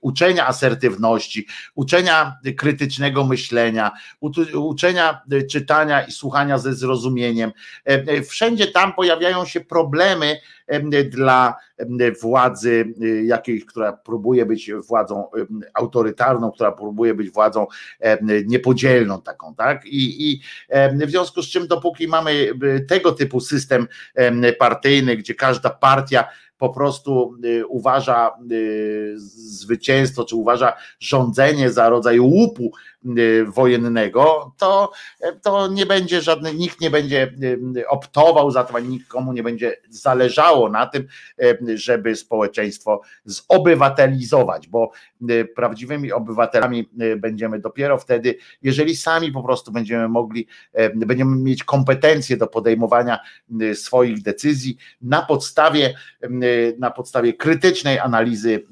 uczenia 0.00 0.46
asertywności, 0.46 1.46
uczenia 1.74 2.36
krytycznego 2.56 3.24
myślenia, 3.24 3.90
uczenia 4.54 5.20
czytania 5.50 6.02
i 6.02 6.12
słuchania 6.12 6.58
ze 6.58 6.74
zrozumieniem. 6.74 7.52
Wszędzie 8.28 8.66
tam 8.66 8.92
pojawiają 8.92 9.44
się 9.44 9.60
problemy 9.60 10.40
dla 11.04 11.56
władzy 12.22 12.94
jakiejś, 13.24 13.64
która 13.64 13.92
próbuje 13.92 14.46
być 14.46 14.72
władzą 14.88 15.30
autorytarną, 15.74 16.50
która 16.50 16.72
próbuje 16.72 17.14
być 17.14 17.30
władzą 17.30 17.66
niepodzielną 18.46 19.22
taką, 19.22 19.54
tak? 19.54 19.86
I, 19.86 20.30
i 20.30 20.40
w 21.06 21.10
związku 21.10 21.42
z 21.42 21.48
czym 21.48 21.66
dopóki 21.66 22.08
mamy 22.08 22.52
tego 22.88 23.12
typu 23.12 23.40
system 23.40 23.88
partyjny, 24.58 25.16
gdzie 25.16 25.34
każda 25.34 25.70
partia 25.70 26.28
po 26.60 26.68
prostu 26.68 27.34
y, 27.44 27.66
uważa 27.66 28.30
y, 28.52 29.14
zwycięstwo, 29.16 30.24
czy 30.24 30.36
uważa 30.36 30.72
rządzenie 31.00 31.72
za 31.72 31.88
rodzaj 31.88 32.20
łupu 32.20 32.72
wojennego, 33.46 34.52
to, 34.58 34.92
to 35.42 35.68
nie 35.68 35.86
będzie 35.86 36.20
żadny, 36.20 36.54
nikt 36.54 36.80
nie 36.80 36.90
będzie 36.90 37.32
optował 37.88 38.50
za 38.50 38.64
to, 38.64 38.74
ani 38.74 38.88
nikomu 38.88 39.32
nie 39.32 39.42
będzie 39.42 39.76
zależało 39.88 40.68
na 40.70 40.86
tym, 40.86 41.06
żeby 41.74 42.16
społeczeństwo 42.16 43.00
zobywatelizować, 43.24 44.68
bo 44.68 44.90
prawdziwymi 45.56 46.12
obywatelami 46.12 46.90
będziemy 47.16 47.58
dopiero 47.58 47.98
wtedy, 47.98 48.36
jeżeli 48.62 48.96
sami 48.96 49.32
po 49.32 49.42
prostu 49.42 49.72
będziemy 49.72 50.08
mogli, 50.08 50.46
będziemy 50.96 51.36
mieć 51.36 51.64
kompetencje 51.64 52.36
do 52.36 52.46
podejmowania 52.46 53.18
swoich 53.74 54.22
decyzji 54.22 54.76
na 55.02 55.22
podstawie 55.22 55.94
na 56.78 56.90
podstawie 56.90 57.32
krytycznej 57.32 57.98
analizy 57.98 58.66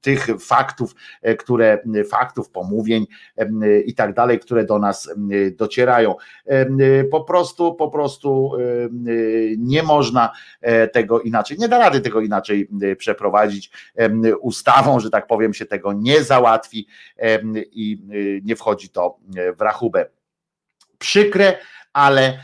tych 0.00 0.26
faktów, 0.40 0.94
które 1.38 1.78
faktów, 2.10 2.50
pomówień 2.50 2.73
e, 3.36 3.46
i 3.80 3.94
tak 3.94 4.14
dalej, 4.14 4.40
które 4.40 4.64
do 4.64 4.78
nas 4.78 5.14
docierają. 5.52 6.14
Po 7.10 7.24
prostu, 7.24 7.74
po 7.74 7.90
prostu 7.90 8.52
nie 9.58 9.82
można 9.82 10.32
tego 10.92 11.20
inaczej, 11.20 11.58
nie 11.58 11.68
da 11.68 11.78
rady 11.78 12.00
tego 12.00 12.20
inaczej 12.20 12.68
przeprowadzić 12.98 13.70
ustawą, 14.40 15.00
że 15.00 15.10
tak 15.10 15.26
powiem, 15.26 15.54
się 15.54 15.66
tego 15.66 15.92
nie 15.92 16.22
załatwi 16.22 16.86
i 17.72 17.98
nie 18.44 18.56
wchodzi 18.56 18.88
to 18.88 19.16
w 19.58 19.60
rachubę. 19.60 20.06
Przykre, 20.98 21.58
ale 21.94 22.38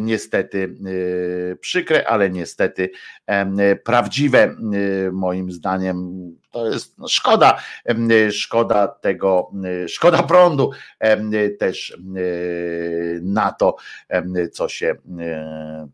niestety 0.00 0.74
przykre, 1.60 2.08
ale 2.08 2.30
niestety 2.30 2.90
prawdziwe 3.84 4.56
moim 5.12 5.52
zdaniem 5.52 6.36
to 6.52 6.66
jest 6.70 6.98
no, 6.98 7.08
szkoda, 7.08 7.62
szkoda 8.30 8.88
tego, 8.88 9.50
szkoda 9.88 10.22
prądu 10.22 10.70
też 11.58 11.98
na 13.22 13.52
to, 13.52 13.76
co 14.52 14.68
się, 14.68 14.94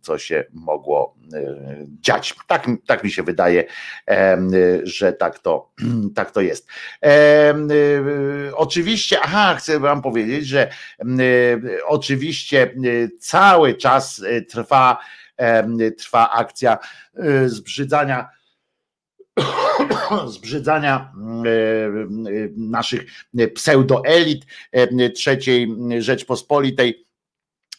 co 0.01 0.19
się 0.19 0.45
mogło 0.53 1.15
dziać. 2.01 2.35
Tak, 2.47 2.67
tak 2.87 3.05
mi 3.05 3.11
się 3.11 3.23
wydaje, 3.23 3.65
że 4.83 5.13
tak 5.13 5.39
to, 5.39 5.73
tak 6.17 6.31
to 6.31 6.41
jest. 6.41 6.69
Oczywiście, 8.55 9.21
aha, 9.21 9.55
chcę 9.59 9.81
Wam 9.81 10.03
powiedzieć, 10.03 10.47
że 10.47 10.71
oczywiście 11.87 12.75
cały 13.21 13.75
czas 13.75 14.23
trwa, 14.49 14.99
trwa 15.99 16.31
akcja 16.31 16.79
zbrzydzania 17.47 18.29
zbrzydzania 20.37 21.13
naszych 22.57 23.03
pseudoelit 23.55 24.47
trzeciej 25.15 25.69
Rzeczpospolitej. 25.99 27.05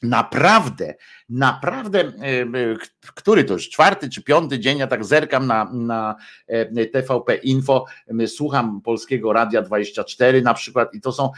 Naprawdę 0.04 0.96
naprawdę, 1.30 2.00
e, 2.00 2.12
e, 2.42 2.76
który 3.16 3.44
to 3.44 3.54
już 3.54 3.70
czwarty 3.70 4.10
czy 4.10 4.24
piąty 4.24 4.60
dzień, 4.60 4.78
ja 4.78 4.88
tak 4.88 5.06
zerkam 5.06 5.48
na, 5.48 5.72
na 5.74 6.16
e, 6.48 6.86
TVP 6.86 7.36
Info, 7.36 7.86
słucham 8.28 8.82
Polskiego 8.82 9.34
Radia 9.34 9.62
24 9.62 10.42
na 10.42 10.54
przykład 10.54 10.94
i 10.94 11.02
to 11.02 11.12
są, 11.12 11.32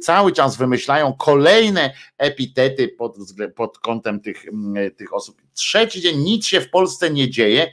cały 0.00 0.32
czas 0.32 0.56
wymyślają 0.56 1.12
kolejne 1.12 1.92
epitety 2.18 2.88
pod, 2.88 3.16
pod 3.56 3.78
kątem 3.78 4.20
tych, 4.20 4.44
tych 4.96 5.14
osób. 5.14 5.42
Trzeci 5.54 6.00
dzień, 6.00 6.18
nic 6.18 6.46
się 6.46 6.60
w 6.60 6.70
Polsce 6.70 7.10
nie 7.10 7.30
dzieje, 7.30 7.72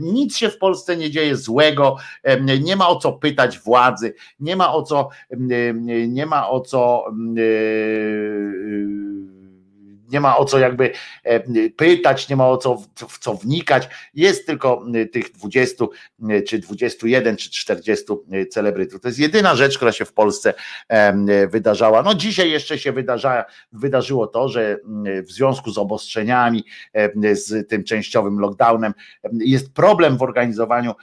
nic 0.00 0.36
się 0.36 0.50
w 0.50 0.58
Polsce 0.58 0.96
nie 0.96 1.10
dzieje 1.10 1.36
złego, 1.36 1.96
nie 2.60 2.76
ma 2.76 2.88
o 2.88 2.96
co 2.96 3.12
pytać 3.12 3.58
władzy, 3.58 4.14
nie 4.40 4.56
ma 4.56 4.72
o 4.72 4.82
co, 4.82 5.08
nie 6.08 6.26
ma 6.26 6.50
o 6.50 6.60
co 6.60 7.04
nie 10.12 10.20
ma 10.20 10.36
o 10.36 10.44
co 10.44 10.58
jakby 10.58 10.92
e, 11.24 11.40
pytać, 11.70 12.28
nie 12.28 12.36
ma 12.36 12.48
o 12.48 12.56
co 12.56 12.82
w 13.08 13.18
co 13.18 13.34
wnikać. 13.34 13.88
Jest 14.14 14.46
tylko 14.46 14.84
e, 14.94 15.06
tych 15.06 15.32
20, 15.32 15.84
e, 16.28 16.42
czy 16.42 16.58
21, 16.58 17.36
czy 17.36 17.50
40 17.50 18.04
celebrytów. 18.50 19.00
To 19.00 19.08
jest 19.08 19.18
jedyna 19.18 19.54
rzecz, 19.54 19.76
która 19.76 19.92
się 19.92 20.04
w 20.04 20.12
Polsce 20.12 20.54
wydarzała. 21.50 22.02
No 22.02 22.14
dzisiaj 22.14 22.50
jeszcze 22.50 22.78
się 22.78 22.92
wydarza, 22.92 23.44
wydarzyło 23.72 24.26
to, 24.26 24.48
że 24.48 24.76
w 25.22 25.30
związku 25.30 25.70
z 25.70 25.78
obostrzeniami, 25.78 26.64
z 27.32 27.68
tym 27.68 27.84
częściowym 27.84 28.38
lockdownem, 28.38 28.94
jest 29.32 29.72
problem 29.72 30.16
w 30.16 30.22
organizowaniu 30.22 30.94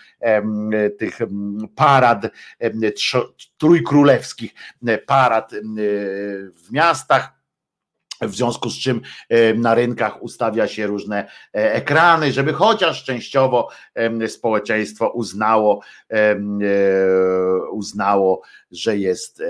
tych 1.00 1.20
parad 1.76 2.28
trójkrólewskich 3.58 4.54
parad 5.06 5.52
w 6.56 6.72
miastach 6.72 7.35
w 8.22 8.36
związku 8.36 8.70
z 8.70 8.80
czym 8.80 9.02
e, 9.30 9.54
na 9.54 9.76
rynkach 9.76 10.24
ustawia 10.24 10.68
się 10.68 10.88
różne 10.88 11.28
e, 11.54 11.74
ekrany, 11.74 12.32
żeby 12.32 12.54
chociaż 12.54 13.04
częściowo 13.04 13.70
społeczeństwo 14.28 15.10
uznało, 15.10 15.82
e, 16.12 16.36
uznało, 17.72 18.42
że 18.72 18.98
jest 18.98 19.44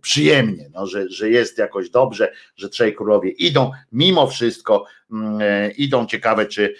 przyjemnie, 0.00 0.70
no, 0.74 0.86
że, 0.86 1.08
że 1.10 1.30
jest 1.30 1.58
jakoś 1.58 1.90
dobrze, 1.90 2.32
że 2.56 2.68
trzej 2.68 2.94
królowie 2.94 3.30
idą, 3.30 3.70
mimo 3.92 4.26
wszystko 4.26 4.84
idą. 5.76 6.06
Ciekawe, 6.06 6.46
czy 6.46 6.74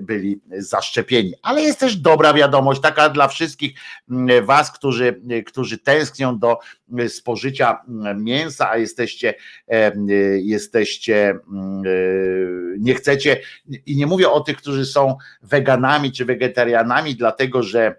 byli 0.00 0.40
zaszczepieni. 0.50 1.34
Ale 1.42 1.62
jest 1.62 1.78
też 1.78 1.96
dobra 1.96 2.34
wiadomość, 2.34 2.80
taka 2.80 3.08
dla 3.08 3.28
wszystkich 3.28 3.72
Was, 4.42 4.72
którzy, 4.72 5.22
którzy 5.46 5.78
tęsknią 5.78 6.38
do 6.38 6.58
spożycia 7.08 7.78
mięsa, 8.16 8.70
a 8.70 8.76
jesteście, 8.76 9.34
jesteście, 10.42 11.38
nie 12.78 12.94
chcecie, 12.94 13.40
i 13.86 13.96
nie 13.96 14.06
mówię 14.06 14.30
o 14.30 14.40
tych, 14.40 14.56
którzy 14.56 14.86
są 14.86 15.16
weganami 15.42 16.12
czy 16.12 16.24
wegetarianami, 16.24 17.14
dlatego 17.14 17.62
że 17.62 17.94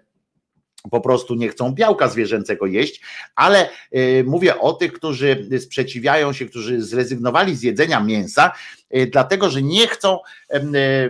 po 0.90 1.00
prostu 1.00 1.34
nie 1.34 1.48
chcą 1.48 1.72
białka 1.72 2.08
zwierzęcego 2.08 2.66
jeść, 2.66 3.00
ale 3.34 3.68
y, 3.96 4.24
mówię 4.26 4.60
o 4.60 4.72
tych, 4.72 4.92
którzy 4.92 5.48
sprzeciwiają 5.60 6.32
się, 6.32 6.46
którzy 6.46 6.82
zrezygnowali 6.82 7.56
z 7.56 7.62
jedzenia 7.62 8.00
mięsa, 8.00 8.52
dlatego 9.12 9.50
że 9.50 9.62
nie 9.62 9.86
chcą, 9.86 10.18
y, 10.54 10.60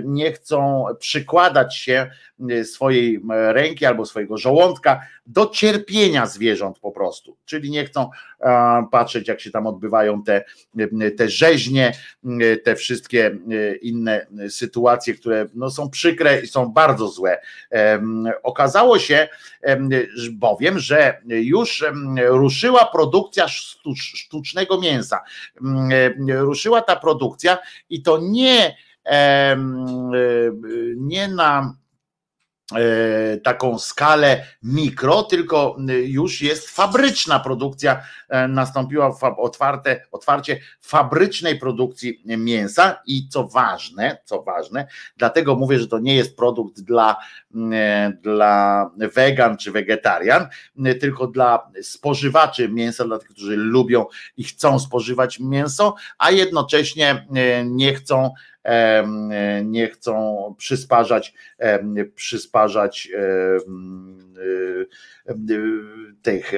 nie 0.04 0.32
chcą 0.32 0.84
przykładać 0.98 1.76
się 1.76 2.10
swojej 2.64 3.20
ręki 3.30 3.86
albo 3.86 4.06
swojego 4.06 4.38
żołądka 4.38 5.00
do 5.26 5.46
cierpienia 5.46 6.26
zwierząt 6.26 6.78
po 6.78 6.92
prostu. 6.92 7.36
Czyli 7.44 7.70
nie 7.70 7.84
chcą 7.84 8.10
patrzeć, 8.90 9.28
jak 9.28 9.40
się 9.40 9.50
tam 9.50 9.66
odbywają 9.66 10.22
te, 10.22 10.44
te 11.16 11.28
rzeźnie, 11.28 11.92
te 12.64 12.76
wszystkie 12.76 13.38
inne 13.82 14.26
sytuacje, 14.48 15.14
które 15.14 15.46
no, 15.54 15.70
są 15.70 15.90
przykre 15.90 16.40
i 16.40 16.46
są 16.46 16.66
bardzo 16.66 17.08
złe. 17.08 17.40
Okazało 18.42 18.98
się 18.98 19.28
bowiem, 20.32 20.78
że 20.78 21.20
już 21.26 21.84
ruszyła 22.18 22.86
produkcja 22.86 23.46
sztucznego 23.96 24.80
mięsa. 24.80 25.20
Ruszyła 26.28 26.82
ta 26.82 26.96
produkcja 26.96 27.58
i 27.90 28.02
to 28.02 28.18
nie 28.22 28.76
nie 30.96 31.28
na 31.28 31.80
E, 32.76 33.36
taką 33.36 33.78
skalę 33.78 34.46
mikro, 34.62 35.22
tylko 35.22 35.76
e, 35.88 35.92
już 35.92 36.42
jest 36.42 36.68
fabryczna 36.68 37.40
produkcja, 37.40 38.02
e, 38.28 38.48
nastąpiła 38.48 39.16
otwarte, 39.36 40.02
otwarcie 40.12 40.60
fabrycznej 40.80 41.58
produkcji 41.58 42.22
mięsa. 42.24 43.02
I 43.06 43.28
co 43.28 43.48
ważne, 43.48 44.18
co 44.24 44.42
ważne, 44.42 44.86
dlatego 45.16 45.56
mówię, 45.56 45.78
że 45.78 45.86
to 45.86 45.98
nie 45.98 46.14
jest 46.14 46.36
produkt 46.36 46.80
dla, 46.80 47.16
dla 48.22 48.90
wegan 49.14 49.56
czy 49.56 49.72
wegetarian, 49.72 50.46
tylko 51.00 51.26
dla 51.26 51.70
spożywaczy 51.82 52.68
mięsa, 52.68 53.04
dla 53.04 53.18
tych, 53.18 53.28
którzy 53.28 53.56
lubią 53.56 54.06
i 54.36 54.44
chcą 54.44 54.78
spożywać 54.78 55.40
mięso, 55.40 55.94
a 56.18 56.30
jednocześnie 56.30 57.26
nie 57.64 57.94
chcą 57.94 58.30
nie 59.64 59.88
chcą 59.88 60.54
przysparzać, 60.58 61.34
przysparzać 62.14 63.08
tych, 66.22 66.52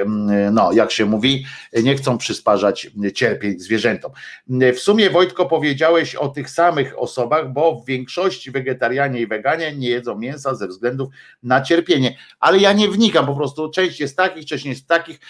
no 0.52 0.73
jak 0.73 0.90
się 0.90 1.05
mówi, 1.05 1.44
nie 1.82 1.97
chcą 1.97 2.19
przysparzać 2.19 2.90
cierpień 3.14 3.59
zwierzętom. 3.59 4.12
W 4.48 4.78
sumie 4.78 5.10
Wojtko 5.10 5.47
powiedziałeś 5.47 6.14
o 6.14 6.28
tych 6.28 6.51
samych 6.51 6.98
osobach, 6.98 7.52
bo 7.52 7.74
w 7.74 7.86
większości 7.86 8.51
wegetarianie 8.51 9.20
i 9.20 9.27
weganie 9.27 9.77
nie 9.77 9.89
jedzą 9.89 10.19
mięsa 10.19 10.55
ze 10.55 10.66
względów 10.82 11.09
na 11.42 11.60
cierpienie, 11.60 12.16
ale 12.40 12.59
ja 12.59 12.72
nie 12.72 12.88
wnikam, 12.88 13.26
po 13.26 13.34
prostu 13.34 13.70
część 13.70 14.00
jest 14.00 14.16
takich, 14.16 14.46
część 14.46 14.64
jest 14.64 14.88
takich, 14.88 15.20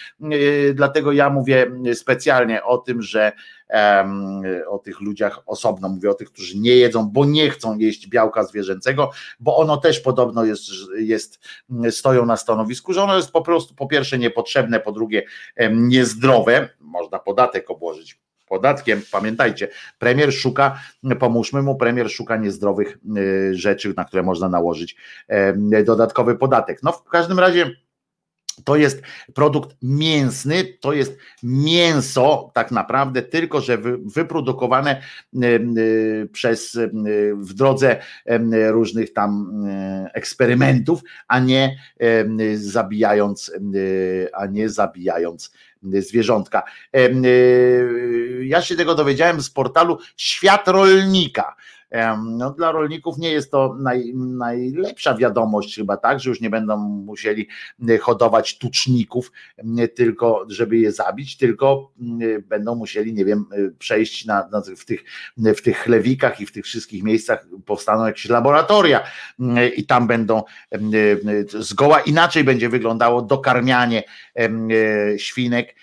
dlatego 0.73 1.11
ja 1.11 1.29
mówię 1.29 1.71
specjalnie 1.93 2.63
o 2.63 2.77
tym, 2.77 3.01
że 3.01 3.31
o 4.69 4.79
tych 4.79 5.01
ludziach 5.01 5.39
osobno, 5.45 5.89
mówię 5.89 6.09
o 6.09 6.13
tych, 6.13 6.31
którzy 6.31 6.57
nie 6.57 6.75
jedzą, 6.75 7.09
bo 7.09 7.25
nie 7.25 7.49
chcą 7.49 7.77
jeść 7.77 8.07
białka 8.07 8.43
zwierzęcego, 8.43 9.11
bo 9.39 9.57
ono 9.57 9.77
też 9.77 9.99
podobno 9.99 10.45
jest, 10.45 10.61
jest 10.97 11.39
stoją 11.89 12.25
na 12.25 12.37
stanowisku, 12.37 12.93
że 12.93 13.03
ono 13.03 13.15
jest 13.15 13.31
po 13.31 13.41
prostu 13.41 13.75
po 13.75 13.87
pierwsze 13.87 14.17
niepotrzebne, 14.17 14.79
po 14.79 14.91
drugie 14.91 15.23
niezdrowe, 15.71 16.69
można 16.79 17.19
podatek 17.19 17.71
obłożyć 17.71 18.19
podatkiem. 18.53 19.01
Pamiętajcie, 19.11 19.67
premier 19.99 20.33
szuka, 20.33 20.79
pomóżmy 21.19 21.61
mu, 21.61 21.75
premier 21.75 22.11
szuka 22.11 22.37
niezdrowych 22.37 22.97
y, 23.17 23.55
rzeczy, 23.55 23.93
na 23.97 24.05
które 24.05 24.23
można 24.23 24.49
nałożyć 24.49 24.95
dodatkowy 25.85 26.35
podatek. 26.35 26.83
No 26.83 26.91
w 26.91 27.03
każdym 27.03 27.39
razie 27.39 27.71
to 28.63 28.75
jest 28.75 29.01
produkt 29.33 29.75
mięsny, 29.81 30.63
to 30.79 30.93
jest 30.93 31.17
mięso 31.43 32.51
tak 32.53 32.71
naprawdę, 32.71 33.21
tylko 33.21 33.61
że 33.61 33.77
wyprodukowane 34.05 35.01
przez 36.31 36.77
w 37.33 37.53
drodze 37.53 38.01
różnych 38.69 39.13
tam 39.13 39.63
eksperymentów, 40.13 41.01
a 41.27 41.39
nie 41.39 41.77
zabijając, 42.55 43.51
a 44.33 44.45
nie 44.45 44.69
zabijając 44.69 45.51
zwierzątka. 45.83 46.63
Ja 48.41 48.61
się 48.61 48.75
tego 48.75 48.95
dowiedziałem 48.95 49.41
z 49.41 49.49
portalu 49.49 49.99
Świat 50.17 50.67
Rolnika. 50.67 51.55
No, 52.23 52.51
dla 52.51 52.71
rolników 52.71 53.17
nie 53.17 53.31
jest 53.31 53.51
to 53.51 53.75
naj, 53.79 54.13
najlepsza 54.15 55.15
wiadomość 55.15 55.75
chyba 55.75 55.97
tak, 55.97 56.19
że 56.19 56.29
już 56.29 56.41
nie 56.41 56.49
będą 56.49 56.77
musieli 56.77 57.47
hodować 58.01 58.57
tuczników 58.57 59.31
tylko 59.95 60.45
żeby 60.47 60.77
je 60.77 60.91
zabić, 60.91 61.37
tylko 61.37 61.91
będą 62.49 62.75
musieli, 62.75 63.13
nie 63.13 63.25
wiem, 63.25 63.45
przejść 63.79 64.25
na, 64.25 64.47
na 64.51 64.61
w, 64.77 64.85
tych, 64.85 65.03
w 65.37 65.61
tych 65.61 65.77
chlewikach 65.77 66.41
i 66.41 66.45
w 66.45 66.51
tych 66.51 66.65
wszystkich 66.65 67.03
miejscach 67.03 67.47
powstaną 67.65 68.05
jakieś 68.05 68.29
laboratoria 68.29 69.03
i 69.75 69.85
tam 69.85 70.07
będą 70.07 70.43
zgoła 71.47 71.99
inaczej 71.99 72.43
będzie 72.43 72.69
wyglądało 72.69 73.21
dokarmianie 73.21 74.03
świnek 75.17 75.75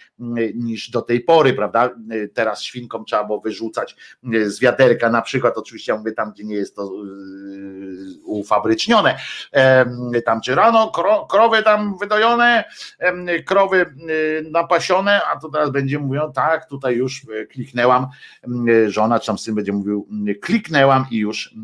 niż 0.55 0.91
do 0.91 1.03
tej 1.03 1.21
pory, 1.21 1.55
prawda? 1.55 1.91
Teraz 2.35 2.63
świnkom 2.63 3.05
trzeba 3.05 3.25
było 3.25 3.41
wyrzucać 3.41 3.97
z 4.47 4.61
wiaderka, 4.61 5.11
na 5.11 5.23
przykład, 5.23 5.59
oczywiście 5.59 5.93
ja 5.93 5.99
mówię 5.99 6.13
tam, 6.13 6.33
gdzie 6.33 6.45
nie 6.45 6.55
jest 6.55 6.77
to 6.77 6.93
ufabrycznione, 8.25 9.19
tam 10.25 10.41
czy 10.41 10.55
rano 10.55 10.93
krowy 11.31 11.63
tam 11.63 11.99
wydojone, 11.99 12.65
krowy 13.47 13.95
napasione, 14.51 15.21
a 15.25 15.41
to 15.41 15.49
teraz 15.49 15.71
będzie 15.71 15.99
mówią, 15.99 16.33
tak, 16.33 16.69
tutaj 16.69 16.97
już 16.97 17.27
kliknęłam, 17.51 18.07
żona 18.87 19.21
czy 19.21 19.27
tam 19.27 19.39
syn 19.39 19.55
będzie 19.55 19.73
mówił, 19.73 20.09
kliknęłam 20.43 21.07
i 21.11 21.17
już 21.17 21.55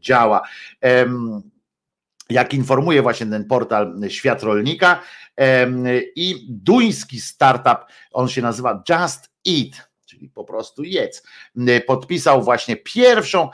działa. 0.00 0.42
Jak 2.30 2.54
informuje 2.54 3.02
właśnie 3.02 3.26
ten 3.26 3.44
portal 3.44 3.94
Świat 4.08 4.42
Rolnika, 4.42 5.00
i 6.16 6.46
duński 6.48 7.20
startup, 7.20 7.78
on 8.12 8.28
się 8.28 8.42
nazywa 8.42 8.82
Just 8.88 9.30
Eat, 9.48 9.90
czyli 10.06 10.28
po 10.28 10.44
prostu 10.44 10.82
jedz. 10.82 11.22
Podpisał 11.86 12.42
właśnie 12.42 12.76
pierwszą 12.76 13.48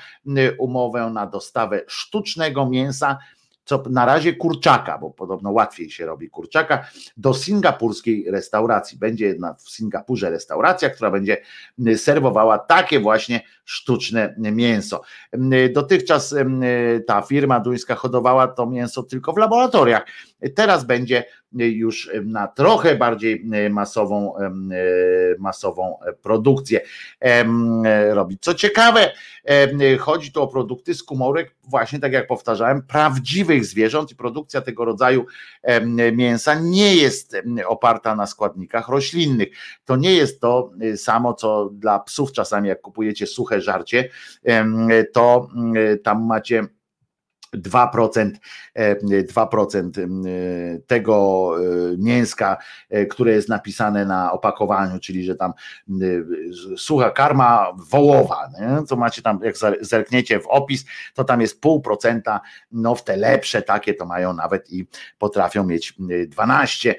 umowę 0.58 1.10
na 1.14 1.26
dostawę 1.26 1.82
sztucznego 1.86 2.66
mięsa 2.70 3.18
co 3.64 3.82
na 3.90 4.04
razie 4.04 4.34
kurczaka, 4.34 4.98
bo 4.98 5.10
podobno 5.10 5.50
łatwiej 5.50 5.90
się 5.90 6.06
robi 6.06 6.30
kurczaka, 6.30 6.88
do 7.16 7.34
singapurskiej 7.34 8.30
restauracji. 8.30 8.98
Będzie 8.98 9.26
jedna 9.26 9.54
w 9.54 9.70
Singapurze 9.70 10.30
restauracja, 10.30 10.90
która 10.90 11.10
będzie 11.10 11.42
serwowała 11.96 12.58
takie 12.58 13.00
właśnie 13.00 13.40
sztuczne 13.66 14.34
mięso. 14.38 15.02
Dotychczas 15.72 16.34
ta 17.06 17.22
firma 17.22 17.60
duńska 17.60 17.94
hodowała 17.94 18.48
to 18.48 18.66
mięso 18.66 19.02
tylko 19.02 19.32
w 19.32 19.36
laboratoriach. 19.36 20.06
Teraz 20.54 20.84
będzie 20.84 21.24
już 21.52 22.10
na 22.24 22.48
trochę 22.48 22.96
bardziej 22.96 23.44
masową, 23.70 24.34
masową 25.38 25.98
produkcję 26.22 26.80
robić. 28.10 28.42
Co 28.42 28.54
ciekawe, 28.54 29.12
chodzi 29.98 30.32
tu 30.32 30.42
o 30.42 30.48
produkty 30.48 30.94
z 30.94 31.02
komórek, 31.02 31.54
właśnie 31.68 32.00
tak 32.00 32.12
jak 32.12 32.26
powtarzałem, 32.26 32.82
prawdziwych 32.82 33.64
zwierząt 33.64 34.10
i 34.10 34.16
produkcja 34.16 34.60
tego 34.60 34.84
rodzaju 34.84 35.26
mięsa 36.12 36.54
nie 36.54 36.96
jest 36.96 37.36
oparta 37.66 38.16
na 38.16 38.26
składnikach 38.26 38.88
roślinnych. 38.88 39.48
To 39.84 39.96
nie 39.96 40.14
jest 40.14 40.40
to 40.40 40.72
samo, 40.96 41.34
co 41.34 41.70
dla 41.72 41.98
psów 41.98 42.32
czasami, 42.32 42.68
jak 42.68 42.80
kupujecie 42.80 43.26
suche 43.26 43.55
żarcie, 43.60 44.08
to 45.12 45.48
tam 46.02 46.26
macie 46.26 46.66
2%, 47.56 48.30
2% 48.76 49.90
e, 49.98 50.78
tego 50.86 51.50
e, 51.58 51.62
mięska, 51.98 52.56
e, 52.90 53.06
które 53.06 53.32
jest 53.32 53.48
napisane 53.48 54.04
na 54.04 54.32
opakowaniu, 54.32 55.00
czyli 55.00 55.24
że 55.24 55.34
tam 55.34 55.52
sucha 56.76 57.10
karma 57.10 57.72
wołowa, 57.90 58.48
nie? 58.60 58.84
co 58.86 58.96
macie 58.96 59.22
tam, 59.22 59.40
jak 59.42 59.54
zerkniecie 59.80 60.40
w 60.40 60.46
opis, 60.46 60.84
to 61.14 61.24
tam 61.24 61.40
jest 61.40 61.60
pół 61.60 61.80
procenta, 61.80 62.40
no 62.72 62.94
w 62.94 63.04
te 63.04 63.16
lepsze 63.16 63.62
takie 63.62 63.94
to 63.94 64.06
mają 64.06 64.32
nawet 64.32 64.72
i 64.72 64.86
potrafią 65.18 65.64
mieć 65.64 65.94
12%, 65.98 66.94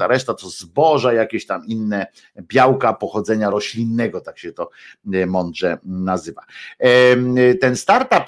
a 0.00 0.06
reszta 0.06 0.34
to 0.34 0.48
zboża, 0.48 1.12
jakieś 1.12 1.46
tam 1.46 1.66
inne 1.66 2.06
białka 2.40 2.92
pochodzenia 2.92 3.50
roślinnego, 3.50 4.20
tak 4.20 4.38
się 4.38 4.52
to 4.52 4.70
mądrze 5.26 5.78
nazywa. 5.84 6.42
Ten 7.60 7.76
startup, 7.76 8.24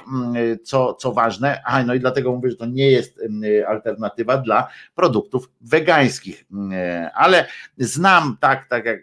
co 0.64 0.79
co, 0.98 1.12
ważne, 1.12 1.62
a 1.64 1.82
no 1.82 1.94
i 1.94 2.00
dlatego 2.00 2.32
mówię, 2.32 2.50
że 2.50 2.56
to 2.56 2.66
nie 2.66 2.90
jest 2.90 3.20
alternatywa 3.66 4.38
dla 4.38 4.68
produktów 4.94 5.50
wegańskich, 5.60 6.44
ale 7.14 7.46
znam 7.78 8.36
tak, 8.40 8.68
tak 8.68 8.84
jak 8.84 9.00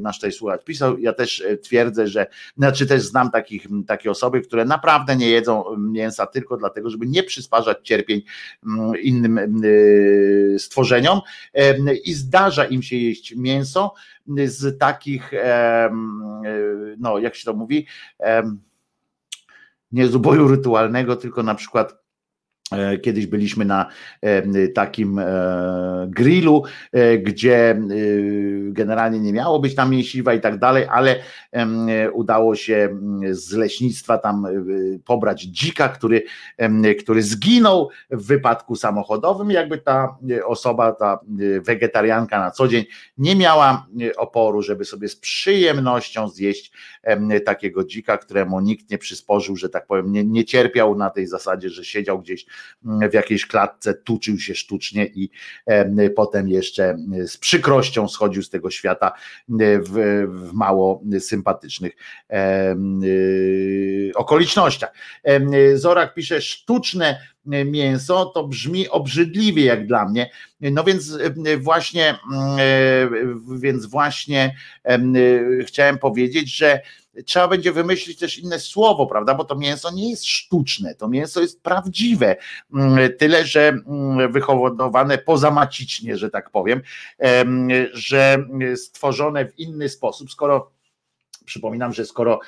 nasz 0.00 0.16
tutaj 0.16 0.32
słuchacz 0.32 0.64
pisał, 0.64 0.98
ja 0.98 1.12
też 1.12 1.40
e, 1.40 1.56
twierdzę, 1.56 2.08
że, 2.08 2.26
znaczy 2.56 2.86
też 2.86 3.02
znam 3.02 3.30
takich, 3.30 3.66
takie 3.86 4.10
osoby, 4.10 4.40
które 4.40 4.64
naprawdę 4.64 5.16
nie 5.16 5.30
jedzą 5.30 5.64
mięsa 5.78 6.26
tylko 6.26 6.56
dlatego, 6.56 6.90
żeby 6.90 7.06
nie 7.06 7.22
przysparzać 7.22 7.78
cierpień 7.82 8.22
innym 9.02 9.38
e, 9.38 10.58
stworzeniom. 10.58 11.20
I 12.04 12.14
zdarza 12.14 12.64
im 12.64 12.82
się 12.82 12.96
jeść 12.96 13.34
mięso 13.36 13.94
z 14.44 14.78
takich, 14.78 15.30
no 16.98 17.18
jak 17.18 17.34
się 17.34 17.44
to 17.44 17.54
mówi, 17.54 17.86
nie 19.94 20.08
z 20.08 20.14
uboju 20.14 20.48
rytualnego, 20.48 21.16
tylko 21.16 21.42
na 21.42 21.54
przykład 21.54 22.03
kiedyś 23.02 23.26
byliśmy 23.26 23.64
na 23.64 23.86
e, 24.20 24.68
takim 24.68 25.18
e, 25.18 26.06
grillu, 26.08 26.62
gdzie 27.22 27.80
generalnie 28.68 29.20
nie 29.20 29.32
miało 29.32 29.60
być 29.60 29.74
tam 29.74 29.90
mięsiwa 29.90 30.34
i 30.34 30.40
tak 30.40 30.58
dalej, 30.58 30.86
ale 30.90 31.16
udało 32.12 32.56
się 32.56 32.98
z 33.30 33.52
leśnictwa 33.52 34.18
tam 34.18 34.46
pobrać 35.04 35.42
dzika, 35.42 35.88
który, 35.88 36.22
który 37.00 37.22
zginął 37.22 37.90
w 38.10 38.26
wypadku 38.26 38.76
samochodowym. 38.76 39.50
Jakby 39.50 39.78
ta 39.78 40.16
osoba, 40.44 40.92
ta 40.92 41.20
wegetarianka 41.60 42.38
na 42.38 42.50
co 42.50 42.68
dzień 42.68 42.84
nie 43.18 43.36
miała 43.36 43.86
oporu, 44.16 44.62
żeby 44.62 44.84
sobie 44.84 45.08
z 45.08 45.16
przyjemnością 45.16 46.28
zjeść 46.28 46.72
takiego 47.44 47.84
dzika, 47.84 48.18
któremu 48.18 48.60
nikt 48.60 48.90
nie 48.90 48.98
przysporzył, 48.98 49.56
że 49.56 49.68
tak 49.68 49.86
powiem, 49.86 50.12
nie, 50.12 50.24
nie 50.24 50.44
cierpiał 50.44 50.96
na 50.96 51.10
tej 51.10 51.26
zasadzie, 51.26 51.70
że 51.70 51.84
siedział 51.84 52.20
gdzieś 52.20 52.46
w 52.82 53.14
jakiejś 53.14 53.46
klatce, 53.46 53.94
tuczył 53.94 54.38
się 54.38 54.54
sztucznie 54.54 55.06
i 55.06 55.30
potem 56.16 56.48
jeszcze 56.48 56.96
z 57.26 57.36
przykrością 57.36 58.08
schodził 58.08 58.42
z 58.42 58.50
tego 58.50 58.70
świata 58.70 59.12
w, 59.48 60.26
w 60.28 60.52
mało 60.52 61.02
sympatycznych 61.18 61.92
y, 63.04 64.12
okolicznościach. 64.14 64.92
Zorak 65.74 66.14
pisze, 66.14 66.40
sztuczne 66.40 67.20
mięso 67.46 68.26
to 68.26 68.48
brzmi 68.48 68.88
obrzydliwie 68.88 69.64
jak 69.64 69.86
dla 69.86 70.08
mnie. 70.08 70.30
No 70.60 70.84
więc 70.84 71.18
właśnie, 71.58 72.18
więc 73.60 73.86
właśnie 73.86 74.56
chciałem 75.66 75.98
powiedzieć, 75.98 76.56
że 76.56 76.80
trzeba 77.26 77.48
będzie 77.48 77.72
wymyślić 77.72 78.18
też 78.18 78.38
inne 78.38 78.58
słowo, 78.58 79.06
prawda? 79.06 79.34
Bo 79.34 79.44
to 79.44 79.56
mięso 79.56 79.90
nie 79.90 80.10
jest 80.10 80.26
sztuczne, 80.26 80.94
to 80.94 81.08
mięso 81.08 81.40
jest 81.40 81.62
prawdziwe. 81.62 82.36
Mm, 82.74 83.10
tyle, 83.18 83.44
że 83.44 83.68
mm, 83.68 84.32
wyhodowane 84.32 85.18
pozamacicznie, 85.18 86.16
że 86.16 86.30
tak 86.30 86.50
powiem, 86.50 86.80
że 87.92 88.46
stworzone 88.76 89.46
w 89.46 89.58
inny 89.58 89.88
sposób, 89.88 90.30
skoro 90.30 90.74
Przypominam, 91.44 91.92
że 91.92 92.04
skoro 92.04 92.40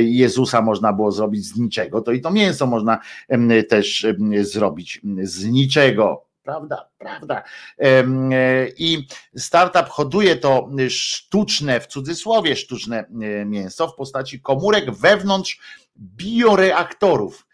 Jezusa 0.00 0.62
można 0.62 0.92
było 0.92 1.12
zrobić 1.12 1.44
z 1.44 1.56
niczego, 1.56 2.00
to 2.00 2.12
i 2.12 2.20
to 2.20 2.30
mięso 2.30 2.66
można 2.66 2.98
też 3.68 4.06
zrobić 4.40 5.00
z 5.22 5.44
niczego 5.44 6.27
prawda, 6.48 6.88
prawda. 6.98 7.42
E, 7.78 8.04
I 8.78 9.06
startup 9.36 9.88
hoduje 9.88 10.36
to 10.36 10.70
sztuczne, 10.88 11.80
w 11.80 11.86
cudzysłowie 11.86 12.56
sztuczne 12.56 12.98
e, 12.98 13.44
mięso 13.44 13.88
w 13.88 13.94
postaci 13.94 14.40
komórek 14.40 14.90
wewnątrz 14.90 15.60
bioreaktorów. 15.96 17.47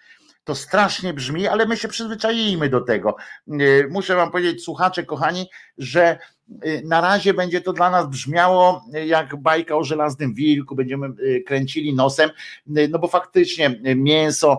To 0.44 0.54
strasznie 0.54 1.14
brzmi, 1.14 1.46
ale 1.46 1.66
my 1.66 1.76
się 1.76 1.88
przyzwyczaimy 1.88 2.68
do 2.68 2.80
tego. 2.80 3.16
E, 3.48 3.54
muszę 3.90 4.14
Wam 4.14 4.30
powiedzieć, 4.30 4.64
słuchacze, 4.64 5.04
kochani, 5.04 5.50
że 5.78 6.18
na 6.84 7.00
razie 7.00 7.34
będzie 7.34 7.60
to 7.60 7.72
dla 7.72 7.90
nas 7.90 8.08
brzmiało 8.08 8.84
jak 9.06 9.36
bajka 9.36 9.76
o 9.76 9.84
żelaznym 9.84 10.34
wilku, 10.34 10.74
będziemy 10.74 11.08
kręcili 11.46 11.94
nosem, 11.94 12.30
no 12.66 12.98
bo 12.98 13.08
faktycznie 13.08 13.80
mięso 13.96 14.58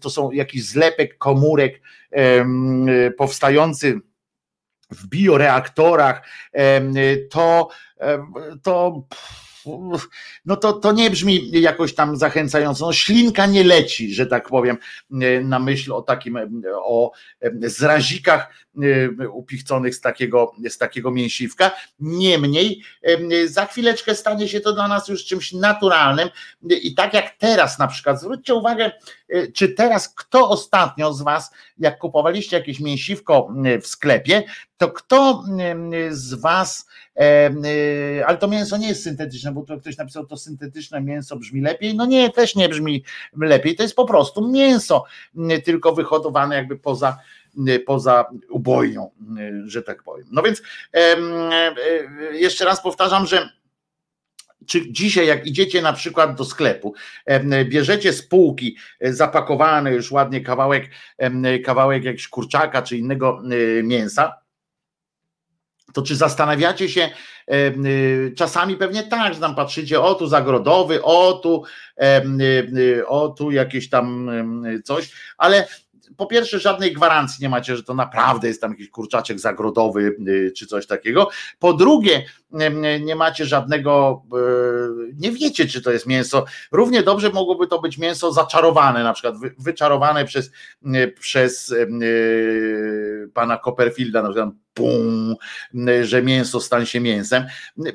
to 0.00 0.10
są 0.10 0.30
jakiś 0.30 0.64
zlepek 0.64 1.18
komórek 1.18 1.80
powstający 3.18 4.00
w 4.90 5.08
bioreaktorach, 5.08 6.28
to, 7.30 7.68
to 8.62 9.02
no 10.44 10.56
to, 10.56 10.72
to 10.72 10.92
nie 10.92 11.10
brzmi 11.10 11.50
jakoś 11.50 11.94
tam 11.94 12.16
zachęcająco. 12.16 12.86
No, 12.86 12.92
ślinka 12.92 13.46
nie 13.46 13.64
leci, 13.64 14.14
że 14.14 14.26
tak 14.26 14.48
powiem, 14.48 14.76
na 15.44 15.58
myśl 15.58 15.92
o 15.92 16.02
takim, 16.02 16.38
o 16.74 17.12
zrazikach 17.62 18.54
upichconych 19.32 19.94
z 19.94 20.00
takiego, 20.00 20.52
z 20.68 20.78
takiego 20.78 21.10
mięsiwka. 21.10 21.70
Niemniej 22.00 22.82
za 23.46 23.66
chwileczkę 23.66 24.14
stanie 24.14 24.48
się 24.48 24.60
to 24.60 24.72
dla 24.72 24.88
nas 24.88 25.08
już 25.08 25.24
czymś 25.24 25.52
naturalnym 25.52 26.28
i 26.62 26.94
tak 26.94 27.14
jak 27.14 27.30
teraz 27.38 27.78
na 27.78 27.86
przykład, 27.86 28.20
zwróćcie 28.20 28.54
uwagę, 28.54 28.92
czy 29.54 29.68
teraz 29.68 30.14
kto 30.14 30.48
ostatnio 30.48 31.12
z 31.12 31.22
was, 31.22 31.50
jak 31.78 31.98
kupowaliście 31.98 32.56
jakieś 32.56 32.80
mięsiwko 32.80 33.52
w 33.82 33.86
sklepie, 33.86 34.42
to 34.76 34.90
kto 34.90 35.44
z 36.10 36.34
was, 36.34 36.86
ale 38.26 38.36
to 38.38 38.48
mięso 38.48 38.76
nie 38.76 38.88
jest 38.88 39.02
syntetyczne, 39.02 39.52
bo 39.52 39.62
to 39.62 39.78
ktoś 39.78 39.96
napisał, 39.96 40.26
to 40.26 40.36
syntetyczne 40.36 41.00
mięso 41.00 41.36
brzmi 41.36 41.60
lepiej. 41.60 41.94
No 41.94 42.06
nie, 42.06 42.30
też 42.30 42.56
nie 42.56 42.68
brzmi 42.68 43.04
lepiej. 43.36 43.76
To 43.76 43.82
jest 43.82 43.96
po 43.96 44.04
prostu 44.04 44.48
mięso, 44.48 45.04
tylko 45.64 45.92
wyhodowane 45.92 46.56
jakby 46.56 46.76
poza 46.76 47.18
poza 47.86 48.24
ubojnią, 48.50 49.10
że 49.64 49.82
tak 49.82 50.02
powiem. 50.02 50.26
No 50.30 50.42
więc 50.42 50.62
jeszcze 52.32 52.64
raz 52.64 52.82
powtarzam, 52.82 53.26
że 53.26 53.48
czy 54.70 54.92
dzisiaj, 54.92 55.26
jak 55.26 55.46
idziecie 55.46 55.82
na 55.82 55.92
przykład 55.92 56.34
do 56.34 56.44
sklepu, 56.44 56.94
bierzecie 57.64 58.12
z 58.12 58.22
półki 58.22 58.76
zapakowany 59.00 59.92
już 59.92 60.12
ładnie 60.12 60.40
kawałek, 60.40 60.90
kawałek 61.64 62.04
jakiegoś 62.04 62.28
kurczaka 62.28 62.82
czy 62.82 62.96
innego 62.96 63.42
mięsa, 63.82 64.34
to 65.92 66.02
czy 66.02 66.16
zastanawiacie 66.16 66.88
się, 66.88 67.10
y, 67.52 68.32
czasami 68.36 68.76
pewnie 68.76 69.02
tak, 69.02 69.34
że 69.34 69.40
tam 69.40 69.54
patrzycie, 69.54 70.00
o 70.00 70.14
tu 70.14 70.26
zagrodowy, 70.26 71.02
o 71.02 71.32
tu, 71.32 71.64
o 73.06 73.28
tu 73.28 73.50
jakieś 73.50 73.88
tam 73.88 74.30
coś, 74.84 75.12
ale 75.38 75.66
po 76.20 76.26
pierwsze, 76.26 76.58
żadnej 76.58 76.92
gwarancji 76.92 77.42
nie 77.42 77.48
macie, 77.48 77.76
że 77.76 77.82
to 77.82 77.94
naprawdę 77.94 78.48
jest 78.48 78.60
tam 78.60 78.70
jakiś 78.70 78.90
kurczaczek 78.90 79.40
zagrodowy 79.40 80.16
y, 80.28 80.52
czy 80.56 80.66
coś 80.66 80.86
takiego. 80.86 81.28
Po 81.58 81.72
drugie, 81.72 82.24
nie 83.00 83.16
macie 83.16 83.44
żadnego, 83.44 84.22
y, 85.08 85.14
nie 85.16 85.32
wiecie, 85.32 85.66
czy 85.66 85.82
to 85.82 85.90
jest 85.90 86.06
mięso. 86.06 86.44
Równie 86.72 87.02
dobrze 87.02 87.30
mogłoby 87.30 87.66
to 87.66 87.80
być 87.80 87.98
mięso 87.98 88.32
zaczarowane, 88.32 89.04
na 89.04 89.12
przykład 89.12 89.34
wyczarowane 89.58 90.24
przez, 90.24 90.50
y, 90.94 91.14
przez 91.20 91.74
pana 93.34 93.56
Copperfielda, 93.56 94.22
na 94.22 94.28
przykład 94.28 94.50
że 96.02 96.22
mięso 96.22 96.60
stanie 96.60 96.86
się 96.86 97.00
mięsem, 97.00 97.44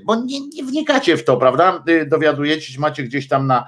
bo 0.03 0.15
nie, 0.15 0.47
nie 0.47 0.63
wnikacie 0.63 1.17
w 1.17 1.23
to, 1.23 1.37
prawda? 1.37 1.83
Dowiadujecie 2.07 2.73
się, 2.73 2.79
macie 2.79 3.03
gdzieś 3.03 3.27
tam 3.27 3.47
na, 3.47 3.65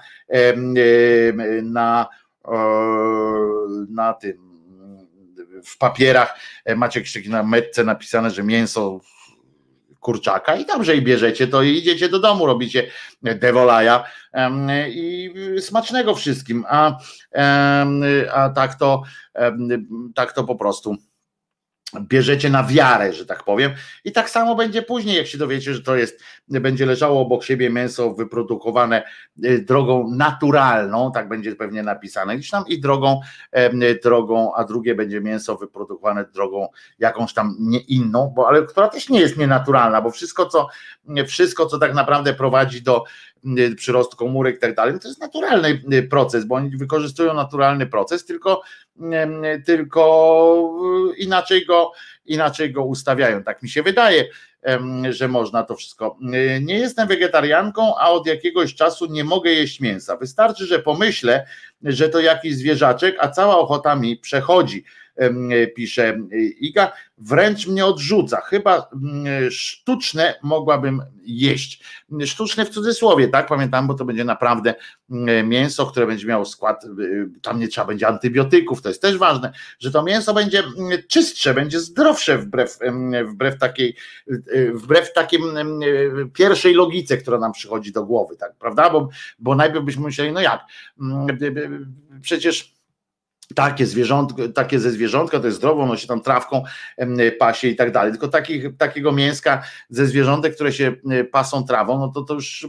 na 1.63 2.07
na 3.89 4.13
tym 4.13 4.46
w 5.65 5.77
papierach. 5.77 6.39
Macie 6.75 6.99
jakieś 6.99 7.27
na 7.27 7.43
metce 7.43 7.83
napisane, 7.83 8.31
że 8.31 8.43
mięso 8.43 8.99
kurczaka 9.99 10.55
i 10.55 10.65
dobrze 10.65 10.95
i 10.95 11.01
bierzecie 11.01 11.47
to 11.47 11.63
idziecie 11.63 12.09
do 12.09 12.19
domu, 12.19 12.45
robicie 12.45 12.87
devolaja 13.21 14.03
i 14.89 15.33
smacznego 15.59 16.15
wszystkim, 16.15 16.65
a, 16.69 16.97
a 18.33 18.49
tak 18.49 18.75
to 18.75 19.03
tak 20.15 20.33
to 20.33 20.43
po 20.43 20.55
prostu 20.55 20.95
bierzecie 21.95 22.49
na 22.49 22.63
wiarę, 22.63 23.13
że 23.13 23.25
tak 23.25 23.43
powiem. 23.43 23.71
I 24.03 24.11
tak 24.11 24.29
samo 24.29 24.55
będzie 24.55 24.81
później, 24.81 25.17
jak 25.17 25.27
się 25.27 25.37
dowiecie, 25.37 25.73
że 25.73 25.81
to 25.81 25.95
jest, 25.95 26.23
będzie 26.47 26.85
leżało 26.85 27.21
obok 27.21 27.43
siebie 27.43 27.69
mięso 27.69 28.13
wyprodukowane 28.13 29.03
y, 29.45 29.59
drogą 29.59 30.09
naturalną, 30.15 31.11
tak 31.11 31.29
będzie 31.29 31.55
pewnie 31.55 31.83
napisane 31.83 32.37
gdzieś 32.37 32.49
tam, 32.49 32.63
i 32.67 32.79
drogą, 32.79 33.19
drogą, 34.03 34.53
a 34.55 34.63
drugie 34.63 34.95
będzie 34.95 35.21
mięso 35.21 35.57
wyprodukowane 35.57 36.25
drogą 36.25 36.67
jakąś 36.99 37.33
tam 37.33 37.55
nie 37.59 37.79
inną, 37.79 38.33
bo 38.35 38.47
ale 38.47 38.63
która 38.63 38.87
też 38.87 39.09
nie 39.09 39.19
jest 39.19 39.37
nienaturalna, 39.37 40.01
bo 40.01 40.11
wszystko, 40.11 40.45
co 40.45 40.67
wszystko, 41.27 41.65
co 41.65 41.77
tak 41.77 41.93
naprawdę 41.93 42.33
prowadzi 42.33 42.81
do 42.81 43.03
przyrost 43.75 44.15
komórek 44.15 44.55
i 44.55 44.59
tak 44.59 44.75
dalej, 44.75 44.99
to 44.99 45.07
jest 45.07 45.21
naturalny 45.21 45.81
y, 45.93 46.03
proces, 46.03 46.45
bo 46.45 46.55
oni 46.55 46.77
wykorzystują 46.77 47.33
naturalny 47.33 47.87
proces, 47.87 48.25
tylko, 48.25 48.61
y, 48.99 49.61
tylko 49.65 51.13
inaczej 51.17 51.65
go, 51.65 51.91
inaczej 52.25 52.71
go 52.71 52.85
ustawiają. 52.85 53.43
Tak 53.43 53.63
mi 53.63 53.69
się 53.69 53.83
wydaje, 53.83 54.25
że 55.09 55.27
można 55.27 55.63
to 55.63 55.75
wszystko. 55.75 56.17
Nie 56.61 56.79
jestem 56.79 57.07
wegetarianką, 57.07 57.97
a 57.97 58.09
od 58.09 58.27
jakiegoś 58.27 58.75
czasu 58.75 59.05
nie 59.05 59.23
mogę 59.23 59.51
jeść 59.51 59.79
mięsa. 59.79 60.17
Wystarczy, 60.17 60.65
że 60.65 60.79
pomyślę, 60.79 61.45
że 61.83 62.09
to 62.09 62.19
jakiś 62.19 62.55
zwierzaczek, 62.55 63.15
a 63.19 63.27
cała 63.27 63.57
ochota 63.57 63.95
mi 63.95 64.17
przechodzi 64.17 64.83
pisze 65.75 66.19
Iga, 66.59 66.91
wręcz 67.17 67.67
mnie 67.67 67.85
odrzuca. 67.85 68.41
Chyba 68.41 68.89
sztuczne 69.49 70.35
mogłabym 70.43 71.01
jeść. 71.23 71.83
Sztuczne 72.25 72.65
w 72.65 72.69
cudzysłowie, 72.69 73.27
tak? 73.27 73.47
Pamiętam, 73.47 73.87
bo 73.87 73.93
to 73.93 74.05
będzie 74.05 74.23
naprawdę 74.23 74.75
mięso, 75.43 75.85
które 75.85 76.07
będzie 76.07 76.27
miało 76.27 76.45
skład, 76.45 76.85
tam 77.41 77.59
nie 77.59 77.67
trzeba 77.67 77.87
będzie 77.87 78.07
antybiotyków, 78.07 78.81
to 78.81 78.89
jest 78.89 79.01
też 79.01 79.17
ważne, 79.17 79.51
że 79.79 79.91
to 79.91 80.03
mięso 80.03 80.33
będzie 80.33 80.63
czystsze, 81.07 81.53
będzie 81.53 81.79
zdrowsze 81.79 82.37
wbrew, 82.37 82.79
wbrew 83.27 83.59
takiej, 83.59 83.95
wbrew 84.73 85.13
takim 85.13 85.41
pierwszej 86.33 86.73
logice, 86.73 87.17
która 87.17 87.39
nam 87.39 87.51
przychodzi 87.51 87.91
do 87.91 88.03
głowy, 88.03 88.37
tak, 88.37 88.55
prawda? 88.55 88.89
Bo, 88.89 89.09
bo 89.39 89.55
najpierw 89.55 89.85
byśmy 89.85 90.03
myśleli, 90.03 90.31
no 90.31 90.41
jak, 90.41 90.61
przecież 92.21 92.76
takie 93.55 93.85
zwierzątko, 93.85 94.49
takie 94.49 94.79
ze 94.79 94.91
zwierzątka, 94.91 95.39
to 95.39 95.45
jest 95.45 95.57
zdrowo, 95.57 95.83
ono 95.83 95.97
się 95.97 96.07
tam 96.07 96.21
trawką 96.21 96.63
pasie 97.39 97.67
i 97.67 97.75
tak 97.75 97.91
dalej. 97.91 98.11
Tylko 98.11 98.27
takich, 98.27 98.77
takiego 98.77 99.11
mięska 99.11 99.63
ze 99.89 100.05
zwierzątek, 100.05 100.55
które 100.55 100.73
się 100.73 100.93
pasą 101.31 101.63
trawą, 101.63 101.99
no 101.99 102.07
to, 102.07 102.21
to 102.21 102.33
już 102.33 102.67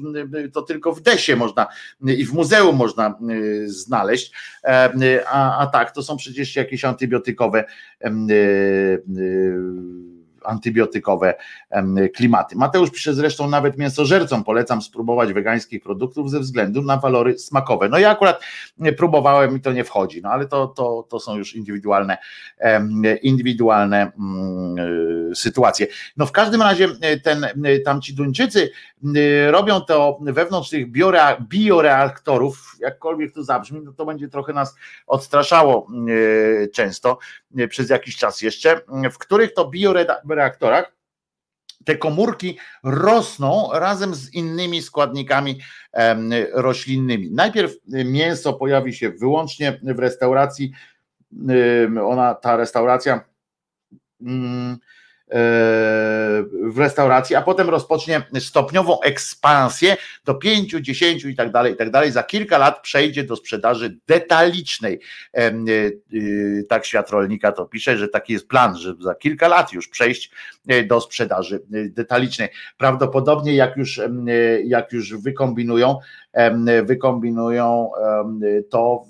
to 0.52 0.62
tylko 0.62 0.92
w 0.92 1.00
desie 1.00 1.36
można 1.36 1.66
i 2.06 2.26
w 2.26 2.32
muzeum 2.32 2.76
można 2.76 3.18
znaleźć. 3.66 4.32
A, 5.30 5.58
a 5.58 5.66
tak, 5.66 5.90
to 5.90 6.02
są 6.02 6.16
przecież 6.16 6.56
jakieś 6.56 6.84
antybiotykowe 6.84 7.64
antybiotykowe 10.48 11.34
klimaty. 12.14 12.56
Mateusz 12.56 12.90
pisze 12.90 13.14
zresztą 13.14 13.48
nawet 13.48 13.78
mięsożercom 13.78 14.44
polecam 14.44 14.82
spróbować 14.82 15.32
wegańskich 15.32 15.82
produktów 15.82 16.30
ze 16.30 16.40
względu 16.40 16.82
na 16.82 16.96
walory 16.96 17.38
smakowe. 17.38 17.88
No 17.88 17.98
ja 17.98 18.10
akurat 18.10 18.42
próbowałem 18.96 19.56
i 19.56 19.60
to 19.60 19.72
nie 19.72 19.84
wchodzi, 19.84 20.22
no 20.22 20.30
ale 20.30 20.46
to, 20.46 20.66
to, 20.66 21.06
to 21.10 21.20
są 21.20 21.36
już 21.36 21.54
indywidualne 21.54 22.18
indywidualne 23.22 24.12
mm, 24.18 25.34
sytuacje. 25.34 25.86
No 26.16 26.26
w 26.26 26.32
każdym 26.32 26.62
razie 26.62 26.88
e, 27.00 27.20
ten, 27.20 27.44
e, 27.44 27.80
tamci 27.84 28.14
Duńczycy 28.14 28.70
robią 29.50 29.80
to 29.80 30.18
wewnątrz 30.22 30.70
tych 30.70 30.90
bioreaktorów, 31.48 32.76
jakkolwiek 32.80 33.34
to 33.34 33.44
zabrzmi, 33.44 33.80
no 33.80 33.92
to 33.92 34.06
będzie 34.06 34.28
trochę 34.28 34.52
nas 34.52 34.74
odstraszało 35.06 35.86
często 36.72 37.18
przez 37.68 37.90
jakiś 37.90 38.16
czas 38.16 38.42
jeszcze, 38.42 38.80
w 39.12 39.18
których 39.18 39.54
to 39.54 39.70
bioreaktorach 39.70 40.98
te 41.84 41.96
komórki 41.96 42.58
rosną 42.84 43.70
razem 43.72 44.14
z 44.14 44.34
innymi 44.34 44.82
składnikami 44.82 45.60
roślinnymi. 46.52 47.30
Najpierw 47.30 47.72
mięso 47.86 48.52
pojawi 48.52 48.94
się 48.94 49.10
wyłącznie 49.10 49.80
w 49.82 49.98
restauracji, 49.98 50.72
ona, 52.04 52.34
ta 52.34 52.56
restauracja 52.56 53.24
mm, 54.20 54.78
w 56.62 56.78
restauracji, 56.78 57.36
a 57.36 57.42
potem 57.42 57.70
rozpocznie 57.70 58.22
stopniową 58.38 59.00
ekspansję 59.00 59.96
do 60.24 60.34
5, 60.34 60.70
10 60.80 61.24
i 61.24 61.36
tak 61.36 61.52
dalej, 61.52 61.72
i 61.72 61.76
tak 61.76 61.90
dalej. 61.90 62.12
Za 62.12 62.22
kilka 62.22 62.58
lat 62.58 62.80
przejdzie 62.82 63.24
do 63.24 63.36
sprzedaży 63.36 63.98
detalicznej. 64.06 65.00
E, 65.34 65.46
e, 65.46 65.52
tak 66.68 66.86
świat 66.86 67.10
rolnika 67.10 67.52
to 67.52 67.66
pisze, 67.66 67.98
że 67.98 68.08
taki 68.08 68.32
jest 68.32 68.48
plan, 68.48 68.76
że 68.76 68.94
za 69.00 69.14
kilka 69.14 69.48
lat 69.48 69.72
już 69.72 69.88
przejść 69.88 70.30
e, 70.68 70.82
do 70.82 71.00
sprzedaży 71.00 71.60
detalicznej. 71.70 72.48
Prawdopodobnie 72.78 73.54
jak 73.54 73.76
już, 73.76 74.00
jak 74.64 74.92
już 74.92 75.16
wykombinują, 75.16 75.98
wykombinują 76.84 77.90
to 78.70 79.04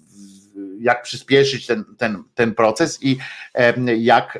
jak 0.81 1.03
przyspieszyć 1.03 1.67
ten, 1.67 1.85
ten, 1.99 2.23
ten 2.35 2.55
proces 2.55 2.99
i 3.03 3.19
jak 3.99 4.39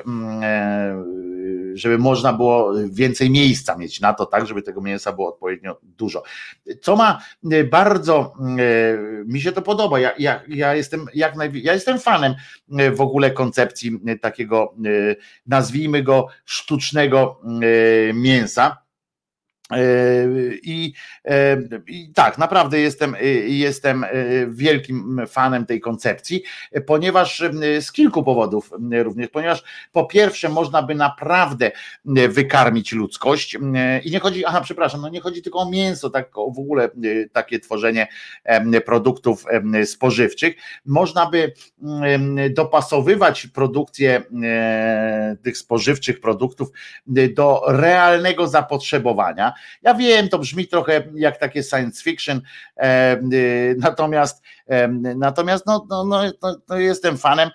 żeby 1.73 1.97
można 1.97 2.33
było 2.33 2.73
więcej 2.91 3.29
miejsca 3.29 3.77
mieć 3.77 4.01
na 4.01 4.13
to, 4.13 4.25
tak, 4.25 4.47
żeby 4.47 4.61
tego 4.61 4.81
mięsa 4.81 5.13
było 5.13 5.29
odpowiednio 5.29 5.79
dużo. 5.83 6.23
Co 6.81 6.95
ma 6.95 7.19
e, 7.51 7.63
bardzo, 7.63 8.33
e, 8.39 9.23
mi 9.25 9.41
się 9.41 9.51
to 9.51 9.61
podoba, 9.61 9.99
ja, 9.99 10.11
ja, 10.19 10.41
ja 10.47 10.75
jestem 10.75 11.05
jak 11.13 11.35
naj, 11.35 11.51
ja 11.53 11.73
jestem 11.73 11.99
fanem 11.99 12.35
e, 12.77 12.91
w 12.91 13.01
ogóle 13.01 13.31
koncepcji 13.31 13.99
takiego, 14.21 14.73
nazwijmy 15.47 16.03
go 16.03 16.27
sztucznego 16.45 17.41
mięsa 18.13 18.77
I, 20.63 20.93
I, 21.87 22.11
tak, 22.15 22.37
naprawdę 22.37 22.79
jestem, 22.79 23.15
jestem 23.47 24.05
wielkim 24.49 25.21
fanem 25.27 25.65
tej 25.65 25.79
koncepcji, 25.79 26.43
ponieważ 26.85 27.43
z 27.81 27.91
kilku 27.91 28.23
powodów 28.23 28.71
również, 29.03 29.29
ponieważ 29.29 29.63
po 29.91 30.05
pierwsze 30.05 30.49
można 30.49 30.83
by 30.83 30.95
naprawdę 30.95 31.71
wykarmić 32.29 32.91
ludzkość 32.91 33.57
i 34.03 34.11
nie 34.11 34.19
chodzi, 34.19 34.45
aha, 34.45 34.61
przepraszam, 34.61 35.01
no 35.01 35.09
nie 35.09 35.21
chodzi 35.21 35.41
tylko 35.41 35.59
o 35.59 35.69
mięso, 35.69 36.09
tak 36.09 36.29
w 36.33 36.59
ogóle 36.59 36.89
takie 37.33 37.59
tworzenie 37.59 38.07
produktów 38.85 39.45
spożywczych, 39.85 40.55
można 40.85 41.29
by 41.29 41.53
dopasowywać 42.49 43.47
produkcję 43.47 44.21
tych 45.43 45.57
spożywczych 45.57 46.19
produktów 46.19 46.69
do 47.07 47.61
realnego 47.67 48.47
zapotrzebowania 48.47 49.53
ja 49.81 49.93
wiem, 49.93 50.29
to 50.29 50.39
brzmi 50.39 50.67
trochę 50.67 51.03
jak 51.13 51.37
takie 51.37 51.63
science 51.63 52.03
fiction, 52.03 52.41
y, 52.77 53.75
natomiast 53.79 54.43
natomiast 55.15 55.65
no, 55.65 55.85
no, 55.89 56.03
no, 56.05 56.21
no, 56.69 56.77
jestem 56.77 57.17
fanem. 57.17 57.49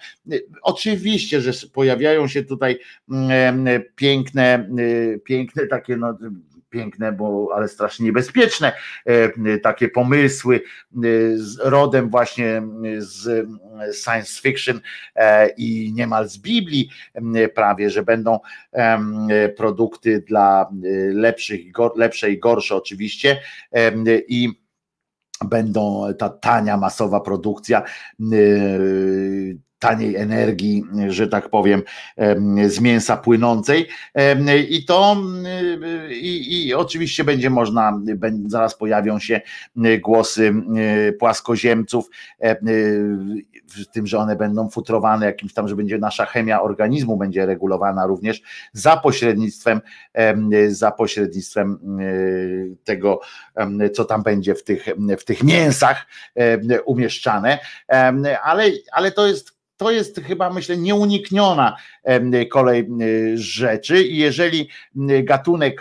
Oczywiście, 0.62 1.40
że 1.40 1.68
pojawiają 1.72 2.28
się 2.28 2.42
tutaj 2.44 2.78
piękne, 3.96 4.68
y, 4.78 5.20
piękne 5.24 5.66
takie 5.66 5.96
no, 5.96 6.18
piękne, 6.74 7.12
bo 7.12 7.48
ale 7.54 7.68
strasznie 7.68 8.06
niebezpieczne 8.06 8.72
takie 9.62 9.88
pomysły 9.88 10.62
z 11.36 11.58
rodem 11.60 12.10
właśnie 12.10 12.62
z 12.98 13.48
science 14.02 14.42
fiction 14.42 14.80
e, 15.14 15.48
i 15.48 15.92
niemal 15.94 16.28
z 16.28 16.38
Biblii 16.38 16.90
prawie, 17.54 17.90
że 17.90 18.02
będą 18.02 18.38
produkty 19.56 20.24
dla 20.28 20.70
lepszych, 21.12 21.60
lepsze 21.96 22.30
i 22.30 22.38
gorsze 22.38 22.76
oczywiście 22.76 23.40
i 24.28 24.48
będą 25.44 26.14
ta 26.18 26.28
tania 26.28 26.76
masowa 26.76 27.20
produkcja 27.20 27.82
taniej 29.84 30.16
energii, 30.16 30.84
że 31.08 31.28
tak 31.28 31.48
powiem, 31.48 31.82
z 32.66 32.80
mięsa 32.80 33.16
płynącej. 33.16 33.88
I 34.68 34.84
to 34.84 35.16
i, 36.10 36.66
i 36.66 36.74
oczywiście 36.74 37.24
będzie 37.24 37.50
można, 37.50 38.00
zaraz 38.46 38.76
pojawią 38.76 39.18
się 39.18 39.40
głosy 40.00 40.54
płaskoziemców, 41.18 42.10
w 43.66 43.86
tym, 43.86 44.06
że 44.06 44.18
one 44.18 44.36
będą 44.36 44.70
futrowane 44.70 45.26
jakimś 45.26 45.54
tam, 45.54 45.68
że 45.68 45.76
będzie 45.76 45.98
nasza 45.98 46.26
chemia 46.26 46.62
organizmu 46.62 47.16
będzie 47.16 47.46
regulowana 47.46 48.06
również 48.06 48.42
za 48.72 48.96
pośrednictwem, 48.96 49.80
za 50.68 50.90
pośrednictwem 50.90 51.78
tego, 52.84 53.20
co 53.94 54.04
tam 54.04 54.22
będzie 54.22 54.54
w 54.54 54.64
tych, 54.64 54.86
w 55.18 55.24
tych 55.24 55.42
mięsach 55.42 56.06
umieszczane, 56.84 57.58
ale, 58.44 58.64
ale 58.92 59.12
to 59.12 59.26
jest 59.26 59.53
to 59.84 59.90
jest 59.90 60.20
chyba, 60.20 60.50
myślę, 60.50 60.76
nieunikniona 60.76 61.76
kolej 62.50 62.88
rzeczy. 63.34 64.02
I 64.02 64.16
jeżeli 64.16 64.68
gatunek, 65.22 65.80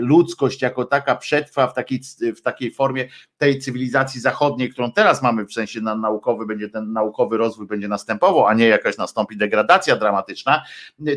ludzkość 0.00 0.62
jako 0.62 0.84
taka 0.84 1.16
przetrwa 1.16 1.66
w 1.66 1.74
takiej, 1.74 2.00
w 2.36 2.42
takiej 2.42 2.70
formie 2.70 3.08
tej 3.38 3.58
cywilizacji 3.58 4.20
zachodniej, 4.20 4.70
którą 4.70 4.92
teraz 4.92 5.22
mamy, 5.22 5.44
w 5.44 5.52
sensie 5.52 5.80
na 5.80 5.94
naukowy, 5.94 6.46
będzie 6.46 6.68
ten 6.68 6.92
naukowy 6.92 7.36
rozwój 7.36 7.66
będzie 7.66 7.88
następował, 7.88 8.46
a 8.46 8.54
nie 8.54 8.66
jakaś 8.66 8.96
nastąpi 8.96 9.36
degradacja 9.36 9.96
dramatyczna, 9.96 10.64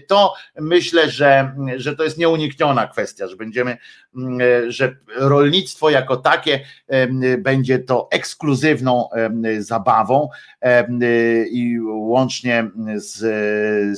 to 0.07 0.33
myślę, 0.59 1.09
że, 1.09 1.55
że 1.75 1.95
to 1.95 2.03
jest 2.03 2.17
nieunikniona 2.17 2.87
kwestia, 2.87 3.27
że 3.27 3.35
będziemy, 3.35 3.77
że 4.67 4.95
rolnictwo 5.15 5.89
jako 5.89 6.17
takie 6.17 6.59
będzie 7.37 7.79
to 7.79 8.07
ekskluzywną 8.11 9.09
zabawą 9.59 10.29
i 11.51 11.79
łącznie 11.81 12.22
z, 12.95 13.19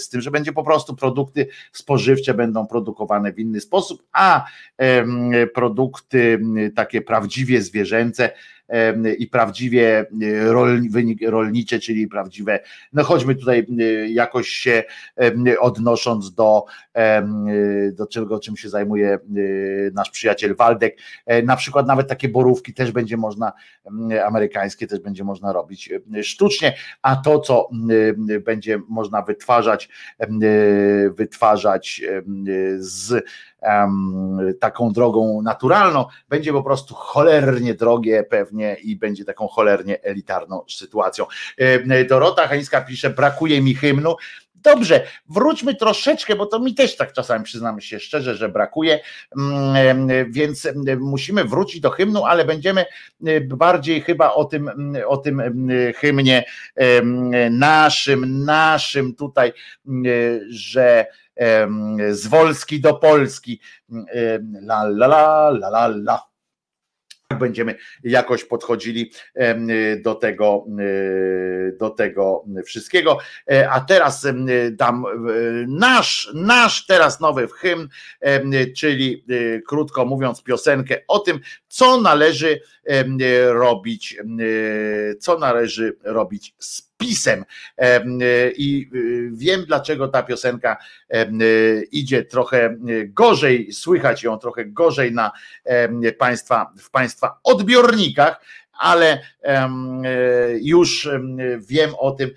z 0.01 0.09
tym, 0.09 0.21
że 0.21 0.31
będzie 0.31 0.53
po 0.53 0.63
prostu 0.63 0.95
produkty 0.95 1.47
spożywcze 1.71 2.33
będą 2.33 2.67
produkowane 2.67 3.33
w 3.33 3.39
inny 3.39 3.61
sposób, 3.61 4.03
a 4.11 4.45
produkty 5.53 6.39
takie 6.75 7.01
prawdziwie 7.01 7.61
zwierzęce 7.61 8.29
i 9.17 9.27
prawdziwie 9.27 10.05
rolnicze, 11.27 11.79
czyli 11.79 12.07
prawdziwe, 12.07 12.59
no 12.93 13.03
choćby 13.03 13.35
tutaj 13.35 13.67
jakoś 14.07 14.47
się 14.47 14.83
odnosząc 15.59 16.33
do, 16.33 16.65
do 17.93 18.07
czego, 18.07 18.39
czym 18.39 18.57
się 18.57 18.69
zajmuje 18.69 19.19
nasz 19.93 20.09
przyjaciel 20.09 20.55
Waldek, 20.55 20.97
e, 21.25 21.41
na 21.41 21.55
przykład 21.55 21.87
nawet 21.87 22.07
takie 22.07 22.29
borówki 22.29 22.73
też 22.73 22.91
będzie 22.91 23.17
można, 23.17 23.53
amerykańskie 24.25 24.87
też 24.87 24.99
będzie 24.99 25.23
można 25.23 25.53
robić 25.53 25.89
sztucznie, 26.23 26.75
a 27.01 27.15
to, 27.15 27.39
co 27.39 27.69
będzie 28.45 28.79
można 28.89 29.21
wytwarzać, 29.21 29.89
wytwarzać 31.17 32.01
z 32.77 33.25
taką 34.59 34.91
drogą 34.91 35.41
naturalną, 35.41 36.05
będzie 36.29 36.53
po 36.53 36.63
prostu 36.63 36.95
cholernie 36.95 37.73
drogie 37.73 38.23
pewnie 38.23 38.75
i 38.83 38.95
będzie 38.95 39.25
taką 39.25 39.47
cholernie 39.47 40.03
elitarną 40.03 40.61
sytuacją. 40.69 41.25
Dorota 42.09 42.47
Hańska 42.47 42.81
pisze, 42.81 43.09
brakuje 43.09 43.61
mi 43.61 43.75
hymnu. 43.75 44.15
Dobrze, 44.55 45.03
wróćmy 45.29 45.75
troszeczkę, 45.75 46.35
bo 46.35 46.45
to 46.45 46.59
mi 46.59 46.73
też 46.73 46.95
tak 46.95 47.13
czasami 47.13 47.43
przyznamy 47.43 47.81
się 47.81 47.99
szczerze, 47.99 48.35
że 48.35 48.49
brakuje, 48.49 48.99
więc 50.29 50.67
musimy 50.99 51.43
wrócić 51.43 51.81
do 51.81 51.89
hymnu, 51.89 52.25
ale 52.25 52.45
będziemy 52.45 52.85
bardziej 53.47 54.01
chyba 54.01 54.33
o 54.33 54.45
tym, 54.45 54.95
o 55.07 55.17
tym 55.17 55.41
hymnie 55.95 56.43
naszym, 57.51 58.43
naszym 58.45 59.15
tutaj, 59.15 59.53
że 60.49 61.05
z 62.09 62.27
Wolski 62.27 62.81
do 62.81 62.93
Polski. 62.93 63.59
La 64.61 64.83
la 64.83 65.07
la 65.07 65.49
la 65.49 65.69
la 65.69 65.87
la 65.87 66.35
będziemy 67.39 67.75
jakoś 68.03 68.43
podchodzili 68.43 69.11
do 70.03 70.15
tego, 70.15 70.65
do 71.79 71.89
tego 71.89 72.45
wszystkiego. 72.65 73.17
E, 73.51 73.69
a 73.69 73.81
teraz 73.81 74.27
dam 74.71 75.05
nasz, 75.67 76.31
nasz 76.33 76.85
teraz 76.85 77.19
nowy 77.19 77.47
hymn, 77.47 77.89
czyli 78.77 79.25
e, 79.29 79.61
krótko 79.61 80.05
mówiąc 80.05 80.43
piosenkę 80.43 80.97
o 81.07 81.19
tym, 81.19 81.39
co 81.67 82.01
należy 82.01 82.61
robić, 83.47 84.17
co 85.19 85.39
należy 85.39 85.97
robić 86.03 86.55
z 86.59 86.84
pisem. 86.97 87.45
I 88.55 88.89
y, 88.95 89.29
wiem, 89.33 89.65
dlaczego 89.65 90.07
ta 90.07 90.23
piosenka 90.23 90.77
idzie 91.91 92.23
trochę 92.23 92.77
gorzej, 93.05 93.73
słychać 93.73 94.23
ją 94.23 94.37
trochę 94.37 94.65
gorzej 94.65 95.11
na 95.11 95.31
państwa, 96.17 96.73
w 96.79 96.89
państwa 96.91 97.39
odbiornikach, 97.43 98.41
ale 98.79 99.21
już 100.61 101.09
wiem 101.59 101.91
o 101.99 102.11
tym, 102.11 102.31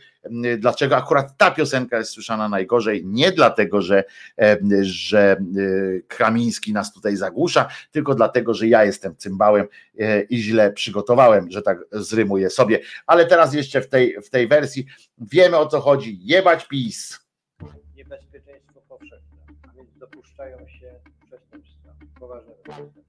dlaczego 0.59 0.97
akurat 0.97 1.37
ta 1.37 1.51
piosenka 1.51 1.99
jest 1.99 2.11
słyszana 2.11 2.49
najgorzej. 2.49 3.07
Nie 3.07 3.33
dlatego, 3.33 3.83
że, 3.83 4.05
że 4.81 5.37
Kramiński 6.09 6.73
nas 6.73 6.93
tutaj 6.93 7.17
zagłusza, 7.17 7.69
tylko 7.91 8.15
dlatego, 8.15 8.55
że 8.55 8.69
ja 8.69 8.85
jestem 8.85 9.17
cymbałem 9.17 9.67
e, 9.99 10.23
i 10.23 10.39
źle 10.39 10.73
przygotowałem, 10.73 11.51
że 11.51 11.63
tak 11.63 11.79
zrymuję 11.93 12.51
sobie. 12.51 12.81
Ale 13.07 13.27
teraz 13.27 13.55
jeszcze 13.55 13.81
w 13.81 13.89
tej, 13.89 14.23
w 14.23 14.31
tej 14.31 14.49
wersji 14.49 14.87
wiemy 15.19 15.57
o 15.57 15.67
co 15.67 15.81
chodzi. 15.81 16.19
Jebać 16.23 16.67
PiS. 16.67 17.21
Niebezpieczeństwo 17.97 18.81
powszechne, 18.89 19.39
a 19.63 19.73
więc 19.77 19.99
dopuszczają 19.99 20.59
się 20.69 20.95
przestępstwa 21.27 21.95
poważne. 22.21 22.53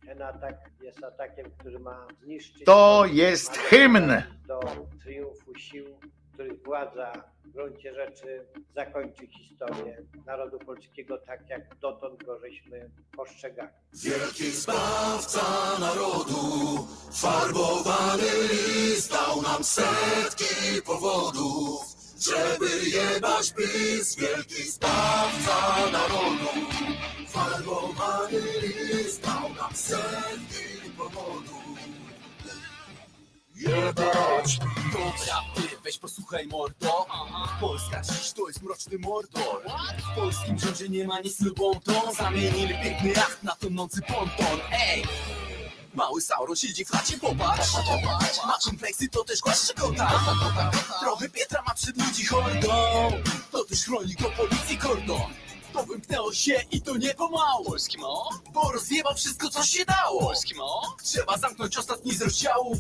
Ten 0.06 0.22
atak 0.22 0.56
jest 0.82 1.04
atakiem, 1.04 1.46
który 1.58 1.80
ma 1.80 2.08
zniszczyć. 2.24 2.64
To 2.66 3.06
jest 3.12 3.58
hymn! 3.58 4.12
Do 4.48 4.60
triumfu 5.04 5.56
sił 5.56 5.86
których 6.40 6.64
władza 6.64 7.12
w 7.46 7.50
gruncie 7.50 7.94
rzeczy 7.94 8.46
zakończy 8.76 9.28
historię 9.28 9.98
narodu 10.26 10.60
polskiego 10.60 11.18
tak, 11.18 11.50
jak 11.50 11.76
dotąd 11.76 12.24
go 12.24 12.40
żeśmy 12.40 12.90
postrzegali. 13.18 13.70
Wielki 13.94 14.52
zbawca 14.52 15.42
narodu, 15.80 16.88
farbowany 17.12 18.32
list 18.52 19.12
dał 19.12 19.42
nam 19.42 19.64
setki 19.64 20.82
powodów, 20.86 21.82
żeby 22.20 22.70
jebać 22.90 23.54
PiS. 23.54 24.16
Wielki 24.16 24.64
zbawca 24.64 25.92
narodu, 25.92 26.50
farbowany 27.28 28.40
list 28.62 29.24
dał 29.24 29.50
nam 29.56 29.74
setki 29.74 30.92
powodów. 30.98 31.69
Jebać 33.60 34.60
Dobra, 34.94 35.44
weź 35.84 35.98
posłuchaj 35.98 36.48
mordo. 36.48 37.06
Polska 37.60 38.02
dziś 38.02 38.32
to 38.32 38.48
jest 38.48 38.62
mroczny 38.62 38.98
mordor. 38.98 39.64
W 40.12 40.16
polskim 40.16 40.60
rządzie 40.60 40.90
nie 40.90 41.08
ma 41.08 41.20
nic 41.20 41.42
lubątą 41.42 42.14
Zamienili 42.14 42.74
piękny 42.84 43.10
jacht 43.10 43.44
na 43.44 43.56
tonący 43.56 44.02
ponton. 44.02 44.60
Ej! 44.72 45.04
Mały 45.94 46.22
Sauron 46.22 46.56
siedzi 46.56 46.86
w 46.86 46.90
chacie, 46.90 47.18
popatrz. 47.18 47.74
Ma 48.48 48.58
kompleksy, 48.66 49.10
to 49.10 49.24
też 49.24 49.40
głaszcze 49.40 49.74
kota. 49.74 50.20
Trochę 51.02 51.30
Pietra 51.30 51.64
ma 51.68 51.74
przed 51.74 51.98
ludzi 51.98 52.26
hordą. 52.26 52.72
To 53.52 53.64
też 53.64 53.86
chroni 53.86 54.16
go 54.16 54.32
policji 54.32 54.78
kordon 54.78 55.34
to 55.74 55.86
wymknęło 55.86 56.34
się 56.34 56.62
i 56.72 56.82
to 56.82 56.98
nie 56.98 57.14
pomału 57.14 57.66
Polski 57.66 57.98
mo? 57.98 58.30
Bo 58.54 58.72
rozjebał 58.72 59.16
wszystko 59.16 59.50
co 59.50 59.64
się 59.64 59.86
dało. 59.86 60.20
Polski 60.20 60.56
mo? 60.56 60.96
Trzeba 61.04 61.38
zamknąć 61.38 61.78
ostatni 61.78 62.14
z 62.14 62.22
rozdziałów 62.22 62.78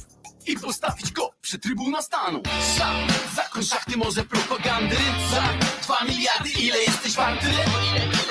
i 0.48 0.58
postawić 0.60 1.12
go 1.12 1.32
przy 1.42 1.60
trybuna 1.60 2.02
stanu 2.02 2.42
Za, 2.78 2.94
zakon 3.36 3.64
szachty 3.64 3.98
może 3.98 4.24
propagandy 4.24 4.96
Za 5.32 5.44
dwa 5.84 6.04
miliardy 6.04 6.50
ile 6.50 6.78
jesteś 6.78 7.14
warty? 7.14 7.48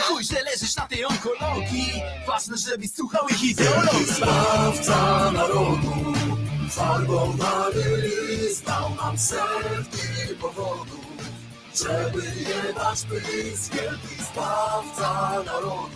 Chuj, 0.03 0.25
że 0.25 0.43
leżysz 0.43 0.77
na 0.77 0.87
tej 0.87 1.05
onkologii 1.05 1.93
Ważne, 2.27 2.57
żebyś 2.57 2.93
słuchał 2.93 3.29
ich 3.29 3.43
ideologii 3.43 4.05
Zbawca 4.05 5.31
narodu, 5.33 6.15
farbowany 6.71 7.97
list 8.03 8.65
dał 8.65 8.95
nam 8.95 9.19
setki 9.19 10.35
powodów, 10.41 11.07
żeby 11.75 12.23
jebać 12.49 13.03
pysk, 13.03 13.73
wielki 13.75 14.23
zbawca 14.33 15.43
narodu. 15.47 15.89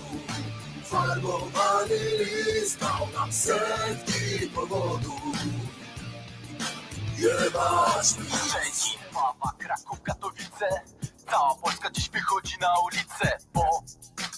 Farbowany 0.85 1.99
list 2.19 2.81
dał 2.81 3.09
nam 3.15 3.33
setki 3.33 4.47
powodów, 4.55 5.37
jebać. 7.19 8.07
Szczecin, 8.07 9.01
Wawa, 9.13 9.53
Kraków, 9.59 10.03
Katowice 10.03 10.69
Cała 11.31 11.55
Polska 11.55 11.91
dziś 11.91 12.09
wychodzi 12.11 12.57
na 12.61 12.75
ulicę 12.81 13.39
Bo 13.55 13.83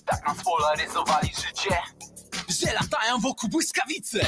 tak 0.04 0.26
nam 0.26 0.36
spolaryzowali 0.38 1.28
życie 1.28 1.78
Że 2.48 2.72
latają 2.72 3.18
wokół 3.20 3.50
błyskawice 3.50 4.20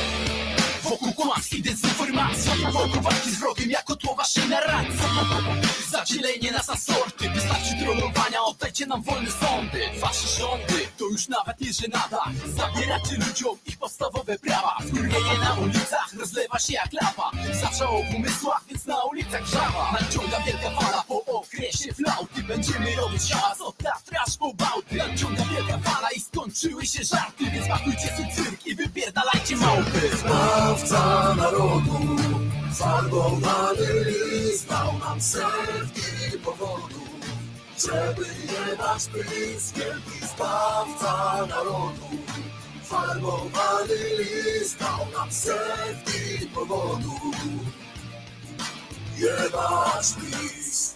Wokół 0.90 1.12
kłamstw 1.12 1.52
i 1.52 1.62
dezinformacji 1.62 2.50
Wokół 2.72 3.02
walki 3.02 3.30
z 3.30 3.38
wrogiem 3.38 3.70
jako 3.70 3.96
tło 3.96 4.14
waszej 4.14 4.48
narracji. 4.48 4.98
Zadzielenie 5.90 6.52
nas 6.52 6.68
na 6.68 6.76
sorty 6.76 7.30
Wystarczy 7.30 7.74
trollowania, 7.82 8.42
oddajcie 8.42 8.86
nam 8.86 9.02
wolne 9.02 9.30
sądy. 9.30 9.80
Wasze 10.00 10.28
rządy 10.40 10.88
to 10.98 11.04
już 11.04 11.28
nawet 11.28 11.60
nie 11.60 11.72
żenada. 11.72 12.24
Zabieracie 12.46 13.16
ludziom 13.26 13.56
ich 13.66 13.78
podstawowe 13.78 14.38
prawa. 14.38 14.76
Wkurwienie 14.86 15.38
na 15.40 15.54
ulicach 15.54 16.14
rozlewa 16.20 16.58
się 16.58 16.72
jak 16.72 16.92
lawa. 16.92 17.30
Zaczęło 17.62 18.02
w 18.02 18.14
umysłach, 18.14 18.64
więc 18.68 18.86
na 18.86 19.04
ulicach 19.04 19.46
żawa. 19.46 19.92
Nadciąga 19.92 20.40
wielka 20.46 20.70
fala 20.70 21.04
po 21.08 21.24
okresie 21.24 21.94
flauty. 21.94 22.42
Będziemy 22.42 22.96
robić 22.96 23.32
hałas 23.32 23.60
od 23.60 23.76
Tatry 23.76 24.16
aż 24.26 24.36
po 24.36 24.54
Bałty. 24.54 24.94
Nadciąga 24.96 25.44
wielka 25.44 25.78
fala 25.78 26.10
i 26.10 26.20
skończyły 26.20 26.86
się 26.86 27.04
żarty 27.04 27.44
Więc 27.50 27.68
pakujcie 27.68 28.08
sobie 28.16 28.28
cyrk 28.36 28.66
i 28.66 28.74
wypierdalajcie 28.74 29.56
małpy 29.56 30.10
Zbawca 30.76 31.34
narodu, 31.36 32.16
farbowany 32.74 34.04
list 34.04 34.68
dał 34.68 34.98
nam 34.98 35.20
setki 35.20 36.38
powodów, 36.44 37.08
żeby 37.78 38.26
jebać 38.52 39.06
pysk, 39.06 39.76
wielki 39.76 40.26
zbawca 40.26 41.46
narodu. 41.46 42.08
Farbowany 42.84 43.94
list 44.18 44.78
dał 44.78 45.06
nam 45.12 45.32
setki 45.32 46.46
powodów, 46.54 47.36
jebać 49.18 50.06
pysk. 50.12 50.95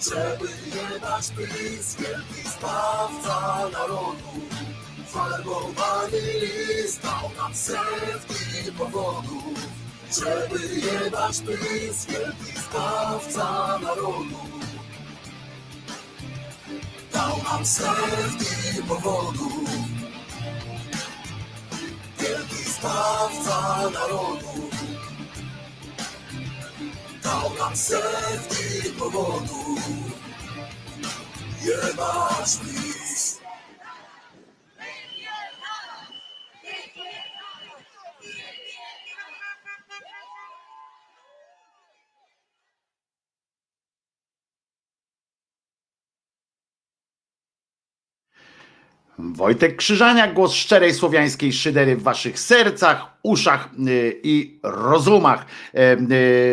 Żeby 0.00 0.48
jebać 0.76 1.30
pysk, 1.30 2.00
wielki 2.00 2.48
zbawca 2.48 3.68
narodu. 3.72 4.40
Farbowany 5.06 6.20
list 6.40 7.02
dał 7.02 7.30
nam 7.36 7.54
setki 7.54 8.72
powodów. 8.78 9.44
Żeby 10.18 10.76
jebać 10.76 11.40
pysk, 11.40 12.10
wielki 12.10 12.60
zbawca 12.60 13.78
narodu. 13.78 14.38
Dał 17.12 17.42
nam 17.42 17.66
setki 17.66 18.82
powodów. 18.88 19.70
Wielki 22.18 22.70
zbawca 22.70 23.90
narodu 23.90 24.70
dał 27.26 27.54
nam 27.58 27.76
setki 27.76 28.90
powodów 28.98 29.80
Jebać 31.64 32.56
PiS 32.56 33.38
Wojtek 49.18 49.76
Krzyżania, 49.76 50.32
głos 50.32 50.52
szczerej 50.52 50.94
słowiańskiej 50.94 51.52
szydery 51.52 51.96
w 51.96 52.02
waszych 52.02 52.40
sercach, 52.40 53.15
uszach 53.26 53.68
y, 53.88 54.20
i 54.22 54.58
rozumach. 54.62 55.46
E, 55.74 55.96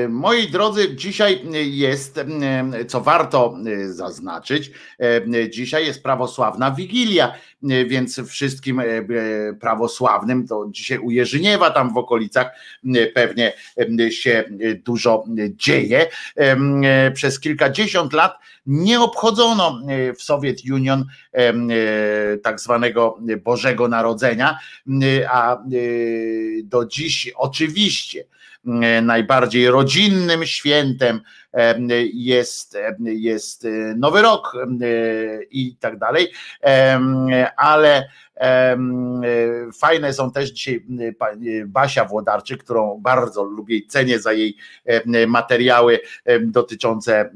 y, 0.06 0.10
Moi 0.10 0.48
drodzy, 0.48 0.96
dzisiaj 0.96 1.42
jest, 1.72 2.18
y, 2.18 2.86
co 2.86 3.02
warto 3.02 3.58
zaznaczyć, 3.86 4.72
e, 5.00 5.50
dzisiaj 5.50 5.86
jest 5.86 6.04
prawosławna 6.04 6.72
Wigilia, 6.72 7.34
więc 7.88 8.22
wszystkim 8.22 8.80
e, 8.80 8.86
prawosławnym, 9.60 10.48
to 10.48 10.66
dzisiaj 10.70 10.98
u 10.98 11.12
Jerzyniewa 11.12 11.70
tam 11.70 11.94
w 11.94 11.98
okolicach 11.98 12.48
pewnie 13.14 13.54
się 14.10 14.44
dużo 14.86 15.24
dzieje. 15.50 16.08
Przez 17.14 17.40
kilkadziesiąt 17.40 18.14
lat 18.14 18.38
nie 18.66 19.02
obchodzono 19.02 19.82
w 20.20 20.24
Soviet 20.24 20.58
Union 20.72 21.06
tak 22.44 22.60
zwanego 22.60 23.20
Bożego 23.44 23.88
Narodzenia, 23.88 24.60
a 25.32 25.58
do 26.64 26.86
dziś 26.86 27.32
oczywiście 27.36 28.26
y, 28.66 29.02
najbardziej 29.02 29.68
rodzinnym 29.68 30.46
świętem 30.46 31.16
em, 31.16 31.22
jest, 32.14 32.78
jest 33.00 33.66
y, 33.66 33.94
Nowy 33.98 34.22
Rok 34.22 34.54
y, 34.82 35.48
i 35.52 35.76
tak 35.76 35.98
dalej, 35.98 36.32
ale 37.58 38.04
y, 38.04 39.72
fajne 39.74 40.14
są 40.14 40.32
też 40.32 40.50
dzisiaj 40.50 40.86
Basia 41.66 42.06
Włodarczyk, 42.06 42.64
którą 42.64 43.00
bardzo 43.02 43.44
lubię 43.44 43.76
i 43.76 43.88
cenię 43.88 44.20
za 44.20 44.34
jej 44.34 44.58
materiały 45.28 46.00
dotyczące 46.42 47.20
e, 47.20 47.32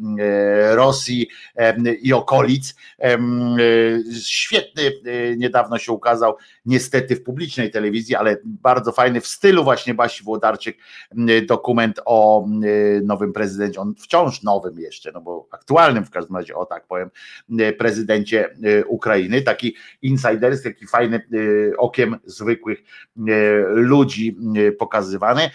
Rosji 0.75 1.27
i 2.01 2.13
okolic. 2.13 2.75
Świetny, 4.23 4.91
niedawno 5.37 5.77
się 5.77 5.91
ukazał, 5.91 6.37
niestety 6.65 7.15
w 7.15 7.23
publicznej 7.23 7.71
telewizji, 7.71 8.15
ale 8.15 8.37
bardzo 8.43 8.91
fajny 8.91 9.21
w 9.21 9.27
stylu 9.27 9.63
właśnie 9.63 9.93
Basi 9.93 10.23
Włodarczyk 10.23 10.77
dokument 11.47 11.99
o 12.05 12.47
nowym 13.03 13.33
prezydencie. 13.33 13.79
On 13.79 13.95
wciąż 14.07 14.43
nowym 14.43 14.79
jeszcze, 14.79 15.11
no 15.11 15.21
bo 15.21 15.47
aktualnym 15.51 16.05
w 16.05 16.09
każdym 16.09 16.35
razie, 16.35 16.55
o 16.55 16.65
tak 16.65 16.87
powiem, 16.87 17.09
prezydencie 17.77 18.55
Ukrainy, 18.87 19.41
taki 19.41 19.75
insiderski, 20.01 20.69
taki 20.69 20.87
fajny 20.87 21.27
okiem 21.77 22.17
zwykłych 22.25 22.79
ludzi 23.67 24.37
pokazywany. 24.79 25.49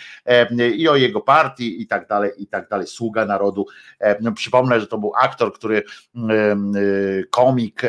I 0.76 0.88
o 0.88 0.96
jego 0.96 1.20
partii 1.20 1.82
i 1.82 1.86
tak 1.86 2.08
dalej, 2.08 2.30
i 2.38 2.46
tak 2.46 2.68
dalej, 2.68 2.86
sługa 2.86 3.26
narodu. 3.26 3.66
No, 4.20 4.32
przypomnę, 4.32 4.80
że 4.80 4.86
to 4.86 4.98
był 4.98 5.12
aktor, 5.20 5.52
który 5.52 5.82
komik, 7.30 7.82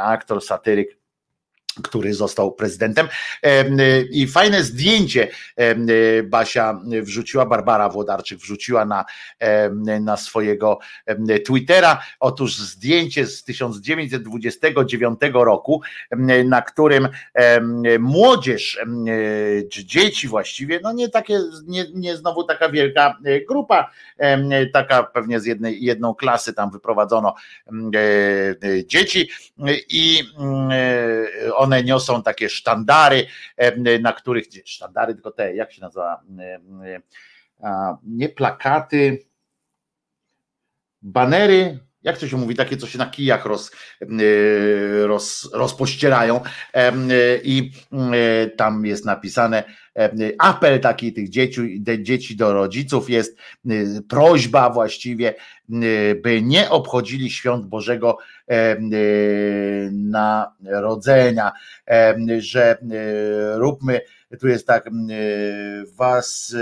aktor, 0.00 0.42
satyryk, 0.42 0.99
który 1.82 2.14
został 2.14 2.52
prezydentem. 2.52 3.08
I 4.10 4.26
fajne 4.26 4.62
zdjęcie 4.62 5.28
Basia 6.24 6.80
wrzuciła, 7.02 7.46
Barbara 7.46 7.88
Włodarczyk 7.88 8.38
wrzuciła 8.38 8.84
na, 8.84 9.04
na 10.00 10.16
swojego 10.16 10.78
Twittera. 11.46 12.02
Otóż 12.20 12.56
zdjęcie 12.56 13.26
z 13.26 13.44
1929 13.44 15.20
roku, 15.32 15.82
na 16.44 16.62
którym 16.62 17.08
młodzież, 17.98 18.78
czy 19.70 19.84
dzieci 19.84 20.28
właściwie, 20.28 20.80
no 20.82 20.92
nie 20.92 21.08
takie, 21.08 21.38
nie, 21.66 21.86
nie 21.94 22.16
znowu 22.16 22.44
taka 22.44 22.68
wielka 22.68 23.18
grupa, 23.48 23.90
taka 24.72 25.02
pewnie 25.02 25.40
z 25.40 25.46
jednej, 25.46 25.84
jedną 25.84 26.14
klasy 26.14 26.52
tam 26.52 26.70
wyprowadzono 26.70 27.34
dzieci 28.86 29.30
i 29.88 30.22
one 31.70 31.84
niosą 31.84 32.22
takie 32.22 32.48
sztandary, 32.48 33.26
na 34.00 34.12
których, 34.12 34.44
sztandary 34.64 35.14
tylko 35.14 35.30
te, 35.30 35.54
jak 35.54 35.72
się 35.72 35.80
nazywa, 35.80 36.22
nie 38.02 38.28
plakaty, 38.28 39.18
banery, 41.02 41.78
jak 42.02 42.18
to 42.18 42.28
się 42.28 42.36
mówi, 42.36 42.54
takie, 42.54 42.76
co 42.76 42.86
się 42.86 42.98
na 42.98 43.06
kijach 43.06 43.44
roz, 43.44 43.70
roz, 45.02 45.50
rozpościerają. 45.52 46.40
I 47.42 47.72
tam 48.56 48.86
jest 48.86 49.04
napisane 49.04 49.64
apel 50.38 50.80
taki 50.80 51.12
tych 51.12 51.28
dzieci, 51.28 51.82
dzieci 51.98 52.36
do 52.36 52.52
rodziców 52.52 53.10
jest 53.10 53.38
prośba 54.08 54.70
właściwie, 54.70 55.34
by 56.22 56.42
nie 56.42 56.70
obchodzili 56.70 57.30
świąt 57.30 57.66
Bożego 57.66 58.18
Narodzenia, 59.92 61.52
że 62.38 62.78
róbmy, 63.54 64.00
tu 64.40 64.48
jest 64.48 64.66
tak, 64.66 64.90
was 65.96 66.56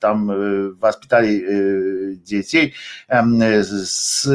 tam 0.00 0.32
was 0.78 1.00
pytali 1.00 1.42
dzieci 2.22 2.72
z 3.62 4.26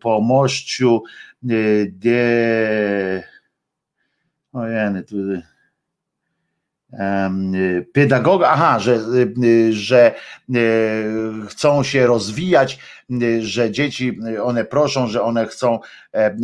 pomością 0.00 1.00
de 1.42 3.22
ojeny, 4.52 5.02
tu 5.02 5.16
pedagoga, 7.92 8.48
aha, 8.48 8.78
że, 8.78 9.00
że 9.70 10.14
chcą 11.48 11.82
się 11.82 12.06
rozwijać, 12.06 12.78
że 13.40 13.70
dzieci, 13.70 14.18
one 14.42 14.64
proszą, 14.64 15.06
że 15.06 15.22
one 15.22 15.46
chcą 15.46 15.78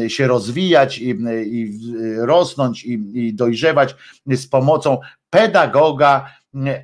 się 0.08 0.26
rozwijać 0.26 0.98
i, 0.98 1.10
i 1.44 1.80
rosnąć 2.16 2.84
i, 2.84 2.92
i 3.14 3.34
dojrzewać 3.34 3.96
z 4.26 4.46
pomocą 4.46 4.98
pedagoga, 5.30 6.30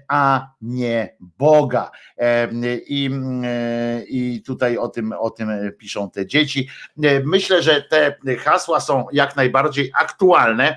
a 0.08 0.48
nie 0.62 1.16
Boga. 1.20 1.90
I, 2.86 3.10
I 4.08 4.42
tutaj 4.46 4.78
o 4.78 4.88
tym, 4.88 5.12
o 5.18 5.30
tym 5.30 5.50
piszą 5.78 6.10
te 6.10 6.26
dzieci. 6.26 6.68
Myślę, 7.24 7.62
że 7.62 7.82
te 7.82 8.16
hasła 8.36 8.80
są 8.80 9.06
jak 9.12 9.36
najbardziej 9.36 9.92
aktualne 9.94 10.76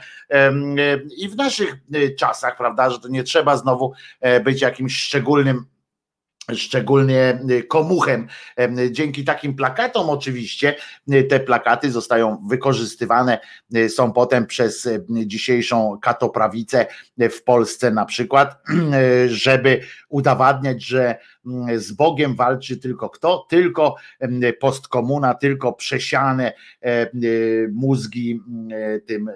i 1.18 1.30
w 1.30 1.36
naszych 1.36 1.76
czasach, 2.20 2.58
prawda, 2.58 2.90
że 2.90 3.00
to 3.00 3.08
nie 3.08 3.24
trzeba 3.24 3.58
znowu 3.58 3.94
być 4.44 4.62
jakimś 4.62 4.98
szczególnym 4.98 5.66
szczególnie 6.54 7.40
komuchem. 7.68 8.28
Dzięki 8.92 9.24
takim 9.24 9.56
plakatom 9.56 10.10
oczywiście 10.10 10.76
te 11.30 11.40
plakaty 11.40 11.92
zostają 11.92 12.44
wykorzystywane, 12.48 13.40
są 13.90 14.14
potem 14.14 14.46
przez 14.46 14.90
dzisiejszą 15.10 15.98
katoprawicę 16.02 16.86
w 17.18 17.44
Polsce 17.44 17.92
na 17.92 18.06
przykład, 18.06 18.62
żeby 19.28 19.82
udowadniać, 20.10 20.84
że 20.84 21.16
z 21.76 21.92
Bogiem 21.92 22.36
walczy 22.36 22.78
tylko 22.78 23.10
kto? 23.10 23.46
Tylko 23.50 23.96
postkomuna, 24.60 25.34
tylko 25.34 25.74
przesiane 25.74 26.54
mózgi 27.72 28.42
tym 29.06 29.30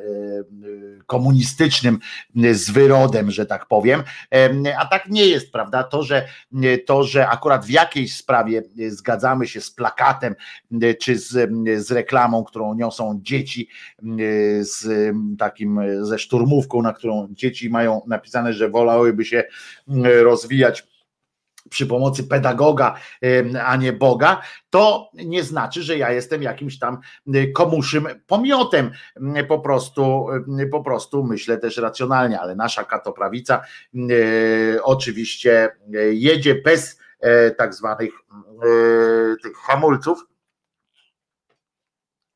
komunistycznym 1.06 2.00
zwyrodem, 2.52 3.32
że 3.32 3.46
tak 3.46 3.66
powiem. 3.66 4.04
A 4.80 4.86
tak 4.86 5.10
nie 5.10 5.26
jest, 5.26 5.52
prawda? 5.52 5.84
To, 5.84 6.04
że 6.04 6.28
to, 6.86 7.04
że 7.04 7.28
akurat 7.28 7.66
w 7.66 7.70
jakiejś 7.70 8.16
sprawie 8.16 8.64
zgadzamy 8.90 9.48
się 9.48 9.62
z 9.62 9.72
plakatem 9.72 10.36
czy 11.00 11.18
z, 11.18 11.50
z 11.86 11.92
reklamą, 11.92 12.44
którą 12.44 12.74
niosą 12.74 13.20
dzieci, 13.24 13.70
z 14.60 14.88
takim 15.38 15.80
ze 16.02 16.20
szturmówką, 16.20 16.82
na 16.82 16.94
którą 16.94 17.28
dzieci 17.32 17.70
mają 17.70 18.02
napisane, 18.08 18.54
że 18.54 18.70
wolałyby 18.70 19.26
się 19.26 19.44
rozwijać 20.22 20.89
przy 21.70 21.88
pomocy 21.88 22.24
pedagoga, 22.24 22.96
a 23.66 23.76
nie 23.76 23.94
Boga, 23.94 24.42
to 24.70 25.10
nie 25.14 25.44
znaczy, 25.44 25.84
że 25.84 25.98
ja 25.98 26.12
jestem 26.12 26.44
jakimś 26.44 26.80
tam 26.80 27.00
komuszym 27.56 28.08
pomiotem. 28.28 28.92
Po 29.48 29.60
prostu, 29.60 30.28
po 30.72 30.84
prostu 30.84 31.24
myślę 31.24 31.58
też 31.58 31.78
racjonalnie, 31.78 32.40
ale 32.40 32.56
nasza 32.56 32.84
katoprawica 32.84 33.62
oczywiście 34.84 35.78
jedzie 36.12 36.56
bez 36.56 37.00
tak 37.58 37.74
zwanych 37.74 38.12
tych 39.44 39.58
hamulców. 39.58 40.26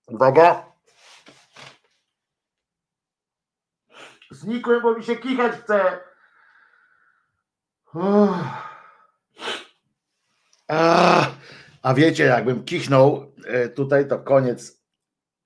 Uwaga. 0.07 0.65
Znikłem, 4.31 4.81
bo 4.81 4.95
mi 4.95 5.03
się 5.03 5.15
kichać 5.15 5.53
chce. 5.53 5.99
Uff. 7.93 8.73
A, 10.68 11.94
wiecie, 11.95 12.23
jakbym 12.23 12.64
kichnął 12.64 13.34
e, 13.45 13.69
tutaj, 13.69 14.07
to 14.07 14.19
koniec. 14.19 14.84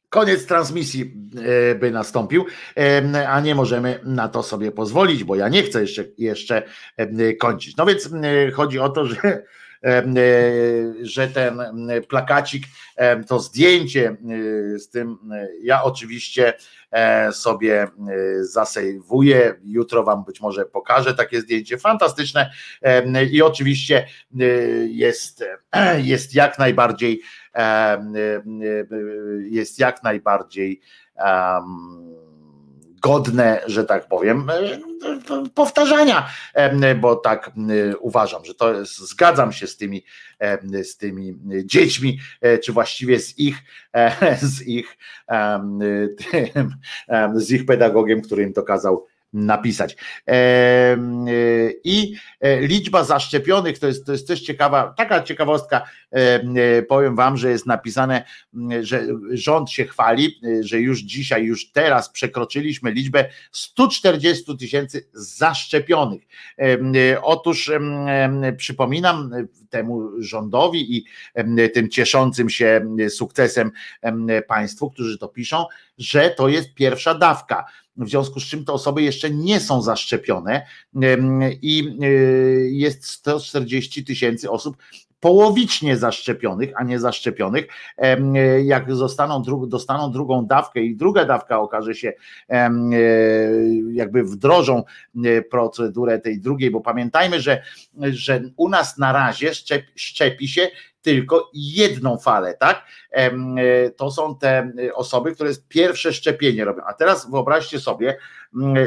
Koniec 0.10 0.46
transmisji 0.46 1.30
e, 1.72 1.76
by 1.76 1.92
nastąpił, 1.92 2.46
e, 2.78 3.30
a 3.30 3.40
nie 3.40 3.56
możemy 3.56 4.00
na 4.04 4.28
to 4.30 4.44
sobie 4.44 4.72
pozwolić, 4.72 5.24
bo 5.24 5.36
ja 5.36 5.50
nie 5.50 5.64
chcę 5.64 5.82
jeszcze, 5.82 6.04
jeszcze 6.18 6.64
kończyć. 7.40 7.78
No 7.78 7.86
więc 7.86 8.10
chodzi 8.54 8.80
o 8.80 8.90
to, 8.90 9.06
że 9.06 9.44
że 11.02 11.28
ten 11.28 11.62
plakacik, 12.10 12.64
to 13.28 13.40
zdjęcie 13.40 14.18
z 14.78 14.90
tym, 14.90 15.18
ja 15.62 15.84
oczywiście 15.84 16.54
sobie 17.32 17.88
zasejwuję, 18.40 19.56
jutro 19.64 20.04
wam 20.04 20.24
być 20.24 20.42
może 20.42 20.66
pokażę 20.66 21.14
takie 21.14 21.42
zdjęcie, 21.42 21.78
fantastyczne. 21.78 22.52
I 23.32 23.42
oczywiście 23.42 24.08
jest, 24.88 25.46
jest 26.12 26.36
jak 26.36 26.60
najbardziej 26.60 27.22
jest 29.50 29.80
jak 29.80 30.04
najbardziej 30.04 30.82
um, 31.16 32.27
godne, 33.08 33.62
że 33.66 33.86
tak 33.86 34.08
powiem, 34.08 34.50
e, 34.50 34.80
powtarzania, 35.56 36.30
bo 37.02 37.16
tak 37.16 37.52
uważam, 38.00 38.46
że 38.46 38.56
to 38.56 38.86
zgadzam 38.86 39.52
się 39.52 39.68
z 39.68 39.78
tymi, 39.78 40.04
z 40.84 40.98
tymi 40.98 41.40
dziećmi, 41.66 42.20
e, 42.42 42.58
czy 42.58 42.74
właściwie 42.74 43.20
z 43.20 43.40
ich, 43.40 43.58
e, 43.94 44.38
z 44.42 44.62
ich, 44.62 44.98
z 47.36 47.52
ich 47.52 47.66
pedagogiem, 47.66 48.22
który 48.22 48.44
im 48.44 48.54
to 48.54 48.64
kazał 48.64 49.06
napisać. 49.34 49.96
I 51.84 52.16
liczba 52.62 53.04
zaszczepionych 53.04 53.80
to 53.80 53.88
jest, 53.88 54.06
to 54.06 54.12
jest 54.12 54.28
też 54.28 54.42
ciekawa, 54.42 54.94
taka 54.98 55.24
ciekawostka, 55.24 55.90
powiem 56.88 57.16
Wam, 57.16 57.38
że 57.38 57.50
jest 57.50 57.66
napisane, 57.66 58.24
że 58.82 59.08
rząd 59.32 59.72
się 59.72 59.86
chwali, 59.86 60.40
że 60.62 60.80
już 60.80 61.00
dzisiaj, 61.00 61.44
już 61.44 61.72
teraz 61.72 62.10
przekroczyliśmy 62.10 62.92
liczbę 62.92 63.30
140 63.52 64.58
tysięcy 64.58 65.08
zaszczepionych. 65.14 66.24
Otóż 67.22 67.72
przypominam 68.58 69.32
temu 69.70 70.22
rządowi 70.22 70.98
i 70.98 71.06
tym 71.74 71.90
cieszącym 71.90 72.50
się 72.50 72.98
sukcesem 73.10 73.72
państwu, 74.48 74.92
którzy 74.92 75.18
to 75.18 75.28
piszą, 75.28 75.66
że 75.98 76.30
to 76.30 76.48
jest 76.48 76.74
pierwsza 76.74 77.14
dawka 77.14 77.66
w 77.98 78.10
związku 78.10 78.40
z 78.40 78.44
czym 78.44 78.66
te 78.66 78.74
osoby 78.74 79.02
jeszcze 79.02 79.30
nie 79.30 79.60
są 79.60 79.82
zaszczepione 79.82 80.66
i 81.62 81.98
jest 82.72 83.06
140 83.06 84.06
tysięcy 84.06 84.52
osób 84.52 84.78
połowicznie 85.20 85.98
zaszczepionych, 85.98 86.72
a 86.76 86.84
nie 86.84 87.00
zaszczepionych. 87.00 87.68
Jak 88.64 88.96
zostaną, 88.96 89.44
dostaną 89.68 90.12
drugą 90.12 90.46
dawkę 90.46 90.82
i 90.82 90.96
druga 90.96 91.26
dawka 91.26 91.60
okaże 91.60 91.96
się, 91.96 92.14
e, 92.50 92.70
jakby 93.92 94.24
wdrożą 94.24 94.84
e, 95.26 95.42
procedurę 95.42 96.20
tej 96.20 96.42
drugiej, 96.42 96.72
bo 96.72 96.82
pamiętajmy, 96.82 97.42
że, 97.42 97.62
że 98.02 98.42
u 98.58 98.70
nas 98.70 98.98
na 98.98 99.12
razie 99.12 99.52
szczepi 99.96 100.48
się 100.48 100.68
tylko 101.08 101.50
jedną 101.54 102.18
falę, 102.18 102.54
tak? 102.60 102.86
E, 103.12 103.32
to 103.90 104.12
są 104.12 104.38
te 104.38 104.72
osoby, 104.94 105.32
które 105.32 105.52
pierwsze 105.68 106.14
szczepienie 106.14 106.66
robią. 106.66 106.84
A 106.88 106.94
teraz 106.94 107.32
wyobraźcie 107.32 107.80
sobie 107.80 108.18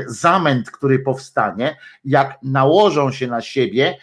zamęt, 0.07 0.71
który 0.71 0.99
powstanie, 0.99 1.77
jak 2.05 2.39
nałożą 2.43 3.13
się 3.13 3.27
na 3.27 3.41
siebie 3.41 3.99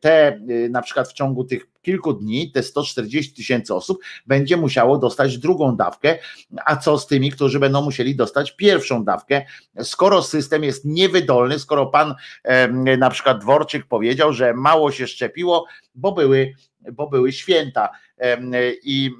te, 0.00 0.40
na 0.70 0.82
przykład 0.82 1.08
w 1.08 1.12
ciągu 1.12 1.44
tych 1.44 1.66
kilku 1.82 2.12
dni, 2.12 2.52
te 2.52 2.62
140 2.62 3.34
tysięcy 3.34 3.74
osób 3.74 3.98
będzie 4.26 4.56
musiało 4.56 4.98
dostać 4.98 5.38
drugą 5.38 5.76
dawkę, 5.76 6.18
a 6.66 6.76
co 6.76 6.98
z 6.98 7.06
tymi, 7.06 7.30
którzy 7.30 7.60
będą 7.60 7.82
musieli 7.82 8.16
dostać 8.16 8.56
pierwszą 8.56 9.04
dawkę, 9.04 9.44
skoro 9.82 10.22
system 10.22 10.64
jest 10.64 10.84
niewydolny, 10.84 11.58
skoro 11.58 11.86
pan 11.86 12.14
na 12.98 13.10
przykład 13.10 13.40
Dworczyk 13.40 13.86
powiedział, 13.86 14.32
że 14.32 14.54
mało 14.54 14.92
się 14.92 15.06
szczepiło, 15.06 15.66
bo 15.94 16.12
były 16.12 16.54
bo 16.92 17.06
były 17.06 17.32
święta 17.32 17.88
i, 18.82 19.10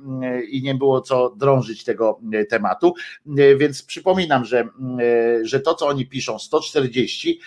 i 0.51 0.63
nie 0.63 0.75
było 0.75 1.01
co 1.01 1.31
drążyć 1.37 1.85
tego 1.85 2.21
tematu. 2.51 2.95
Więc 3.57 3.83
przypominam, 3.83 4.45
że, 4.45 4.69
że 5.43 5.61
to, 5.61 5.75
co 5.75 5.87
oni 5.87 6.07
piszą, 6.07 6.39
140 6.39 7.41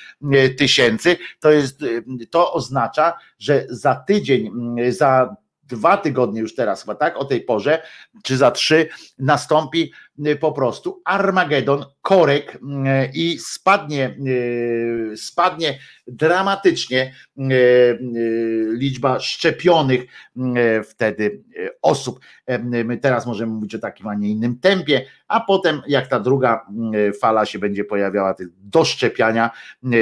tysięcy, 0.57 1.17
to 1.39 1.51
jest 1.51 1.83
to 2.29 2.53
oznacza, 2.53 3.13
że 3.39 3.65
za 3.69 3.95
tydzień, 3.95 4.51
za 4.89 5.35
dwa 5.67 5.97
tygodnie 5.97 6.41
już 6.41 6.55
teraz 6.55 6.81
chyba 6.81 6.95
tak, 6.95 7.17
o 7.17 7.25
tej 7.25 7.41
porze, 7.41 7.81
czy 8.23 8.37
za 8.37 8.51
trzy 8.51 8.87
nastąpi 9.19 9.91
po 10.39 10.51
prostu 10.51 11.01
Armagedon, 11.05 11.85
korek 12.01 12.55
y, 12.55 12.59
i 13.13 13.39
spadnie, 13.39 14.17
y, 14.27 15.17
spadnie 15.17 15.79
dramatycznie 16.07 17.13
liczba 18.71 19.19
szczepionych 19.19 20.01
wtedy 20.83 21.43
osób. 21.81 22.19
My 22.85 22.97
teraz 22.97 23.25
możemy 23.25 23.53
mówić 23.53 23.75
o 23.75 23.79
takim, 23.79 24.07
a 24.07 24.15
nie 24.15 24.29
innym 24.29 24.59
tempie, 24.59 25.05
a 25.27 25.39
potem 25.39 25.81
jak 25.87 26.07
ta 26.07 26.19
druga 26.19 26.65
fala 27.21 27.45
się 27.45 27.59
będzie 27.59 27.83
pojawiała 27.83 28.35
do 28.59 28.85
szczepiania, 28.85 29.51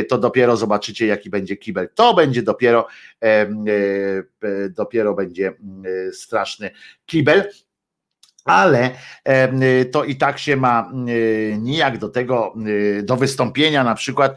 to 0.09 0.17
dopiero 0.17 0.57
zobaczycie 0.57 1.07
jaki 1.07 1.29
będzie 1.29 1.57
kibel. 1.57 1.89
To 1.95 2.13
będzie 2.13 2.43
dopiero 2.43 2.87
dopiero 4.69 5.13
będzie 5.13 5.53
straszny 6.11 6.71
kibel 7.05 7.49
ale 8.45 8.91
to 9.91 10.03
i 10.03 10.15
tak 10.15 10.39
się 10.39 10.55
ma 10.55 10.91
nijak 11.57 11.97
do 11.97 12.09
tego, 12.09 12.53
do 13.03 13.15
wystąpienia 13.15 13.83
na 13.83 13.95
przykład 13.95 14.35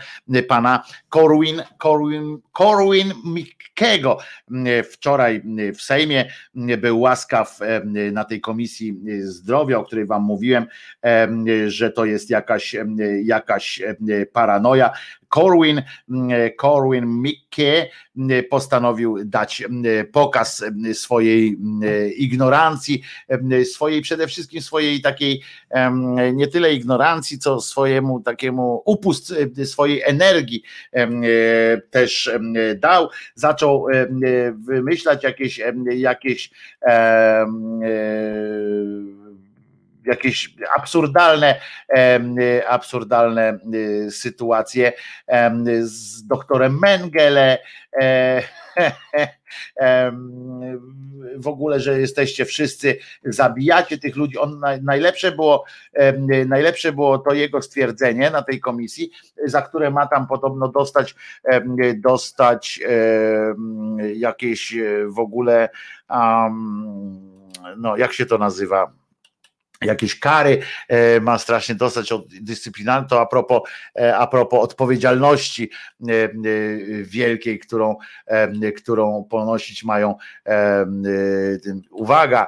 pana 0.48 0.84
Corwin, 1.14 1.62
Corwin, 1.82 2.38
Corwin 2.58 3.12
Mikkego. 3.24 4.18
Wczoraj 4.92 5.42
w 5.74 5.82
Sejmie 5.82 6.24
był 6.78 7.00
łaskaw 7.00 7.58
na 8.12 8.24
tej 8.24 8.40
komisji 8.40 8.96
zdrowia, 9.20 9.78
o 9.78 9.84
której 9.84 10.06
wam 10.06 10.22
mówiłem, 10.22 10.66
że 11.66 11.90
to 11.90 12.04
jest 12.04 12.30
jakaś, 12.30 12.76
jakaś 13.24 13.82
paranoja. 14.32 14.90
Corwin, 15.28 15.82
Corwin 16.60 17.06
Mikke 17.06 17.86
postanowił 18.50 19.24
dać 19.24 19.62
pokaz 20.12 20.64
swojej 20.92 21.58
ignorancji, 22.16 23.02
swojej 23.64 24.02
przede 24.02 24.26
wszystkim 24.26 24.62
swojej 24.62 25.00
takiej 25.00 25.42
nie 26.32 26.48
tyle 26.48 26.74
ignorancji, 26.74 27.38
co 27.38 27.60
swojemu 27.60 28.20
takiemu 28.20 28.82
upust 28.84 29.34
swojej 29.64 30.02
energii 30.02 30.62
też 31.90 32.30
dał. 32.76 33.08
Zaczął 33.34 33.86
wymyślać 34.54 35.24
jakieś 35.24 35.60
jakieś 35.86 36.50
jakieś 40.06 40.54
absurdalne, 40.76 41.60
absurdalne 42.68 43.58
y, 43.74 44.10
sytuacje 44.10 44.92
z 45.80 46.26
doktorem 46.26 46.78
Mengele. 46.78 47.58
E, 48.02 48.42
w 51.36 51.48
ogóle, 51.48 51.80
że 51.80 52.00
jesteście 52.00 52.44
wszyscy, 52.44 52.98
zabijacie 53.24 53.98
tych 53.98 54.16
ludzi. 54.16 54.38
On 54.38 54.60
najlepsze 54.82 55.32
było, 55.32 55.64
najlepsze 56.46 56.92
było 56.92 57.18
to 57.18 57.34
jego 57.34 57.62
stwierdzenie 57.62 58.30
na 58.30 58.42
tej 58.42 58.60
komisji, 58.60 59.10
za 59.44 59.62
które 59.62 59.90
ma 59.90 60.06
tam 60.06 60.26
podobno 60.26 60.68
dostać, 60.68 61.14
dostać 61.96 62.80
jakieś 64.14 64.74
w 65.06 65.18
ogóle, 65.18 65.68
no 67.76 67.96
jak 67.96 68.12
się 68.12 68.26
to 68.26 68.38
nazywa? 68.38 68.92
Jakieś 69.82 70.20
kary 70.20 70.62
e, 70.88 71.20
ma 71.20 71.38
strasznie 71.38 71.74
dostać 71.74 72.12
od 72.12 72.26
dyscyplinarnej, 72.40 73.08
to 73.08 73.20
a 73.20 73.26
propos, 73.26 73.62
e, 73.98 74.16
a 74.16 74.26
propos 74.26 74.60
odpowiedzialności 74.64 75.70
e, 76.08 76.28
wielkiej, 77.02 77.58
którą, 77.58 77.96
którą 78.76 79.24
ponosić 79.24 79.84
mają 79.84 80.14
uwaga, 81.90 82.46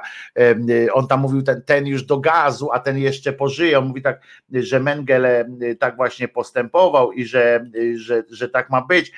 on 0.93 1.07
tam 1.07 1.19
mówił 1.19 1.41
ten, 1.41 1.61
ten 1.61 1.87
już 1.87 2.03
do 2.03 2.19
gazu, 2.19 2.71
a 2.71 2.79
ten 2.79 2.97
jeszcze 2.97 3.33
pożyje, 3.33 3.79
on 3.79 3.85
mówi 3.85 4.01
tak, 4.01 4.21
że 4.53 4.79
Mengele 4.79 5.49
tak 5.79 5.95
właśnie 5.95 6.27
postępował 6.27 7.11
i 7.11 7.25
że, 7.25 7.65
że, 7.95 8.23
że 8.29 8.49
tak 8.49 8.69
ma 8.69 8.81
być, 8.81 9.11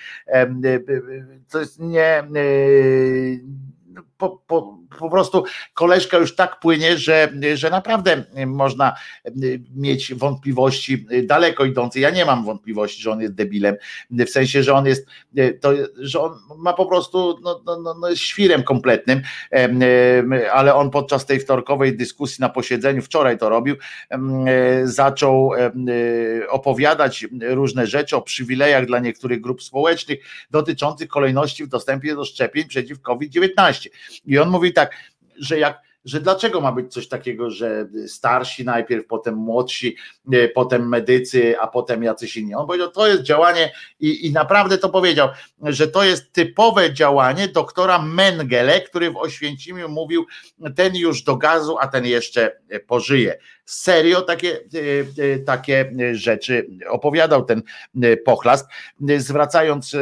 to 1.50 1.60
jest 1.60 1.80
nie 1.80 2.24
po, 4.22 4.42
po, 4.48 4.78
po 5.00 5.10
prostu 5.10 5.44
koleżka 5.74 6.18
już 6.18 6.36
tak 6.36 6.60
płynie, 6.60 6.98
że, 6.98 7.30
że 7.54 7.70
naprawdę 7.70 8.24
można 8.48 8.96
mieć 9.76 10.14
wątpliwości 10.14 11.06
daleko 11.24 11.66
idące. 11.66 12.00
Ja 12.00 12.10
nie 12.10 12.26
mam 12.26 12.46
wątpliwości, 12.46 13.02
że 13.02 13.12
on 13.12 13.22
jest 13.22 13.34
debilem, 13.34 13.76
w 14.12 14.30
sensie, 14.30 14.64
że 14.64 14.74
on 14.74 14.86
jest, 14.86 15.08
to, 15.62 15.72
że 15.98 16.22
on 16.22 16.34
ma 16.58 16.74
po 16.74 16.86
prostu, 16.86 17.40
no, 17.44 17.62
no, 17.66 17.80
no, 17.82 17.94
no 17.94 18.16
świrem 18.16 18.64
kompletnym, 18.64 19.22
ale 20.52 20.76
on 20.76 20.90
podczas 20.90 21.26
tej 21.26 21.40
wtorkowej 21.40 21.98
dyskusji 21.98 22.42
na 22.42 22.50
posiedzeniu, 22.50 23.02
wczoraj 23.02 23.38
to 23.38 23.50
robił, 23.50 23.76
zaczął 24.84 25.52
opowiadać 26.50 27.26
różne 27.42 27.88
rzeczy 27.88 28.16
o 28.16 28.22
przywilejach 28.22 28.86
dla 28.86 29.00
niektórych 29.00 29.42
grup 29.42 29.64
społecznych 29.64 30.20
dotyczących 30.52 31.08
kolejności 31.08 31.64
w 31.64 31.68
dostępie 31.68 32.16
do 32.16 32.26
szczepień 32.26 32.68
przeciw 32.68 33.02
COVID-19. 33.02 33.90
I 34.26 34.38
on 34.38 34.50
mówi 34.50 34.74
tak, 34.74 34.92
że 35.38 35.60
jak 35.60 35.82
że 36.06 36.20
dlaczego 36.20 36.62
ma 36.62 36.72
być 36.72 36.94
coś 36.94 37.08
takiego, 37.08 37.52
że 37.52 37.88
starsi 38.08 38.66
najpierw, 38.66 39.08
potem 39.08 39.36
młodsi, 39.36 39.96
e, 40.34 40.48
potem 40.48 40.90
medycy, 40.90 41.60
a 41.60 41.68
potem 41.68 42.04
jacyś 42.04 42.38
inni. 42.38 42.56
On 42.56 42.68
powiedział, 42.68 42.92
to 42.92 43.08
jest 43.08 43.24
działanie 43.24 43.74
i, 44.00 44.28
i 44.28 44.32
naprawdę 44.32 44.78
to 44.78 44.90
powiedział, 44.90 45.30
że 45.64 45.88
to 45.88 46.04
jest 46.04 46.34
typowe 46.34 46.94
działanie 46.94 47.48
doktora 47.48 48.02
Mengele, 48.02 48.82
który 48.82 49.12
w 49.12 49.18
Oświęcimiu 49.18 49.90
mówił, 49.90 50.26
ten 50.76 50.96
już 50.96 51.24
do 51.24 51.36
gazu, 51.36 51.78
a 51.80 51.88
ten 51.88 52.06
jeszcze 52.06 52.60
pożyje 52.88 53.38
serio 53.72 54.22
takie, 54.22 54.60
e, 55.20 55.24
e, 55.24 55.40
takie 55.40 55.94
rzeczy 56.12 56.68
opowiadał 56.90 57.46
ten 57.46 57.64
e, 58.02 58.18
pochlast, 58.18 58.68
zwracając 59.18 59.96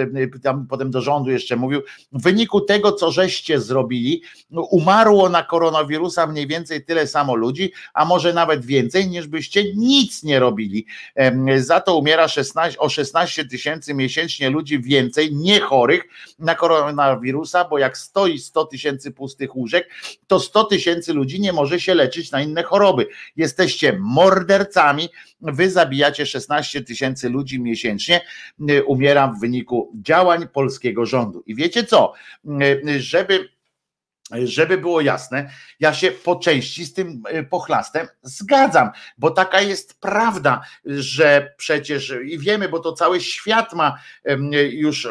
tam 0.43 0.67
potem 0.67 0.91
do 0.91 1.01
rządu 1.01 1.31
jeszcze 1.31 1.55
mówił, 1.55 1.81
w 2.11 2.23
wyniku 2.23 2.61
tego, 2.61 2.91
co 2.91 3.11
żeście 3.11 3.59
zrobili, 3.59 4.21
umarło 4.51 5.29
na 5.29 5.43
koronawirusa 5.43 6.27
mniej 6.27 6.47
więcej 6.47 6.85
tyle 6.85 7.07
samo 7.07 7.35
ludzi, 7.35 7.71
a 7.93 8.05
może 8.05 8.33
nawet 8.33 8.65
więcej, 8.65 9.09
niż 9.09 9.27
byście 9.27 9.73
nic 9.73 10.23
nie 10.23 10.39
robili. 10.39 10.85
Za 11.57 11.81
to 11.81 11.97
umiera 11.97 12.27
16, 12.27 12.79
o 12.79 12.89
16 12.89 13.45
tysięcy 13.45 13.93
miesięcznie 13.93 14.49
ludzi 14.49 14.79
więcej, 14.81 15.35
niechorych 15.35 16.03
na 16.39 16.55
koronawirusa, 16.55 17.65
bo 17.65 17.77
jak 17.77 17.97
stoi 17.97 18.39
100 18.39 18.65
tysięcy 18.65 19.11
pustych 19.11 19.55
łóżek, 19.55 19.89
to 20.27 20.39
100 20.39 20.63
tysięcy 20.63 21.13
ludzi 21.13 21.41
nie 21.41 21.53
może 21.53 21.79
się 21.79 21.95
leczyć 21.95 22.31
na 22.31 22.41
inne 22.41 22.63
choroby. 22.63 23.07
Jest 23.35 23.58
jesteście 23.63 23.97
mordercami, 23.99 25.09
wy 25.41 25.69
zabijacie 25.69 26.25
16 26.25 26.81
tysięcy 26.81 27.29
ludzi 27.29 27.61
miesięcznie, 27.61 28.21
y, 28.69 28.83
umiera 28.83 29.27
w 29.27 29.39
wyniku 29.39 29.91
działań 30.01 30.47
polskiego 30.47 31.05
rządu. 31.05 31.43
I 31.45 31.55
wiecie 31.55 31.83
co, 31.83 32.13
żeby 32.97 33.49
żeby 34.43 34.77
było 34.77 35.01
jasne, 35.01 35.49
ja 35.79 35.93
się 35.93 36.11
po 36.11 36.35
części 36.35 36.85
z 36.85 36.93
tym 36.93 37.23
e, 37.27 37.43
pochlastem 37.43 38.07
zgadzam, 38.21 38.89
bo 39.17 39.31
taka 39.31 39.61
jest 39.61 39.99
prawda, 39.99 40.61
że 40.85 41.53
przecież 41.57 42.13
i 42.25 42.39
wiemy, 42.39 42.69
bo 42.69 42.79
to 42.79 42.93
cały 42.93 43.21
świat 43.21 43.73
ma 43.73 43.99
już 44.71 45.07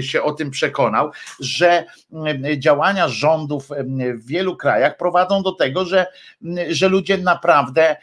się 0.00 0.22
o 0.22 0.32
tym 0.32 0.50
przekonał, 0.50 1.10
że 1.40 1.84
działania 2.58 3.08
rządów 3.08 3.68
w 4.14 4.26
wielu 4.26 4.56
krajach 4.56 4.96
prowadzą 4.96 5.42
do 5.42 5.52
tego, 5.52 5.84
że, 5.84 6.06
że 6.68 6.88
ludzie 6.88 7.18
naprawdę 7.18 7.96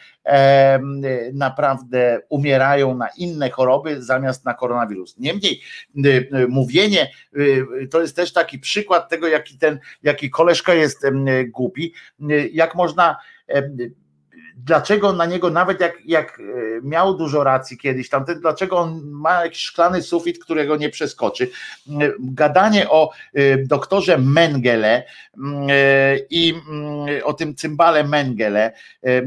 naprawdę 1.32 2.20
umierają 2.28 2.96
na 2.96 3.08
inne 3.16 3.50
choroby 3.50 4.02
zamiast 4.02 4.44
na 4.44 4.54
koronawirus. 4.54 5.18
Niemniej 5.18 5.60
mówienie, 6.48 7.10
to 7.90 8.00
jest 8.00 8.16
też 8.16 8.32
taki 8.32 8.58
przykład 8.58 9.08
tego, 9.08 9.28
jaki 9.28 9.58
ten, 9.58 9.78
jaki 10.02 10.30
koleżka 10.30 10.74
jest 10.74 11.02
głupi, 11.48 11.94
jak 12.52 12.74
można 12.74 13.16
dlaczego 14.64 15.12
na 15.12 15.26
niego, 15.26 15.50
nawet 15.50 15.80
jak, 15.80 15.98
jak 16.04 16.40
e, 16.40 16.42
miał 16.82 17.16
dużo 17.16 17.44
racji 17.44 17.78
kiedyś 17.78 18.08
tamten, 18.08 18.40
dlaczego 18.40 18.78
on 18.78 19.00
ma 19.04 19.44
jakiś 19.44 19.62
szklany 19.62 20.02
sufit, 20.02 20.44
którego 20.44 20.76
nie 20.76 20.90
przeskoczy. 20.90 21.50
Gadanie 22.18 22.90
o 22.90 23.10
e, 23.34 23.58
doktorze 23.58 24.18
Mengele 24.18 25.04
mm, 25.38 25.68
e, 25.70 26.18
i 26.30 26.54
mm, 26.70 27.06
o 27.24 27.32
tym 27.32 27.54
cymbale 27.54 28.04
Mengele, 28.04 28.72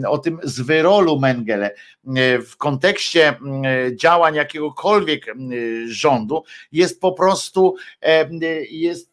o 0.08 0.18
tym 0.18 0.40
zwyrolu 0.44 1.20
Mengele 1.20 1.76
w 2.46 2.58
kontekście 2.58 3.28
mm, 3.28 3.98
działań 3.98 4.36
jakiegokolwiek 4.36 5.26
rządu 5.86 6.44
jest 6.72 7.02
po 7.02 7.12
prostu 7.12 7.76
jest 8.72 9.11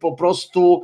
po 0.00 0.12
prostu 0.12 0.82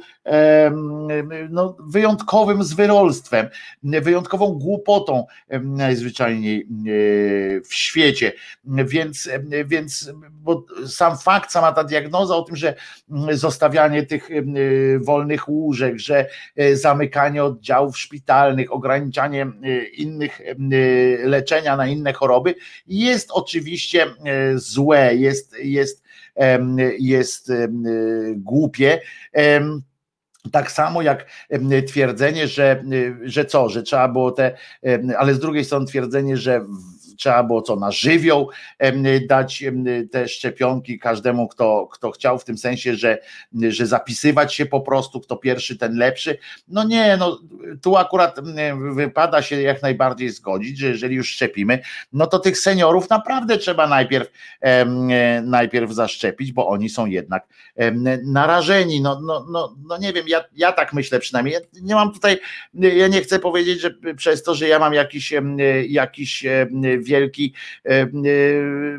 no, 1.51 1.77
wyjątkowym 1.81 2.65
zwyrolstwem, 2.65 3.49
wyjątkową 3.83 4.53
głupotą 4.53 5.27
najzwyczajniej 5.63 6.69
y, 6.89 7.63
w 7.69 7.75
świecie. 7.75 8.33
Więc, 8.65 9.29
więc 9.67 10.13
bo 10.31 10.65
sam 10.87 11.19
fakt, 11.19 11.53
sama 11.53 11.73
ta 11.73 11.85
diagnoza 11.85 12.37
o 12.37 12.43
tym, 12.43 12.57
że 12.57 12.75
zostawianie 13.31 14.03
tych 14.03 14.31
y, 14.31 15.01
wolnych 15.03 15.49
łóżek, 15.49 15.99
że 15.99 16.27
zamykanie 16.73 17.45
oddziałów 17.45 17.99
szpitalnych, 17.99 18.73
ograniczanie 18.73 19.47
innych 19.97 20.41
leczenia 21.25 21.77
na 21.77 21.87
inne 21.87 22.13
choroby 22.13 22.55
jest 22.87 23.31
oczywiście 23.33 24.07
złe, 24.55 25.15
jest, 25.15 25.57
jest 25.59 26.06
jest 26.99 27.53
głupie. 28.37 29.01
Tak 30.53 30.71
samo 30.71 31.03
jak 31.03 31.27
twierdzenie, 31.87 32.49
że, 32.49 32.85
że 33.23 33.45
co, 33.45 33.69
że 33.69 33.83
trzeba 33.83 34.09
było 34.09 34.31
te, 34.33 34.57
ale 35.19 35.35
z 35.35 35.39
drugiej 35.39 35.65
strony 35.65 35.87
twierdzenie, 35.87 36.37
że 36.37 36.67
trzeba 37.19 37.43
było 37.43 37.63
co 37.63 37.77
na 37.77 37.91
żywioł 37.91 38.51
dać 39.29 39.65
te 40.11 40.29
szczepionki 40.29 40.99
każdemu, 40.99 41.49
kto, 41.49 41.89
kto 41.93 42.11
chciał, 42.11 42.39
w 42.39 42.45
tym 42.45 42.59
sensie, 42.59 42.95
że, 42.95 43.19
że 43.69 43.87
zapisywać 43.87 44.55
się 44.55 44.67
po 44.67 44.81
prostu, 44.81 45.21
kto 45.21 45.37
pierwszy, 45.37 45.77
ten 45.79 45.97
lepszy. 45.97 46.39
No 46.69 46.85
nie, 46.85 47.17
no 47.17 47.41
tu 47.83 47.97
akurat 47.97 48.37
wypada 48.95 49.43
się 49.43 49.63
jak 49.63 49.83
najbardziej 49.83 50.31
zgodzić, 50.31 50.79
że 50.79 50.87
jeżeli 50.87 51.17
już 51.17 51.33
szczepimy, 51.33 51.83
no 52.13 52.27
to 52.27 52.39
tych 52.39 52.59
seniorów 52.59 53.11
naprawdę 53.11 53.59
trzeba 53.59 53.87
najpierw, 53.87 54.31
najpierw 55.43 55.93
zaszczepić, 55.93 56.53
bo 56.53 56.69
oni 56.69 56.89
są 56.89 57.07
jednak 57.07 57.47
narażeni. 58.25 59.01
No, 59.01 59.21
no, 59.21 59.47
no, 59.51 59.77
no 59.89 59.99
nie 59.99 60.13
wiem, 60.13 60.25
ja, 60.29 60.45
ja 60.57 60.73
tak 60.73 60.93
myślę 60.93 61.19
przynajmniej. 61.19 61.55
Ja 61.55 61.61
nie 61.83 61.95
mam 61.95 62.13
tutaj, 62.13 62.39
ja 62.75 63.09
nie 63.09 63.21
chcę 63.21 63.39
powiedzieć, 63.39 63.81
że 63.81 63.91
przez 64.17 64.43
to, 64.43 64.55
że 64.55 64.69
ja 64.69 64.79
mam 64.79 64.95
jakiś, 64.95 65.35
jakiś 65.89 66.45
wielki 67.07 67.55
e, 67.85 67.91
e, 67.91 68.09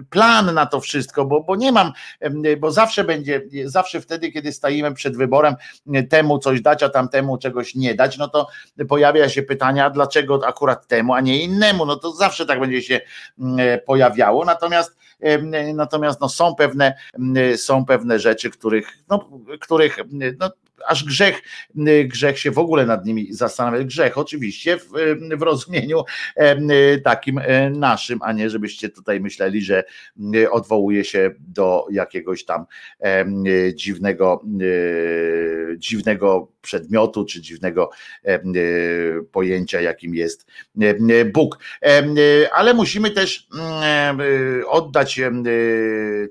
plan 0.10 0.54
na 0.54 0.66
to 0.66 0.80
wszystko, 0.80 1.26
bo, 1.26 1.44
bo 1.44 1.56
nie 1.56 1.72
mam, 1.72 1.92
e, 2.20 2.58
bo 2.58 2.72
zawsze 2.72 3.04
będzie, 3.04 3.42
zawsze 3.66 4.02
wtedy, 4.02 4.32
kiedy 4.32 4.52
stajemy 4.52 4.94
przed 4.94 5.18
wyborem 5.18 5.56
temu 6.10 6.40
coś 6.40 6.62
dać, 6.62 6.84
a 6.84 6.90
tamtemu 6.90 7.38
czegoś 7.38 7.76
nie 7.76 7.96
dać, 7.96 8.18
no 8.18 8.28
to 8.28 8.48
pojawia 8.88 9.30
się 9.30 9.44
pytania, 9.44 9.90
dlaczego 9.90 10.42
akurat 10.48 10.88
temu, 10.88 11.14
a 11.14 11.22
nie 11.22 11.44
innemu, 11.44 11.86
no 11.86 11.96
to 11.96 12.12
zawsze 12.12 12.46
tak 12.46 12.60
będzie 12.60 12.82
się 12.82 13.02
pojawiało, 13.86 14.46
natomiast 14.46 14.98
natomiast 15.74 16.22
no, 16.22 16.30
są 16.30 16.56
pewne 16.56 16.98
są 17.56 17.86
pewne 17.86 18.20
rzeczy, 18.20 18.50
których, 18.50 18.98
no, 19.10 19.30
których 19.60 19.98
no, 20.40 20.50
aż 20.86 21.04
grzech, 21.04 21.42
grzech 22.06 22.40
się 22.40 22.52
w 22.52 22.58
ogóle 22.58 22.86
nad 22.86 23.06
nimi 23.06 23.34
zastanawia. 23.34 23.84
Grzech 23.84 24.18
oczywiście 24.18 24.78
w, 24.78 24.90
w 25.38 25.42
rozumieniu 25.42 26.04
takim 27.04 27.38
e, 27.38 27.70
naszym, 27.70 28.20
a 28.22 28.34
nie 28.34 28.50
żebyście 28.50 28.90
tutaj 28.90 29.20
myśleli, 29.20 29.62
że 29.62 29.84
odwołuje 30.52 31.04
się 31.04 31.32
do 31.40 31.86
jakiegoś 31.92 32.46
tam 32.46 32.66
dziwnego, 33.76 34.44
dziwnego 35.78 36.52
przedmiotu 36.68 37.26
czy 37.26 37.42
dziwnego 37.42 37.90
pojęcia, 39.32 39.82
jakim 39.82 40.16
jest 40.16 40.48
Bóg. 41.34 41.60
Ale 42.52 42.74
musimy 42.74 43.12
też 43.12 43.48
oddać 44.68 45.22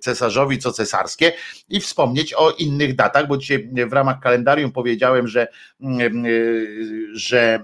cesarzowi 0.01 0.59
co 0.59 0.73
cesarskie 0.73 1.33
i 1.69 1.81
wspomnieć 1.81 2.35
o 2.35 2.51
innych 2.51 2.97
datach, 2.97 3.29
bo 3.29 3.37
dzisiaj 3.37 3.71
w 3.89 3.93
ramach 3.93 4.21
kalendarium 4.21 4.73
powiedziałem, 4.73 5.29
że, 5.29 5.49
że 7.13 7.63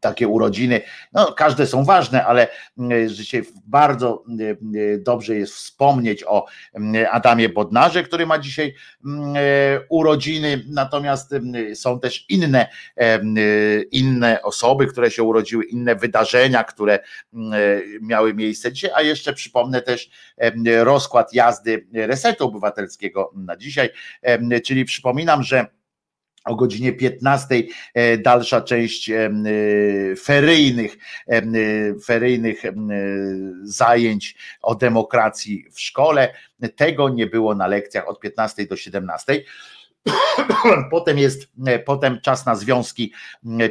takie 0.00 0.28
urodziny, 0.28 0.80
no 1.12 1.32
każde 1.32 1.66
są 1.66 1.84
ważne, 1.84 2.26
ale 2.26 2.48
mm, 2.78 3.08
bardzo 3.66 4.24
dobrze 4.98 5.34
jest 5.34 5.52
wspomnieć 5.52 6.24
o 6.26 6.46
Adamie 7.10 7.48
Bodnarze, 7.48 8.02
który 8.02 8.26
ma 8.26 8.38
dzisiaj 8.38 8.74
urodziny, 9.88 10.64
natomiast 10.68 11.34
są 11.74 12.00
też 12.00 12.26
inne, 12.28 12.68
inne 13.92 14.42
osoby, 14.42 14.86
które 14.86 15.10
się 15.10 15.22
urodziły, 15.22 15.64
inne 15.64 15.96
wydarzenia, 15.96 16.64
które 16.64 16.98
miały 18.00 18.34
miejsce. 18.34 18.72
Dzisiaj, 18.72 18.90
a 18.94 19.02
jeszcze 19.02 19.32
przypomnę 19.32 19.82
też 19.82 20.10
rozkład 20.82 21.34
jazdy 21.34 21.86
Resetu 21.94 22.44
Obywatelskiego 22.44 23.32
na 23.36 23.56
dzisiaj, 23.56 23.90
czyli 24.64 24.84
przypominam, 24.84 25.42
że 25.42 25.66
o 26.44 26.56
godzinie 26.56 26.92
15 26.92 27.62
e, 27.94 28.18
dalsza 28.18 28.60
część 28.60 29.10
e, 29.10 29.30
feryjnych, 30.16 30.96
e, 31.28 31.42
feryjnych 32.04 32.62
zajęć 33.62 34.36
o 34.62 34.74
demokracji 34.74 35.64
w 35.72 35.80
szkole. 35.80 36.34
Tego 36.76 37.08
nie 37.08 37.26
było 37.26 37.54
na 37.54 37.66
lekcjach 37.66 38.08
od 38.08 38.20
15 38.20 38.66
do 38.66 38.76
17. 38.76 39.42
Potem 40.90 41.18
jest 41.18 41.48
potem 41.84 42.20
czas 42.20 42.46
na 42.46 42.54
związki 42.54 43.12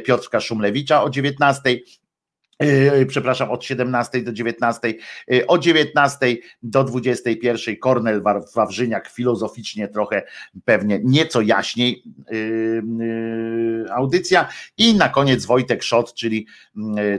Piotrka 0.04 0.40
Szumlewicza 0.40 1.02
o 1.02 1.10
19 1.10 1.70
E, 1.70 1.99
przepraszam, 3.08 3.50
od 3.50 3.64
17 3.64 4.22
do 4.22 4.32
19, 4.32 4.94
e, 5.32 5.46
o 5.46 5.58
19 5.58 6.36
do 6.62 6.84
21 6.84 7.76
Kornel 7.76 8.22
Wawrzyniak 8.54 9.08
filozoficznie 9.08 9.88
trochę 9.88 10.22
pewnie 10.64 11.00
nieco 11.04 11.40
jaśniej 11.40 12.02
e, 12.28 13.92
audycja. 13.92 14.48
I 14.78 14.94
na 14.94 15.08
koniec 15.08 15.46
Wojtek 15.46 15.82
Szot, 15.82 16.14
czyli, 16.14 16.46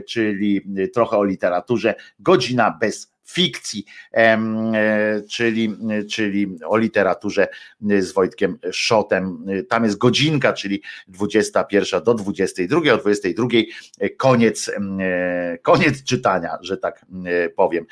czyli 0.08 0.60
trochę 0.94 1.16
o 1.16 1.24
literaturze, 1.24 1.94
godzina 2.18 2.78
bez 2.80 3.11
fikcji, 3.26 3.84
e, 4.14 4.38
czyli, 5.30 5.76
czyli 6.10 6.58
o 6.66 6.76
literaturze 6.76 7.48
z 7.98 8.12
Wojtkiem 8.12 8.58
Szotem. 8.72 9.46
Tam 9.68 9.84
jest 9.84 9.98
godzinka, 9.98 10.52
czyli 10.52 10.82
21 11.08 12.02
do 12.04 12.14
22, 12.14 12.92
o 12.92 12.96
22 12.96 13.46
koniec, 14.16 14.70
koniec 15.62 16.04
czytania, 16.04 16.58
że 16.60 16.76
tak 16.76 17.06
powiem. 17.56 17.86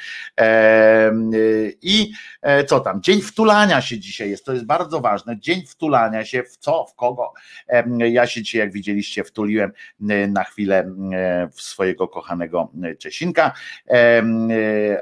I 1.83 2.13
e, 2.43 2.65
co 2.65 2.81
tam? 2.81 3.03
Dzień 3.03 3.23
wtulania 3.23 3.81
się 3.81 3.99
dzisiaj 3.99 4.31
jest, 4.31 4.45
to 4.45 4.53
jest 4.53 4.67
bardzo 4.67 5.01
ważne. 5.01 5.39
Dzień 5.39 5.67
wtulania 5.67 6.25
się 6.25 6.43
w 6.43 6.57
co, 6.57 6.87
w 6.87 6.95
kogo. 6.95 7.33
Ja 7.99 8.27
się 8.27 8.43
dzisiaj, 8.43 8.61
jak 8.61 8.73
widzieliście, 8.73 9.25
wtuliłem 9.25 9.73
na 10.29 10.45
chwilę 10.45 10.91
w 11.53 11.63
swojego 11.63 12.09
kochanego 12.09 12.73
Czesinka, 12.99 13.53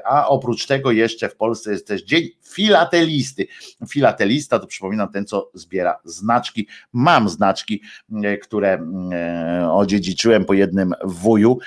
a 0.05 0.18
oprócz 0.27 0.65
tego 0.65 0.91
jeszcze 0.91 1.29
w 1.29 1.35
Polsce 1.35 1.71
jest 1.71 1.87
też 1.87 2.03
Dzień 2.03 2.29
Filatelisty. 2.43 3.47
Filatelista 3.89 4.59
to 4.59 4.67
przypominam 4.67 5.11
ten, 5.11 5.25
co 5.25 5.51
zbiera 5.53 5.99
znaczki. 6.03 6.67
Mam 6.93 7.29
znaczki, 7.29 7.81
które 8.41 8.85
odziedziczyłem 9.71 10.45
po 10.45 10.53
jednym 10.53 10.93
wuju. 11.03 11.57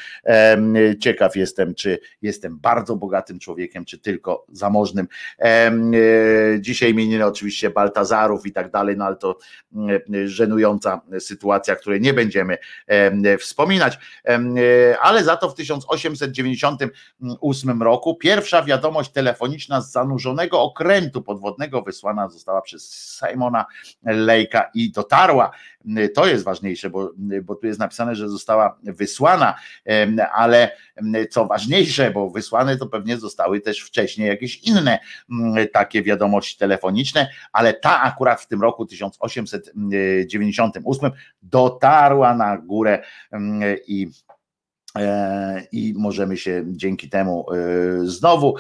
Ciekaw 1.01 1.37
jestem, 1.37 1.75
czy 1.75 1.99
jestem 2.23 2.59
bardzo 2.59 2.97
bogatym 2.97 3.39
człowiekiem, 3.39 3.85
czy 3.85 3.99
tylko 3.99 4.47
zamożnym. 4.53 5.07
Dzisiaj 6.61 6.91
imieniny 6.91 7.27
oczywiście 7.27 7.71
Baltazarów 7.71 8.47
i 8.47 8.53
tak 8.53 8.71
dalej, 8.71 8.97
no 8.97 9.05
ale 9.05 9.17
to 9.17 9.39
żenująca 10.25 11.01
sytuacja, 11.19 11.77
której 11.77 12.01
nie 12.01 12.15
będziemy 12.15 12.59
wspominać. 13.39 13.99
Ale 15.01 15.25
za 15.25 15.37
to 15.37 15.51
w 15.51 15.55
1898 15.55 17.83
roku 17.83 18.17
pierwsza 18.43 18.63
wiadomość 18.63 19.11
telefoniczna 19.11 19.81
z 19.81 19.93
zanurzonego 19.93 20.63
okrętu 20.63 21.23
podwodnego 21.23 21.83
wysłana 21.83 22.29
została 22.29 22.63
przez 22.63 23.19
Simona 23.19 23.67
Lejka 24.05 24.71
i 24.75 24.93
dotarła. 24.93 25.51
To 26.15 26.27
jest 26.27 26.45
ważniejsze, 26.45 26.91
bo, 26.91 27.11
bo 27.43 27.55
tu 27.55 27.67
jest 27.67 27.79
napisane, 27.79 28.15
że 28.15 28.29
została 28.29 28.79
wysłana, 28.83 29.55
ale 30.35 30.77
co 31.31 31.47
ważniejsze, 31.47 32.11
bo 32.11 32.31
wysłane 32.31 32.77
to 32.77 32.87
pewnie 32.87 33.17
zostały 33.17 33.61
też 33.61 33.81
wcześniej 33.81 34.29
jakieś 34.29 34.63
inne 34.63 34.99
takie 35.73 36.03
wiadomości 36.03 36.59
telefoniczne, 36.59 37.29
ale 37.53 37.75
ta 37.75 38.03
akurat 38.03 38.41
w 38.41 38.47
tym 38.47 38.63
roku 38.63 38.87
1898 38.87 41.11
dotarła 41.43 42.35
na 42.35 42.59
górę 42.59 43.03
i 43.87 44.11
E, 44.31 44.32
i 45.73 45.95
możemy 45.97 46.37
się 46.37 46.65
dzięki 46.67 47.09
temu 47.09 47.47
e, 47.53 47.57
znowu 48.05 48.57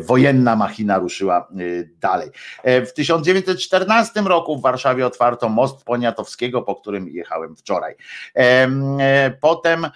wojenna 0.00 0.56
machina 0.56 0.98
ruszyła 0.98 1.48
e, 1.50 1.54
dalej. 2.00 2.30
W 2.64 2.92
1914 2.94 4.20
roku 4.20 4.58
w 4.58 4.62
Warszawie 4.62 5.06
otwarto 5.06 5.48
most 5.48 5.84
Poniatowskiego, 5.84 6.62
po 6.62 6.76
którym 6.76 7.08
jechałem 7.08 7.56
wczoraj. 7.56 7.94
Potem, 9.40 9.86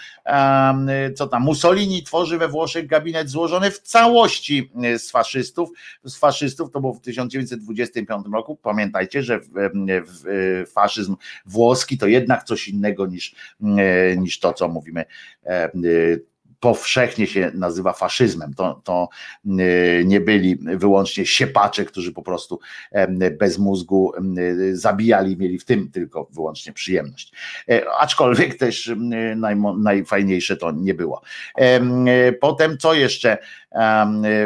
co 1.15 1.27
tam, 1.27 1.43
Mussolini 1.43 2.03
tworzy 2.03 2.39
we 2.39 2.49
Włoszech 2.49 2.87
gabinet 2.87 3.31
złożony 3.31 3.71
w 3.71 3.79
całości 3.79 4.73
z 4.99 5.11
faszystów. 5.11 5.71
Z 6.05 6.17
faszystów 6.17 6.71
to 6.71 6.81
było 6.81 6.95
w 6.95 7.01
1925 7.01 8.27
roku. 8.35 8.57
Pamiętajcie, 8.57 9.23
że 9.23 9.41
faszyzm 10.75 11.17
włoski 11.47 11.99
to 11.99 12.07
jednak 12.07 12.45
coś 12.45 12.69
innego 12.69 13.07
niż, 13.07 13.35
niż 14.17 14.41
to, 14.41 14.53
co 14.53 14.69
mówimy 14.69 15.05
powszechnie 16.61 17.27
się 17.27 17.51
nazywa 17.55 17.93
faszyzmem. 17.93 18.55
To, 18.55 18.81
to 18.85 19.09
y, 19.47 20.03
nie 20.07 20.21
byli 20.21 20.57
wyłącznie 20.57 21.27
siepacze, 21.27 21.85
którzy 21.85 22.13
po 22.13 22.23
prostu 22.23 22.61
bez 23.39 23.59
mózgu 23.59 24.13
zabijali, 24.73 25.37
mieli 25.37 25.59
w 25.59 25.65
tym 25.65 25.91
tylko 25.91 26.29
wyłącznie 26.33 26.73
przyjemność. 26.73 27.33
E, 27.69 27.91
aczkolwiek 27.99 28.55
też 28.55 28.93
naj, 29.37 29.57
najfajniejsze 29.79 30.57
to 30.57 30.73
nie 30.73 30.95
było. 30.95 31.23
Potem 32.41 32.79
co 32.79 32.95
jeszcze? 32.95 33.39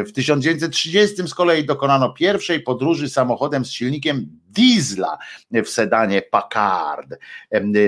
W 0.05 0.11
1930 0.13 1.27
z 1.27 1.33
kolei 1.33 1.65
dokonano 1.65 2.09
pierwszej 2.09 2.59
podróży 2.59 3.09
samochodem 3.09 3.65
z 3.65 3.71
silnikiem 3.71 4.39
diesla 4.55 5.17
w 5.51 5.67
sedanie 5.67 6.21
Packard. 6.21 7.07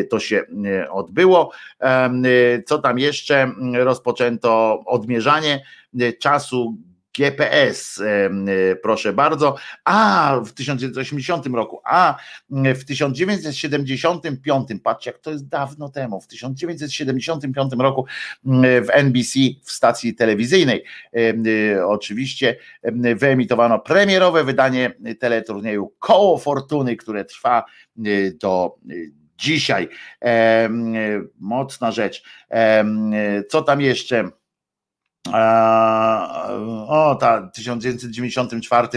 To 0.09 0.19
się 0.19 0.43
odbyło. 0.89 1.51
Co 2.65 2.79
tam 2.79 2.99
jeszcze? 2.99 3.51
Rozpoczęto 3.73 4.83
odmierzanie 4.85 5.63
czasu 6.19 6.77
GPS, 7.17 8.01
proszę 8.83 9.13
bardzo, 9.13 9.55
a 9.85 10.35
w 10.45 10.51
1980 10.53 11.47
roku, 11.47 11.81
a 11.83 12.17
w 12.49 12.83
1975, 12.83 14.67
patrzcie 14.83 15.11
jak 15.11 15.19
to 15.19 15.31
jest 15.31 15.47
dawno 15.47 15.89
temu, 15.89 16.21
w 16.21 16.27
1975 16.27 17.73
roku 17.79 18.05
w 18.81 18.87
NBC 18.89 19.39
w 19.63 19.71
stacji 19.71 20.15
telewizyjnej 20.15 20.83
oczywiście 21.87 22.55
wyemitowano 23.15 23.79
premierowe 23.79 24.43
wydanie 24.43 24.91
teleturnieju 25.19 25.93
Koło 25.99 26.37
Fortuny, 26.37 26.95
które 26.95 27.25
trwa 27.25 27.63
do 28.41 28.75
dzisiaj. 29.37 29.89
Mocna 31.39 31.91
rzecz. 31.91 32.23
Co 33.49 33.61
tam 33.61 33.81
jeszcze? 33.81 34.29
O, 36.87 37.15
ta 37.19 37.41
w 37.41 37.51
1994 37.51 38.87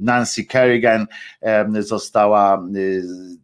Nancy 0.00 0.44
Kerrigan 0.44 1.06
została 1.80 2.62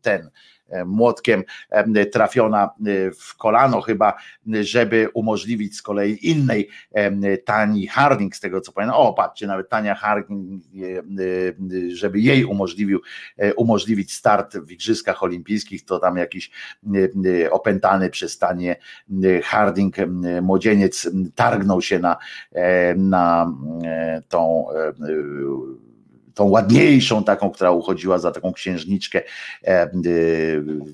ten 0.03 0.21
E, 0.21 0.54
młotkiem 0.87 1.45
e, 1.71 2.07
trafiona 2.07 2.65
e, 2.65 3.11
w 3.11 3.37
kolano 3.37 3.81
chyba, 3.81 4.15
żeby 4.47 5.09
umożliwić 5.15 5.77
z 5.77 5.83
kolei 5.83 6.29
innej 6.31 6.69
Tani 7.45 7.87
Harding, 7.87 8.37
z 8.37 8.41
tego 8.41 8.61
co 8.61 8.73
pamiętam, 8.73 9.01
o 9.01 9.13
patrzcie, 9.13 9.47
nawet 9.47 9.69
Tania 9.69 9.95
Harding, 9.95 10.63
żeby 11.89 12.21
jej 12.21 12.45
umożliwił, 12.45 13.01
umożliwić 13.57 14.13
start 14.13 14.59
w 14.59 14.71
Igrzyskach 14.71 15.23
Olimpijskich, 15.23 15.85
to 15.85 15.99
tam 15.99 16.17
jakiś 16.17 16.51
opętany 17.51 18.11
przez 18.11 18.39
Tanię 18.39 18.77
Harding 19.45 19.97
młodzieniec 20.43 21.11
targnął 21.35 21.83
się 21.83 21.99
na, 21.99 22.17
na 22.97 23.55
tą 24.29 24.67
tą 26.35 26.45
ładniejszą, 26.45 27.25
taką, 27.25 27.51
która 27.51 27.71
uchodziła 27.71 28.19
za 28.19 28.31
taką 28.31 28.53
księżniczkę 28.53 29.23
e, 29.63 29.91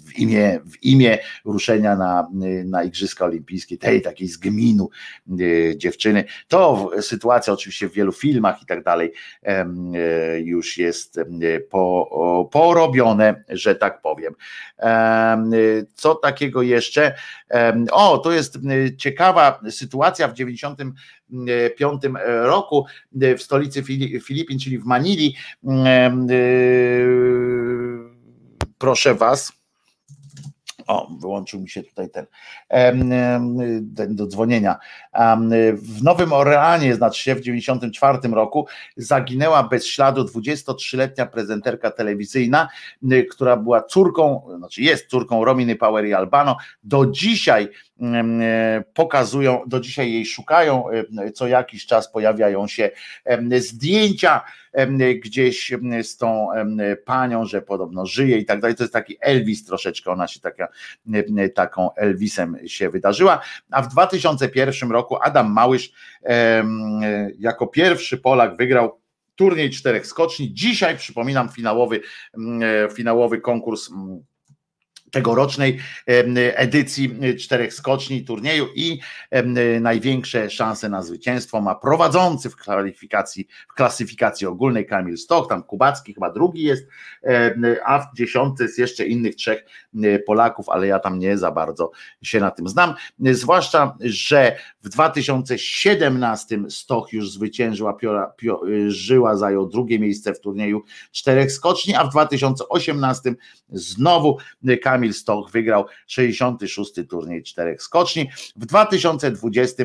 w 0.06 0.18
imię, 0.18 0.60
w 0.66 0.82
imię 0.82 1.18
ruszenia 1.44 1.96
na, 1.96 2.28
na 2.64 2.84
Igrzyska 2.84 3.24
Olimpijskie, 3.24 3.78
tej 3.78 4.02
takiej 4.02 4.28
z 4.28 4.36
gminu 4.36 4.90
e, 5.30 5.76
dziewczyny. 5.76 6.24
To 6.48 6.90
sytuacja 7.00 7.52
oczywiście 7.52 7.88
w 7.88 7.92
wielu 7.92 8.12
filmach 8.12 8.62
i 8.62 8.66
tak 8.66 8.84
dalej 8.84 9.12
e, 9.42 9.66
już 10.40 10.78
jest 10.78 11.20
po, 11.70 12.48
porobione, 12.52 13.44
że 13.48 13.74
tak 13.74 14.02
powiem. 14.02 14.34
Co 15.94 16.14
takiego 16.14 16.62
jeszcze? 16.62 17.14
O, 17.92 18.18
to 18.18 18.32
jest 18.32 18.58
ciekawa 18.98 19.60
sytuacja 19.70 20.28
w 20.28 20.34
95 21.32 22.02
roku 22.42 22.86
w 23.12 23.42
stolicy 23.42 23.82
Filipin, 24.26 24.58
czyli 24.58 24.78
w 24.78 24.84
Manili. 24.84 25.36
Proszę 28.78 29.14
Was 29.14 29.60
o, 30.90 31.10
wyłączył 31.20 31.60
mi 31.60 31.68
się 31.68 31.82
tutaj 31.82 32.10
ten, 32.10 32.26
ten 33.96 34.16
do 34.16 34.26
dzwonienia. 34.26 34.76
W 35.74 36.02
Nowym 36.02 36.32
Orleanie, 36.32 36.94
znaczy 36.94 37.22
się 37.22 37.34
w 37.34 37.40
94 37.40 38.18
roku, 38.28 38.66
zaginęła 38.96 39.62
bez 39.62 39.86
śladu 39.86 40.22
23-letnia 40.22 41.26
prezenterka 41.26 41.90
telewizyjna, 41.90 42.68
która 43.30 43.56
była 43.56 43.82
córką, 43.82 44.48
znaczy 44.58 44.82
jest 44.82 45.06
córką 45.06 45.44
Rominy 45.44 45.76
Power 45.76 46.06
i 46.06 46.14
Albano. 46.14 46.56
Do 46.82 47.06
dzisiaj 47.06 47.68
pokazują, 48.94 49.62
do 49.66 49.80
dzisiaj 49.80 50.12
jej 50.12 50.26
szukają, 50.26 50.84
co 51.34 51.48
jakiś 51.48 51.86
czas 51.86 52.12
pojawiają 52.12 52.66
się 52.66 52.90
zdjęcia 53.58 54.44
gdzieś 55.24 55.72
z 56.02 56.16
tą 56.16 56.48
panią, 57.04 57.46
że 57.46 57.62
podobno 57.62 58.06
żyje 58.06 58.38
i 58.38 58.44
tak 58.44 58.60
dalej. 58.60 58.76
To 58.76 58.82
jest 58.82 58.92
taki 58.92 59.16
Elvis 59.20 59.64
troszeczkę, 59.64 60.10
ona 60.10 60.28
się 60.28 60.40
taka, 60.40 60.68
taką 61.54 61.94
Elvisem 61.94 62.56
się 62.66 62.90
wydarzyła. 62.90 63.40
A 63.70 63.82
w 63.82 63.88
2001 63.88 64.90
roku 64.90 65.16
Adam 65.22 65.52
Małysz 65.52 65.92
jako 67.38 67.66
pierwszy 67.66 68.18
Polak 68.18 68.56
wygrał 68.56 69.00
turniej 69.34 69.70
czterech 69.70 70.06
skoczni. 70.06 70.54
Dzisiaj 70.54 70.96
przypominam 70.96 71.48
finałowy, 71.48 72.00
finałowy 72.94 73.40
konkurs 73.40 73.90
tegorocznej 75.10 75.78
edycji 76.54 77.18
czterech 77.38 77.74
skoczni 77.74 78.24
turnieju 78.24 78.66
i 78.74 79.00
największe 79.80 80.50
szanse 80.50 80.88
na 80.88 81.02
zwycięstwo 81.02 81.60
ma 81.60 81.74
prowadzący 81.74 82.50
w 82.50 82.56
kwalifikacji, 82.56 83.48
w 83.70 83.74
klasyfikacji 83.74 84.46
ogólnej 84.46 84.86
Kamil 84.86 85.18
Stok, 85.18 85.48
tam 85.48 85.62
Kubacki 85.62 86.14
chyba 86.14 86.30
drugi 86.32 86.62
jest, 86.62 86.86
a 87.84 87.98
w 87.98 88.16
dziesiątce 88.16 88.64
jest 88.64 88.78
jeszcze 88.78 89.06
innych 89.06 89.34
trzech 89.34 89.64
Polaków, 90.26 90.68
ale 90.68 90.86
ja 90.86 90.98
tam 90.98 91.18
nie 91.18 91.38
za 91.38 91.50
bardzo 91.50 91.90
się 92.22 92.40
na 92.40 92.50
tym 92.50 92.68
znam, 92.68 92.94
zwłaszcza, 93.18 93.96
że 94.00 94.56
W 94.82 94.88
2017 94.88 96.62
Stoch 96.68 97.12
już 97.12 97.32
zwyciężył, 97.32 97.88
a 97.88 97.92
Piora, 97.92 98.32
Pio, 98.36 98.60
Żyła 98.88 99.36
zajął 99.36 99.68
drugie 99.68 99.98
miejsce 99.98 100.34
w 100.34 100.40
turnieju 100.40 100.82
czterech 101.12 101.52
skoczni, 101.52 101.94
a 101.94 102.04
w 102.04 102.10
2018 102.10 103.34
znowu 103.68 104.38
Kamil 104.82 105.14
Stoch 105.14 105.50
wygrał 105.50 105.84
66 106.06 106.92
turniej 107.08 107.42
czterech 107.42 107.82
skoczni. 107.82 108.30
W 108.56 108.66
2020 108.66 109.84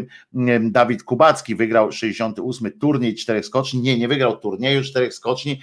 Dawid 0.62 1.04
Kubacki 1.04 1.56
wygrał 1.56 1.92
68 1.92 2.72
turniej 2.72 3.16
czterech 3.16 3.46
skoczni. 3.46 3.82
Nie, 3.82 4.00
nie 4.00 4.08
wygrał 4.08 4.38
turnieju 4.38 4.84
czterech 4.84 5.14
skoczni 5.14 5.60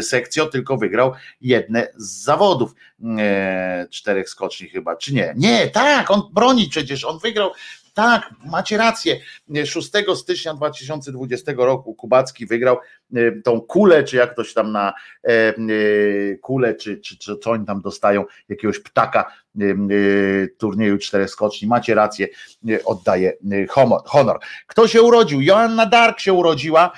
sekcjo, 0.00 0.46
tylko 0.46 0.76
wygrał 0.76 1.12
jedne 1.40 1.88
z 1.96 2.22
zawodów 2.22 2.74
czterech 3.90 4.28
skoczni 4.28 4.68
chyba, 4.68 4.96
czy 4.96 5.14
nie? 5.14 5.34
Nie, 5.36 5.68
tak, 5.68 6.10
on 6.10 6.22
broni 6.32 6.68
przecież, 6.70 7.04
on 7.04 7.18
wygrał 7.18 7.50
tak, 7.98 8.34
macie 8.44 8.76
rację. 8.76 9.20
6 9.64 9.90
stycznia 10.16 10.54
2020 10.54 11.52
roku 11.56 11.94
Kubacki 11.94 12.46
wygrał 12.46 12.76
e, 12.76 12.80
tą 13.44 13.60
kulę, 13.60 14.04
czy 14.04 14.16
jak 14.16 14.32
ktoś 14.32 14.54
tam 14.54 14.72
na 14.72 14.92
e, 15.24 15.30
e, 15.30 15.54
kulę, 16.40 16.74
czy, 16.74 17.00
czy, 17.00 17.18
czy 17.18 17.36
co 17.36 17.50
oni 17.50 17.66
tam 17.66 17.80
dostają, 17.80 18.24
jakiegoś 18.48 18.78
ptaka 18.78 19.32
turnieju 20.58 20.98
czterech 20.98 21.30
skoczni. 21.30 21.68
Macie 21.68 21.94
rację, 21.94 22.28
oddaję 22.84 23.32
honor. 24.04 24.38
Kto 24.66 24.88
się 24.88 25.02
urodził? 25.02 25.40
Joanna 25.40 25.86
Dark 25.86 26.20
się 26.20 26.32
urodziła. 26.32 26.92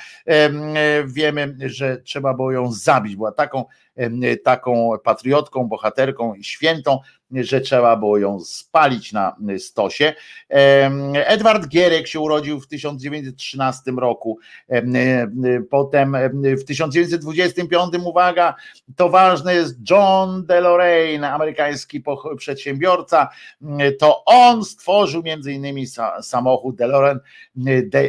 Wiemy, 1.06 1.56
że 1.66 1.96
trzeba 1.96 2.34
było 2.34 2.52
ją 2.52 2.72
zabić. 2.72 3.16
Była 3.16 3.32
taką, 3.32 3.64
taką 4.44 4.92
patriotką, 5.04 5.68
bohaterką 5.68 6.34
i 6.34 6.44
świętą, 6.44 6.98
że 7.30 7.60
trzeba 7.60 7.96
było 7.96 8.18
ją 8.18 8.40
spalić 8.40 9.12
na 9.12 9.36
stosie. 9.58 10.14
Edward 11.14 11.68
Gierek 11.68 12.06
się 12.06 12.20
urodził 12.20 12.60
w 12.60 12.66
1913 12.66 13.90
roku. 13.90 14.38
Potem 15.70 15.99
w 16.58 16.64
1925, 16.64 17.94
uwaga, 18.04 18.54
to 18.96 19.08
ważne 19.08 19.54
jest 19.54 19.90
John 19.90 20.46
DeLorean, 20.46 21.24
amerykański 21.24 22.02
przedsiębiorca. 22.36 23.28
To 23.98 24.24
on 24.24 24.64
stworzył 24.64 25.22
między 25.22 25.52
innymi 25.52 25.86
samochód 26.22 26.76
DeLorean 26.76 27.20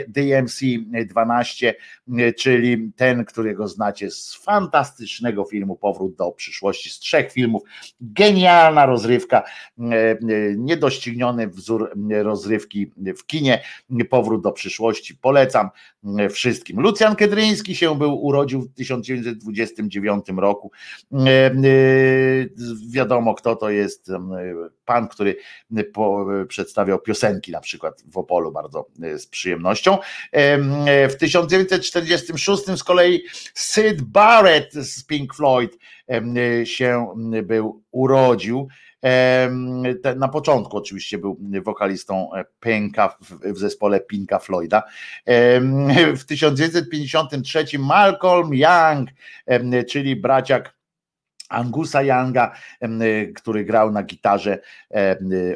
DMC-12, 0.08 1.74
czyli 2.38 2.92
ten, 2.96 3.26
którego 3.26 3.68
znacie 3.68 4.12
z 4.12 4.36
fantastycznego 4.36 5.46
filmu 5.46 5.76
Powrót 5.76 6.16
do 6.16 6.32
przyszłości, 6.32 6.90
z 6.90 7.00
trzech 7.00 7.32
filmów. 7.32 7.64
Genialna 8.02 8.86
rozrywka 8.86 9.44
niedościgniony 10.58 11.48
wzór 11.48 11.92
rozrywki 12.24 12.92
w 13.18 13.26
kinie, 13.26 13.64
powrót 14.10 14.44
do 14.44 14.52
przyszłości, 14.52 15.16
polecam 15.16 15.70
wszystkim. 16.30 16.80
Lucjan 16.80 17.16
Kedryński 17.16 17.76
się 17.82 17.98
był, 17.98 18.26
urodził 18.26 18.62
w 18.62 18.74
1929 18.74 20.26
roku. 20.38 20.72
Wiadomo 22.92 23.36
kto 23.36 23.56
to 23.56 23.70
jest 23.70 24.12
pan, 24.86 25.08
który 25.08 25.36
przedstawiał 26.48 27.00
piosenki 27.00 27.52
na 27.52 27.62
przykład 27.62 28.04
w 28.12 28.18
Opolu 28.18 28.52
bardzo 28.52 28.86
z 29.18 29.28
przyjemnością. 29.28 29.98
W 31.10 31.14
1946 31.20 32.64
z 32.66 32.84
kolei 32.84 33.24
Sid 33.56 34.02
Barrett 34.02 34.74
z 34.74 35.04
Pink 35.04 35.36
Floyd 35.36 35.78
się 36.64 37.08
był 37.44 37.84
urodził. 37.92 38.68
Na 40.16 40.28
początku 40.28 40.78
oczywiście 40.78 41.18
był 41.18 41.40
wokalistą 41.64 42.34
e, 42.34 42.46
Pinka 42.60 43.18
w 43.44 43.58
zespole 43.58 44.00
Pinka 44.00 44.40
Floyda. 44.40 44.84
W 46.18 46.24
1953 46.24 47.80
Malcolm 47.80 48.54
Young, 48.54 49.10
czyli 49.90 50.16
braciak 50.16 50.74
Angusa 51.52 52.02
Younga, 52.04 52.56
który 53.36 53.66
grał 53.66 53.92
na 53.92 54.04
gitarze 54.04 54.60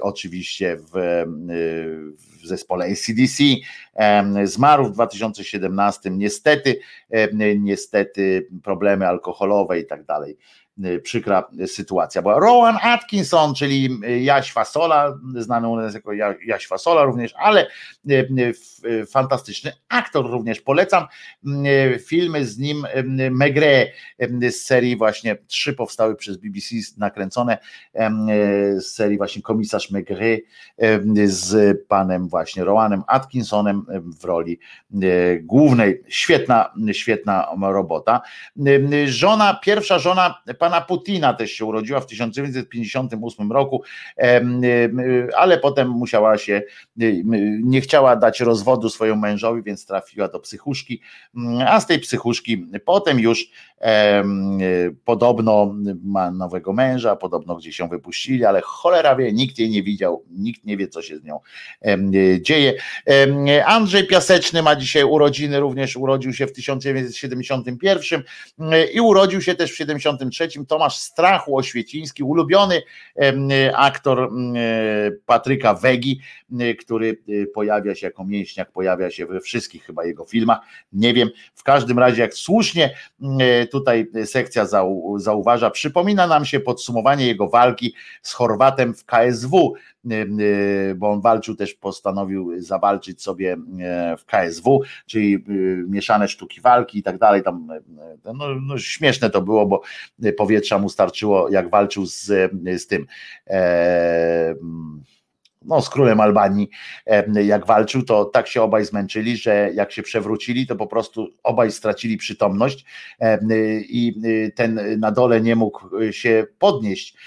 oczywiście 0.02 0.78
w, 0.78 1.24
w 2.42 2.48
zespole 2.48 2.86
ACDC, 2.86 3.44
zmarł 4.44 4.86
w 4.86 4.92
2017, 4.92 6.10
niestety, 6.12 6.80
niestety 7.56 8.48
problemy 8.64 9.08
alkoholowe 9.08 9.80
i 9.80 9.86
tak 9.86 10.06
dalej 10.06 10.38
przykra 11.04 11.44
sytuacja 11.68 12.22
była. 12.22 12.40
Rowan 12.40 12.78
Atkinson, 12.82 13.54
czyli 13.56 14.00
Jaś 14.20 14.52
Fasola, 14.52 15.20
znany 15.36 15.68
u 15.68 15.76
nas 15.76 15.94
jako 15.94 16.14
Jaś 16.46 16.68
Fasola 16.68 17.04
również, 17.04 17.34
ale 17.38 17.68
y, 18.10 18.28
y, 18.86 19.06
fantastyczny 19.06 19.72
aktor 19.90 20.32
również. 20.32 20.62
Polecam 20.62 21.08
filmy 22.08 22.46
z 22.46 22.58
nim 22.58 22.88
Megre 23.32 23.88
z 24.52 24.56
serii 24.56 24.98
właśnie, 24.98 25.38
trzy 25.48 25.74
powstały 25.74 26.16
przez 26.16 26.38
BBC 26.38 26.76
nakręcone 26.98 27.58
z 28.78 28.86
serii 28.86 29.18
właśnie 29.18 29.42
Komisarz 29.42 29.92
Megre 29.92 30.38
z 31.26 31.78
panem 31.88 32.28
właśnie 32.28 32.64
Rowanem 32.64 33.04
Atkinsonem 33.08 33.86
w 34.20 34.26
roli 34.26 34.60
głównej. 35.42 36.04
Świetna, 36.08 36.74
świetna 36.92 37.48
robota. 37.62 38.22
Żona, 39.06 39.60
pierwsza 39.64 40.00
żona 40.00 40.42
pana 40.66 40.82
Putina 40.82 41.34
też 41.34 41.52
się 41.52 41.66
urodziła 41.66 42.00
w 42.00 42.06
1958 42.06 43.52
roku, 43.52 43.84
ale 45.38 45.58
potem 45.58 45.90
musiała 45.90 46.38
się, 46.38 46.62
nie 47.64 47.82
chciała 47.82 48.16
dać 48.16 48.40
rozwodu 48.40 48.90
swojemu 48.90 49.22
mężowi, 49.22 49.64
więc 49.64 49.86
trafiła 49.86 50.28
do 50.28 50.40
psychuszki, 50.40 51.02
a 51.68 51.80
z 51.80 51.88
tej 51.88 52.00
psychuszki 52.00 52.66
potem 52.86 53.20
już 53.20 53.50
podobno 55.06 55.76
ma 56.04 56.32
nowego 56.32 56.74
męża, 56.74 57.16
podobno 57.16 57.56
gdzieś 57.56 57.76
się 57.76 57.90
wypuścili, 57.90 58.46
ale 58.46 58.62
cholera 58.62 59.16
wie, 59.16 59.34
nikt 59.34 59.60
jej 59.60 59.70
nie 59.70 59.84
widział, 59.84 60.24
nikt 60.32 60.66
nie 60.66 60.78
wie, 60.78 60.88
co 60.88 61.02
się 61.02 61.18
z 61.18 61.24
nią 61.24 61.40
dzieje. 62.42 62.74
Andrzej 63.66 64.08
Piaseczny 64.08 64.62
ma 64.62 64.76
dzisiaj 64.76 65.04
urodziny, 65.04 65.60
również 65.60 65.98
urodził 65.98 66.34
się 66.34 66.48
w 66.48 66.52
1971 66.52 68.24
i 68.94 69.02
urodził 69.02 69.42
się 69.42 69.56
też 69.56 69.72
w 69.72 69.78
1973 69.78 70.66
Tomasz 70.66 70.96
Strachu 70.96 71.58
Oświeciński, 71.58 72.24
ulubiony 72.24 72.82
aktor 73.74 74.32
Patryka 75.26 75.74
Wegi, 75.74 76.20
który 76.80 77.18
pojawia 77.54 77.96
się 77.96 78.08
jako 78.08 78.26
mięśniak, 78.26 78.72
pojawia 78.72 79.12
się 79.12 79.26
we 79.26 79.42
wszystkich 79.42 79.84
chyba 79.84 80.06
jego 80.06 80.26
filmach, 80.26 80.60
nie 80.94 81.14
wiem, 81.14 81.30
w 81.56 81.64
każdym 81.64 82.00
razie 82.00 82.22
jak 82.22 82.34
słusznie 82.34 82.96
tutaj 83.80 84.08
sekcja 84.26 84.66
zauważa, 85.18 85.70
przypomina 85.70 86.28
nam 86.28 86.46
się 86.46 86.60
podsumowanie 86.60 87.28
jego 87.28 87.50
walki 87.50 87.94
z 88.22 88.34
Chorwatem 88.34 88.94
w 88.94 89.06
KSW, 89.06 89.74
bo 90.96 91.12
on 91.12 91.22
walczył 91.22 91.56
też, 91.56 91.74
postanowił 91.74 92.52
zawalczyć 92.58 93.22
sobie 93.22 93.58
w 94.18 94.26
KSW, 94.26 94.82
czyli 95.06 95.44
mieszane 95.88 96.28
sztuki 96.28 96.62
walki 96.62 96.98
i 96.98 97.04
tak 97.04 97.18
dalej. 97.18 97.44
Tam 97.44 97.68
no, 98.26 98.46
no 98.62 98.78
śmieszne 98.78 99.30
to 99.30 99.42
było, 99.42 99.66
bo 99.66 99.82
powietrza 100.38 100.80
mu 100.80 100.90
starczyło, 100.90 101.50
jak 101.50 101.70
walczył 101.70 102.06
z, 102.06 102.26
z 102.78 102.88
tym. 102.88 103.06
E, 103.48 104.56
no, 105.68 105.82
z 105.82 105.90
królem 105.90 106.20
Albanii, 106.20 106.70
jak 107.44 107.66
walczył, 107.66 108.04
to 108.04 108.26
tak 108.26 108.48
się 108.48 108.62
obaj 108.62 108.86
zmęczyli, 108.86 109.38
że 109.38 109.70
jak 109.74 109.92
się 109.92 110.04
przewrócili, 110.04 110.68
to 110.68 110.76
po 110.76 110.88
prostu 110.88 111.28
obaj 111.44 111.72
stracili 111.72 112.18
przytomność 112.18 112.86
i 113.90 114.14
y, 114.26 114.52
ten 114.56 115.00
na 115.00 115.12
dole 115.12 115.42
nie 115.42 115.56
mógł 115.56 116.12
się 116.12 116.48
podnieść 116.60 117.18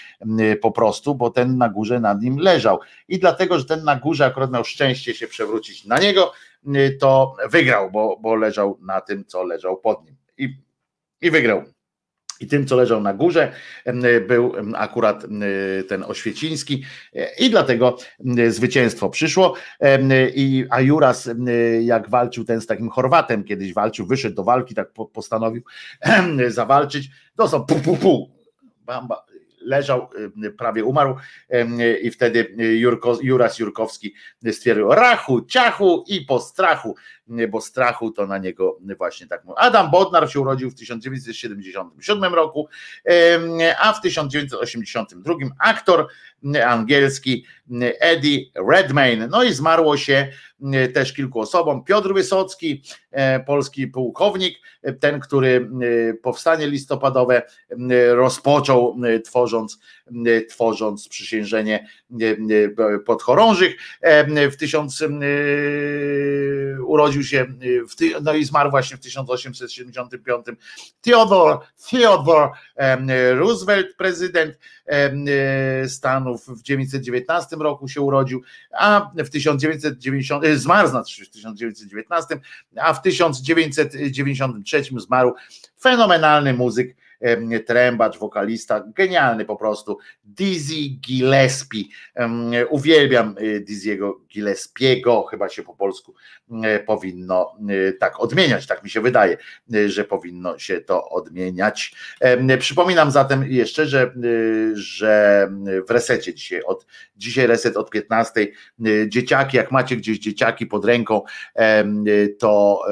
po 0.60 0.70
prostu, 0.70 1.15
bo 1.15 1.31
ten 1.31 1.58
na 1.58 1.68
górze 1.68 2.00
nad 2.00 2.23
nim 2.23 2.39
leżał. 2.39 2.78
I 3.08 3.18
dlatego, 3.18 3.58
że 3.58 3.65
ten 3.65 3.84
na 3.84 3.97
górze 3.97 4.26
akurat 4.26 4.52
miał 4.52 4.65
szczęście 4.65 5.15
się 5.15 5.26
przewrócić 5.26 5.84
na 5.84 5.99
niego, 5.99 6.33
to 7.00 7.36
wygrał, 7.50 7.91
bo, 7.91 8.18
bo 8.20 8.34
leżał 8.34 8.78
na 8.83 9.00
tym, 9.00 9.25
co 9.25 9.44
leżał 9.44 9.76
pod 9.76 10.05
nim. 10.05 10.17
I, 10.39 10.57
i 11.20 11.31
wygrał. 11.31 11.77
I 12.41 12.47
tym, 12.47 12.67
co 12.67 12.76
leżał 12.76 13.00
na 13.00 13.15
górze, 13.15 13.52
był 14.28 14.52
akurat 14.75 15.26
ten 15.89 16.05
Oświeciński. 16.05 16.84
I 17.39 17.50
dlatego 17.50 17.99
zwycięstwo 18.49 19.10
przyszło. 19.10 19.55
I, 20.34 20.67
a 20.70 20.81
Juras, 20.81 21.31
jak 21.81 22.10
walczył 22.10 22.44
ten 22.44 22.60
z 22.60 22.67
takim 22.67 22.91
Chorwatem, 22.91 23.44
kiedyś 23.44 23.75
walczył, 23.75 24.07
wyszedł 24.07 24.36
do 24.36 24.44
walki, 24.44 24.75
tak 24.75 24.89
postanowił 25.12 25.62
zawalczyć, 26.49 27.10
to 27.36 27.49
są 27.49 27.65
pu, 27.65 27.75
pu, 27.75 27.97
pu, 27.97 28.31
bamba, 28.86 29.26
leżał, 29.60 30.10
prawie 30.58 30.84
umarł 30.84 31.17
i 32.02 32.10
wtedy 32.10 32.55
Jurko, 32.58 33.18
Juras 33.23 33.58
Jurkowski 33.58 34.15
stwierdził 34.52 34.89
rachu, 34.89 35.44
ciachu 35.44 36.05
i 36.08 36.20
po 36.20 36.41
strachu 36.41 36.94
bo 37.48 37.60
strachu 37.60 38.10
to 38.10 38.26
na 38.26 38.39
niego 38.39 38.78
właśnie 38.98 39.26
tak 39.26 39.44
mówię. 39.44 39.58
Adam 39.58 39.90
Bodnar 39.90 40.31
się 40.31 40.40
urodził 40.40 40.70
w 40.70 40.74
1977 40.74 42.34
roku, 42.34 42.68
a 43.82 43.92
w 43.92 44.00
1982 44.00 45.34
aktor 45.58 46.08
angielski 46.66 47.44
Eddie 48.00 48.44
Redmayne. 48.68 49.28
No 49.28 49.44
i 49.44 49.52
zmarło 49.52 49.97
się 49.97 50.28
też 50.94 51.12
kilku 51.12 51.40
osobom. 51.40 51.84
Piotr 51.84 52.15
Wysocki, 52.15 52.82
polski 53.47 53.86
pułkownik, 53.86 54.58
ten, 55.00 55.20
który 55.20 55.70
powstanie 56.23 56.66
listopadowe 56.66 57.42
rozpoczął 58.10 58.97
tworząc, 59.24 59.78
tworząc 60.48 61.05
sprzysiężenie 61.05 61.89
podchorążych. 63.07 63.77
W 64.53 64.57
tysiąc 64.59 65.05
urodził 66.87 67.23
się, 67.23 67.47
no 68.23 68.35
i 68.35 68.45
zmarł 68.45 68.70
właśnie 68.70 68.97
w 68.97 69.01
1875 69.01 70.47
Theodore, 71.01 71.59
Theodore 71.91 72.49
Roosevelt, 73.35 73.97
prezydent 73.97 74.59
Stanów 75.89 76.47
w 76.47 76.62
1919 76.62 77.57
roku 77.57 77.89
się 77.89 78.01
urodził, 78.01 78.43
a 78.78 79.11
w 79.15 79.31
1990 79.31 80.45
zmarł 80.55 80.89
znaczy 80.89 81.25
w 81.25 81.31
1919, 81.31 82.41
a 82.77 82.95
w 82.95 83.03
1993 83.03 84.85
zmarł 84.97 85.35
fenomenalny 85.81 86.55
muzyk 86.55 86.97
trębacz, 87.66 88.18
wokalista, 88.18 88.84
genialny 88.97 89.44
po 89.44 89.56
prostu, 89.56 89.98
Dizzy 90.24 90.88
Gillespie. 91.00 91.84
Uwielbiam 92.70 93.34
y, 93.40 93.64
Dizzy'ego 93.68 94.12
Gillespiego, 94.32 95.22
chyba 95.22 95.48
się 95.48 95.62
po 95.62 95.74
polsku 95.74 96.14
y, 96.50 96.84
powinno 96.84 97.56
y, 97.70 97.92
tak 98.00 98.20
odmieniać, 98.20 98.66
tak 98.66 98.84
mi 98.84 98.90
się 98.90 99.00
wydaje, 99.00 99.36
że 99.86 100.05
powinno 100.05 100.58
się 100.58 100.80
to 100.80 101.08
odmieniać. 101.08 101.94
Przypominam 102.58 103.10
zatem 103.10 103.44
jeszcze, 103.48 103.86
że, 103.86 104.12
że 104.74 105.50
w 105.88 105.90
resecie 105.90 106.34
dzisiaj, 106.34 106.62
od, 106.62 106.86
dzisiaj 107.16 107.47
reset 107.47 107.76
od 107.76 107.90
15, 107.90 108.47
dzieciaki, 109.06 109.56
jak 109.56 109.70
macie 109.70 109.97
gdzieś 109.97 110.18
dzieciaki 110.18 110.66
pod 110.66 110.84
ręką, 110.84 111.22
to, 112.38 112.82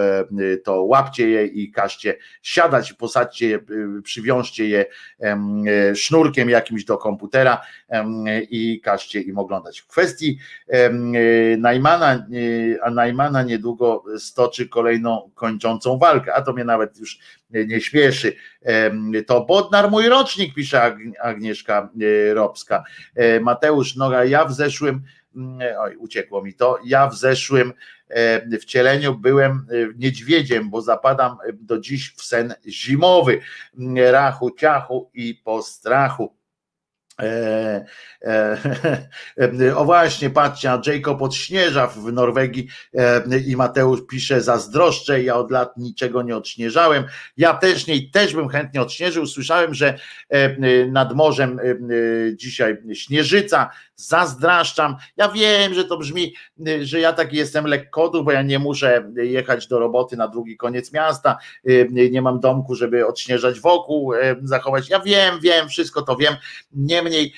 to 0.65 0.83
łapcie 0.83 1.31
je 1.31 1.47
i 1.47 1.71
każcie 1.71 2.17
siadać, 2.43 2.93
posadźcie 2.93 3.49
je 3.49 3.59
przy 4.03 4.16
przywiążcie 4.17 4.69
je 4.69 4.87
e, 5.21 5.95
sznurkiem 5.95 6.51
jakimś 6.51 6.85
do 6.85 6.99
komputera 6.99 7.63
i 8.51 8.81
każcie 8.81 9.21
im 9.21 9.39
oglądać. 9.39 9.81
W 9.81 9.87
kwestii 9.87 10.39
e, 10.69 10.91
Najmana, 11.59 12.15
e, 12.15 12.25
a 12.83 12.91
Najmana 12.91 13.43
niedługo 13.43 14.05
stoczy 14.19 14.69
kolejną 14.69 15.31
kończącą 15.35 15.99
walkę, 15.99 16.35
a 16.35 16.43
to 16.43 16.53
mnie 16.53 16.65
nawet 16.65 16.99
już 16.99 17.19
nie 17.51 17.81
śmieszy. 17.81 18.37
To 19.27 19.45
Bodnar 19.45 19.91
mój 19.91 20.09
rocznik, 20.09 20.55
pisze 20.55 20.97
Agnieszka 21.21 21.89
Robska. 22.35 22.85
Mateusz 23.41 23.97
Noga, 23.97 24.25
ja 24.25 24.45
w 24.45 24.53
zeszłym 24.53 25.03
oj, 25.79 25.97
uciekło 25.97 26.43
mi 26.43 26.55
to. 26.55 26.79
Ja 26.85 27.09
w 27.09 27.17
zeszłym 27.17 27.73
wcieleniu 28.61 29.19
byłem 29.19 29.53
e, 29.53 29.75
niedźwiedziem, 29.97 30.71
bo 30.71 30.83
zapadam 30.83 31.37
do 31.55 31.79
dziś 31.79 32.15
w 32.17 32.23
sen 32.23 32.55
zimowy. 32.69 33.41
Rachu, 33.97 34.51
ciachu 34.51 35.11
i 35.15 35.35
postrachu. 35.35 36.37
E, 37.23 37.85
e, 39.69 39.77
o 39.77 39.85
właśnie, 39.85 40.31
patrzcie, 40.31 40.81
Jacob 40.87 41.23
odśnieża 41.23 41.87
w 41.87 42.13
Norwegii 42.13 42.69
e, 42.95 43.39
i 43.47 43.57
Mateusz 43.57 44.01
pisze, 44.11 44.41
zazdroszczę, 44.41 45.23
ja 45.23 45.37
od 45.37 45.51
lat 45.51 45.77
niczego 45.77 46.23
nie 46.23 46.37
odśnieżałem, 46.37 47.05
ja 47.37 47.55
też 47.55 47.87
nie, 47.87 48.11
też 48.11 48.35
bym 48.35 48.49
chętnie 48.49 48.83
odśnieżył, 48.83 49.27
słyszałem, 49.27 49.75
że 49.75 49.99
e, 50.29 50.87
nad 50.87 51.15
morzem 51.15 51.59
e, 51.59 51.63
dzisiaj 52.37 52.77
śnieżyca, 52.95 53.71
zazdraszczam, 53.97 54.97
ja 55.17 55.29
wiem, 55.29 55.75
że 55.75 55.85
to 55.85 55.97
brzmi, 55.97 56.35
że 56.81 57.01
ja 57.01 57.13
taki 57.13 57.37
jestem 57.37 57.67
lekkodu, 57.67 58.25
bo 58.25 58.33
ja 58.33 58.43
nie 58.43 58.59
muszę 58.59 59.11
jechać 59.17 59.67
do 59.67 59.79
roboty 59.79 60.17
na 60.17 60.29
drugi 60.29 60.57
koniec 60.57 60.93
miasta, 60.93 61.39
nie 61.91 62.23
mam 62.23 62.41
domku, 62.41 62.75
żeby 62.75 63.07
odśnieżać 63.07 63.61
wokół, 63.61 64.13
zachować, 64.43 64.89
ja 64.91 65.01
wiem, 65.01 65.41
wiem, 65.41 65.69
wszystko 65.69 66.03
to 66.03 66.17
wiem, 66.17 66.35
nie 66.73 66.97
niemniej 66.97 67.33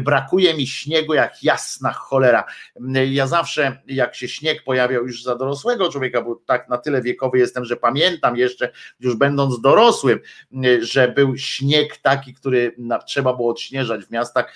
brakuje 0.00 0.54
mi 0.54 0.66
śniegu 0.66 1.14
jak 1.14 1.42
jasna 1.42 1.92
cholera. 1.92 2.44
Ja 3.10 3.26
zawsze, 3.26 3.82
jak 3.86 4.14
się 4.14 4.28
śnieg 4.28 4.64
pojawiał 4.64 5.06
już 5.06 5.22
za 5.22 5.36
dorosłego 5.36 5.92
człowieka, 5.92 6.22
bo 6.22 6.40
tak 6.46 6.68
na 6.68 6.78
tyle 6.78 7.02
wiekowy 7.02 7.38
jestem, 7.38 7.64
że 7.64 7.76
pamiętam 7.76 8.36
jeszcze, 8.36 8.72
już 9.00 9.16
będąc 9.16 9.60
dorosłym, 9.60 10.20
że 10.80 11.08
był 11.08 11.36
śnieg 11.36 11.96
taki, 11.96 12.34
który 12.34 12.76
trzeba 13.06 13.34
było 13.34 13.50
odśnieżać 13.50 14.04
w 14.04 14.10
miastach, 14.10 14.54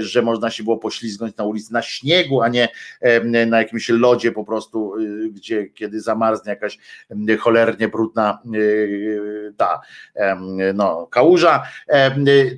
że 0.00 0.22
można 0.22 0.50
się 0.50 0.62
było 0.62 0.78
poślizgnąć 0.90 1.36
na 1.36 1.44
ulicy 1.44 1.72
na 1.72 1.82
śniegu, 1.82 2.42
a 2.42 2.48
nie 2.48 2.68
na 3.46 3.58
jakimś 3.58 3.88
lodzie 3.88 4.32
po 4.32 4.44
prostu, 4.44 4.96
y, 4.96 5.30
gdzie 5.30 5.66
kiedy 5.66 6.00
zamarznie 6.00 6.50
jakaś 6.50 6.78
cholernie 7.38 7.88
brudna 7.88 8.38
y, 8.54 9.54
ta 9.56 9.80
no, 10.74 11.06
kałuża, 11.06 11.62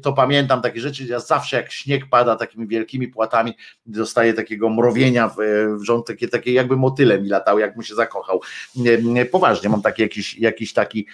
to 0.02 0.12
pamiętam 0.12 0.62
takie 0.62 0.80
rzeczy, 0.80 1.04
ja 1.04 1.20
zawsze 1.20 1.56
jak 1.56 1.72
śnieg 1.72 2.02
pada 2.10 2.36
takimi 2.36 2.66
wielkimi 2.66 3.08
płatami, 3.08 3.56
dostaje 3.86 4.34
takiego 4.34 4.70
mrowienia 4.70 5.28
w, 5.28 5.36
w 5.80 5.84
rząd, 5.84 6.06
takie, 6.06 6.28
takie 6.28 6.52
jakby 6.52 6.76
motyle 6.76 7.20
mi 7.20 7.28
latały, 7.28 7.60
jak 7.60 7.76
mu 7.76 7.82
się 7.82 7.94
zakochał. 7.94 8.40
Poważnie, 9.30 9.68
mam 9.68 9.82
taki 9.82 10.02
jakiś, 10.02 10.38
jakiś 10.38 10.72
taki 10.72 11.06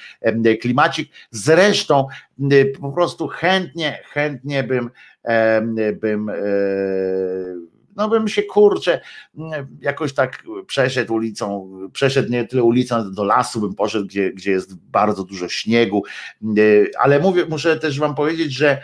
klimacik. 0.60 1.10
Zresztą 1.30 2.06
po 2.80 2.92
prostu 2.92 3.28
chętnie, 3.28 4.02
chętnie 4.04 4.62
bym, 4.62 4.90
bym 5.92 6.28
e, 6.28 6.34
no 7.98 8.08
bym 8.08 8.28
się 8.28 8.42
kurczę 8.42 9.00
jakoś 9.80 10.14
tak 10.14 10.44
przeszedł 10.66 11.14
ulicą, 11.14 11.70
przeszedł 11.92 12.32
nie 12.32 12.44
tyle 12.44 12.62
ulicą, 12.62 13.12
do 13.12 13.24
lasu 13.24 13.60
bym 13.60 13.74
poszedł, 13.74 14.06
gdzie, 14.06 14.32
gdzie 14.32 14.50
jest 14.50 14.74
bardzo 14.74 15.24
dużo 15.24 15.48
śniegu, 15.48 16.02
ale 16.98 17.18
mówię, 17.20 17.46
muszę 17.48 17.76
też 17.76 17.98
wam 17.98 18.14
powiedzieć, 18.14 18.52
że 18.52 18.82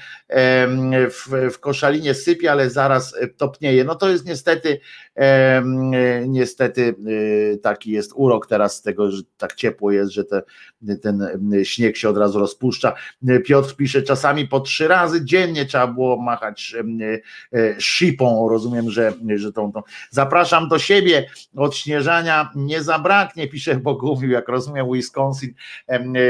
w, 1.11 1.51
w 1.53 1.59
Koszalinie 1.59 2.15
sypie, 2.15 2.51
ale 2.53 2.71
zaraz 2.71 3.15
topnieje. 3.37 3.85
No 3.85 3.95
to 3.95 4.09
jest 4.09 4.27
niestety 4.27 4.81
Niestety 6.27 6.95
y, 7.09 7.59
taki 7.63 7.91
jest 7.91 8.13
urok 8.15 8.47
teraz 8.47 8.77
z 8.77 8.83
tego, 8.83 9.11
że 9.11 9.23
tak 9.37 9.55
ciepło 9.55 9.93
jest, 9.93 10.13
że 10.13 10.25
te, 10.25 10.43
ten 11.03 11.29
śnieg 11.63 11.97
się 11.97 12.09
od 12.09 12.17
razu 12.17 12.39
rozpuszcza. 12.39 12.95
Piotr 13.45 13.77
pisze, 13.77 14.03
czasami 14.03 14.49
po 14.49 14.61
trzy 14.61 14.89
razy 14.89 15.25
dziennie 15.25 15.67
trzeba 15.67 15.87
było 15.87 16.23
machać 16.23 16.75
e, 17.53 17.81
szipą. 17.81 18.49
Rozumiem, 18.49 18.91
że, 18.91 19.04
że 19.37 19.53
tą, 19.53 19.73
tą. 19.73 19.83
Zapraszam 20.11 20.69
do 20.69 20.79
siebie, 20.79 21.27
odśnieżania 21.57 22.51
nie 22.55 22.83
zabraknie, 22.83 23.49
pisze 23.49 23.77
Bogumił, 23.77 24.31
jak 24.31 24.49
rozumiem, 24.49 24.93
Wisconsin 24.93 25.55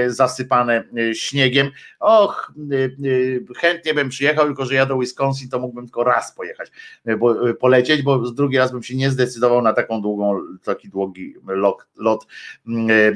zasypane 0.07 0.85
e, 0.97 1.15
śniegiem. 1.15 1.71
Och, 2.01 2.53
e, 2.73 3.55
chętnie 3.57 3.95
bym 3.95 4.09
przyjechał, 4.09 4.47
tylko 4.47 4.65
że 4.67 4.75
ja 4.75 4.87
do 4.87 4.99
Wisconsin 4.99 5.49
to 5.49 5.59
mógłbym 5.59 5.85
tylko 5.85 6.05
raz 6.05 6.35
pojechać, 6.35 6.71
bo, 7.19 7.55
polecieć, 7.55 8.03
bo 8.03 8.19
drugi 8.19 8.59
raz 8.59 8.73
bym 8.73 8.83
się 8.83 8.97
nie 8.97 9.11
zdecydował 9.11 9.63
na 9.63 9.73
taką 9.73 10.03
długą, 10.03 10.41
taki 10.65 10.89
długi 10.89 11.35
lot, 11.47 11.87
lot 11.97 12.27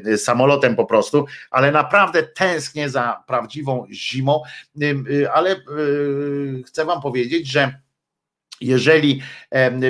e, 0.04 0.18
samolotem 0.18 0.76
po 0.76 0.84
prostu, 0.84 1.26
ale 1.50 1.72
naprawdę 1.72 2.22
tęsknię 2.22 2.90
za 2.90 3.24
prawdziwą 3.26 3.86
zimą, 3.90 4.42
ale 5.32 5.56
chcę 6.66 6.84
wam 6.84 7.00
powiedzieć, 7.00 7.52
że 7.52 7.87
jeżeli, 8.60 9.22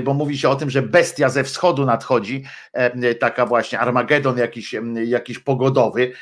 bo 0.02 0.14
mówi 0.14 0.38
się 0.38 0.48
o 0.48 0.56
tym, 0.56 0.70
że 0.70 0.82
bestia 0.82 1.28
ze 1.28 1.44
wschodu 1.44 1.84
nadchodzi, 1.84 2.44
taka 3.20 3.46
właśnie 3.46 3.80
Armagedon 3.80 4.38
jakiś, 4.38 4.74
jakiś 5.04 5.38
pogodowy 5.38 6.12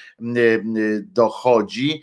dochodzi, 1.03 2.03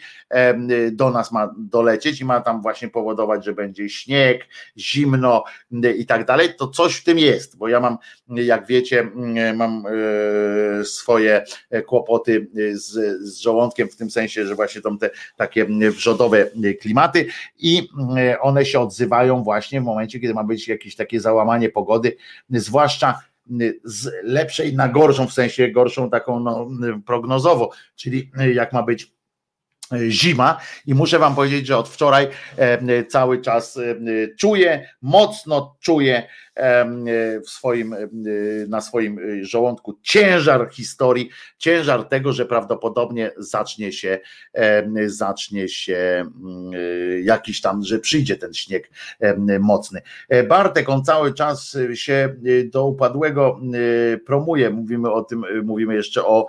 do 0.91 1.09
nas 1.09 1.31
ma 1.31 1.53
dolecieć 1.57 2.21
i 2.21 2.25
ma 2.25 2.41
tam 2.41 2.61
właśnie 2.61 2.87
powodować, 2.87 3.45
że 3.45 3.53
będzie 3.53 3.89
śnieg, 3.89 4.47
zimno 4.77 5.43
i 5.97 6.05
tak 6.05 6.25
dalej, 6.25 6.55
to 6.57 6.67
coś 6.67 6.95
w 6.95 7.03
tym 7.03 7.19
jest, 7.19 7.57
bo 7.57 7.67
ja 7.67 7.79
mam, 7.79 7.97
jak 8.27 8.67
wiecie, 8.67 9.11
mam 9.55 9.83
e, 9.85 10.85
swoje 10.85 11.45
kłopoty 11.85 12.47
z, 12.73 13.21
z 13.21 13.39
żołądkiem, 13.39 13.89
w 13.89 13.95
tym 13.95 14.11
sensie, 14.11 14.45
że 14.45 14.55
właśnie 14.55 14.81
tam 14.81 14.97
te 14.97 15.09
takie 15.35 15.65
wrzodowe 15.91 16.45
klimaty 16.81 17.25
i 17.59 17.89
one 18.41 18.65
się 18.65 18.79
odzywają 18.79 19.43
właśnie 19.43 19.81
w 19.81 19.83
momencie, 19.83 20.19
kiedy 20.19 20.32
ma 20.33 20.43
być 20.43 20.67
jakieś 20.67 20.95
takie 20.95 21.19
załamanie 21.19 21.69
pogody, 21.69 22.15
zwłaszcza 22.49 23.19
z 23.83 24.11
lepszej 24.23 24.75
na 24.75 24.89
gorszą, 24.89 25.27
w 25.27 25.33
sensie 25.33 25.71
gorszą 25.71 26.09
taką 26.09 26.39
no, 26.39 26.69
prognozowo, 27.05 27.71
czyli 27.95 28.31
jak 28.53 28.73
ma 28.73 28.83
być 28.83 29.13
zima 30.09 30.59
i 30.85 30.93
muszę 30.93 31.19
wam 31.19 31.35
powiedzieć, 31.35 31.67
że 31.67 31.77
od 31.77 31.89
wczoraj 31.89 32.27
e, 32.57 33.03
cały 33.03 33.41
czas 33.41 33.77
e, 33.77 33.81
czuję, 34.37 34.89
mocno 35.01 35.75
czuję 35.79 36.27
e, 36.55 36.85
w 37.39 37.49
swoim, 37.49 37.95
na 38.67 38.81
swoim 38.81 39.19
żołądku 39.41 39.99
ciężar 40.01 40.69
historii, 40.71 41.29
ciężar 41.57 42.03
tego, 42.03 42.33
że 42.33 42.45
prawdopodobnie 42.45 43.31
zacznie 43.37 43.91
się 43.91 44.19
zacznie 45.05 45.69
się 45.69 46.25
jakiś 47.23 47.61
tam, 47.61 47.83
że 47.83 47.99
przyjdzie 47.99 48.35
ten 48.35 48.53
śnieg 48.53 48.89
mocny. 49.59 50.01
Bartek, 50.47 50.89
on 50.89 51.03
cały 51.03 51.33
czas 51.33 51.77
się 51.93 52.35
do 52.65 52.85
upadłego 52.85 53.59
promuje, 54.25 54.69
mówimy 54.69 55.11
o 55.11 55.23
tym, 55.23 55.43
mówimy 55.63 55.95
jeszcze 55.95 56.25
o 56.25 56.45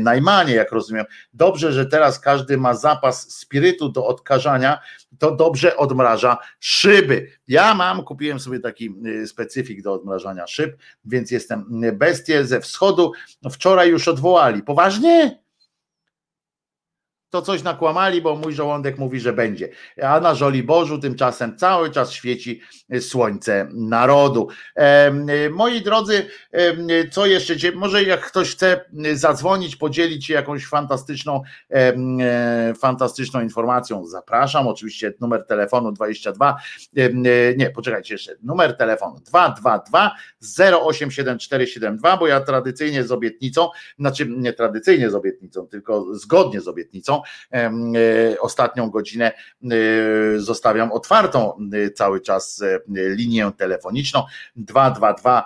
Najmanie, 0.00 0.54
jak 0.54 0.72
rozumiem. 0.72 1.04
Dobrze, 1.34 1.72
że 1.72 1.86
teraz 1.86 2.20
każdy 2.20 2.56
ma 2.64 2.74
zapas 2.74 3.30
spirytu 3.30 3.88
do 3.88 4.06
odkażania, 4.06 4.78
to 5.18 5.36
dobrze 5.36 5.76
odmraża 5.76 6.38
szyby. 6.60 7.30
Ja 7.48 7.74
mam, 7.74 8.04
kupiłem 8.04 8.40
sobie 8.40 8.60
taki 8.60 8.94
y, 9.06 9.26
specyfik 9.26 9.82
do 9.82 9.92
odmrażania 9.92 10.46
szyb, 10.46 10.76
więc 11.04 11.30
jestem 11.30 11.82
bestie 11.92 12.44
ze 12.44 12.60
wschodu. 12.60 13.12
Wczoraj 13.50 13.90
już 13.90 14.08
odwołali. 14.08 14.62
Poważnie? 14.62 15.43
To 17.34 17.42
coś 17.42 17.62
nakłamali, 17.62 18.22
bo 18.22 18.36
mój 18.36 18.54
żołądek 18.54 18.98
mówi, 18.98 19.20
że 19.20 19.32
będzie. 19.32 19.68
A 20.02 20.20
na 20.20 20.34
Żoliborzu 20.34 20.98
tymczasem 20.98 21.56
cały 21.56 21.90
czas 21.90 22.12
świeci 22.12 22.60
słońce 23.00 23.68
narodu. 23.72 24.48
Moi 25.50 25.82
drodzy, 25.82 26.26
co 27.10 27.26
jeszcze? 27.26 27.54
Może 27.74 28.02
jak 28.02 28.26
ktoś 28.26 28.50
chce 28.50 28.84
zadzwonić, 29.14 29.76
podzielić 29.76 30.26
się 30.26 30.34
jakąś 30.34 30.66
fantastyczną, 30.66 31.42
e, 31.70 32.74
fantastyczną 32.74 33.40
informacją, 33.40 34.06
zapraszam. 34.06 34.68
Oczywiście 34.68 35.12
numer 35.20 35.46
telefonu 35.46 35.92
22, 35.92 36.56
e, 36.96 37.10
nie, 37.56 37.70
poczekajcie 37.70 38.14
jeszcze, 38.14 38.36
numer 38.42 38.76
telefonu 38.76 39.20
222 39.20 40.10
087472, 40.40 42.16
bo 42.16 42.26
ja 42.26 42.40
tradycyjnie 42.40 43.04
z 43.04 43.12
obietnicą, 43.12 43.68
znaczy 43.98 44.26
nie 44.28 44.52
tradycyjnie 44.52 45.10
z 45.10 45.14
obietnicą, 45.14 45.66
tylko 45.66 46.06
zgodnie 46.14 46.60
z 46.60 46.68
obietnicą, 46.68 47.23
E, 47.23 47.23
ostatnią 48.40 48.90
godzinę 48.90 49.32
e, 49.32 49.68
zostawiam 50.36 50.92
otwartą 50.92 51.58
e, 51.72 51.90
cały 51.90 52.20
czas 52.20 52.64
linię 52.88 53.50
telefoniczną 53.56 54.22
222 54.56 55.44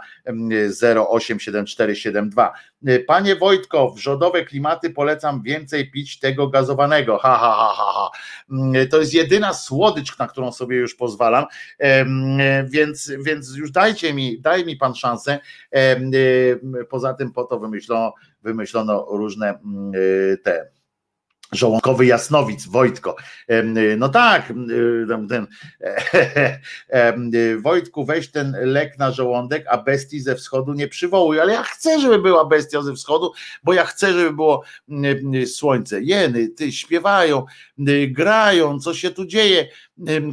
087472. 1.11 2.53
Panie 3.07 3.37
Wojtko, 3.37 3.91
w 3.91 3.99
rządowe 3.99 4.45
klimaty 4.45 4.91
polecam 4.91 5.43
więcej 5.43 5.91
pić 5.91 6.19
tego 6.19 6.49
gazowanego. 6.49 7.19
Ha, 7.19 7.39
ha, 7.39 7.55
ha, 7.59 7.75
ha, 7.77 7.93
ha. 7.95 8.11
To 8.91 9.01
jest 9.01 9.15
jedyna 9.15 9.55
słodycz, 9.55 10.19
na 10.19 10.29
którą 10.29 10.53
sobie 10.53 10.77
już 10.77 10.95
pozwalam, 10.95 11.45
więc, 12.65 13.13
więc 13.21 13.57
już 13.57 13.71
dajcie 13.71 14.15
mi, 14.15 14.41
daj 14.41 14.67
mi 14.67 14.77
pan 14.77 14.95
szansę. 14.95 15.39
Poza 16.91 17.15
tym 17.15 17.33
po 17.33 17.45
to 17.45 17.61
wymyślono, 17.61 18.15
wymyślono 18.43 19.07
różne 19.11 19.59
te 20.45 20.78
Żołądkowy 21.53 22.07
Jasnowic, 22.07 22.67
Wojtko. 22.67 23.17
No 23.97 24.09
tak, 24.09 24.53
ten, 25.29 25.47
Wojtku, 27.63 28.05
weź 28.05 28.31
ten 28.31 28.57
lek 28.61 28.99
na 28.99 29.13
żołądek, 29.13 29.65
a 29.71 29.79
bestii 29.79 30.21
ze 30.21 30.35
wschodu 30.35 30.73
nie 30.73 30.89
przywołuj. 30.89 31.41
Ale 31.41 31.53
ja 31.53 31.63
chcę, 31.63 32.01
żeby 32.01 32.19
była 32.19 32.45
bestia 32.45 32.83
ze 32.83 32.95
wschodu, 32.95 33.33
bo 33.65 33.73
ja 33.73 33.85
chcę, 33.85 34.13
żeby 34.13 34.33
było 34.33 34.63
słońce. 35.47 36.03
Jeny, 36.03 36.49
ty 36.49 36.73
śpiewają, 36.73 37.47
grają, 38.09 38.81
co 38.81 38.95
się 38.95 39.11
tu 39.11 39.27
dzieje. 39.27 39.69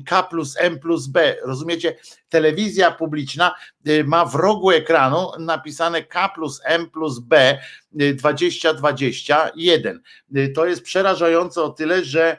K 0.05 0.23
plus 0.23 0.57
M 0.57 0.79
plus 0.79 1.07
B. 1.07 1.35
Rozumiecie? 1.43 1.95
Telewizja 2.29 2.91
publiczna 2.91 3.55
y, 3.87 4.03
ma 4.03 4.25
w 4.25 4.35
rogu 4.35 4.71
ekranu 4.71 5.31
napisane 5.39 6.03
K 6.03 6.29
plus 6.29 6.61
M 6.63 6.89
plus 6.89 7.19
B 7.19 7.59
2021. 7.91 10.01
Y, 10.35 10.39
y, 10.39 10.53
to 10.53 10.65
jest 10.65 10.81
przerażające 10.81 11.61
o 11.61 11.69
tyle, 11.69 12.03
że 12.03 12.37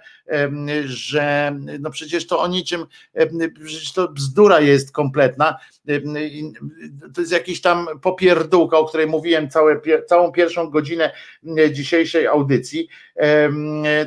że 0.85 1.57
no 1.81 1.91
przecież 1.91 2.27
to 2.27 2.41
o 2.41 2.49
niczym, 2.49 2.87
przecież 3.65 3.93
to 3.93 4.09
bzdura 4.09 4.61
jest 4.61 4.93
kompletna. 4.93 5.59
To 7.15 7.21
jest 7.21 7.33
jakiś 7.33 7.61
tam 7.61 7.87
popierdółka, 8.03 8.79
o 8.79 8.85
której 8.85 9.07
mówiłem 9.07 9.51
całe, 9.51 9.81
całą 10.07 10.33
pierwszą 10.33 10.71
godzinę 10.71 11.13
dzisiejszej 11.73 12.27
audycji. 12.27 12.89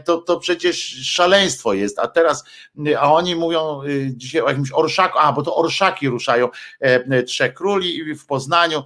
To, 0.06 0.18
to 0.18 0.40
przecież 0.40 0.78
szaleństwo 1.08 1.74
jest. 1.74 2.00
A 2.00 2.08
teraz, 2.08 2.44
a 3.00 3.14
oni 3.14 3.36
mówią 3.36 3.84
y, 3.84 4.12
dzisiaj 4.16 4.42
o 4.42 4.50
jakimś 4.50 4.72
orszaku, 4.72 5.18
a 5.20 5.34
bo 5.34 5.42
to 5.42 5.56
orszaki 5.56 6.10
ruszają 6.10 6.50
Trzech 7.28 7.54
Króli 7.54 8.16
w 8.16 8.26
Poznaniu. 8.26 8.84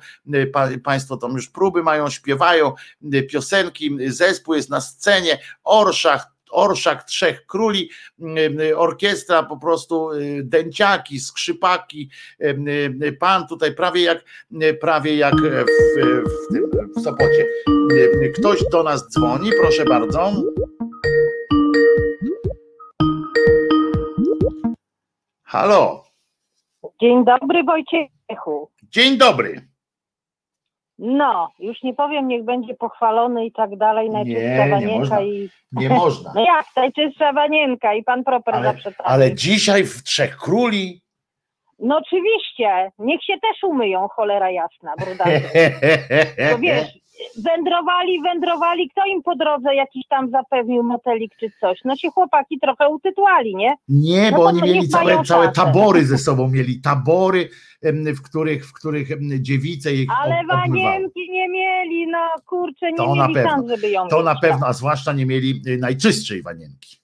Państwo 0.83 1.17
tam 1.17 1.31
już 1.31 1.49
próby 1.49 1.83
mają, 1.83 2.09
śpiewają 2.09 2.73
piosenki, 3.31 3.97
zespół 4.07 4.53
jest 4.53 4.69
na 4.69 4.81
scenie, 4.81 5.39
orszak, 5.63 6.32
orszak 6.53 7.03
trzech 7.03 7.45
króli, 7.45 7.89
orkiestra 8.75 9.43
po 9.43 9.57
prostu 9.57 10.11
y, 10.11 10.41
dęciaki, 10.43 11.19
skrzypaki, 11.19 12.09
y, 12.41 13.17
pan 13.19 13.47
tutaj 13.47 13.75
prawie 13.75 14.01
jak 14.01 14.23
prawie 14.81 15.15
jak 15.15 15.35
w, 15.35 15.65
w, 16.49 16.53
tym, 16.53 16.89
w 16.97 17.01
Sopocie. 17.01 17.45
Ktoś 18.37 18.63
do 18.71 18.83
nas 18.83 19.09
dzwoni, 19.09 19.51
proszę 19.61 19.85
bardzo. 19.85 20.31
Halo. 25.43 26.03
Dzień 27.01 27.25
dobry 27.25 27.63
Wojciechu. 27.63 28.71
Dzień 28.83 29.17
dobry. 29.17 29.72
No, 30.99 31.49
już 31.59 31.83
nie 31.83 31.93
powiem, 31.93 32.27
niech 32.27 32.43
będzie 32.43 32.73
pochwalony 32.73 33.45
i 33.45 33.51
tak 33.51 33.77
dalej, 33.77 34.09
najczystsza 34.09 34.67
wanienka 34.69 35.21
i... 35.21 35.49
Nie 35.71 35.89
można. 35.89 36.31
No 36.35 36.45
jak, 36.45 36.65
najczystsza 36.75 37.33
wanienka 37.33 37.93
i 37.93 38.03
pan 38.03 38.23
proper 38.23 38.55
ale, 38.55 38.63
zawsze 38.63 38.91
tak. 38.91 39.07
Ale 39.07 39.35
dzisiaj 39.35 39.83
w 39.83 40.03
Trzech 40.03 40.37
Króli... 40.37 41.01
No 41.79 41.97
oczywiście, 41.97 42.91
niech 42.99 43.23
się 43.23 43.33
też 43.33 43.63
umyją, 43.63 44.07
cholera 44.07 44.51
jasna, 44.51 44.93
brudacy. 44.95 45.49
To 46.51 46.57
wiesz, 46.67 46.99
wędrowali, 47.37 48.21
wędrowali, 48.21 48.89
kto 48.89 49.05
im 49.05 49.23
po 49.23 49.35
drodze 49.35 49.75
jakiś 49.75 50.07
tam 50.07 50.29
zapewnił 50.29 50.83
motelik 50.83 51.35
czy 51.39 51.51
coś. 51.61 51.79
No 51.85 51.95
się 51.95 52.09
chłopaki 52.09 52.59
trochę 52.59 52.89
utytłali, 52.89 53.55
nie? 53.55 53.75
Nie, 53.87 54.31
no 54.31 54.37
bo 54.37 54.43
oni 54.43 54.61
mieli 54.61 54.87
całe, 54.87 55.23
całe 55.23 55.51
tabory 55.51 56.05
ze 56.05 56.17
sobą, 56.17 56.47
mieli 56.47 56.81
tabory, 56.81 57.49
w 58.05 58.21
których, 58.21 58.65
w 58.65 58.73
których 58.73 59.07
dziewice 59.41 59.93
ich 59.93 60.09
Ale 60.23 60.41
wanienki 60.47 61.31
nie 61.31 61.49
mieli, 61.49 62.07
no 62.07 62.19
kurczę, 62.45 62.91
nie 62.91 62.97
to 62.97 63.15
mieli 63.15 63.33
na 63.33 63.49
szans, 63.49 63.69
żeby 63.69 63.89
ją 63.89 64.07
To 64.07 64.23
na 64.23 64.35
pewno, 64.35 64.59
tak. 64.59 64.69
a 64.69 64.73
zwłaszcza 64.73 65.13
nie 65.13 65.25
mieli 65.25 65.61
y, 65.67 65.77
najczystszej 65.77 66.41
wanienki. 66.41 66.97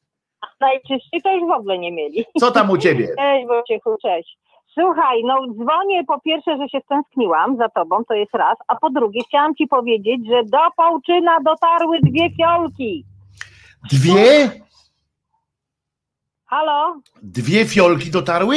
Najczystszej 0.62 1.22
to 1.22 1.36
już 1.36 1.48
w 1.48 1.52
ogóle 1.52 1.78
nie 1.78 1.92
mieli. 1.92 2.26
Co 2.40 2.52
tam 2.52 2.70
u 2.70 2.78
ciebie? 2.78 3.08
Cześć 3.18 3.48
Wojciechu, 3.48 3.98
cześć. 4.02 4.39
Słuchaj, 4.74 5.24
no 5.26 5.36
dzwonię 5.54 6.04
po 6.08 6.20
pierwsze, 6.22 6.58
że 6.58 6.70
się 6.70 6.80
stęskniłam 6.86 7.58
za 7.58 7.70
tobą, 7.70 8.04
to 8.08 8.14
jest 8.14 8.34
raz, 8.34 8.58
a 8.68 8.76
po 8.76 8.90
drugie 8.90 9.22
chciałam 9.28 9.56
ci 9.56 9.68
powiedzieć, 9.68 10.22
że 10.28 10.44
do 10.44 10.58
Pałczyna 10.78 11.40
dotarły 11.46 12.00
dwie 12.00 12.30
fiolki. 12.38 13.06
Dwie? 13.92 14.52
Halo? 16.46 17.02
Dwie 17.22 17.66
fiolki 17.66 18.12
dotarły? 18.12 18.56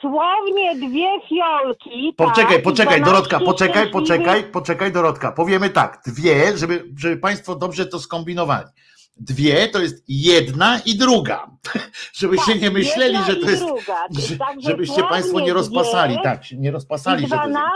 Słownie 0.00 0.74
dwie 0.74 1.08
fiolki. 1.28 2.14
Poczekaj, 2.16 2.54
tak, 2.54 2.62
poczekaj, 2.62 3.00
12 3.00 3.04
Dorotka, 3.04 3.40
poczekaj, 3.40 3.90
poczekaj, 3.90 4.44
poczekaj, 4.44 4.92
Dorotka. 4.92 5.32
Powiemy 5.32 5.70
tak, 5.70 6.02
dwie, 6.06 6.56
żeby, 6.56 6.84
żeby 6.98 7.16
Państwo 7.16 7.54
dobrze 7.54 7.86
to 7.86 7.98
skombinowali. 7.98 8.66
Dwie 9.16 9.68
to 9.68 9.78
jest 9.78 10.04
jedna 10.08 10.78
i 10.86 10.98
druga. 10.98 11.50
Żebyście 12.20 12.52
Tak, 12.52 12.62
nie 12.62 12.70
myśleli, 12.70 13.16
że 13.26 13.36
to 13.36 13.50
jest. 13.50 13.66
druga. 13.66 14.06
że- 14.10 14.36
Żebyście 14.70 15.02
Państwo 15.02 15.40
nie 15.40 15.52
rozpasali, 15.52 16.16
tak, 16.22 16.40
nie 16.58 16.70
rozpasali, 16.70 17.24
I 17.24 17.28
że 17.28 17.36
to 17.36 17.42
jest. 17.42 17.50
12, 17.50 17.70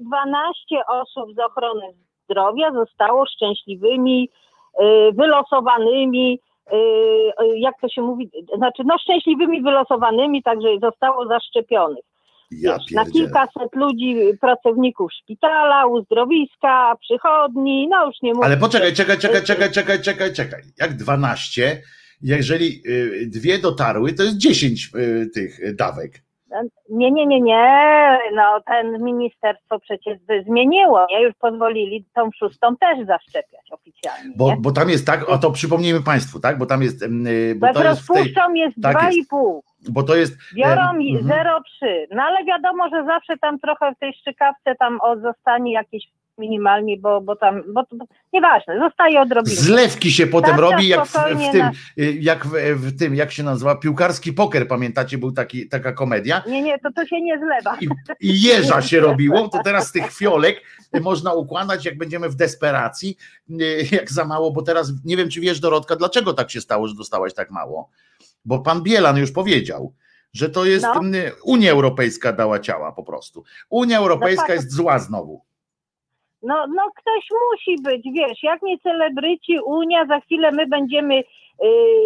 12 0.00 0.86
osób 0.88 1.34
z 1.34 1.38
ochrony 1.38 1.82
zdrowia 2.24 2.72
zostało 2.72 3.26
szczęśliwymi, 3.26 4.28
y, 4.80 5.12
wylosowanymi, 5.12 6.40
y, 6.72 6.76
jak 7.58 7.74
to 7.80 7.88
się 7.88 8.02
mówi, 8.02 8.30
znaczy 8.56 8.82
no 8.86 8.98
szczęśliwymi 8.98 9.62
wylosowanymi, 9.62 10.42
także 10.42 10.68
zostało 10.82 11.26
zaszczepionych. 11.26 12.04
Ja 12.50 12.78
na 12.92 13.04
kilkaset 13.04 13.74
ludzi, 13.74 14.16
pracowników 14.40 15.10
szpitala, 15.22 15.86
uzdrowiska, 15.86 16.96
przychodni, 17.00 17.88
no 17.88 18.06
już 18.06 18.16
nie 18.22 18.34
mówię. 18.34 18.46
Ale 18.46 18.56
poczekaj, 18.56 18.92
czekaj, 18.92 19.18
czekaj, 19.18 19.42
czekaj, 19.42 19.70
czekaj, 19.70 20.02
czekaj, 20.02 20.32
czekaj. 20.32 20.62
Jak 20.78 20.96
12, 20.96 21.82
jeżeli 22.22 22.82
y, 22.86 23.26
dwie 23.26 23.58
dotarły, 23.58 24.12
to 24.12 24.22
jest 24.22 24.36
10 24.36 24.90
y, 24.94 25.30
tych 25.34 25.74
dawek. 25.74 26.22
Nie, 26.90 27.10
nie, 27.10 27.26
nie, 27.26 27.40
nie, 27.40 28.18
no 28.34 28.60
ten 28.66 29.04
ministerstwo 29.04 29.78
przecież 29.78 30.18
by 30.18 30.44
zmieniło, 30.46 31.06
nie? 31.10 31.22
Już 31.22 31.34
pozwolili 31.40 32.04
tą 32.14 32.30
szóstą 32.38 32.76
też 32.76 33.06
zaszczepiać 33.06 33.72
oficjalnie, 33.72 34.34
Bo, 34.36 34.54
bo 34.58 34.72
tam 34.72 34.90
jest 34.90 35.06
tak, 35.06 35.28
o 35.28 35.38
to 35.38 35.50
przypomnijmy 35.50 36.02
Państwu, 36.02 36.40
tak? 36.40 36.58
Bo 36.58 36.66
tam 36.66 36.82
jest, 36.82 37.02
y, 37.02 37.54
bo 37.54 37.72
to 37.72 37.84
jest 37.84 38.08
rozpuszczą 38.08 38.54
jest 38.54 38.76
tak 38.82 39.02
jest. 39.02 39.30
2,5, 39.32 39.60
bo 39.90 40.02
to 40.02 40.16
jest 40.16 40.38
biorą 40.54 40.90
em, 40.90 41.02
i 41.02 41.16
mhm. 41.16 41.46
0,3, 41.46 41.86
no 42.10 42.22
ale 42.22 42.44
wiadomo, 42.44 42.88
że 42.88 43.04
zawsze 43.04 43.38
tam 43.38 43.58
trochę 43.58 43.94
w 43.94 43.98
tej 43.98 44.12
szczykawce 44.14 44.74
tam 44.78 44.98
o, 45.02 45.16
zostanie 45.20 45.72
jakieś 45.72 46.04
minimalnie, 46.40 46.96
bo, 46.98 47.20
bo 47.20 47.36
tam, 47.36 47.62
bo, 47.74 47.82
bo 47.92 48.04
nieważne, 48.32 48.78
zostaje 48.78 49.20
odrobinę. 49.20 49.56
Zlewki 49.56 50.12
się 50.12 50.26
potem 50.26 50.60
robi, 50.60 50.88
jak 50.88 51.06
w, 51.06 51.12
w 51.12 51.52
tym, 51.52 51.58
na- 51.58 51.72
y, 51.98 52.12
jak 52.20 52.46
w, 52.46 52.50
w 52.76 52.98
tym, 52.98 53.14
jak 53.14 53.32
się 53.32 53.42
nazywa, 53.42 53.74
piłkarski 53.76 54.32
poker, 54.32 54.68
pamiętacie, 54.68 55.18
był 55.18 55.32
taki, 55.32 55.68
taka 55.68 55.92
komedia. 55.92 56.42
Nie, 56.46 56.62
nie, 56.62 56.78
to 56.78 56.88
to 56.96 57.06
się 57.06 57.20
nie 57.22 57.38
zlewa. 57.38 57.76
I, 57.80 57.88
I 58.20 58.42
jeża 58.42 58.82
się 58.82 59.00
robiło, 59.00 59.48
to 59.48 59.62
teraz 59.64 59.92
tych 59.92 60.12
fiolek 60.12 60.62
można 61.00 61.32
układać, 61.34 61.84
jak 61.84 61.98
będziemy 61.98 62.28
w 62.28 62.34
desperacji, 62.34 63.16
y, 63.50 63.86
jak 63.92 64.10
za 64.12 64.24
mało, 64.24 64.50
bo 64.50 64.62
teraz 64.62 64.92
nie 65.04 65.16
wiem, 65.16 65.28
czy 65.30 65.40
wiesz, 65.40 65.60
Dorotka, 65.60 65.96
dlaczego 65.96 66.32
tak 66.34 66.50
się 66.50 66.60
stało, 66.60 66.88
że 66.88 66.94
dostałaś 66.94 67.34
tak 67.34 67.50
mało? 67.50 67.90
Bo 68.44 68.58
pan 68.58 68.82
Bielan 68.82 69.16
już 69.18 69.32
powiedział, 69.32 69.92
że 70.32 70.48
to 70.48 70.64
jest 70.64 70.86
No. 70.94 71.18
y, 71.18 71.32
Unia 71.44 71.72
Europejska 71.72 72.32
dała 72.32 72.58
ciała 72.58 72.92
po 72.92 73.02
prostu. 73.02 73.44
Unia 73.70 73.98
Europejska 73.98 74.46
tak. 74.46 74.56
jest 74.56 74.72
zła 74.72 74.98
znowu. 74.98 75.42
No, 76.42 76.66
no 76.74 76.82
ktoś 76.96 77.28
musi 77.50 77.82
być, 77.82 78.02
wiesz, 78.14 78.42
jak 78.42 78.62
nie 78.62 78.78
celebryci, 78.78 79.58
Unia, 79.64 80.06
za 80.06 80.20
chwilę 80.20 80.50
my 80.52 80.66
będziemy 80.66 81.14
y, 81.18 81.24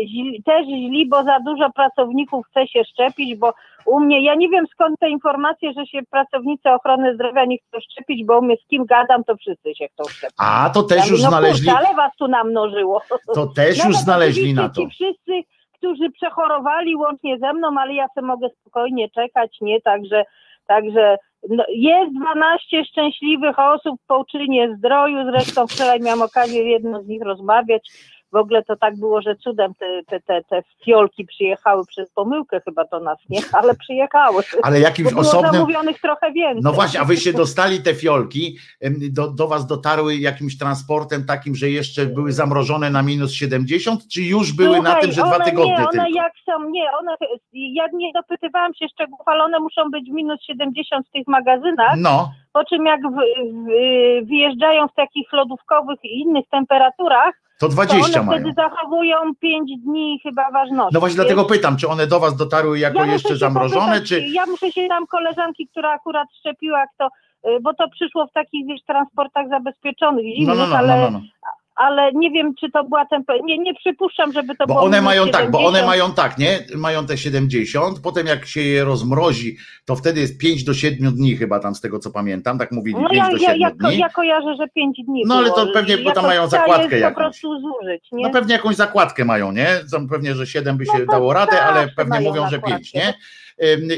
źli, 0.06 0.42
też 0.46 0.66
źli, 0.66 1.08
bo 1.08 1.24
za 1.24 1.40
dużo 1.40 1.70
pracowników 1.70 2.46
chce 2.46 2.68
się 2.68 2.84
szczepić, 2.84 3.36
bo 3.38 3.52
u 3.86 4.00
mnie, 4.00 4.24
ja 4.24 4.34
nie 4.34 4.48
wiem 4.48 4.66
skąd 4.72 4.98
te 5.00 5.08
informacje, 5.08 5.72
że 5.72 5.86
się 5.86 5.98
pracownicy 6.10 6.70
ochrony 6.70 7.14
zdrowia 7.14 7.44
nie 7.44 7.58
chcą 7.58 7.78
szczepić, 7.90 8.24
bo 8.24 8.38
u 8.38 8.42
mnie 8.42 8.56
z 8.56 8.68
kim 8.68 8.84
gadam, 8.84 9.24
to 9.24 9.36
wszyscy 9.36 9.74
się 9.74 9.88
chcą 9.88 10.04
szczepić. 10.08 10.36
A 10.38 10.70
to 10.74 10.80
Ja 10.80 10.86
też 10.88 10.98
mówię, 10.98 11.10
już 11.10 11.22
no 11.22 11.28
znaleźli, 11.28 11.66
Kurczę, 11.68 11.86
ale 11.86 11.96
was 11.96 12.12
tu 12.18 12.28
namnożyło. 12.28 13.02
to 13.34 13.46
też 13.46 13.84
już 13.84 13.96
znaleźli 13.96 14.54
na 14.54 14.68
to. 14.68 14.80
Ci 14.80 14.88
wszyscy, 14.88 15.32
którzy 15.78 16.10
przechorowali 16.10 16.96
łącznie 16.96 17.38
ze 17.38 17.52
mną, 17.52 17.68
ale 17.80 17.94
ja 17.94 18.06
sobie 18.14 18.26
mogę 18.26 18.48
spokojnie 18.60 19.10
czekać, 19.10 19.56
nie? 19.60 19.80
Także, 19.80 20.24
także 20.66 21.16
no, 21.48 21.64
jest 21.68 22.12
12 22.14 22.84
szczęśliwych 22.84 23.58
osób 23.58 24.00
po 24.06 24.18
uczynie 24.18 24.76
zdroju, 24.78 25.24
zresztą 25.24 25.66
wczoraj 25.66 26.00
miałam 26.00 26.22
okazję 26.22 26.70
jedną 26.70 27.02
z 27.02 27.06
nich 27.06 27.22
rozmawiać. 27.22 27.90
W 28.34 28.36
ogóle 28.36 28.62
to 28.62 28.76
tak 28.76 28.96
było, 28.96 29.22
że 29.22 29.36
cudem 29.36 29.74
te, 29.74 29.86
te, 30.06 30.20
te, 30.20 30.44
te 30.44 30.62
fiolki 30.84 31.24
przyjechały 31.26 31.86
przez 31.86 32.10
pomyłkę 32.10 32.60
chyba 32.64 32.84
do 32.84 33.00
nas, 33.00 33.18
nie? 33.28 33.40
Ale 33.52 33.74
przyjechały. 33.74 34.42
Ale 34.62 34.80
jakimś 34.80 35.08
było 35.10 35.20
osobnym, 35.20 35.52
zamówionych 35.52 36.00
trochę 36.00 36.32
więcej. 36.32 36.62
No 36.62 36.72
właśnie, 36.72 37.00
a 37.00 37.04
wyście 37.04 37.32
dostali 37.32 37.82
te 37.82 37.94
fiolki, 37.94 38.56
do, 39.12 39.30
do 39.30 39.48
was 39.48 39.66
dotarły 39.66 40.16
jakimś 40.16 40.58
transportem 40.58 41.26
takim, 41.26 41.54
że 41.54 41.70
jeszcze 41.70 42.06
były 42.06 42.32
zamrożone 42.32 42.90
na 42.90 43.02
minus 43.02 43.32
70, 43.32 44.08
czy 44.08 44.22
już 44.22 44.52
były 44.52 44.76
na 44.76 44.76
Słuchaj, 44.76 45.02
tym, 45.02 45.12
że 45.12 45.22
dwa 45.22 45.40
tygodnie 45.40 45.72
nie, 45.72 45.78
one 45.78 46.04
tylko? 46.04 46.16
jak 46.16 46.32
są, 46.46 46.70
nie, 46.70 46.86
one, 47.00 47.16
ja 47.52 47.84
nie 47.92 48.12
dopytywałam 48.12 48.74
się 48.74 48.88
szczegółów, 48.88 49.28
ale 49.28 49.44
one 49.44 49.60
muszą 49.60 49.90
być 49.90 50.08
minus 50.08 50.42
70 50.42 51.08
w 51.08 51.10
tych 51.10 51.26
magazynach, 51.26 51.94
No, 51.98 52.32
po 52.52 52.64
czym 52.64 52.86
jak 52.86 53.00
w, 53.00 53.14
w, 53.14 54.28
wyjeżdżają 54.28 54.88
w 54.88 54.94
takich 54.94 55.32
lodówkowych 55.32 56.04
i 56.04 56.20
innych 56.20 56.48
temperaturach, 56.50 57.43
to 57.58 57.68
to 57.68 57.72
20 57.72 58.20
one 58.20 58.26
mają. 58.26 58.40
wtedy 58.40 58.54
zachowują 58.56 59.16
5 59.40 59.70
dni 59.84 60.20
chyba 60.22 60.50
ważności. 60.50 60.94
No 60.94 61.00
właśnie 61.00 61.16
Więc 61.16 61.28
dlatego 61.28 61.44
pytam, 61.44 61.76
czy 61.76 61.88
one 61.88 62.06
do 62.06 62.20
was 62.20 62.36
dotarły 62.36 62.78
jako 62.78 63.04
ja 63.04 63.12
jeszcze 63.12 63.36
zamrożone, 63.36 63.86
popytać, 63.86 64.08
czy... 64.08 64.20
Ja 64.20 64.46
muszę 64.46 64.72
się 64.72 64.88
tam 64.88 65.06
koleżanki, 65.06 65.68
która 65.68 65.90
akurat 65.92 66.28
szczepiła, 66.38 66.84
kto, 66.94 67.08
y, 67.48 67.60
bo 67.60 67.74
to 67.74 67.88
przyszło 67.88 68.26
w 68.26 68.32
takich 68.32 68.66
wiesz, 68.66 68.82
transportach 68.86 69.48
zabezpieczonych, 69.48 70.24
No, 70.24 70.34
zimnych, 70.36 70.58
no, 70.58 70.66
no, 70.66 70.76
ale, 70.76 70.96
no, 70.96 71.10
no, 71.10 71.10
no. 71.10 71.20
Ale 71.76 72.12
nie 72.12 72.30
wiem, 72.30 72.54
czy 72.60 72.70
to 72.70 72.84
była 72.84 73.06
temperatura, 73.06 73.46
nie, 73.46 73.58
nie 73.58 73.74
przypuszczam, 73.74 74.32
żeby 74.32 74.56
to 74.56 74.66
Bo 74.66 74.74
było 74.74 74.86
one 74.86 75.02
mają 75.02 75.28
tak, 75.28 75.50
bo 75.50 75.58
one 75.58 75.78
70. 75.78 75.86
mają 75.86 76.14
tak, 76.14 76.38
nie? 76.38 76.58
Mają 76.76 77.06
te 77.06 77.18
70, 77.18 78.00
potem 78.02 78.26
jak 78.26 78.46
się 78.46 78.60
je 78.60 78.84
rozmrozi, 78.84 79.56
to 79.84 79.96
wtedy 79.96 80.20
jest 80.20 80.38
5 80.38 80.64
do 80.64 80.74
7 80.74 81.14
dni 81.14 81.36
chyba 81.36 81.60
tam 81.60 81.74
z 81.74 81.80
tego 81.80 81.98
co 81.98 82.10
pamiętam, 82.10 82.58
tak 82.58 82.72
mówili, 82.72 82.96
No 83.02 83.08
5 83.08 83.16
ja, 83.24 83.30
do 83.30 83.36
ja, 83.36 83.40
7 83.54 83.60
ja, 83.60 83.70
dni. 83.70 83.98
ja 83.98 84.08
kojarzę, 84.08 84.54
że 84.58 84.68
5 84.68 84.96
dni 85.06 85.22
No, 85.26 85.34
ale 85.34 85.50
to 85.50 85.66
pewnie, 85.72 85.98
bo 85.98 86.10
tam 86.12 86.24
mają 86.26 86.48
zakładkę 86.48 86.98
jakąś. 86.98 87.14
po 87.14 87.20
prostu 87.20 87.48
zużyć, 87.60 88.04
nie? 88.12 88.22
No 88.26 88.30
pewnie 88.30 88.52
jakąś 88.54 88.76
zakładkę 88.76 89.24
mają, 89.24 89.52
nie? 89.52 89.66
Pewnie, 90.10 90.34
że 90.34 90.46
7 90.46 90.76
by 90.76 90.86
się 90.86 90.98
No 90.98 91.12
dało 91.12 91.32
radę, 91.32 91.62
ale 91.62 91.88
pewnie 91.96 92.20
mówią, 92.20 92.44
że 92.44 92.50
zakładkę. 92.50 92.76
5, 92.78 92.94
nie? 92.94 93.14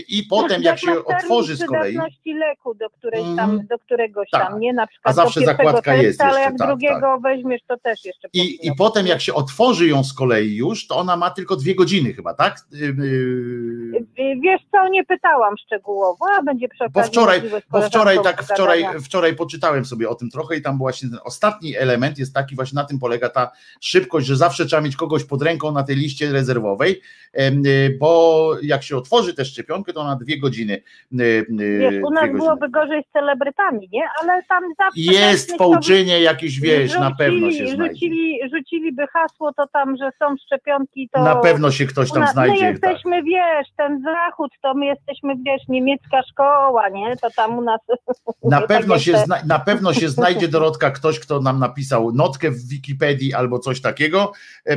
I 0.09 0.23
potem 0.31 0.63
jak 0.63 0.79
się 0.79 1.05
otworzy 1.05 1.57
z 1.57 1.65
kolei, 1.67 1.99
leku 2.27 2.75
do, 2.75 2.91
którejś 2.91 3.27
Mhm. 3.27 3.37
tam, 3.37 3.67
do 3.67 3.79
któregoś 3.79 4.31
Tak. 4.31 4.49
tam, 4.49 4.61
nie? 4.61 4.73
Na 4.73 4.87
przykład 4.87 5.13
A 5.13 5.15
zawsze 5.15 5.41
zakładka 5.41 5.95
jest 5.95 6.19
testa, 6.19 6.25
ale 6.25 6.41
jeszcze, 6.41 6.51
jak 6.51 6.59
tak, 6.59 6.69
drugiego 6.69 7.19
weźmiesz, 7.21 7.61
to 7.69 7.77
też 7.77 8.05
jeszcze 8.05 8.29
i, 8.33 8.67
i 8.67 8.71
potem 8.79 9.07
jak 9.07 9.21
się 9.21 9.35
otworzy 9.35 9.89
ją 9.89 10.05
z 10.05 10.13
kolei 10.15 10.57
już, 10.57 10.87
to 10.87 10.97
ona 10.97 11.17
ma 11.17 11.31
tylko 11.31 11.57
dwie 11.57 11.75
godziny 11.75 12.13
chyba, 12.13 12.35
tak? 12.35 12.57
Ym, 12.83 12.99
yy, 12.99 13.77
Y, 14.19 14.41
Wiesz 14.43 14.61
co, 14.73 14.89
nie 14.89 15.05
pytałam 15.05 15.55
szczegółowo, 15.67 16.27
a 16.39 16.43
będzie 16.43 16.69
przy 16.69 16.85
Bo 16.91 17.03
wczoraj, 17.03 17.43
bo 17.71 17.83
wczoraj 17.83 18.19
tak, 18.25 18.43
wczoraj, 18.43 18.85
wczoraj 19.05 19.37
poczytałem 19.37 19.85
sobie 19.85 20.09
o 20.09 20.15
tym 20.15 20.31
trochę 20.31 20.57
i 20.57 20.63
tam 20.63 20.79
właśnie 20.79 21.09
ten 21.09 21.19
ostatni 21.25 21.77
element 21.77 22.19
jest 22.19 22.35
taki, 22.35 22.55
właśnie 22.57 22.77
na 22.77 22.85
tym 22.85 22.99
polega 22.99 23.29
ta 23.29 23.51
szybkość, 23.81 24.27
że 24.27 24.37
zawsze 24.37 24.67
trzeba 24.67 24.83
mieć 24.83 24.97
kogoś 24.97 25.25
pod 25.25 25.43
ręką 25.43 25.73
na 25.73 25.83
tej 25.83 25.97
liście 25.97 26.33
rezerwowej, 26.33 27.01
y, 27.39 27.97
bo 28.01 28.53
jak 28.63 28.83
się 28.83 28.97
otworzy 28.97 29.35
tę 29.35 29.45
szczepionkę, 29.47 29.93
to 29.93 30.05
na 30.05 30.17
dwie 30.17 30.39
godziny. 30.41 30.83
y, 31.21 31.47
Wiesz, 31.51 31.95
u 32.05 32.11
nas 32.11 32.21
godziny. 32.23 32.39
byłoby 32.39 32.69
gorzej 32.69 33.03
z 33.09 33.13
celebrytami, 33.13 33.89
nie? 33.93 34.03
Ale 34.23 34.43
tam 34.49 34.63
zawsze... 34.79 35.01
Jest 35.01 35.47
pewnie 35.51 35.59
po 35.59 35.71
ktoś- 35.71 35.79
uczynie 35.87 36.21
jakiś, 36.21 36.61
wiesz, 36.61 36.95
na 36.99 37.11
pewno 37.19 37.51
się 37.51 37.65
Rzucili- 37.65 37.75
znajdzie. 37.75 37.95
Rzucili, 37.95 38.39
rzuciliby 38.57 39.07
hasło, 39.07 39.53
to 39.53 39.67
tam, 39.67 39.97
że 39.97 40.11
są 40.19 40.35
szczepionki, 40.47 41.09
to... 41.13 41.23
Na 41.23 41.37
pewno 41.37 41.71
się 41.71 41.87
ktoś 41.87 42.13
tam 42.13 42.23
nas- 42.23 42.33
znajdzie. 42.33 42.73
My 42.73 42.79
tak. 42.81 42.91
jesteśmy, 42.91 43.23
wiesz, 43.23 43.69
ten 43.77 44.03
zachód, 44.03 44.51
to 44.63 44.75
my 44.75 44.87
jesteśmy, 44.87 45.35
wiesz, 45.47 45.63
niemiecka 45.69 46.23
szkoła, 46.31 46.89
nie? 46.89 47.17
To 47.17 47.31
tam 47.37 47.59
u 47.59 47.63
nas... 47.63 47.81
Na 48.45 48.61
pewno, 48.73 48.95
tak 48.95 49.03
się 49.03 49.19
zna, 49.19 49.37
na 49.47 49.59
pewno 49.59 49.93
się 49.93 50.09
znajdzie 50.09 50.49
Dorotka 50.49 50.91
ktoś, 50.91 51.21
kto 51.21 51.41
nam 51.41 51.59
napisał 51.59 52.13
notkę 52.13 52.51
w 52.51 52.69
Wikipedii 52.69 53.35
albo 53.35 53.59
coś 53.59 53.81
takiego 53.81 54.33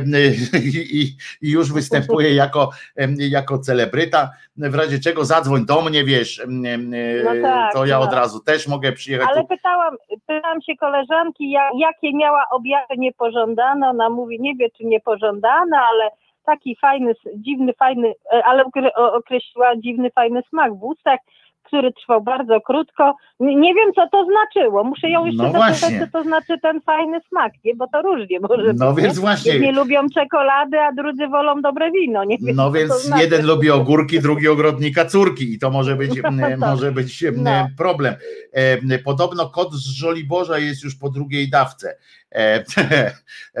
i, 0.64 1.00
i, 1.00 1.16
i 1.48 1.50
już 1.50 1.72
występuje 1.72 2.34
jako, 2.34 2.70
jako 3.18 3.58
celebryta. 3.58 4.30
W 4.60 4.74
razie 4.74 4.98
czego 4.98 5.24
zadzwoń 5.24 5.66
do 5.66 5.82
mnie, 5.82 6.04
wiesz, 6.04 6.42
No 6.48 7.30
tak, 7.42 7.72
to 7.72 7.86
ja 7.86 7.98
no. 7.98 8.04
od 8.04 8.12
razu 8.12 8.40
też 8.40 8.68
mogę 8.68 8.92
przyjechać. 8.92 9.28
Ale 9.32 9.40
tu. 9.40 9.46
pytałam, 9.46 9.96
pytałam 10.26 10.62
się 10.62 10.76
koleżanki, 10.76 11.50
ja, 11.50 11.70
jakie 11.78 12.16
miała 12.16 12.44
objawy 12.50 12.94
niepożądane. 12.98 13.88
Ona 13.88 14.10
mówi, 14.10 14.40
nie 14.40 14.54
wie 14.54 14.70
czy 14.70 14.84
niepożądane, 14.84 15.78
ale 15.78 16.10
taki 16.46 16.76
fajny, 16.76 17.14
dziwny, 17.36 17.72
fajny, 17.72 18.14
e, 18.32 18.44
ale 18.44 18.64
określiła 18.94 19.76
dziwny, 19.76 20.10
fajny 20.10 20.42
smak 20.48 20.74
w 20.74 20.84
ustach, 20.84 21.20
który 21.70 21.92
trwał 21.92 22.20
bardzo 22.22 22.60
krótko. 22.60 23.14
Nie, 23.40 23.74
wiem, 23.74 23.92
co 23.94 24.08
to 24.12 24.24
znaczyło. 24.26 24.84
Muszę 24.84 25.10
ją 25.10 25.26
jeszcze 25.26 25.42
No 25.42 25.52
zapytać, 25.52 25.80
co 26.00 26.18
to 26.18 26.24
znaczy 26.24 26.58
ten 26.62 26.80
fajny 26.80 27.20
smak, 27.28 27.52
nie? 27.64 27.74
bo 27.74 27.86
to 27.86 28.02
różnie 28.02 28.40
może 28.40 28.72
No 28.76 28.92
być. 28.92 29.04
więc 29.04 29.16
nie? 29.16 29.20
właśnie. 29.20 29.52
Jedni 29.52 29.72
lubią 29.72 30.00
czekolady, 30.14 30.80
a 30.80 30.92
drudzy 30.92 31.28
wolą 31.28 31.62
dobre 31.62 31.90
wino. 31.90 32.24
Nie 32.24 32.38
wiem, 32.38 32.56
No 32.56 32.72
więc 32.72 33.02
znaczy. 33.02 33.22
jeden 33.22 33.46
lubi 33.46 33.70
ogórki, 33.70 34.20
drugi 34.20 34.48
ogrodnika 34.48 35.04
córki 35.04 35.52
i 35.54 35.58
to 35.58 35.70
może 35.70 35.96
być, 35.96 36.10
m, 36.24 36.38
tak. 36.40 36.58
może 36.58 36.92
być 36.92 37.22
m, 37.24 37.34
No. 37.42 37.68
problem. 37.78 38.14
E, 38.52 38.98
Podobno 39.04 39.48
kot 39.48 39.72
z 39.72 39.90
Żoliborza 39.96 40.58
jest 40.58 40.84
już 40.84 40.96
po 40.96 41.10
drugiej 41.10 41.50
dawce. 41.50 41.96
E, 42.34 42.64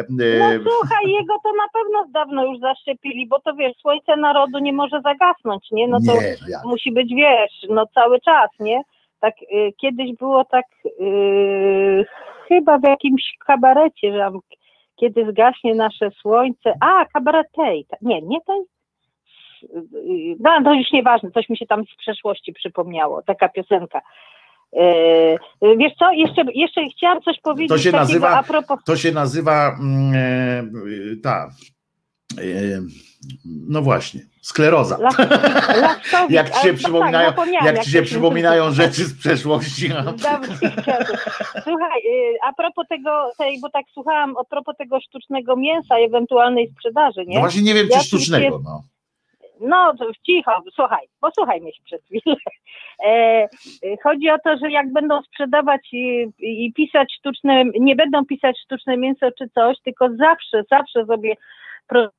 No 0.08 0.24
e, 0.24 0.58
słuchaj, 0.62 1.10
jego 1.12 1.34
to 1.42 1.52
na 1.52 1.68
pewno 1.72 2.06
dawno 2.12 2.44
już 2.44 2.58
zaszczepili, 2.58 3.26
bo 3.26 3.40
to 3.40 3.54
wiesz, 3.54 3.76
słońce 3.76 4.16
narodu 4.16 4.58
nie 4.58 4.72
może 4.72 5.00
zagasnąć, 5.00 5.70
nie? 5.70 5.88
No 5.88 5.98
to 6.06 6.14
Nie, 6.14 6.36
ja. 6.48 6.58
musi 6.64 6.92
być, 6.92 7.14
wiesz, 7.14 7.66
no 7.68 7.86
cały 7.86 8.20
czas, 8.20 8.50
nie? 8.60 8.82
Tak 9.20 9.34
y, 9.42 9.72
kiedyś 9.80 10.16
było 10.16 10.44
tak 10.44 10.66
y, 11.00 12.04
chyba 12.48 12.78
w 12.78 12.82
jakimś 12.82 13.22
kabarecie, 13.46 14.12
że 14.12 14.30
kiedy 14.96 15.30
zgaśnie 15.30 15.74
nasze 15.74 16.10
słońce, 16.10 16.74
a 16.80 17.04
kabaret 17.04 17.46
tej, 17.52 17.86
nie, 18.02 18.22
nie 18.22 18.40
tej, 18.40 18.60
y, 19.62 20.36
no 20.40 20.62
to 20.64 20.74
już 20.74 20.92
nieważne, 20.92 21.30
coś 21.30 21.48
mi 21.48 21.56
się 21.56 21.66
tam 21.66 21.84
z 21.84 21.96
przeszłości 21.96 22.52
przypomniało, 22.52 23.22
taka 23.22 23.48
piosenka. 23.48 24.00
Y, 24.74 25.76
Wiesz 25.76 25.92
co, 25.98 26.12
jeszcze, 26.12 26.42
jeszcze 26.54 26.80
chciałam 26.96 27.20
coś 27.22 27.40
powiedzieć 27.40 27.82
się 27.82 27.92
takiego 27.92 27.98
nazywa- 27.98 28.38
a 28.38 28.42
propos 28.42 28.78
To 28.84 28.96
się 28.96 29.12
nazywa 29.12 29.68
e, 30.14 30.62
ta. 31.22 31.48
e, 32.38 32.42
No 33.68 33.82
właśnie, 33.82 34.20
skleroza. 34.42 34.98
Las, 34.98 35.16
Jak 36.30 36.50
ci 36.50 36.62
się 36.62 36.72
to 36.72 36.78
przypominają, 36.78 37.28
tak, 37.28 37.36
zapomniałam, 37.36 37.66
jak 37.66 37.84
ci 37.84 37.90
się 37.90 37.98
to 37.98 38.04
przypominają 38.04 38.70
rzeczy 38.72 39.04
z 39.04 39.18
przeszłości. 39.18 39.88
no. 39.88 40.12
Słuchaj, 41.64 42.00
a 42.42 42.52
propos 42.52 42.88
tego, 42.88 43.30
tej, 43.38 43.60
bo 43.60 43.70
tak 43.70 43.84
słuchałam, 43.94 44.34
a 44.40 44.44
propos 44.44 44.76
tego 44.76 45.00
sztucznego 45.00 45.56
mięsa, 45.56 45.94
ewentualnej 45.96 46.70
sprzedaży, 46.76 47.24
nie? 47.26 47.34
No 47.34 47.40
właśnie 47.40 47.62
nie 47.62 47.74
wiem, 47.74 47.86
czy 47.86 47.92
Ja 47.92 48.00
sztucznego. 48.02 48.60
No. 48.64 48.82
No 49.60 49.94
cicho, 50.26 50.52
słuchaj, 50.74 51.06
posłuchaj 51.20 51.60
mnie 51.60 51.70
przez 51.84 52.04
chwilę. 52.04 52.36
E, 53.04 53.48
chodzi 54.02 54.30
o 54.30 54.38
to, 54.44 54.56
że 54.56 54.70
jak 54.70 54.92
będą 54.92 55.22
sprzedawać 55.22 55.88
i, 55.92 56.26
i 56.38 56.72
pisać 56.72 57.14
sztuczne, 57.18 57.64
nie 57.80 57.96
będą 57.96 58.26
pisać 58.26 58.60
sztuczne 58.60 58.96
mięso 58.96 59.30
czy 59.38 59.48
coś, 59.54 59.76
tylko 59.84 60.08
zawsze, 60.16 60.62
zawsze 60.70 61.06
sobie 61.06 61.34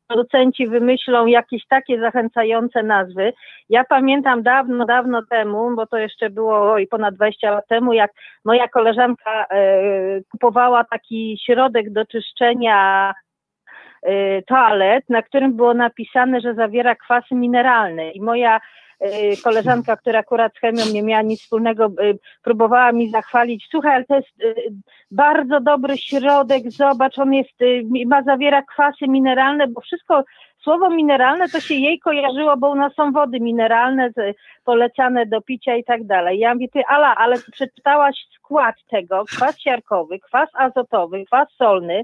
producenci 0.08 0.68
wymyślą 0.68 1.26
jakieś 1.26 1.68
takie 1.68 2.00
zachęcające 2.00 2.84
nazwy. 2.84 3.34
Ja 3.70 3.84
pamiętam 3.84 4.44
dawno, 4.44 4.86
dawno 4.86 5.22
temu, 5.30 5.76
bo 5.76 5.88
to 5.88 5.98
jeszcze 5.98 6.30
było 6.30 6.78
i 6.78 6.88
ponad 6.88 7.16
20 7.16 7.52
lat 7.52 7.68
temu, 7.68 7.94
jak 7.94 8.12
moja 8.46 8.68
koleżanka 8.68 9.46
e, 9.50 9.58
kupowała 10.32 10.84
taki 10.84 11.40
środek 11.46 11.94
do 11.94 12.06
czyszczenia 12.06 13.14
toalet, 14.48 15.10
na 15.10 15.22
którym 15.22 15.54
było 15.54 15.74
napisane, 15.74 16.42
że 16.42 16.54
zawiera 16.54 16.96
kwasy 16.96 17.36
mineralne 17.36 18.12
i 18.12 18.22
moja 18.22 18.60
Y, 19.06 19.42
koleżanka, 19.44 19.98
która 19.98 20.20
akurat 20.20 20.54
z 20.56 20.60
chemią 20.60 20.86
nie 20.94 21.04
miała 21.04 21.22
nic 21.22 21.42
wspólnego, 21.42 21.86
y, 21.86 22.20
próbowała 22.44 22.92
mi 22.92 23.12
zachwalić, 23.12 23.68
słuchaj, 23.72 23.96
ale 23.96 24.06
to 24.06 24.16
jest 24.16 24.42
y, 24.42 24.56
bardzo 25.12 25.60
dobry 25.60 25.98
środek, 25.98 26.72
zobacz, 26.72 27.20
on 27.20 27.34
jest, 27.34 27.54
ma, 28.08 28.24
zawiera 28.24 28.62
kwasy 28.62 29.08
mineralne, 29.08 29.68
bo 29.68 29.82
wszystko, 29.82 30.24
słowo 30.64 30.90
mineralne 30.90 31.50
to 31.50 31.60
się 31.60 31.74
jej 31.74 32.00
kojarzyło, 32.00 32.58
bo 32.58 32.70
u 32.70 32.76
nas 32.76 32.94
są 32.94 33.12
wody 33.12 33.40
mineralne 33.40 34.10
polecane 34.64 35.26
do 35.26 35.42
picia 35.42 35.76
i 35.76 35.84
tak 35.84 36.04
dalej. 36.04 36.40
Ja 36.40 36.54
mówię, 36.54 36.68
ty 36.74 36.82
Ala, 36.88 37.16
ale 37.16 37.36
przeczytałaś 37.52 38.28
skład 38.36 38.76
tego, 38.90 39.26
kwas 39.26 39.60
siarkowy, 39.60 40.20
kwas 40.20 40.50
azotowy, 40.54 41.26
kwas 41.26 41.48
solny, 41.58 42.04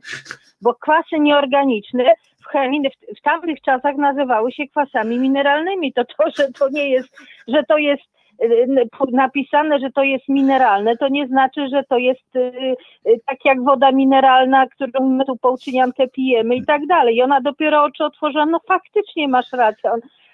bo 0.61 0.73
kwasy 0.73 1.19
nieorganiczne 1.19 2.13
w 2.43 2.47
chemii 2.47 2.81
w, 2.89 3.17
w 3.19 3.21
tamtych 3.21 3.61
czasach 3.61 3.95
nazywały 3.95 4.51
się 4.51 4.67
kwasami 4.67 5.19
mineralnymi. 5.19 5.93
To 5.93 6.05
to, 6.05 6.23
że 6.37 6.51
to 6.59 6.69
nie 6.69 6.89
jest, 6.89 7.17
że 7.47 7.63
to 7.63 7.77
jest 7.77 8.03
y, 8.43 8.87
napisane, 9.11 9.79
że 9.79 9.91
to 9.91 10.03
jest 10.03 10.29
mineralne, 10.29 10.97
to 10.97 11.07
nie 11.07 11.27
znaczy, 11.27 11.67
że 11.71 11.83
to 11.83 11.97
jest 11.97 12.35
y, 12.35 12.75
y, 13.07 13.19
tak 13.25 13.45
jak 13.45 13.63
woda 13.63 13.91
mineralna, 13.91 14.67
którą 14.67 15.09
my 15.09 15.25
tu 15.25 15.37
połczyniankę 15.37 16.07
pijemy 16.07 16.55
i 16.55 16.65
tak 16.65 16.85
dalej. 16.85 17.15
I 17.15 17.21
ona 17.21 17.41
dopiero 17.41 17.83
oczy 17.83 18.03
otworzyła, 18.03 18.45
no 18.45 18.59
faktycznie 18.67 19.27
masz 19.27 19.51
rację. 19.51 19.91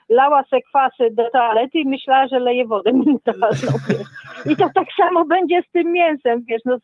Lała 0.09 0.43
se 0.49 0.61
kwasy 0.61 1.11
do 1.11 1.29
toalety 1.29 1.79
i 1.79 1.87
myślała, 1.87 2.27
że 2.27 2.39
leje 2.39 2.65
wodę 2.65 2.93
mineralną. 3.05 3.79
I 4.45 4.55
to 4.55 4.69
tak 4.75 4.87
samo 4.97 5.25
będzie 5.25 5.61
z 5.69 5.71
tym 5.71 5.91
mięsem, 5.91 6.43
wiesz, 6.47 6.61
no, 6.65 6.77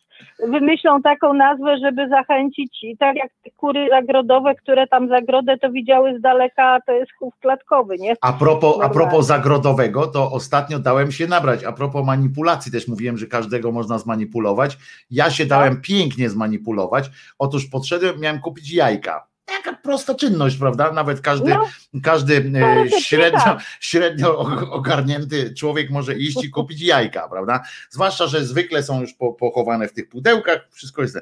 wymyślą 0.48 1.02
taką 1.02 1.34
nazwę, 1.34 1.78
żeby 1.78 2.10
zachęcić, 2.10 2.84
i 2.84 2.98
tak 2.98 3.16
jak 3.16 3.32
te 3.44 3.52
kury 3.52 3.88
zagrodowe, 3.90 4.56
które 4.56 4.88
tam 4.88 5.10
zagrodę 5.10 5.58
to 5.58 5.72
widziały 5.72 6.20
z 6.20 6.22
daleka, 6.22 6.80
to 6.86 6.92
jest 6.92 7.12
chów 7.20 7.34
klatkowy, 7.42 7.98
nie? 7.98 8.16
A 8.22 8.34
propos, 8.34 8.78
a 8.82 8.90
propos 8.90 9.26
zagrodowego, 9.26 10.08
to 10.08 10.32
ostatnio 10.32 10.80
dałem 10.80 11.12
się 11.12 11.28
nabrać, 11.28 11.64
a 11.64 11.72
propos 11.72 12.06
manipulacji, 12.06 12.72
też 12.72 12.88
mówiłem, 12.88 13.18
że 13.18 13.26
każdego 13.26 13.72
można 13.72 13.98
zmanipulować, 13.98 14.78
ja 15.12 15.30
się 15.30 15.46
dałem 15.46 15.82
pięknie 15.82 16.30
zmanipulować, 16.30 17.10
otóż 17.40 17.70
podszedłem, 17.70 18.20
miałem 18.20 18.42
kupić 18.42 18.74
jajka, 18.74 19.29
taka 19.58 19.78
prosta 19.78 20.16
czynność, 20.16 20.58
prawda? 20.58 20.92
Nawet 20.92 21.22
każdy, 21.22 21.50
no, 21.50 21.70
każdy 22.04 22.52
e, 22.56 23.02
średnio, 23.02 23.40
tak. 23.40 23.60
średnio 23.80 24.38
ogarnięty 24.72 25.54
człowiek 25.54 25.90
może 25.90 26.16
iść 26.16 26.44
i 26.44 26.50
kupić 26.50 26.82
jajka, 26.82 27.28
prawda? 27.28 27.64
Zwłaszcza, 27.90 28.28
że 28.28 28.46
zwykle 28.46 28.84
są 28.84 29.02
już 29.02 29.14
pochowane 29.40 29.88
w 29.88 29.94
tych 29.94 30.10
pudełkach, 30.10 30.68
wszystko 30.72 31.02
jest. 31.02 31.18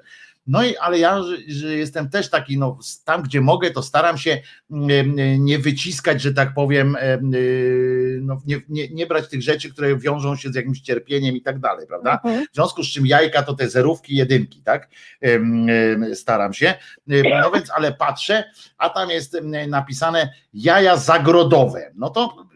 No 0.47 0.63
i 0.63 0.77
ale 0.77 0.99
ja, 0.99 1.21
że, 1.47 1.77
jestem 1.77 2.09
też 2.09 2.29
taki, 2.29 2.57
no 2.57 2.79
tam 3.05 3.23
gdzie 3.23 3.41
mogę, 3.41 3.71
to 3.71 3.83
staram 3.83 4.17
się 4.17 4.41
mm, 4.71 5.15
nie 5.45 5.59
wyciskać, 5.59 6.21
że 6.21 6.33
tak 6.33 6.53
powiem, 6.53 6.95
y, 6.95 8.19
no, 8.21 8.41
nie, 8.45 8.61
nie, 8.69 8.89
nie 8.89 9.07
brać 9.07 9.29
tych 9.29 9.41
rzeczy, 9.41 9.69
które 9.69 9.97
wiążą 9.97 10.35
się 10.35 10.49
z 10.49 10.55
jakimś 10.55 10.81
cierpieniem 10.81 11.35
i 11.35 11.41
tak 11.41 11.59
dalej, 11.59 11.87
prawda? 11.87 12.13
Mhm. 12.13 12.45
W 12.51 12.55
związku 12.55 12.83
z 12.83 12.87
czym 12.87 13.05
jajka 13.05 13.43
to 13.43 13.53
te 13.53 13.69
zerówki, 13.69 14.15
jedynki, 14.15 14.61
tak? 14.61 14.89
Staram 16.13 16.53
się. 16.53 16.73
No 17.41 17.51
więc, 17.51 17.71
ale 17.75 17.93
patrzę, 17.93 18.43
a 18.77 18.89
tam 18.89 19.09
jest 19.09 19.37
napisane 19.67 20.33
jaja 20.53 20.97
zagrodowe. 20.97 21.91
No 21.95 22.09
to 22.09 22.47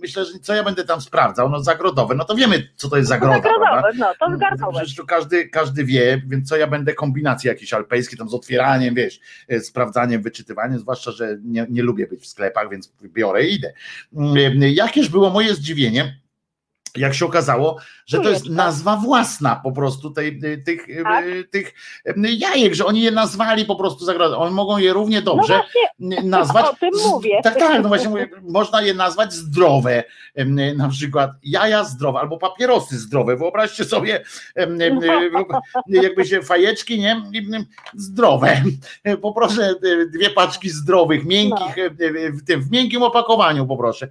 myślę, 0.00 0.24
że 0.24 0.38
co 0.42 0.54
ja 0.54 0.64
będę 0.64 0.84
tam 0.84 1.00
sprawdzał, 1.00 1.50
no 1.50 1.62
zagrodowe, 1.62 2.14
no 2.14 2.24
to 2.24 2.34
wiemy, 2.34 2.68
co 2.76 2.88
to 2.88 2.96
jest 2.96 3.08
zagroda. 3.08 3.36
No, 3.36 3.42
zagrodowe, 3.42 3.90
no 3.98 4.06
to 4.20 4.36
zgarnowe. 4.36 4.78
Przecież 4.78 4.96
to 4.96 5.04
każdy, 5.04 5.48
każdy 5.48 5.84
wie, 5.84 6.22
więc 6.26 6.48
co 6.48 6.56
ja 6.56 6.66
będę 6.66 6.94
kombinacje 6.94 7.48
jakieś 7.48 7.72
alpejskie, 7.72 8.16
tam 8.16 8.28
z 8.28 8.34
otwieraniem, 8.34 8.94
wiesz, 8.94 9.20
e, 9.48 9.60
sprawdzaniem, 9.60 10.22
wyczytywaniem, 10.22 10.78
zwłaszcza, 10.78 11.10
że 11.10 11.38
nie, 11.44 11.66
nie 11.70 11.82
lubię 11.82 12.06
być 12.06 12.20
w 12.22 12.26
sklepach, 12.26 12.70
więc 12.70 12.92
biorę 13.02 13.46
i 13.46 13.54
idę. 13.54 13.72
Mm, 14.16 14.62
e, 14.62 14.70
jakież 14.70 15.08
było 15.08 15.30
moje 15.30 15.54
zdziwienie, 15.54 16.20
jak 16.98 17.14
się 17.14 17.26
okazało, 17.26 17.78
że 18.06 18.20
to 18.20 18.30
jest 18.30 18.48
nazwa 18.48 18.96
własna 18.96 19.60
po 19.64 19.72
prostu 19.72 20.10
tej, 20.10 20.40
y, 20.44 20.58
tych, 20.58 20.88
y, 20.88 21.02
tak? 21.02 21.26
Y, 21.26 21.44
tych 21.44 21.74
jajek, 22.38 22.74
że 22.74 22.86
oni 22.86 23.02
je 23.02 23.10
nazwali 23.10 23.64
po 23.64 23.76
prostu 23.76 24.04
zagrodą. 24.04 24.36
Oni 24.36 24.54
mogą 24.54 24.78
je 24.78 24.92
równie 24.92 25.18
no 25.20 25.24
dobrze 25.24 25.60
no 25.98 26.16
nazwać. 26.24 26.66
O 26.66 26.74
tym 26.74 26.90
mówię. 27.06 27.40
Tak, 27.42 27.58
tak, 27.58 27.82
no 27.82 27.88
właśnie 27.88 28.08
mówię, 28.08 28.28
można 28.42 28.82
je 28.82 28.94
nazwać 28.94 29.32
zdrowe, 29.32 30.04
na 30.76 30.88
przykład 30.88 31.30
jaja 31.42 31.84
zdrowe 31.84 32.18
albo 32.18 32.38
papierosy 32.38 32.98
zdrowe. 32.98 33.36
Wyobraźcie 33.36 33.84
sobie, 33.84 34.24
jakby 35.88 36.26
się 36.26 36.42
fajeczki, 36.42 36.98
nie? 37.00 37.22
Zdrowe. 37.94 38.62
Poproszę 39.22 39.74
dwie 40.12 40.30
paczki 40.30 40.70
zdrowych, 40.70 41.24
miękkich, 41.24 41.76
no. 41.76 41.84
w 42.32 42.44
tym 42.44 42.62
w 42.62 42.70
miękkim 42.70 43.02
opakowaniu 43.02 43.66
poproszę. 43.66 44.08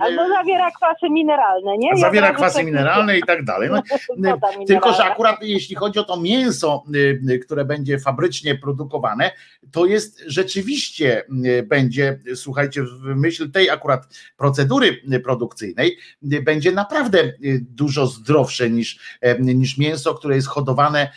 Albo 0.00 0.28
zawiera 0.28 0.70
kwasy 0.70 1.10
mineralne, 1.10 1.78
nie? 1.78 1.90
Zawiera 2.14 2.34
kwasy 2.34 2.64
mineralne 2.64 3.18
i 3.18 3.22
tak 3.22 3.44
dalej. 3.44 3.70
No, 4.16 4.36
tylko, 4.66 4.92
że 4.92 5.04
akurat 5.04 5.42
jeśli 5.42 5.76
chodzi 5.76 5.98
o 5.98 6.04
to 6.04 6.20
mięso, 6.20 6.84
y, 6.94 7.20
y, 7.30 7.38
które 7.38 7.64
będzie 7.64 7.98
fabrycznie 7.98 8.54
produkowane, 8.54 9.30
to 9.72 9.86
jest 9.86 10.22
rzeczywiście 10.26 11.24
y, 11.46 11.62
będzie, 11.62 12.20
słuchajcie, 12.34 12.82
w 12.82 13.16
myśl 13.16 13.50
tej 13.50 13.70
akurat 13.70 14.08
procedury 14.36 15.00
produkcyjnej, 15.24 15.98
będzie 16.22 16.72
naprawdę 16.72 17.32
dużo 17.60 18.06
zdrowsze 18.06 18.70
niż, 18.70 19.18
niż 19.38 19.78
mięso, 19.78 20.14
które 20.14 20.36
jest 20.36 20.48
hodowane, 20.48 21.10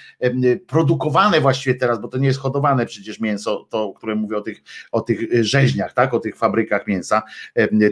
produkowane 0.68 1.42
właściwie 1.42 1.76
teraz, 1.76 2.02
bo 2.02 2.08
to 2.08 2.18
nie 2.18 2.28
jest 2.28 2.40
hodowane 2.40 2.86
przecież 2.86 3.20
mięso, 3.20 3.68
to, 3.70 3.94
które 3.94 4.16
mówię 4.16 4.38
o 4.38 4.42
tych, 4.42 4.64
o 4.92 5.02
tych 5.02 5.44
rzeźniach, 5.46 5.94
tak, 5.94 6.14
o 6.14 6.20
tych 6.20 6.38
fabrykach 6.38 6.88
mięsa, 6.88 7.22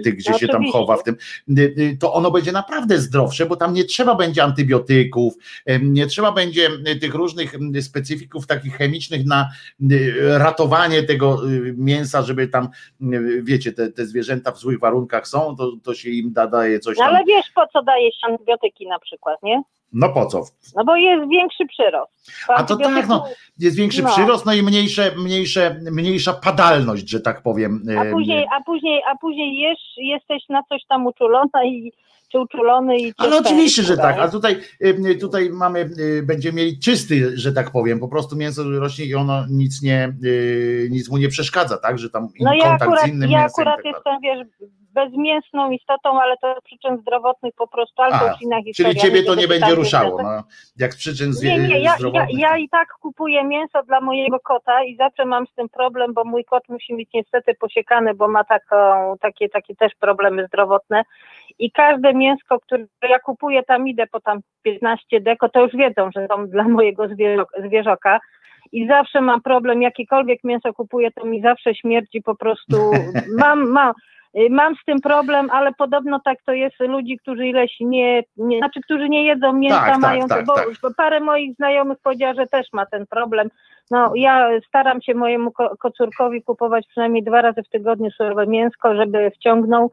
tych, 0.03 0.16
gdzie 0.16 0.34
się 0.34 0.48
tam 0.48 0.64
chowa 0.72 0.98
w 0.98 1.03
tym, 1.03 1.16
to 2.00 2.14
ono 2.14 2.32
będzie 2.32 2.51
naprawdę 2.51 2.85
naprawdę 2.86 3.08
zdrowsze, 3.08 3.46
bo 3.46 3.56
tam 3.56 3.74
nie 3.74 3.84
trzeba 3.84 4.16
będzie 4.16 4.44
antybiotyków, 4.44 5.34
nie 5.82 6.08
trzeba 6.08 6.32
będzie 6.32 6.70
tych 7.02 7.16
różnych 7.16 7.56
specyfików 7.82 8.48
takich 8.48 8.78
chemicznych 8.78 9.26
na 9.26 9.50
ratowanie 10.38 11.04
tego 11.04 11.50
y, 11.50 11.74
mięsa, 11.78 12.22
żeby 12.22 12.48
tam, 12.48 12.70
wiecie, 13.42 13.72
te, 13.74 13.92
te 13.92 14.06
zwierzęta 14.06 14.52
w 14.52 14.58
złych 14.58 14.80
warunkach 14.80 15.28
są, 15.28 15.56
to, 15.56 15.72
to 15.84 15.94
się 15.94 16.10
im 16.10 16.34
da, 16.34 16.48
daje 16.48 16.80
coś 16.80 16.98
tam. 16.98 17.08
Ale 17.08 17.26
wiesz 17.26 17.52
po 17.56 17.68
co 17.68 17.84
daje 17.84 18.12
się 18.12 18.28
antybiotyki 18.28 18.88
na 18.88 19.00
przykład, 19.00 19.44
nie? 19.44 19.62
No 19.94 20.10
po 20.10 20.26
co? 20.26 20.44
No 20.76 20.86
bo 20.86 20.96
jest 20.96 21.30
większy 21.30 21.66
przyrost. 21.66 22.12
A 22.48 22.64
to 22.64 22.76
tak, 22.76 23.08
no, 23.08 23.26
jest 23.60 23.78
większy 23.78 24.04
no. 24.04 24.10
przyrost, 24.10 24.46
no 24.46 24.54
i 24.54 24.64
mniejsze, 24.64 25.12
mniejsze, 25.18 25.76
mniejsza 25.92 26.34
padalność, 26.34 27.10
że 27.10 27.22
tak 27.22 27.42
powiem. 27.42 27.84
A 28.00 28.12
później, 28.12 28.48
a 28.52 28.64
później, 28.64 29.02
a 29.12 29.18
później 29.18 29.60
jesz, 29.60 29.80
jesteś 29.98 30.50
na 30.50 30.64
coś 30.70 30.86
tam 30.90 31.06
uczulona 31.06 31.66
i 31.66 31.92
czy 32.36 32.40
uczulony 32.40 32.98
i 32.98 33.14
Ale 33.18 33.38
oczywiście, 33.38 33.84
że 33.84 33.98
tak, 33.98 34.20
a 34.20 34.28
tutaj, 34.28 34.56
tutaj 35.22 35.50
mamy, 35.50 35.80
y, 36.00 36.24
będziemy 36.24 36.58
mieli 36.58 36.80
czysty, 36.80 37.38
że 37.38 37.54
tak 37.54 37.72
powiem, 37.72 38.00
po 38.00 38.08
prostu 38.08 38.36
mięso 38.36 38.64
rośnie 38.80 39.06
i 39.06 39.16
ono 39.16 39.46
nic 39.50 39.82
nie, 39.82 40.14
y, 40.24 40.88
nic 40.92 41.10
mu 41.10 41.18
nie 41.18 41.30
przeszkadza, 41.30 41.78
tak, 41.78 42.00
że 42.00 42.10
tam 42.10 42.28
no 42.40 42.54
ja 42.54 42.72
akurat, 42.72 43.06
z 43.06 43.08
innym 43.08 43.32
ja 43.32 43.46
akurat 43.46 43.76
tak 43.76 43.86
jestem, 43.86 44.20
wiesz, 44.24 44.70
bezmięsną 44.96 45.72
istotą, 45.72 46.22
ale 46.22 46.38
to 46.38 46.56
z 46.60 46.64
przyczyn 46.64 46.98
zdrowotnych 46.98 47.54
po 47.58 47.68
prostu, 47.68 48.02
ale 48.02 48.20
to 48.20 48.26
inna 48.42 48.64
historia. 48.64 48.94
Czyli 48.94 49.02
ciebie 49.02 49.24
to 49.24 49.36
nie 49.36 49.48
będzie 49.48 49.76
ruszało, 49.76 50.24
no, 50.24 50.44
jak 50.78 50.94
z 50.94 50.98
przyczyn 50.98 51.32
nie, 51.44 51.58
nie, 51.60 51.80
ja, 51.80 51.96
ja, 52.14 52.28
ja, 52.30 52.58
i 52.58 52.70
tak 52.70 52.88
kupuję 53.02 53.44
mięso 53.44 53.84
dla 53.84 54.02
mojego 54.02 54.40
kota 54.40 54.84
i 54.84 54.96
zawsze 54.96 55.26
mam 55.26 55.48
z 55.48 55.54
tym 55.56 55.70
problem, 55.70 56.14
bo 56.14 56.24
mój 56.24 56.46
kot 56.46 56.64
musi 56.70 56.94
mieć 56.94 57.10
niestety 57.14 57.54
posiekany, 57.60 58.14
bo 58.14 58.28
ma 58.28 58.44
taką, 58.44 58.76
takie, 59.22 59.50
takie 59.50 59.76
też 59.76 59.92
problemy 60.00 60.48
zdrowotne 60.48 61.04
i 61.59 61.72
każde 61.72 62.14
mięsko, 62.14 62.59
które 62.59 62.85
ja 63.09 63.19
kupuję, 63.19 63.64
tam 63.64 63.88
idę 63.88 64.08
po 64.08 64.19
tam 64.22 64.40
15 64.64 65.22
deko, 65.22 65.50
to 65.50 65.64
już 65.64 65.74
wiedzą, 65.74 66.09
że 66.16 66.27
są 66.27 66.48
dla 66.48 66.64
mojego 66.64 67.08
zwierzoka 67.66 68.19
i 68.72 68.88
zawsze 68.88 69.22
mam 69.22 69.42
problem, 69.42 69.82
jakiekolwiek 69.82 70.43
mięso 70.43 70.74
kupuję, 70.74 71.11
to 71.11 71.25
mi 71.25 71.42
zawsze 71.42 71.75
śmierdzi 71.75 72.22
po 72.22 72.35
prostu, 72.35 72.92
mam, 73.42 73.69
mam, 73.69 73.93
Y, 74.38 74.50
Mam 74.50 74.75
z 74.75 74.85
tym 74.85 75.01
problem, 75.01 75.50
ale 75.51 75.74
podobno 75.74 76.19
tak 76.19 76.38
to 76.45 76.53
jest 76.53 76.80
ludzi, 76.80 77.17
którzy 77.17 77.48
ileś 77.48 77.75
nie, 77.80 78.24
nie 78.38 78.58
znaczy, 78.58 78.82
którzy 78.82 79.09
nie 79.09 79.25
jedzą 79.25 79.53
mięsa, 79.53 79.80
Tak, 79.80 79.90
tak, 79.92 80.01
mają, 80.01 80.27
tak, 80.27 80.45
bo 80.45 80.56
tak. 80.56 80.67
bo 80.82 80.93
parę 80.98 81.19
moich 81.19 81.56
znajomych 81.56 81.98
powiedziała, 82.03 82.34
że 82.34 82.48
też 82.48 82.67
ma 82.74 82.85
ten 82.85 83.08
problem. 83.08 83.50
No 83.92 84.11
ja 84.16 84.50
staram 84.67 85.01
się 85.01 85.14
mojemu 85.14 85.51
ko- 85.51 85.75
kocurkowi 85.80 86.43
kupować 86.43 86.88
przynajmniej 86.88 87.24
dwa 87.24 87.42
razy 87.42 87.64
w 87.64 87.69
tygodniu 87.69 88.11
surowe 88.11 88.48
mięsko, 88.48 88.95
żeby 88.95 89.32
wciągnął, 89.32 89.92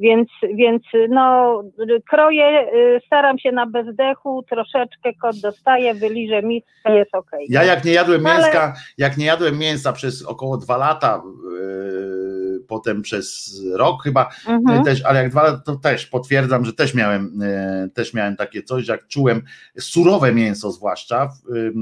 więc, 0.00 0.28
więc 0.54 0.82
no 1.08 1.62
kroję, 2.10 2.68
y, 2.74 3.00
staram 3.06 3.38
się 3.38 3.52
na 3.52 3.66
bezdechu, 3.66 4.42
troszeczkę 4.50 5.14
kot 5.22 5.36
dostaje, 5.42 5.94
wyliżę 5.94 6.42
miskę, 6.42 6.96
jest 6.96 7.14
okej. 7.14 7.46
Ja 7.48 7.64
jak 7.64 7.84
nie 7.84 7.92
jadłem 7.92 8.26
Ale- 8.26 8.34
mięska, 8.36 8.74
jak 8.98 9.16
nie 9.16 9.26
jadłem 9.26 9.58
mięsa 9.58 9.92
przez 9.92 10.26
około 10.26 10.56
dwa 10.56 10.76
lata, 10.76 11.22
yy, 11.52 12.39
potem 12.68 13.02
przez 13.02 13.60
rok 13.74 14.02
chyba, 14.02 14.28
Mhm. 14.46 14.84
też, 14.84 15.04
ale 15.04 15.22
jak 15.22 15.30
dwa 15.30 15.42
lata, 15.42 15.62
to 15.66 15.76
też 15.76 16.06
potwierdzam, 16.06 16.64
że 16.64 16.72
też 16.72 16.94
miałem, 16.94 17.40
e, 17.42 17.88
też 17.94 18.14
miałem 18.14 18.36
takie 18.36 18.62
coś, 18.62 18.88
jak 18.88 19.06
czułem 19.08 19.42
surowe 19.78 20.32
mięso 20.32 20.72
zwłaszcza, 20.72 21.28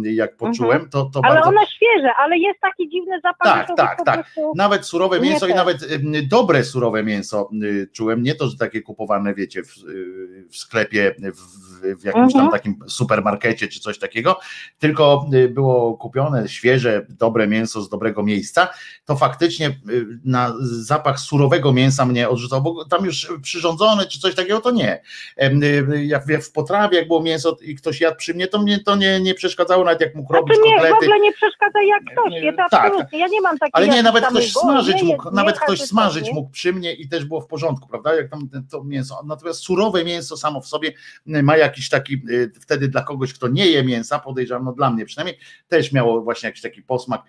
e, 0.05 0.13
jak 0.13 0.37
poczułem, 0.37 0.89
to, 0.91 1.05
to 1.15 1.21
Ale 1.25 1.35
bardzo... 1.35 1.49
one 1.49 1.67
świeże, 1.67 2.09
ale 2.19 2.39
jest 2.39 2.61
taki 2.61 2.89
dziwny 2.89 3.21
zapach, 3.23 3.67
Tak, 3.67 3.77
tak, 3.77 4.05
tak. 4.05 4.15
prostu... 4.25 4.53
Nawet 4.57 4.87
surowe 4.87 5.21
Nie 5.21 5.31
mięso 5.31 5.47
i 5.47 5.51
te. 5.51 5.57
nawet 5.57 5.79
dobre 6.29 6.65
surowe 6.65 7.03
mięso 7.05 7.51
czułem, 7.93 8.23
nie 8.23 8.35
to, 8.35 8.47
że 8.49 8.57
takie 8.57 8.83
kupowane, 8.83 9.35
wiecie, 9.35 9.63
w, 9.63 9.75
w 10.51 10.57
sklepie, 10.57 11.15
w, 11.35 12.01
w 12.01 12.05
jakimś 12.05 12.33
tam 12.33 12.43
Mhm. 12.43 12.51
takim 12.51 12.79
supermarkecie 12.89 13.69
czy 13.69 13.81
coś 13.81 13.99
takiego, 13.99 14.39
tylko 14.79 15.27
było 15.51 15.97
kupione 15.97 16.49
świeże, 16.49 17.07
dobre 17.09 17.47
mięso 17.49 17.83
z 17.83 17.89
dobrego 17.89 18.23
miejsca, 18.23 18.69
to 19.05 19.17
faktycznie 19.17 19.71
na 20.25 20.55
zapach 20.69 21.21
surowego 21.21 21.73
mięsa 21.73 22.05
mnie 22.07 22.29
odrzucał, 22.29 22.63
bo 22.63 22.85
tam 22.85 23.05
już 23.05 23.33
przyrządzone 23.43 24.07
czy 24.07 24.21
coś 24.21 24.35
takiego, 24.35 24.61
to 24.61 24.71
nie. 24.71 25.03
Y, 25.43 26.05
Jak 26.05 26.25
w 26.43 26.53
potrawie, 26.53 26.99
jak 26.99 27.09
było 27.09 27.23
mięso 27.23 27.57
i 27.63 27.75
ktoś 27.75 28.01
jadł 28.01 28.17
przy 28.17 28.35
mnie, 28.35 28.47
to 28.47 28.59
mnie 28.59 28.79
to 28.79 28.97
nie, 28.97 29.21
nie 29.21 29.35
przeszkadzało, 29.35 29.85
nawet 29.85 30.01
jak 30.01 30.15
mógł 30.15 30.33
A 30.35 30.37
robić 30.37 30.57
to 30.57 30.65
nie, 30.65 30.71
w 30.73 30.75
kotlety. 30.77 30.97
ogóle 30.97 31.21
nie 31.21 31.33
przeszkadza 31.33 31.79
jak 31.83 32.03
ktoś, 32.13 32.31
Nie, 32.33 32.41
je, 32.41 32.53
to 32.53 32.63
tak. 32.71 32.85
absolutnie, 32.87 33.19
ja 33.19 33.27
nie 33.27 33.41
mam 33.41 33.59
takiej 33.59 33.71
Ale 33.73 33.89
nie, 33.89 34.03
nawet 34.03 34.27
ktoś 34.27 34.53
smażyć 34.53 35.03
mógł, 35.03 35.23
jest 35.25 35.37
nawet 35.37 35.59
ktoś 35.61 35.81
smażyć 35.83 36.27
nie? 36.27 36.35
mógł 36.35 36.51
przy 36.51 36.73
mnie 36.73 36.93
i 36.95 37.09
też 37.09 37.25
było 37.25 37.41
w 37.41 37.47
porządku, 37.47 37.89
prawda? 37.89 38.15
Jak 38.15 38.31
tam 38.31 38.49
to 38.71 38.85
mięso. 38.85 39.23
Natomiast 39.27 39.61
surowe 39.61 40.05
mięso 40.05 40.37
samo 40.37 40.61
w 40.61 40.67
sobie 40.67 40.93
ma 41.27 41.57
jakiś 41.57 41.89
taki, 41.89 42.15
y, 42.31 42.53
wtedy 42.61 42.89
dla 42.89 43.03
kogoś, 43.03 43.33
kto 43.33 43.49
nie 43.49 43.67
je 43.67 43.85
mięsa, 43.85 44.19
podejrzewam, 44.19 44.65
no 44.65 44.73
dla 44.73 44.91
mnie 44.91 45.05
przynajmniej, 45.07 45.39
też 45.69 45.93
miało 45.93 46.21
właśnie 46.23 46.47
jakiś 46.47 46.63
taki 46.63 46.83
posmak, 46.83 47.23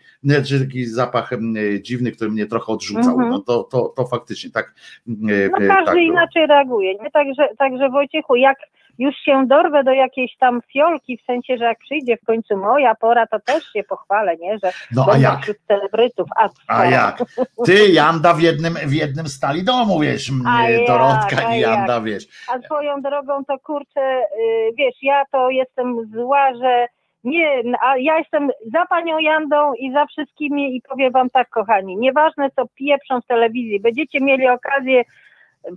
czy 0.45 0.59
taki 0.59 0.85
zapach 0.85 1.33
y, 1.33 1.81
dziwny, 1.81 2.11
który 2.11 2.31
mnie 2.31 2.45
trochę 2.45 2.71
odrzucał. 2.73 3.17
Mhm. 3.29 3.31
No 3.31 3.39
to, 3.39 3.63
to, 3.63 3.93
to 3.97 4.05
faktycznie 4.07 4.51
tak. 4.51 4.65
y, 5.07 5.13
No 5.27 5.33
y, 5.33 5.49
każdy 5.49 5.85
tak 5.85 5.85
było. 5.85 5.97
inaczej 5.97 6.47
reaguje, 6.47 6.95
nie? 6.95 7.11
Także, 7.11 7.47
także 7.57 7.89
Wojciechu, 7.89 8.35
jak 8.35 8.57
już 8.99 9.15
się 9.15 9.47
dorwę 9.47 9.83
do 9.83 9.91
jakiejś 9.91 10.37
tam 10.37 10.59
fiolki, 10.73 11.17
w 11.17 11.25
sensie, 11.25 11.57
że 11.57 11.63
jak 11.65 11.79
przyjdzie 11.79 12.17
w 12.17 12.25
końcu 12.25 12.57
moja 12.57 12.95
pora, 12.95 13.27
to 13.27 13.39
też 13.39 13.63
się 13.73 13.83
pochwalę, 13.83 14.37
nie? 14.37 14.57
Że 14.63 14.71
No 14.91 15.05
a 15.11 15.17
jak? 15.17 15.41
wśród 15.41 15.57
celebrytów. 15.67 16.27
A, 16.35 16.49
A 16.67 16.85
jak? 16.85 17.23
Ty, 17.65 17.87
Janda 17.87 18.33
w 18.33 18.41
jednym, 18.41 18.73
w 18.73 18.93
jednym 18.93 19.27
stali 19.27 19.63
domu, 19.63 19.99
wiesz, 19.99 20.31
A 20.47 20.69
jak, 20.69 20.87
Dorotka 20.87 21.47
a 21.47 21.55
i 21.55 21.59
jak? 21.59 21.71
Janda, 21.77 22.01
wiesz. 22.01 22.27
A 22.53 22.59
swoją 22.61 23.01
drogą 23.01 23.45
to 23.45 23.59
kurczę, 23.59 24.01
y, 24.39 24.71
wiesz, 24.77 24.95
ja 25.01 25.23
to 25.31 25.49
jestem 25.49 26.11
zła, 26.13 26.53
że 26.61 26.87
nie, 27.23 27.63
a 27.81 27.97
ja 27.97 28.17
jestem 28.17 28.49
za 28.73 28.85
panią 28.85 29.19
Jandą 29.19 29.73
i 29.73 29.91
za 29.91 30.05
wszystkimi 30.05 30.75
i 30.75 30.81
powiem 30.89 31.11
wam 31.11 31.29
tak, 31.29 31.49
kochani, 31.49 31.97
nieważne 31.97 32.49
co 32.55 32.63
pieprzą 32.75 33.21
w 33.21 33.27
telewizji, 33.27 33.79
będziecie 33.79 34.19
mieli 34.19 34.47
okazję 34.47 35.03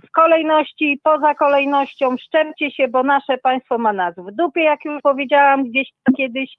w 0.03 0.11
kolejności, 0.11 0.99
poza 1.03 1.35
kolejnością, 1.35 2.17
szczepcie 2.17 2.71
się, 2.71 2.87
bo 2.87 3.03
nasze 3.03 3.37
państwo 3.37 3.77
ma 3.77 3.93
nas 3.93 4.15
w 4.17 4.31
dupie, 4.31 4.63
jak 4.63 4.85
już 4.85 5.01
powiedziałam 5.01 5.63
gdzieś 5.63 5.89
kiedyś 6.17 6.57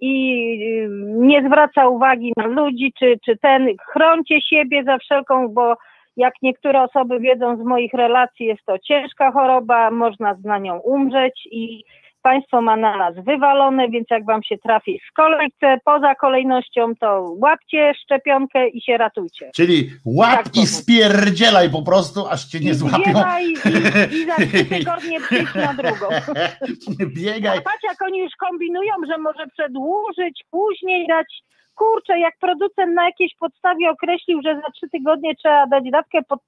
i 0.00 0.42
y, 0.62 0.88
nie 1.16 1.46
zwraca 1.46 1.88
uwagi 1.88 2.32
na 2.36 2.46
ludzi, 2.46 2.92
czy, 2.98 3.18
czy 3.24 3.36
ten, 3.36 3.68
chroncie 3.92 4.42
siebie 4.42 4.84
za 4.84 4.98
wszelką, 4.98 5.48
bo 5.48 5.76
jak 6.16 6.34
niektóre 6.42 6.82
osoby 6.82 7.20
wiedzą 7.20 7.56
z 7.56 7.64
moich 7.64 7.92
relacji, 7.92 8.46
jest 8.46 8.64
to 8.66 8.78
ciężka 8.78 9.32
choroba, 9.32 9.90
można 9.90 10.36
na 10.44 10.58
nią 10.58 10.78
umrzeć 10.78 11.48
i 11.50 11.84
państwo 12.24 12.62
ma 12.62 12.76
na 12.76 12.96
nas 12.96 13.14
wywalone, 13.24 13.88
więc 13.88 14.06
jak 14.10 14.24
wam 14.24 14.42
się 14.42 14.58
trafi 14.58 15.00
w 15.10 15.12
kolejce, 15.12 15.78
poza 15.84 16.14
kolejnością, 16.14 16.92
to 17.00 17.34
łapcie 17.36 17.92
szczepionkę 18.02 18.68
i 18.68 18.82
się 18.82 18.96
ratujcie. 18.96 19.50
Czyli 19.54 19.90
łap 20.04 20.30
Tak, 20.44 20.56
i 20.56 20.66
spierdzielaj 20.66 21.70
po 21.70 21.82
prostu, 21.82 22.26
aż 22.28 22.44
cię 22.44 22.60
nie 22.60 22.70
I 22.70 22.74
złapią. 22.74 23.04
biegaj 23.06 23.46
i, 23.46 23.52
i 24.16 24.26
za 24.26 24.36
trzy 24.36 24.64
tygodnie 24.64 25.20
przyjść 25.20 25.54
na 25.54 25.74
drugą. 25.74 26.06
Biegaj. 27.16 27.58
A 27.58 27.62
patrz, 27.62 27.84
jak 27.84 28.02
oni 28.02 28.18
już 28.18 28.32
kombinują, 28.36 28.94
że 29.08 29.18
może 29.18 29.46
przedłużyć, 29.46 30.44
później 30.50 31.06
dać. 31.08 31.42
Kurczę, 31.74 32.18
jak 32.18 32.34
producent 32.40 32.94
na 32.94 33.04
jakiejś 33.04 33.34
podstawie 33.40 33.90
określił, 33.90 34.40
że 34.44 34.54
za 34.54 34.70
trzy 34.70 34.88
tygodnie 34.88 35.34
trzeba 35.36 35.66
dać 35.66 35.84
dawkę 35.92 36.18
pod, 36.28 36.40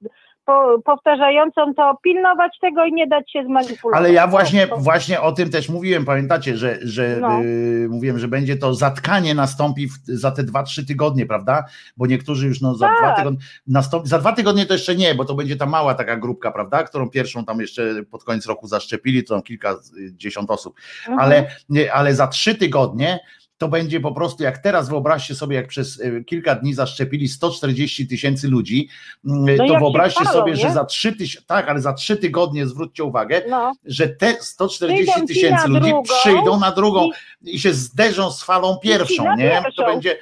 po, 0.45 0.79
powtarzającą, 0.85 1.75
to 1.75 1.99
pilnować 2.03 2.59
tego 2.61 2.85
i 2.85 2.93
nie 2.93 3.07
dać 3.07 3.33
się 3.33 3.45
zmanipulować. 3.45 3.99
Ale 4.01 4.13
ja 4.13 4.27
właśnie, 4.27 4.67
To- 4.67 4.77
to- 4.77 4.81
właśnie 4.83 5.21
o 5.21 5.33
tym 5.33 5.51
też 5.51 5.69
mówiłem, 5.69 6.05
pamiętacie, 6.05 6.57
że, 6.57 6.79
że 6.83 7.17
No. 7.21 7.41
y, 7.43 7.89
mówiłem, 7.91 8.19
że 8.19 8.29
będzie 8.29 8.57
to 8.57 8.75
zatkanie 8.75 9.35
nastąpi 9.35 9.87
w, 9.89 9.93
za 10.07 10.31
te 10.31 10.43
dwa, 10.45 10.63
trzy 10.63 10.87
tygodnie, 10.87 11.27
prawda? 11.27 11.65
Bo 11.97 12.07
niektórzy 12.07 12.47
już 12.47 12.61
no, 12.61 12.75
za 12.75 12.87
Tak. 12.87 12.99
dwa 12.99 13.13
tygodnie 13.17 13.41
nastąpi, 13.67 14.09
za 14.09 14.19
dwa 14.19 14.33
tygodnie 14.33 14.67
to 14.67 14.73
jeszcze 14.73 14.95
nie, 14.95 15.15
bo 15.15 15.25
to 15.25 15.35
będzie 15.35 15.57
ta 15.57 15.67
mała 15.67 15.95
taka 15.95 16.17
grupka, 16.17 16.51
prawda? 16.51 16.83
Którą 16.83 17.11
pierwszą 17.11 17.45
tam 17.45 17.61
jeszcze 17.61 17.83
pod 18.11 18.25
koniec 18.25 18.47
roku 18.47 18.67
zaszczepili, 18.67 19.25
to 19.25 19.35
tam 19.35 19.43
kilkadziesiąt 19.43 20.51
osób. 20.51 20.77
Mhm. 21.09 21.19
ale, 21.19 21.47
nie, 21.69 21.93
ale 21.93 22.15
za 22.15 22.27
trzy 22.27 22.55
tygodnie 22.55 23.19
to 23.59 23.69
będzie 23.69 24.01
po 24.01 24.13
prostu, 24.13 24.43
jak 24.43 24.59
teraz 24.59 24.89
wyobraźcie 24.89 25.35
sobie, 25.35 25.57
jak 25.57 25.67
przez 25.67 26.01
y, 26.01 26.25
kilka 26.27 26.55
dni 26.55 26.75
zaszczepili 26.75 27.29
140 27.29 28.07
tysięcy 28.09 28.49
ludzi, 28.49 28.89
mm, 29.27 29.57
No 29.57 29.67
to 29.69 29.79
wyobraźcie 29.79 30.21
chwalą, 30.21 30.39
sobie, 30.41 30.57
że 30.57 30.69
nie? 30.69 30.75
za 30.75 30.85
trzy 30.85 31.13
tysiące, 31.17 31.47
tak, 31.47 31.69
ale 31.69 31.81
za 31.81 31.93
trzy 31.93 32.17
tygodnie, 32.17 32.67
zwróćcie 32.67 33.05
uwagę, 33.05 33.43
No, 33.49 33.73
że 33.85 34.09
te 34.09 34.37
140 34.41 35.05
Przyjdą 35.05 35.21
ci 35.29 35.35
tysięcy 35.35 35.69
ludzi 35.69 35.81
drugą 35.81 36.03
przyjdą 36.03 36.61
na 36.61 36.73
drugą 36.73 37.09
i 37.43 37.59
się 37.59 37.73
zderzą 37.73 38.31
z 38.31 38.43
falą 38.43 38.79
pierwszą, 38.83 39.37
nie? 39.37 39.57
To 39.57 39.63
pierwszą. 39.63 39.87
będzie, 39.87 40.19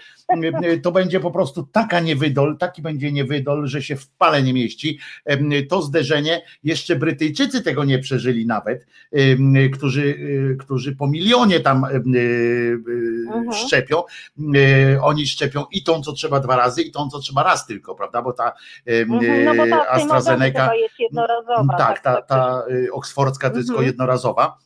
to 0.82 0.92
będzie 0.92 1.20
po 1.20 1.30
prostu 1.30 1.68
taka 1.72 2.00
niewydol, 2.00 2.56
taki 2.58 2.82
będzie 2.82 3.12
niewydol, 3.12 3.66
że 3.66 3.82
się 3.82 3.96
w 3.96 4.08
pale 4.08 4.42
nie 4.42 4.52
mieści. 4.54 4.98
Em, 5.24 5.50
To 5.68 5.82
zderzenie, 5.82 6.42
jeszcze 6.64 6.96
Brytyjczycy 6.96 7.62
tego 7.62 7.84
nie 7.84 7.98
przeżyli 7.98 8.46
nawet, 8.46 8.86
em, 9.12 9.54
którzy, 9.72 10.18
którzy 10.60 10.96
po 10.96 11.08
milionie 11.08 11.60
tam 11.60 11.84
Mhm. 11.84 13.52
szczepią. 13.52 14.02
Oni 15.02 15.26
szczepią 15.26 15.64
i 15.72 15.82
tą, 15.84 16.02
co 16.02 16.12
trzeba 16.12 16.40
dwa 16.40 16.56
razy, 16.56 16.82
i 16.82 16.90
tą, 16.90 17.08
co 17.10 17.18
trzeba 17.18 17.42
raz 17.42 17.66
tylko, 17.66 17.94
prawda? 17.94 18.22
Bo 18.22 18.32
ta 18.32 18.52
mhm, 18.86 19.44
no 19.44 19.54
bo 19.54 19.70
ta 19.70 19.88
AstraZeneca 19.90 20.74
jest 20.74 20.98
jednorazowa. 20.98 21.76
tak, 21.78 22.00
ta, 22.00 22.14
tak, 22.14 22.26
ta 22.26 22.62
y, 22.70 22.92
oksfordzka 22.92 23.50
to 23.50 23.56
jest 23.56 23.68
tylko 23.68 23.82
jednorazowa. 23.82 24.58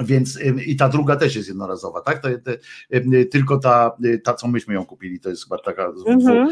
Więc 0.00 0.38
i 0.66 0.76
ta 0.76 0.88
druga 0.88 1.16
też 1.16 1.36
jest 1.36 1.48
jednorazowa, 1.48 2.00
tak? 2.00 2.22
To, 2.22 2.28
ym, 2.28 3.14
y, 3.14 3.26
tylko 3.26 3.58
ta, 3.58 3.92
y, 4.04 4.18
ta, 4.18 4.34
co 4.34 4.48
myśmy 4.48 4.74
ją 4.74 4.86
kupili, 4.86 5.20
to 5.20 5.30
jest 5.30 5.44
chyba 5.44 5.58
taka 5.58 5.92
z 5.92 6.08
Mhm. 6.08 6.48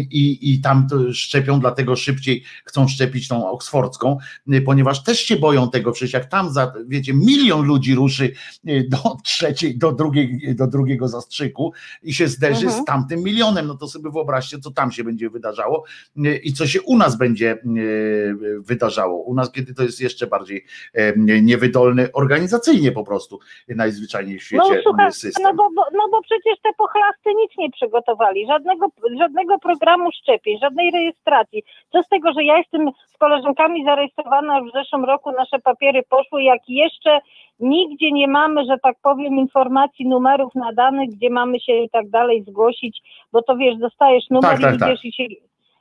i, 0.10 0.52
i 0.52 0.60
tam 0.60 0.86
to 0.88 1.12
szczepią, 1.12 1.60
dlatego 1.60 1.96
szybciej 1.96 2.44
chcą 2.64 2.88
szczepić 2.88 3.28
tą 3.28 3.50
oksfordzką, 3.50 4.18
y, 4.54 4.62
ponieważ 4.62 5.04
też 5.04 5.20
się 5.20 5.36
boją 5.36 5.70
tego, 5.70 5.92
przecież 5.92 6.12
jak 6.12 6.26
tam 6.26 6.52
za, 6.52 6.72
wiecie, 6.88 7.14
milion 7.14 7.66
ludzi 7.66 7.94
ruszy 7.94 8.32
do 8.88 9.16
trzeciej, 9.24 9.78
do, 9.78 9.92
drugiej, 9.92 10.54
do 10.54 10.66
drugiego 10.66 11.08
zastrzyku 11.08 11.72
i 12.02 12.14
się 12.14 12.28
zderzy 12.28 12.66
Mhm. 12.66 12.82
z 12.82 12.86
tamtym 12.86 13.22
milionem, 13.22 13.66
no 13.66 13.74
to 13.74 13.88
sobie 13.88 14.10
wyobraźcie, 14.10 14.58
co 14.58 14.70
tam 14.70 14.92
się 14.92 15.04
będzie 15.04 15.30
wydarzało 15.30 15.84
i 16.42 16.52
co 16.52 16.66
się 16.66 16.82
u 16.82 16.96
nas 16.96 17.18
będzie 17.18 17.58
wydarzało. 18.58 19.22
U 19.22 19.34
nas, 19.34 19.52
kiedy 19.52 19.74
to 19.74 19.82
jest 19.82 20.00
jeszcze 20.00 20.26
bardziej 20.26 20.64
e, 20.92 21.18
niewydolny 21.42 22.12
organizacyjnie 22.22 22.92
po 22.92 23.04
prostu 23.04 23.38
najzwyczajniej 23.68 24.38
w 24.38 24.42
świecie 24.42 24.74
No 24.74 24.82
słuchaj, 24.82 25.12
system. 25.12 25.42
no 25.44 25.54
bo, 25.54 25.68
bo, 25.76 25.82
no 25.92 26.08
bo 26.10 26.22
przecież 26.22 26.60
te 26.62 26.70
pochlasty 26.78 27.34
nic 27.36 27.52
nie 27.58 27.70
przygotowali, 27.70 28.46
żadnego, 28.46 28.86
żadnego 29.18 29.58
programu 29.58 30.10
szczepień, 30.12 30.58
żadnej 30.58 30.90
rejestracji. 30.90 31.62
Co 31.92 32.02
z 32.02 32.08
tego, 32.08 32.32
że 32.32 32.44
ja 32.44 32.58
jestem 32.58 32.90
z 33.14 33.16
koleżankami 33.18 33.84
zarejestrowana 33.84 34.60
w 34.60 34.72
zeszłym 34.74 35.04
roku, 35.04 35.30
nasze 35.32 35.58
papiery 35.58 36.02
poszły, 36.08 36.42
jak 36.42 36.60
jeszcze 36.68 37.20
nigdzie 37.60 38.12
nie 38.12 38.28
mamy, 38.28 38.64
że 38.64 38.76
tak 38.82 38.96
powiem, 39.02 39.34
informacji, 39.36 40.08
numerów 40.08 40.54
nadanych, 40.54 41.10
gdzie 41.10 41.30
mamy 41.30 41.60
się 41.60 41.72
i 41.72 41.90
tak 41.90 42.10
dalej 42.10 42.44
zgłosić, 42.48 43.02
bo 43.32 43.42
to 43.42 43.56
wiesz, 43.56 43.78
dostajesz 43.78 44.30
numer 44.30 44.50
Tak, 44.50 44.60
tak, 44.60 44.72
i 44.72 44.76
idziesz 44.76 45.04
i 45.04 45.12
się... 45.12 45.24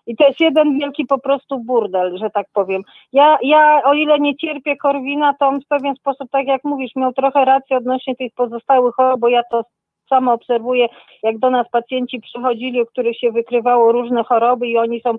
I 0.07 0.15
to 0.15 0.27
jest 0.27 0.39
jeden 0.39 0.79
wielki 0.79 1.05
po 1.05 1.19
prostu 1.19 1.59
burdel, 1.59 2.17
że 2.17 2.29
tak 2.29 2.47
powiem. 2.53 2.81
Ja, 3.13 3.37
ja 3.41 3.81
o 3.85 3.93
ile 3.93 4.19
nie 4.19 4.35
cierpię 4.35 4.77
Korwina, 4.77 5.33
to 5.39 5.47
on 5.47 5.61
w 5.61 5.67
pewien 5.67 5.95
sposób, 5.95 6.29
tak 6.31 6.47
jak 6.47 6.63
mówisz, 6.63 6.95
miał 6.95 7.13
trochę 7.13 7.45
rację 7.45 7.77
odnośnie 7.77 8.15
tych 8.15 8.33
pozostałych 8.33 8.95
chorób, 8.95 9.19
bo 9.19 9.27
ja 9.27 9.43
to 9.51 9.63
samo 10.09 10.33
obserwuję, 10.33 10.87
jak 11.23 11.39
do 11.39 11.49
nas 11.49 11.69
pacjenci 11.71 12.19
przychodzili, 12.19 12.81
u 12.81 12.85
których 12.85 13.17
się 13.17 13.31
wykrywało 13.31 13.91
różne 13.91 14.23
choroby 14.23 14.67
i 14.67 14.77
oni 14.77 15.01
są 15.01 15.15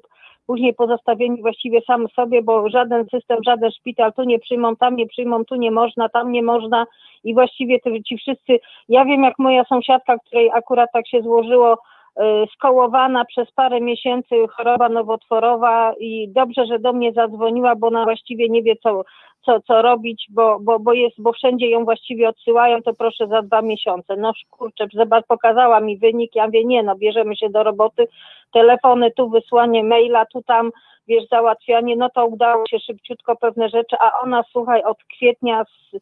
później 0.47 0.75
pozostawieni 0.75 1.43
właściwie 1.43 1.81
sam 1.81 2.09
sobie, 2.09 2.43
bo 2.43 2.69
żaden 2.69 3.07
system, 3.15 3.39
żaden 3.47 3.71
szpital 3.71 4.13
tu 4.13 4.23
nie 4.23 4.39
przyjmą, 4.39 4.77
tam 4.77 4.97
nie 4.97 5.07
przyjmą, 5.07 5.45
tu 5.45 5.55
nie 5.55 5.71
można, 5.71 6.09
tam 6.09 6.33
nie 6.33 6.43
można 6.43 6.87
i 7.25 7.35
właściwie 7.35 7.79
ci 8.07 8.17
wszyscy, 8.17 8.59
ja 8.89 9.05
wiem 9.05 9.23
jak 9.23 9.39
moja 9.39 9.65
sąsiadka, 9.65 10.19
której 10.19 10.51
akurat 10.51 10.91
tak 10.93 11.09
się 11.09 11.23
złożyło, 11.23 11.79
skołowana 12.55 13.25
przez 13.25 13.51
parę 13.51 13.81
miesięcy 13.81 14.35
choroba 14.57 14.89
nowotworowa 14.89 15.93
i 16.01 16.29
dobrze, 16.29 16.67
że 16.67 16.79
do 16.79 16.93
mnie 16.93 17.13
zadzwoniła, 17.13 17.77
bo 17.77 17.87
ona 17.87 18.05
właściwie 18.05 18.49
nie 18.49 18.63
wie 18.63 18.77
co, 18.77 19.03
co, 19.45 19.61
co 19.61 19.83
robić, 19.83 20.27
bo, 20.31 20.59
bo, 20.61 20.79
bo 20.79 20.93
jest, 20.93 21.23
bo 21.23 21.33
wszędzie 21.33 21.71
ją 21.71 21.85
właściwie 21.85 22.29
odsyłają, 22.29 22.83
to 22.83 22.95
proszę 22.95 23.27
za 23.27 23.43
dwa 23.43 23.63
miesiące. 23.63 24.17
No 24.17 24.33
kurczę, 24.51 24.87
pokazała 25.29 25.81
mi 25.81 25.99
wynik, 25.99 26.35
ja 26.35 26.47
mówię, 26.47 26.65
nie 26.65 26.83
no, 26.83 26.97
bierzemy 26.97 27.37
się 27.37 27.51
do 27.51 27.63
roboty, 27.63 28.09
telefony, 28.53 29.11
tu 29.11 29.31
wysłanie 29.31 29.85
maila, 29.85 30.27
tu 30.27 30.43
tam, 30.43 30.71
wiesz, 31.09 31.29
załatwianie, 31.31 31.97
no 31.97 32.11
to 32.11 32.27
udało 32.27 32.67
się 32.67 32.79
szybciutko 32.79 33.37
pewne 33.37 33.69
rzeczy, 33.69 33.97
a 34.01 34.21
ona, 34.21 34.43
słuchaj, 34.53 34.83
od 34.83 34.99
kwietnia 35.05 35.65
z 35.65 35.95
y, 35.95 36.01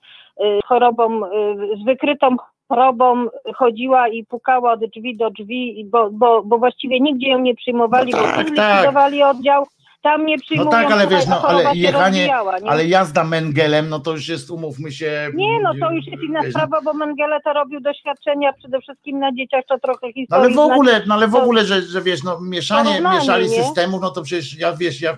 chorobą, 0.64 1.24
y, 1.24 1.28
z 1.76 1.84
wykrytą 1.84 2.36
chorobą 2.70 3.26
chodziła 3.55 4.08
i 4.08 4.24
pukała 4.24 4.73
od 4.73 4.81
drzwi 4.81 5.16
do 5.16 5.31
drzwi, 5.31 5.84
bo, 5.92 6.10
bo, 6.10 6.42
bo 6.42 6.58
właściwie 6.58 7.00
nigdzie 7.00 7.28
ją 7.31 7.39
nie 7.39 7.55
przyjmowali, 7.55 8.12
No 8.12 8.18
bo 8.18 8.24
tak, 8.24 8.49
tu 8.49 8.55
tak. 8.55 8.66
zlikwidowali 8.66 9.23
oddział, 9.23 9.66
tam 10.02 10.26
nie 10.26 10.36
No 10.36 10.42
przyjmują, 10.42 10.70
tak, 10.70 10.90
ale 10.92 11.06
wiesz, 11.06 11.26
no 11.26 11.42
ale 11.42 11.64
jechanie, 11.74 12.26
nie? 12.26 12.70
ale 12.70 12.86
jazda 12.86 13.24
Mengelem, 13.24 13.88
no 13.88 14.00
to 14.00 14.12
już 14.12 14.28
jest, 14.28 14.50
umówmy 14.50 14.92
się. 14.92 15.30
Nie, 15.34 15.60
no 15.62 15.72
to 15.80 15.92
już 15.92 16.06
jest 16.06 16.22
inna 16.22 16.40
wiesz, 16.42 16.50
sprawa, 16.50 16.80
bo 16.84 16.94
Mengele 16.94 17.40
to 17.40 17.52
robił 17.52 17.80
doświadczenia 17.80 18.52
przede 18.52 18.80
wszystkim 18.80 19.18
na 19.18 19.32
dzieciach, 19.32 19.64
to 19.68 19.78
trochę 19.78 20.06
No 20.06 20.12
historii. 20.12 20.44
ale 20.44 20.54
w 20.54 20.58
ogóle, 20.58 21.02
no 21.06 21.14
ale 21.14 21.28
w 21.28 21.34
ogóle, 21.34 21.64
że, 21.64 21.82
że 21.82 22.02
wiesz, 22.02 22.22
no 22.22 22.40
mieszanie, 22.40 23.00
mieszali 23.14 23.48
nie? 23.48 23.62
systemów, 23.62 24.00
no 24.00 24.10
to 24.10 24.22
przecież 24.22 24.58
ja 24.58 24.76
wiesz, 24.76 25.00
ja 25.00 25.16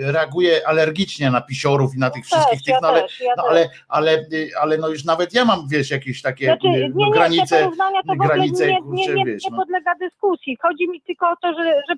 reaguję 0.00 0.68
alergicznie 0.68 1.30
na 1.30 1.40
pisiorów 1.40 1.94
i 1.94 1.98
na 1.98 2.10
tych 2.10 2.24
wszystkich 2.24 2.58
też, 2.58 2.62
tych, 2.62 2.74
ja 2.74 2.78
no 2.82 2.88
ale, 2.88 3.02
też, 3.02 3.20
ja 3.20 3.34
no 3.36 3.42
ale, 3.48 3.68
ale, 3.88 4.24
ale 4.60 4.78
no 4.78 4.88
już 4.88 5.04
nawet 5.04 5.34
ja 5.34 5.44
mam, 5.44 5.68
wiesz, 5.68 5.90
jakieś 5.90 6.22
takie 6.22 6.44
Znaczy, 6.44 6.68
y, 6.68 6.70
nie, 6.70 6.88
no, 6.88 7.06
nie, 7.06 7.12
granice, 7.12 7.62
porównania 7.62 8.00
to 8.02 8.16
granice, 8.16 8.66
nie, 8.66 8.72
nie, 8.72 8.82
kurczę, 8.82 9.14
nie, 9.14 9.24
wiesz, 9.24 9.44
nie 9.44 9.50
no. 9.50 9.56
podlega 9.56 9.94
dyskusji. 9.94 10.56
Chodzi 10.62 10.88
mi 10.88 11.00
tylko 11.00 11.30
o 11.30 11.36
to, 11.36 11.52
że, 11.54 11.82
że, 11.88 11.94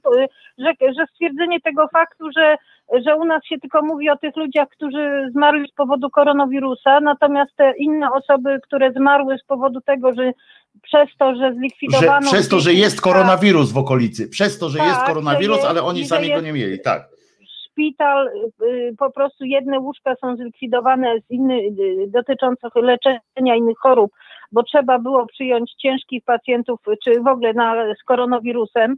że, 0.58 0.92
że 0.98 1.06
stwierdzenie 1.14 1.60
tego 1.60 1.88
faktu, 1.88 2.19
że, 2.36 2.56
że 3.06 3.16
u 3.16 3.24
nas 3.24 3.44
się 3.44 3.58
tylko 3.58 3.82
mówi 3.82 4.10
o 4.10 4.16
tych 4.16 4.36
ludziach, 4.36 4.68
którzy 4.68 5.28
zmarli 5.32 5.68
z 5.68 5.72
powodu 5.72 6.10
koronawirusa, 6.10 7.00
natomiast 7.00 7.56
te 7.56 7.72
inne 7.78 8.12
osoby, 8.12 8.58
które 8.62 8.92
zmarły 8.92 9.38
z 9.38 9.44
powodu 9.44 9.80
tego, 9.80 10.14
że 10.14 10.32
przez 10.82 11.08
to, 11.18 11.34
że 11.34 11.40
że 11.40 11.54
zlikwidowano... 11.54 12.30
przez 12.30 12.48
to, 12.48 12.60
że 12.60 12.72
jest 12.72 12.96
szpital, 12.96 13.12
koronawirus 13.12 13.72
w 13.72 13.78
okolicy, 13.78 14.28
przez 14.28 14.58
to, 14.58 14.68
że 14.68 14.78
Tak, 14.78 14.86
jest 14.86 15.00
że 15.00 15.06
koronawirus, 15.06 15.56
jest 15.56 15.68
ale 15.68 15.82
oni 15.82 16.00
że 16.02 16.06
sami 16.08 16.26
go 16.26 16.32
jest- 16.32 16.44
nie 16.44 16.52
mieli, 16.52 16.80
tak. 16.80 17.08
szpital, 17.72 18.28
y, 18.62 18.94
po 18.98 19.10
prostu 19.10 19.44
jedne 19.44 19.78
łóżka 19.78 20.14
są 20.20 20.36
zlikwidowane 20.36 21.20
z 21.20 21.30
inny, 21.30 21.54
y, 21.54 22.06
dotyczących 22.08 22.74
leczenia 22.74 23.56
innych 23.56 23.78
chorób, 23.78 24.12
bo 24.52 24.62
trzeba 24.62 24.98
było 24.98 25.26
przyjąć 25.26 25.74
ciężkich 25.74 26.24
pacjentów, 26.24 26.80
czy 27.04 27.20
w 27.20 27.26
ogóle 27.26 27.52
na, 27.52 27.94
z 28.00 28.04
koronawirusem, 28.04 28.96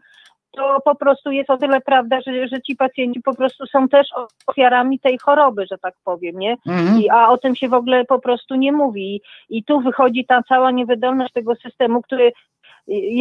to 0.52 0.80
po 0.84 0.94
prostu 0.94 1.30
jest 1.30 1.50
o 1.50 1.56
tyle 1.56 1.80
prawda, 1.80 2.20
że, 2.20 2.48
że 2.48 2.62
ci 2.62 2.76
pacjenci 2.76 3.20
po 3.20 3.34
prostu 3.34 3.66
są 3.66 3.88
też 3.88 4.08
ofiarami 4.46 5.00
tej 5.00 5.18
choroby, 5.18 5.66
że 5.70 5.78
tak 5.78 5.94
powiem, 6.04 6.38
nie? 6.38 6.56
Mhm. 6.66 7.00
I, 7.00 7.10
a 7.10 7.28
o 7.28 7.38
tym 7.38 7.56
się 7.56 7.68
w 7.68 7.74
ogóle 7.74 8.04
po 8.04 8.18
prostu 8.18 8.54
nie 8.54 8.72
mówi. 8.72 9.14
I, 9.14 9.20
I 9.58 9.64
tu 9.64 9.80
wychodzi 9.80 10.24
ta 10.24 10.42
cała 10.42 10.70
niewydolność 10.70 11.32
tego 11.32 11.54
systemu, 11.54 12.02
który, 12.02 12.32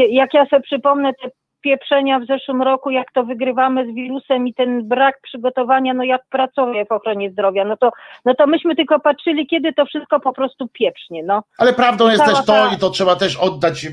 jak 0.10 0.34
ja 0.34 0.46
sobie 0.46 0.62
przypomnę 0.62 1.14
te 1.14 1.30
pieprzenia 1.62 2.20
w 2.20 2.26
zeszłym 2.26 2.62
roku, 2.62 2.90
jak 2.90 3.12
to 3.12 3.24
wygrywamy 3.24 3.92
z 3.92 3.96
wirusem 3.96 4.48
i 4.48 4.54
ten 4.54 4.88
brak 4.88 5.22
przygotowania, 5.22 5.94
no 5.94 6.04
jak 6.04 6.22
pracuję 6.30 6.86
w 6.86 6.92
ochronie 6.92 7.32
zdrowia, 7.32 7.66
no 7.66 7.78
to, 7.78 7.92
no 8.26 8.36
to 8.36 8.48
myśmy 8.48 8.76
tylko 8.76 9.00
patrzyli, 9.00 9.48
kiedy 9.48 9.74
to 9.74 9.86
wszystko 9.86 10.20
po 10.20 10.34
prostu 10.34 10.68
pieprznie, 10.68 11.24
no. 11.24 11.44
Ale 11.58 11.74
prawdą 11.74 12.08
jest 12.08 12.18
Cała 12.18 12.30
też 12.30 12.46
to, 12.46 12.54
ta- 12.54 12.76
i 12.76 12.80
to 12.80 12.90
trzeba 12.90 13.16
też 13.16 13.38
oddać, 13.38 13.84
yy, 13.84 13.92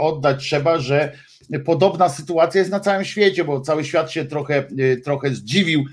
oddać 0.00 0.36
trzeba, 0.36 0.78
że 0.78 1.12
podobna 1.64 2.08
sytuacja 2.08 2.58
jest 2.58 2.70
na 2.70 2.80
całym 2.80 3.04
świecie, 3.04 3.44
bo 3.44 3.60
cały 3.60 3.84
świat 3.84 4.10
się 4.10 4.24
trochę, 4.24 4.64
yy, 4.70 4.96
trochę 4.96 5.30
zdziwił, 5.30 5.84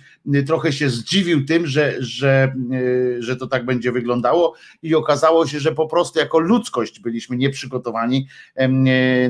trochę 0.48 0.72
się 0.72 0.90
zdziwił 0.90 1.46
tym, 1.46 1.68
że, 1.68 1.94
że, 2.00 2.54
yy, 2.70 3.18
że 3.24 3.36
to 3.36 3.48
tak 3.48 3.66
będzie 3.66 3.92
wyglądało 3.92 4.54
i 4.84 4.96
okazało 4.96 5.48
się, 5.48 5.60
że 5.60 5.72
po 5.72 5.88
prostu 5.88 6.20
jako 6.20 6.40
ludzkość 6.40 7.00
byliśmy 7.00 7.38
nieprzygotowani 7.38 8.28
yy, 8.58 8.68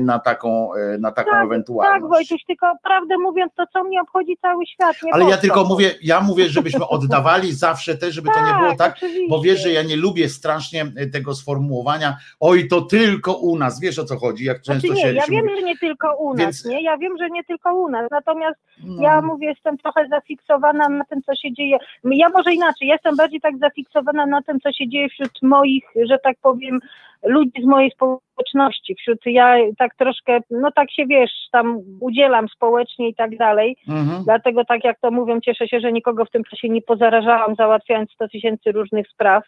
na 0.00 0.18
taką, 0.18 0.70
na 0.98 1.12
taką 1.12 1.30
Tak, 1.30 1.38
Tak, 1.40 1.46
ewentualność. 1.46 2.10
Wojtuś, 2.10 2.44
tylko 2.46 2.66
prawdę 2.84 3.18
mówiąc, 3.18 3.52
to 3.56 3.64
co 3.72 3.84
mnie 3.84 4.00
obchodzi 4.00 4.36
cały 4.42 4.66
świat, 4.66 4.96
nie 5.02 5.14
Ale 5.14 5.24
ja 5.24 5.36
tylko 5.36 5.64
mówię, 5.64 5.90
ja 6.02 6.20
mówię, 6.20 6.48
żebyśmy 6.48 6.88
oddawali 6.88 7.52
zawsze 7.66 7.96
też, 7.96 8.14
żeby 8.14 8.28
to 8.34 8.46
nie 8.46 8.58
było 8.58 8.76
tak, 8.76 8.92
oczywiście. 8.96 9.26
bo 9.30 9.40
wiesz, 9.40 9.62
że 9.62 9.70
ja 9.72 9.82
nie 9.82 9.96
lubię 9.96 10.28
strasznie 10.28 10.86
tego 11.12 11.34
sformułowania, 11.34 12.16
oj, 12.40 12.68
to 12.68 12.80
tylko 12.80 13.34
u 13.36 13.58
nas, 13.58 13.80
wiesz 13.80 13.98
o 13.98 14.04
co 14.04 14.18
chodzi, 14.18 14.44
jak 14.44 14.62
często 14.62 14.86
Znaczy 14.88 14.94
nie, 14.94 15.02
się, 15.02 15.12
ja 15.14 15.26
wiem, 15.30 15.44
mówi. 15.44 15.56
że 15.60 15.62
nie 15.66 15.78
tylko 15.78 16.16
u 16.16 16.34
nas, 16.34 16.38
Więc- 16.38 16.64
nie? 16.64 16.82
Ja 16.82 16.98
wiem, 16.98 17.12
że 17.18 17.30
nie 17.30 17.44
tylko 17.44 17.74
u 17.74 17.88
nas. 17.88 18.10
Natomiast 18.10 18.60
No. 18.84 19.02
ja 19.02 19.22
mówię, 19.22 19.48
jestem 19.48 19.78
trochę 19.78 20.08
zafiksowana 20.08 20.81
na 20.88 21.04
tym, 21.04 21.22
co 21.22 21.34
się 21.34 21.52
dzieje. 21.52 21.78
Ja 22.04 22.28
może 22.28 22.54
inaczej, 22.54 22.88
ja 22.88 22.94
jestem 22.94 23.16
bardziej 23.16 23.40
tak 23.40 23.58
zafiksowana 23.58 24.26
na 24.26 24.42
tym, 24.42 24.60
co 24.60 24.72
się 24.72 24.88
dzieje 24.88 25.08
wśród 25.08 25.42
moich, 25.42 25.84
że 26.08 26.18
tak 26.18 26.36
powiem, 26.42 26.80
ludzi 27.22 27.62
z 27.62 27.66
mojej 27.66 27.90
społeczności. 27.90 28.94
Wśród 28.94 29.18
ja 29.26 29.56
tak 29.78 29.94
troszkę, 29.94 30.38
no 30.50 30.72
tak 30.72 30.90
się 30.90 31.06
wiesz, 31.06 31.30
tam 31.52 31.78
udzielam 32.00 32.48
społecznie 32.48 33.08
i 33.08 33.14
tak 33.14 33.36
dalej. 33.36 33.76
Mhm. 33.88 34.24
Dlatego 34.24 34.64
tak 34.64 34.84
jak 34.84 35.00
to 35.00 35.10
mówią, 35.10 35.40
cieszę 35.40 35.68
się, 35.68 35.80
że 35.80 35.92
nikogo 35.92 36.24
w 36.24 36.30
tym 36.30 36.44
czasie 36.44 36.68
nie 36.68 36.82
pozarażałam, 36.82 37.54
załatwiając 37.54 38.10
100 38.12 38.28
tysięcy 38.28 38.72
różnych 38.72 39.08
spraw. 39.08 39.44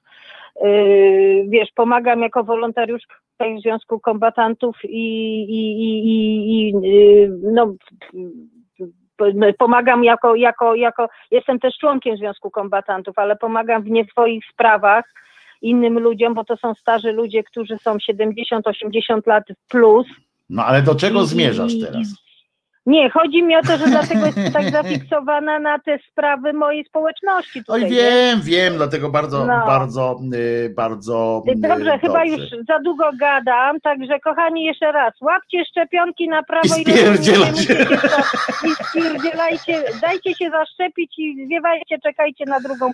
Yy, 0.62 1.44
wiesz, 1.48 1.68
pomagam 1.74 2.20
jako 2.20 2.44
wolontariusz 2.44 3.02
w 3.40 3.60
Związku 3.62 4.00
Kombatantów 4.00 4.76
i, 4.84 4.96
i, 5.44 5.82
i, 5.82 6.08
i, 6.08 6.52
i 6.52 6.72
yy, 6.82 7.38
no, 7.42 7.74
pomagam 9.59 10.05
jako, 10.05 10.34
jako, 10.34 10.75
jako, 10.75 11.09
jestem 11.31 11.59
też 11.59 11.78
członkiem 11.78 12.17
Związku 12.17 12.51
Kombatantów, 12.51 13.18
ale 13.18 13.36
pomagam 13.36 13.83
w 13.83 13.91
nie 13.91 14.05
swoich 14.05 14.44
sprawach 14.52 15.05
innym 15.62 15.99
ludziom, 15.99 16.34
bo 16.34 16.44
to 16.44 16.57
są 16.57 16.75
starzy 16.75 17.12
ludzie, 17.12 17.43
którzy 17.43 17.78
są 17.78 17.97
70-80 17.97 19.26
lat 19.26 19.44
plus. 19.68 20.07
No 20.51 20.65
ale 20.65 20.83
do 20.83 20.94
czego 20.94 21.23
I- 21.23 21.26
zmierzasz 21.26 21.73
teraz? 21.81 22.25
Nie, 22.86 23.10
chodzi 23.10 23.42
mi 23.42 23.56
o 23.56 23.62
to, 23.62 23.78
że 23.78 23.86
dlatego 23.86 24.26
jestem 24.26 24.52
tak 24.52 24.70
zafiksowana 24.82 25.58
na 25.58 25.78
te 25.78 25.98
sprawy 26.10 26.52
mojej 26.52 26.84
społeczności 26.84 27.64
tutaj. 27.64 27.84
Oj 27.84 27.90
nie? 27.90 27.96
wiem, 27.96 28.40
wiem, 28.42 28.74
dlatego 28.76 29.10
bardzo, 29.10 29.46
No. 29.46 29.66
bardzo, 29.66 30.20
y, 30.34 30.70
bardzo 30.76 31.42
y, 31.48 31.54
Dobrze, 31.56 31.98
chyba 31.98 32.24
już 32.24 32.40
dobrze. 32.40 32.56
za 32.68 32.78
długo 32.78 33.04
gadam, 33.20 33.80
także 33.80 34.20
kochani 34.20 34.64
jeszcze 34.64 34.92
raz, 34.92 35.14
łapcie 35.20 35.64
szczepionki 35.64 36.28
na 36.28 36.42
prawo 36.42 36.76
I 36.76 36.80
i, 36.80 36.84
spierdzielajcie. 36.84 37.86
i 38.64 38.84
spierdzielajcie, 38.84 39.82
dajcie 40.00 40.34
się 40.34 40.50
zaszczepić 40.50 41.18
i 41.18 41.46
zwiewajcie, 41.46 41.98
czekajcie 41.98 42.44
na 42.46 42.60
drugą, 42.60 42.90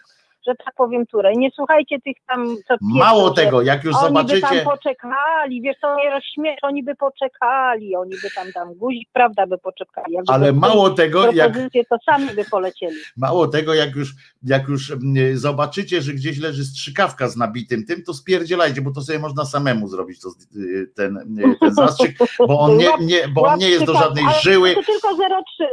że 0.46 0.54
tak 0.64 0.74
powiem, 0.74 1.06
turę. 1.06 1.32
Nie 1.36 1.50
słuchajcie 1.54 2.00
tych 2.00 2.16
tam, 2.28 2.56
co 2.68 2.74
Mało 2.80 3.30
tego, 3.30 3.62
jak 3.62 3.84
już 3.84 3.96
Oni 3.96 4.02
by 4.02 4.08
zobaczycie, 4.08 4.40
tam 4.40 4.76
poczekali, 4.76 5.62
wiesz, 5.62 5.76
to 5.82 5.94
mnie 5.94 6.10
rozśmiesz, 6.10 6.58
oni 6.62 6.82
by 6.82 6.94
poczekali, 6.94 7.96
oni 7.96 8.14
by 8.22 8.30
tam, 8.34 8.52
tam 8.52 8.74
guzik, 8.74 9.08
prawda, 9.12 9.46
by 9.46 9.58
poczekali. 9.58 10.12
Jakby 10.14 10.32
ale 10.32 10.52
mało 10.52 10.90
tego, 10.90 11.32
jak 11.32 11.52
to 11.88 11.96
sami 12.04 12.28
by 12.36 12.44
polecieli. 12.44 12.96
Mało 13.16 13.48
tego, 13.48 13.74
jak 13.74 13.96
już, 13.96 14.14
jak 14.42 14.68
już 14.68 14.92
zobaczycie, 15.34 16.02
że 16.02 16.12
gdzieś 16.12 16.38
leży 16.38 16.64
strzykawka 16.64 17.28
z 17.28 17.36
nabitym 17.36 17.86
tym, 17.86 18.02
to 18.02 18.14
spierdzielajcie, 18.14 18.80
bo 18.80 18.90
to 18.90 19.02
sobie 19.02 19.18
można 19.18 19.44
samemu 19.44 19.88
zrobić 19.88 20.20
to, 20.20 20.28
y, 20.56 20.92
ten, 20.96 21.16
y, 21.16 21.56
ten 21.60 21.74
zastrzyk, 21.74 22.16
bo 22.38 22.60
on 22.60 22.76
nie, 22.76 22.90
nie, 23.00 23.28
bo 23.28 23.42
on 23.42 23.58
nie 23.58 23.68
jest 23.68 23.84
do 23.84 23.94
żadnej 23.94 24.24
żyły. 24.42 24.74
To 24.74 24.82
tylko 24.82 25.08
0,3, 25.08 25.64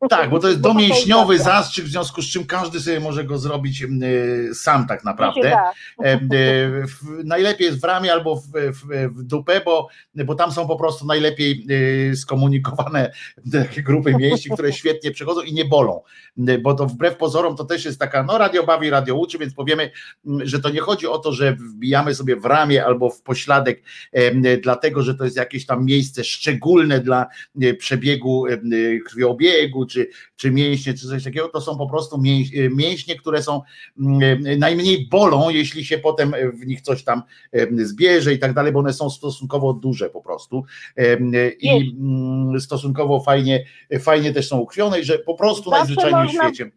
0,3. 0.00 0.08
Tak, 0.08 0.30
bo 0.30 0.38
to 0.38 0.48
jest 0.48 0.60
domięśniowy 0.70 1.38
zastrzyk, 1.38 1.84
w 1.84 1.88
związku 1.88 2.22
z 2.22 2.32
czym 2.32 2.46
każdy 2.46 2.80
sobie 2.80 3.00
może 3.00 3.24
go 3.24 3.38
zrobić 3.38 3.53
y, 4.02 4.54
sam 4.54 4.86
tak 4.86 5.04
naprawdę. 5.04 5.52
E, 5.52 6.04
e, 6.04 6.20
najlepiej 7.24 7.66
jest 7.66 7.80
w 7.80 7.84
ramię 7.84 8.12
albo 8.12 8.36
w, 8.36 8.46
w, 8.52 9.10
w 9.14 9.22
dupę, 9.22 9.60
bo, 9.64 9.88
bo 10.24 10.34
tam 10.34 10.52
są 10.52 10.66
po 10.66 10.76
prostu 10.76 11.06
najlepiej 11.06 11.66
e, 12.10 12.16
skomunikowane 12.16 13.12
takie 13.52 13.82
grupy 13.82 14.14
mięśni, 14.18 14.50
które 14.50 14.72
świetnie 14.82 15.10
przechodzą 15.10 15.40
i 15.40 15.52
nie 15.52 15.64
bolą. 15.64 16.02
E, 16.48 16.58
Bo 16.58 16.74
to 16.74 16.86
wbrew 16.86 17.16
pozorom 17.16 17.56
to 17.56 17.64
też 17.64 17.84
jest 17.84 17.98
taka, 17.98 18.22
no 18.22 18.38
radio 18.38 18.66
bawi, 18.66 18.90
radio 18.90 19.14
uczy, 19.14 19.38
więc 19.38 19.54
powiemy, 19.54 19.90
że 20.42 20.60
to 20.60 20.70
nie 20.70 20.80
chodzi 20.80 21.06
o 21.06 21.18
to, 21.18 21.32
że 21.32 21.52
wbijamy 21.52 22.14
sobie 22.14 22.36
w 22.36 22.44
ramię 22.44 22.84
albo 22.84 23.10
w 23.10 23.22
pośladek, 23.22 23.82
dlatego, 24.62 25.02
że 25.02 25.14
to 25.14 25.24
jest 25.24 25.36
jakieś 25.36 25.66
tam 25.66 25.84
miejsce 25.84 26.24
szczególne 26.24 27.00
dla 27.00 27.26
przebiegu 27.78 28.44
krwiobiegu, 29.06 29.86
czy, 29.86 30.08
czy 30.36 30.50
mięśnie, 30.50 30.94
czy 30.94 31.08
coś 31.08 31.24
takiego, 31.24 31.48
to 31.48 31.60
są 31.60 31.78
po 31.78 31.88
prostu 31.88 32.20
mięśnie, 32.70 33.16
które 33.16 33.42
są 33.42 33.62
najmniej 34.58 35.08
bolą, 35.08 35.50
jeśli 35.50 35.84
się 35.84 35.98
potem 35.98 36.32
w 36.62 36.66
nich 36.66 36.80
coś 36.80 37.04
tam 37.04 37.22
zbierze 37.72 38.32
i 38.32 38.38
tak 38.38 38.54
dalej, 38.54 38.72
bo 38.72 38.78
one 38.78 38.92
są 38.92 39.10
stosunkowo 39.10 39.72
duże 39.72 40.10
po 40.10 40.20
prostu 40.20 40.64
i 41.60 41.94
mm, 42.00 42.60
stosunkowo 42.60 43.20
fajnie, 43.20 43.64
fajnie 44.00 44.32
też 44.32 44.48
są 44.48 44.58
ukrwione 44.58 45.00
i 45.00 45.04
że 45.04 45.18
po 45.18 45.34
prostu 45.34 45.70
najzwyczajniej 45.70 46.28
w 46.28 46.32
świecie. 46.32 46.70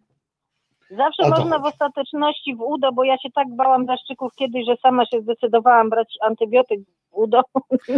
Zawsze 0.90 1.30
można 1.30 1.60
w 1.60 1.66
ostateczności 1.66 2.56
w 2.56 2.62
udo, 2.62 2.92
bo 2.92 3.04
ja 3.04 3.18
się 3.18 3.30
tak 3.36 3.48
bałam 3.56 3.86
zaszczyków 3.86 4.32
kiedyś, 4.36 4.66
że 4.66 4.76
sama 4.82 5.06
się 5.06 5.22
zdecydowałam 5.22 5.90
brać 5.90 6.14
antybiotyk 6.22 6.80
udo. 7.18 7.42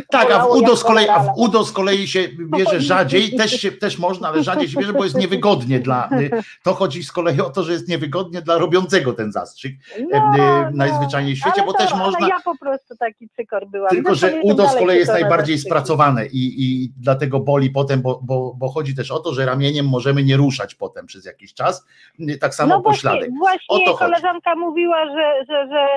Tak, 0.10 0.32
a 0.32 0.40
w 0.40 0.50
udo, 0.52 0.76
z 0.76 0.84
kolei, 0.84 1.10
a 1.10 1.20
w 1.20 1.38
udo 1.38 1.66
z 1.66 1.72
kolei 1.72 2.08
się 2.08 2.30
bierze 2.58 2.82
rzadziej, 2.92 3.36
też, 3.38 3.52
się, 3.62 3.72
też 3.72 4.00
można, 4.00 4.28
ale 4.28 4.44
rzadziej 4.44 4.70
się 4.70 4.80
bierze, 4.80 4.94
bo 4.94 5.04
jest 5.04 5.18
niewygodnie 5.18 5.80
dla, 5.80 6.10
to 6.64 6.74
chodzi 6.74 7.04
z 7.04 7.12
kolei 7.12 7.42
o 7.42 7.50
to, 7.50 7.64
że 7.64 7.74
jest 7.74 7.88
niewygodnie 7.88 8.42
dla 8.42 8.58
robiącego 8.58 9.14
ten 9.14 9.32
zastrzyk 9.32 9.74
no, 10.12 10.34
no, 10.38 10.72
najzwyczajniej 10.74 11.36
w 11.36 11.38
świecie, 11.38 11.64
bo 11.66 11.74
to, 11.74 11.78
też 11.78 11.94
można. 11.94 12.28
ja 12.28 12.40
po 12.46 12.58
prostu 12.58 12.98
taki 12.98 13.30
cykor 13.30 13.68
byłam. 13.68 13.90
Tylko, 13.90 14.16
że 14.16 14.42
udo 14.44 14.70
z 14.70 14.76
kolei 14.76 14.98
jest 14.98 15.12
najbardziej 15.12 15.58
spracowane 15.58 16.26
i, 16.26 16.64
i 16.64 16.92
dlatego 16.98 17.40
boli 17.40 17.70
potem, 17.70 18.02
bo, 18.02 18.20
bo, 18.24 18.54
bo 18.58 18.70
chodzi 18.70 18.96
też 18.96 19.12
o 19.12 19.20
to, 19.20 19.34
że 19.34 19.46
ramieniem 19.46 19.90
możemy 19.90 20.24
nie 20.24 20.38
ruszać 20.38 20.76
potem 20.76 21.06
przez 21.06 21.26
jakiś 21.26 21.54
czas, 21.54 21.86
tak 22.42 22.56
samo 22.56 22.76
no 22.76 22.82
pośladek. 22.82 23.30
Właśnie, 23.38 23.86
właśnie 23.86 23.98
koleżanka 23.98 24.50
chodzi. 24.50 24.60
mówiła, 24.60 25.06
że, 25.06 25.46
że, 25.48 25.68
że 25.68 25.88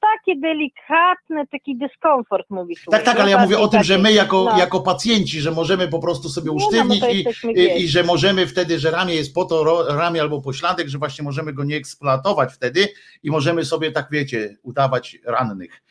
taki 0.00 0.40
delikatny, 0.40 1.46
taki 1.46 1.76
dyskomfort 1.76 2.50
mówi. 2.50 2.76
Tak, 2.90 3.02
tak, 3.02 3.20
ale 3.20 3.30
ja 3.30 3.38
mówię 3.38 3.58
o 3.58 3.68
tym, 3.68 3.82
że 3.82 3.98
my 3.98 4.12
jako, 4.12 4.44
no. 4.44 4.58
jako 4.58 4.80
pacjenci, 4.80 5.40
że 5.40 5.50
możemy 5.50 5.88
po 5.88 5.98
prostu 5.98 6.28
sobie 6.28 6.46
no, 6.46 6.52
usztywnić 6.52 7.00
no, 7.00 7.08
i, 7.50 7.60
i, 7.60 7.84
i, 7.84 7.88
że 7.88 8.02
możemy 8.02 8.46
wtedy, 8.46 8.78
że 8.78 8.90
ramię 8.90 9.14
jest 9.14 9.34
po 9.34 9.44
to, 9.44 9.84
ramię 9.96 10.20
albo 10.20 10.40
pośladek, 10.40 10.88
że 10.88 10.98
właśnie 10.98 11.24
możemy 11.24 11.52
go 11.52 11.64
nie 11.64 11.76
eksploatować 11.76 12.52
wtedy 12.52 12.88
i 13.22 13.30
możemy 13.30 13.64
sobie 13.64 13.92
tak, 13.92 14.06
wiecie, 14.10 14.56
udawać 14.62 15.18
rannych. 15.24 15.82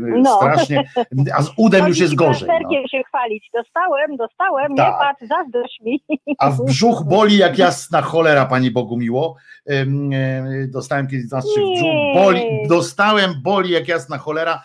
No. 0.00 0.36
Strasznie, 0.36 0.90
a 1.34 1.42
z 1.42 1.50
udem 1.56 1.88
już 1.88 1.98
jest 1.98 2.14
gorzej. 2.14 2.48
No. 2.48 2.88
się 2.88 3.02
chwalić, 3.08 3.50
dostałem, 3.54 4.16
dostałem, 4.16 4.76
tak. 4.76 4.86
nie 4.86 4.92
patrz, 4.98 5.22
zazdrość 5.28 5.80
mi. 5.80 6.00
A 6.38 6.50
w 6.50 6.64
brzuch 6.64 7.04
boli 7.04 7.36
jak 7.36 7.58
jasna 7.58 8.02
cholera, 8.02 8.46
Pani 8.46 8.70
Bogu 8.70 8.96
miło. 8.96 9.36
E, 9.70 9.86
dostałem 10.68 11.06
kiedyś 11.06 11.28
zastrzyk 11.28 11.64
w 11.64 11.74
brzuch, 11.76 12.14
boli, 12.14 12.42
dostałem 12.68 13.23
boli 13.32 13.70
jak 13.70 13.88
jasna 13.88 14.18
cholera, 14.18 14.62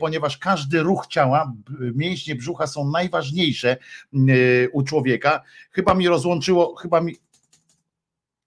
ponieważ 0.00 0.38
każdy 0.38 0.82
ruch 0.82 1.06
ciała, 1.06 1.52
mięśnie 1.94 2.34
brzucha 2.34 2.66
są 2.66 2.90
najważniejsze 2.90 3.76
u 4.72 4.82
człowieka. 4.82 5.42
Chyba 5.70 5.94
mi 5.94 6.08
rozłączyło, 6.08 6.76
chyba 6.76 7.00
mi 7.00 7.16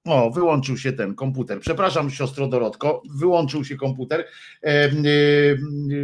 o, 0.05 0.31
wyłączył 0.31 0.77
się 0.77 0.93
ten 0.93 1.15
komputer. 1.15 1.59
Przepraszam, 1.59 2.09
siostro 2.09 2.47
Dorotko, 2.47 3.01
wyłączył 3.15 3.65
się 3.65 3.75
komputer. 3.75 4.25
E, 4.63 4.67
e, 4.67 4.91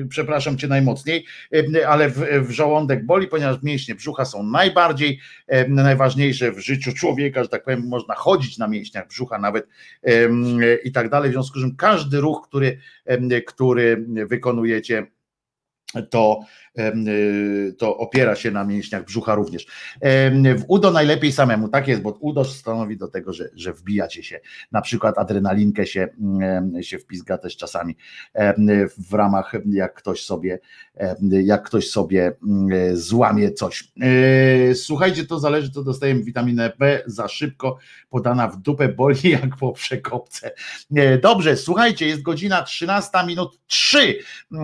przepraszam 0.10 0.58
cię 0.58 0.68
najmocniej, 0.68 1.26
e, 1.54 1.88
ale 1.88 2.10
w, 2.10 2.48
w, 2.48 2.52
żołądek 2.52 3.06
boli, 3.06 3.28
ponieważ 3.28 3.64
mięśnie 3.64 3.96
brzucha 3.96 4.26
są 4.26 4.44
najbardziej 4.44 5.20
najważniejsze 5.68 6.52
w 6.52 6.60
życiu 6.60 6.94
człowieka, 6.94 7.44
że 7.44 7.50
tak 7.50 7.64
powiem, 7.64 7.88
można 7.88 8.16
chodzić 8.16 8.58
na 8.58 8.68
mięśniach 8.68 9.08
brzucha 9.08 9.40
nawet 9.40 9.68
i 10.84 10.92
tak 10.92 11.10
dalej. 11.10 11.30
W 11.30 11.34
związku 11.34 11.60
z 11.60 11.62
czym 11.62 11.76
każdy 11.76 12.22
ruch, 12.22 12.48
który, 12.48 12.80
który 13.46 14.06
wykonujecie, 14.28 15.08
to 16.10 16.40
to 17.78 17.98
opiera 17.98 18.36
się 18.36 18.52
na 18.52 18.64
mięśniach 18.64 19.06
brzucha 19.06 19.36
również. 19.36 19.68
W 20.58 20.64
udo 20.68 20.92
najlepiej 20.92 21.32
samemu, 21.32 21.70
tak 21.70 21.88
jest, 21.88 22.02
bo 22.02 22.12
udo 22.12 22.46
stanowi 22.46 22.98
do 22.98 23.08
tego, 23.08 23.34
że, 23.34 23.50
że 23.56 23.74
wbijacie 23.74 24.24
się, 24.24 24.40
na 24.72 24.82
przykład 24.82 25.18
adrenalinkę 25.18 25.86
się, 25.86 26.08
się 26.82 27.00
wpizga 27.00 27.38
też 27.38 27.58
czasami 27.58 27.96
w 28.98 29.14
ramach, 29.14 29.54
jak 29.66 29.94
ktoś 29.94 30.24
sobie, 30.24 30.60
jak 31.30 31.64
ktoś 31.64 31.90
sobie 31.90 32.34
złamie 32.94 33.52
coś. 33.52 33.92
E, 34.02 34.76
słuchajcie, 34.76 35.26
to 35.26 35.40
zależy, 35.40 35.72
to 35.72 35.84
dostajemy 35.84 36.24
witaminę 36.24 36.72
B 36.80 37.04
za 37.06 37.28
szybko, 37.28 37.78
podana 38.10 38.48
w 38.48 38.58
dupę, 38.58 38.90
boli 38.90 39.30
jak 39.42 39.58
po 39.58 39.72
przekopce. 39.72 40.52
E, 40.96 41.18
dobrze, 41.18 41.58
słuchajcie, 41.58 42.08
jest 42.08 42.22
godzina 42.22 42.64
13 42.64 43.10
minut 43.28 43.60
3. 43.68 44.20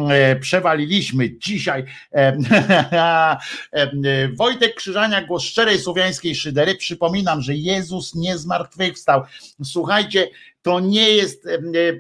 E, 0.10 0.36
przewaliliśmy 0.36 1.38
dzisiaj 1.38 1.84
Wojtek 4.38 4.76
Krzyżania, 4.76 5.24
głos 5.24 5.44
szczerej 5.44 5.80
słowiańskiej 5.80 6.36
szydery. 6.36 6.76
Przypominam, 6.76 7.42
że 7.42 7.56
Jezus 7.56 8.16
nie 8.16 8.38
zmartwychwstał. 8.38 9.22
Słuchajcie, 9.64 10.30
to 10.62 10.80
nie 10.80 11.10
jest, 11.10 11.48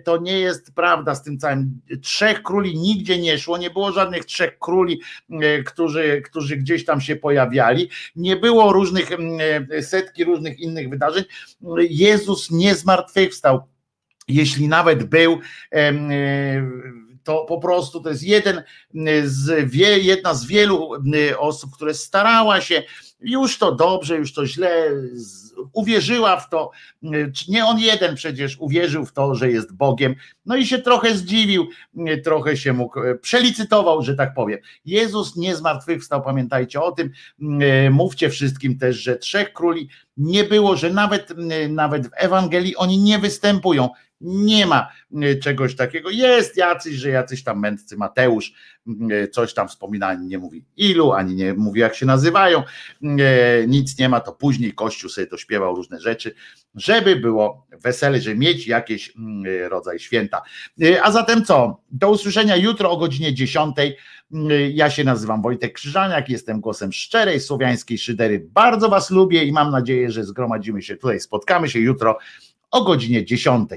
to 0.04 0.18
nie 0.18 0.40
jest 0.40 0.76
prawda 0.76 1.16
z 1.16 1.24
tym 1.24 1.38
całym. 1.38 1.82
Trzech 2.02 2.44
króli 2.44 2.80
nigdzie 2.80 3.18
nie 3.18 3.38
szło, 3.38 3.58
nie 3.58 3.70
było 3.70 3.92
żadnych 3.92 4.26
trzech 4.26 4.60
króli, 4.60 5.02
którzy, 5.66 6.22
którzy 6.26 6.58
gdzieś 6.58 6.86
tam 6.86 7.02
się 7.02 7.16
pojawiali. 7.16 7.90
Nie 8.16 8.36
było 8.36 8.74
różnych 8.74 9.10
setki 9.82 10.24
różnych 10.24 10.60
innych 10.60 10.90
wydarzeń. 10.90 11.24
Jezus 11.90 12.52
nie 12.52 12.76
zmartwychwstał. 12.76 13.62
Jeśli 14.28 14.68
nawet 14.68 15.04
był, 15.04 15.40
to 17.24 17.46
po 17.46 17.60
prostu 17.60 18.02
to 18.02 18.10
jest 18.10 18.24
jeden 18.24 18.64
z 19.26 19.70
wie, 19.72 20.00
jedna 20.00 20.34
z 20.34 20.46
wielu 20.46 20.90
osób, 21.38 21.72
które 21.76 21.94
starała 21.94 22.62
się, 22.62 22.84
już 23.20 23.58
to 23.58 23.76
dobrze, 23.76 24.18
już 24.18 24.34
to 24.34 24.48
źle, 24.48 24.90
uwierzyła 25.74 26.40
w 26.40 26.50
to, 26.50 26.72
nie 27.50 27.66
on 27.66 27.80
jeden 27.80 28.16
przecież 28.16 28.58
uwierzył 28.60 29.06
w 29.06 29.14
to, 29.14 29.36
że 29.36 29.52
jest 29.52 29.74
Bogiem, 29.74 30.16
no 30.46 30.56
i 30.56 30.66
się 30.66 30.80
trochę 30.80 31.16
zdziwił, 31.16 31.68
trochę 32.24 32.58
się 32.58 32.74
mógł, 32.74 33.00
przelicytował, 33.22 34.02
że 34.02 34.16
tak 34.16 34.34
powiem. 34.34 34.60
Jezus 34.86 35.36
nie 35.36 35.56
zmartwychwstał, 35.56 36.22
pamiętajcie 36.22 36.82
o 36.82 36.92
tym, 36.92 37.12
mówcie 37.92 38.30
wszystkim 38.30 38.78
też, 38.78 38.98
że 38.98 39.16
trzech 39.16 39.54
króli 39.54 39.90
nie 40.18 40.44
było, 40.44 40.76
że 40.76 40.90
nawet, 40.90 41.34
nawet 41.70 42.08
w 42.08 42.12
Ewangelii 42.16 42.76
oni 42.76 42.98
nie 42.98 43.20
występują, 43.20 43.90
nie 44.24 44.66
ma 44.66 44.90
e, 45.22 45.36
czegoś 45.36 45.76
takiego. 45.76 46.10
Jest 46.10 46.58
jacyś, 46.58 46.96
że 46.96 47.10
jacyś 47.10 47.44
tam 47.44 47.60
mędrcy 47.60 47.98
Mateusz 47.98 48.54
e, 49.12 49.28
coś 49.28 49.54
tam 49.54 49.68
wspomina, 49.68 50.14
nie 50.14 50.38
mówi 50.38 50.66
ilu, 50.78 51.12
ani 51.12 51.36
nie 51.36 51.54
mówi 51.54 51.80
jak 51.80 51.96
się 51.96 52.06
nazywają. 52.06 52.64
E, 53.20 53.68
nic 53.68 54.00
nie 54.00 54.10
ma, 54.10 54.20
to 54.20 54.32
później 54.32 54.74
Kościół 54.74 55.10
sobie 55.10 55.28
to 55.28 55.38
śpiewał 55.38 55.76
różne 55.76 56.00
rzeczy, 56.00 56.36
żeby 56.76 57.16
było 57.16 57.68
wesele, 57.82 58.22
żeby 58.22 58.36
mieć 58.36 58.68
jakiś 58.68 59.14
rodzaj 59.70 60.00
święta. 60.00 60.42
A 61.04 61.12
zatem 61.12 61.46
co? 61.46 61.82
Do 61.92 62.10
usłyszenia 62.10 62.56
jutro 62.56 62.92
o 62.92 62.98
godzinie 62.98 63.34
10. 63.34 63.76
Ja 64.74 64.90
się 64.90 65.04
nazywam 65.04 65.42
Wojtek 65.42 65.74
Krzyżaniak, 65.74 66.30
jestem 66.30 66.62
głosem 66.62 66.94
szczerej 66.94 67.40
słowiańskiej 67.40 67.98
szydery. 67.98 68.48
Bardzo 68.52 68.90
Was 68.90 69.12
lubię 69.12 69.44
i 69.44 69.52
mam 69.52 69.72
nadzieję, 69.72 70.12
że 70.12 70.24
zgromadzimy 70.24 70.82
się 70.82 70.96
tutaj, 70.96 71.20
spotkamy 71.20 71.70
się 71.70 71.80
jutro 71.80 72.18
o 72.72 72.84
godzinie 72.84 73.26
10. 73.26 73.70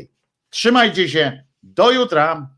Trzymajcie 0.50 1.08
się. 1.08 1.44
Do 1.62 1.91
jutra. 1.91 2.56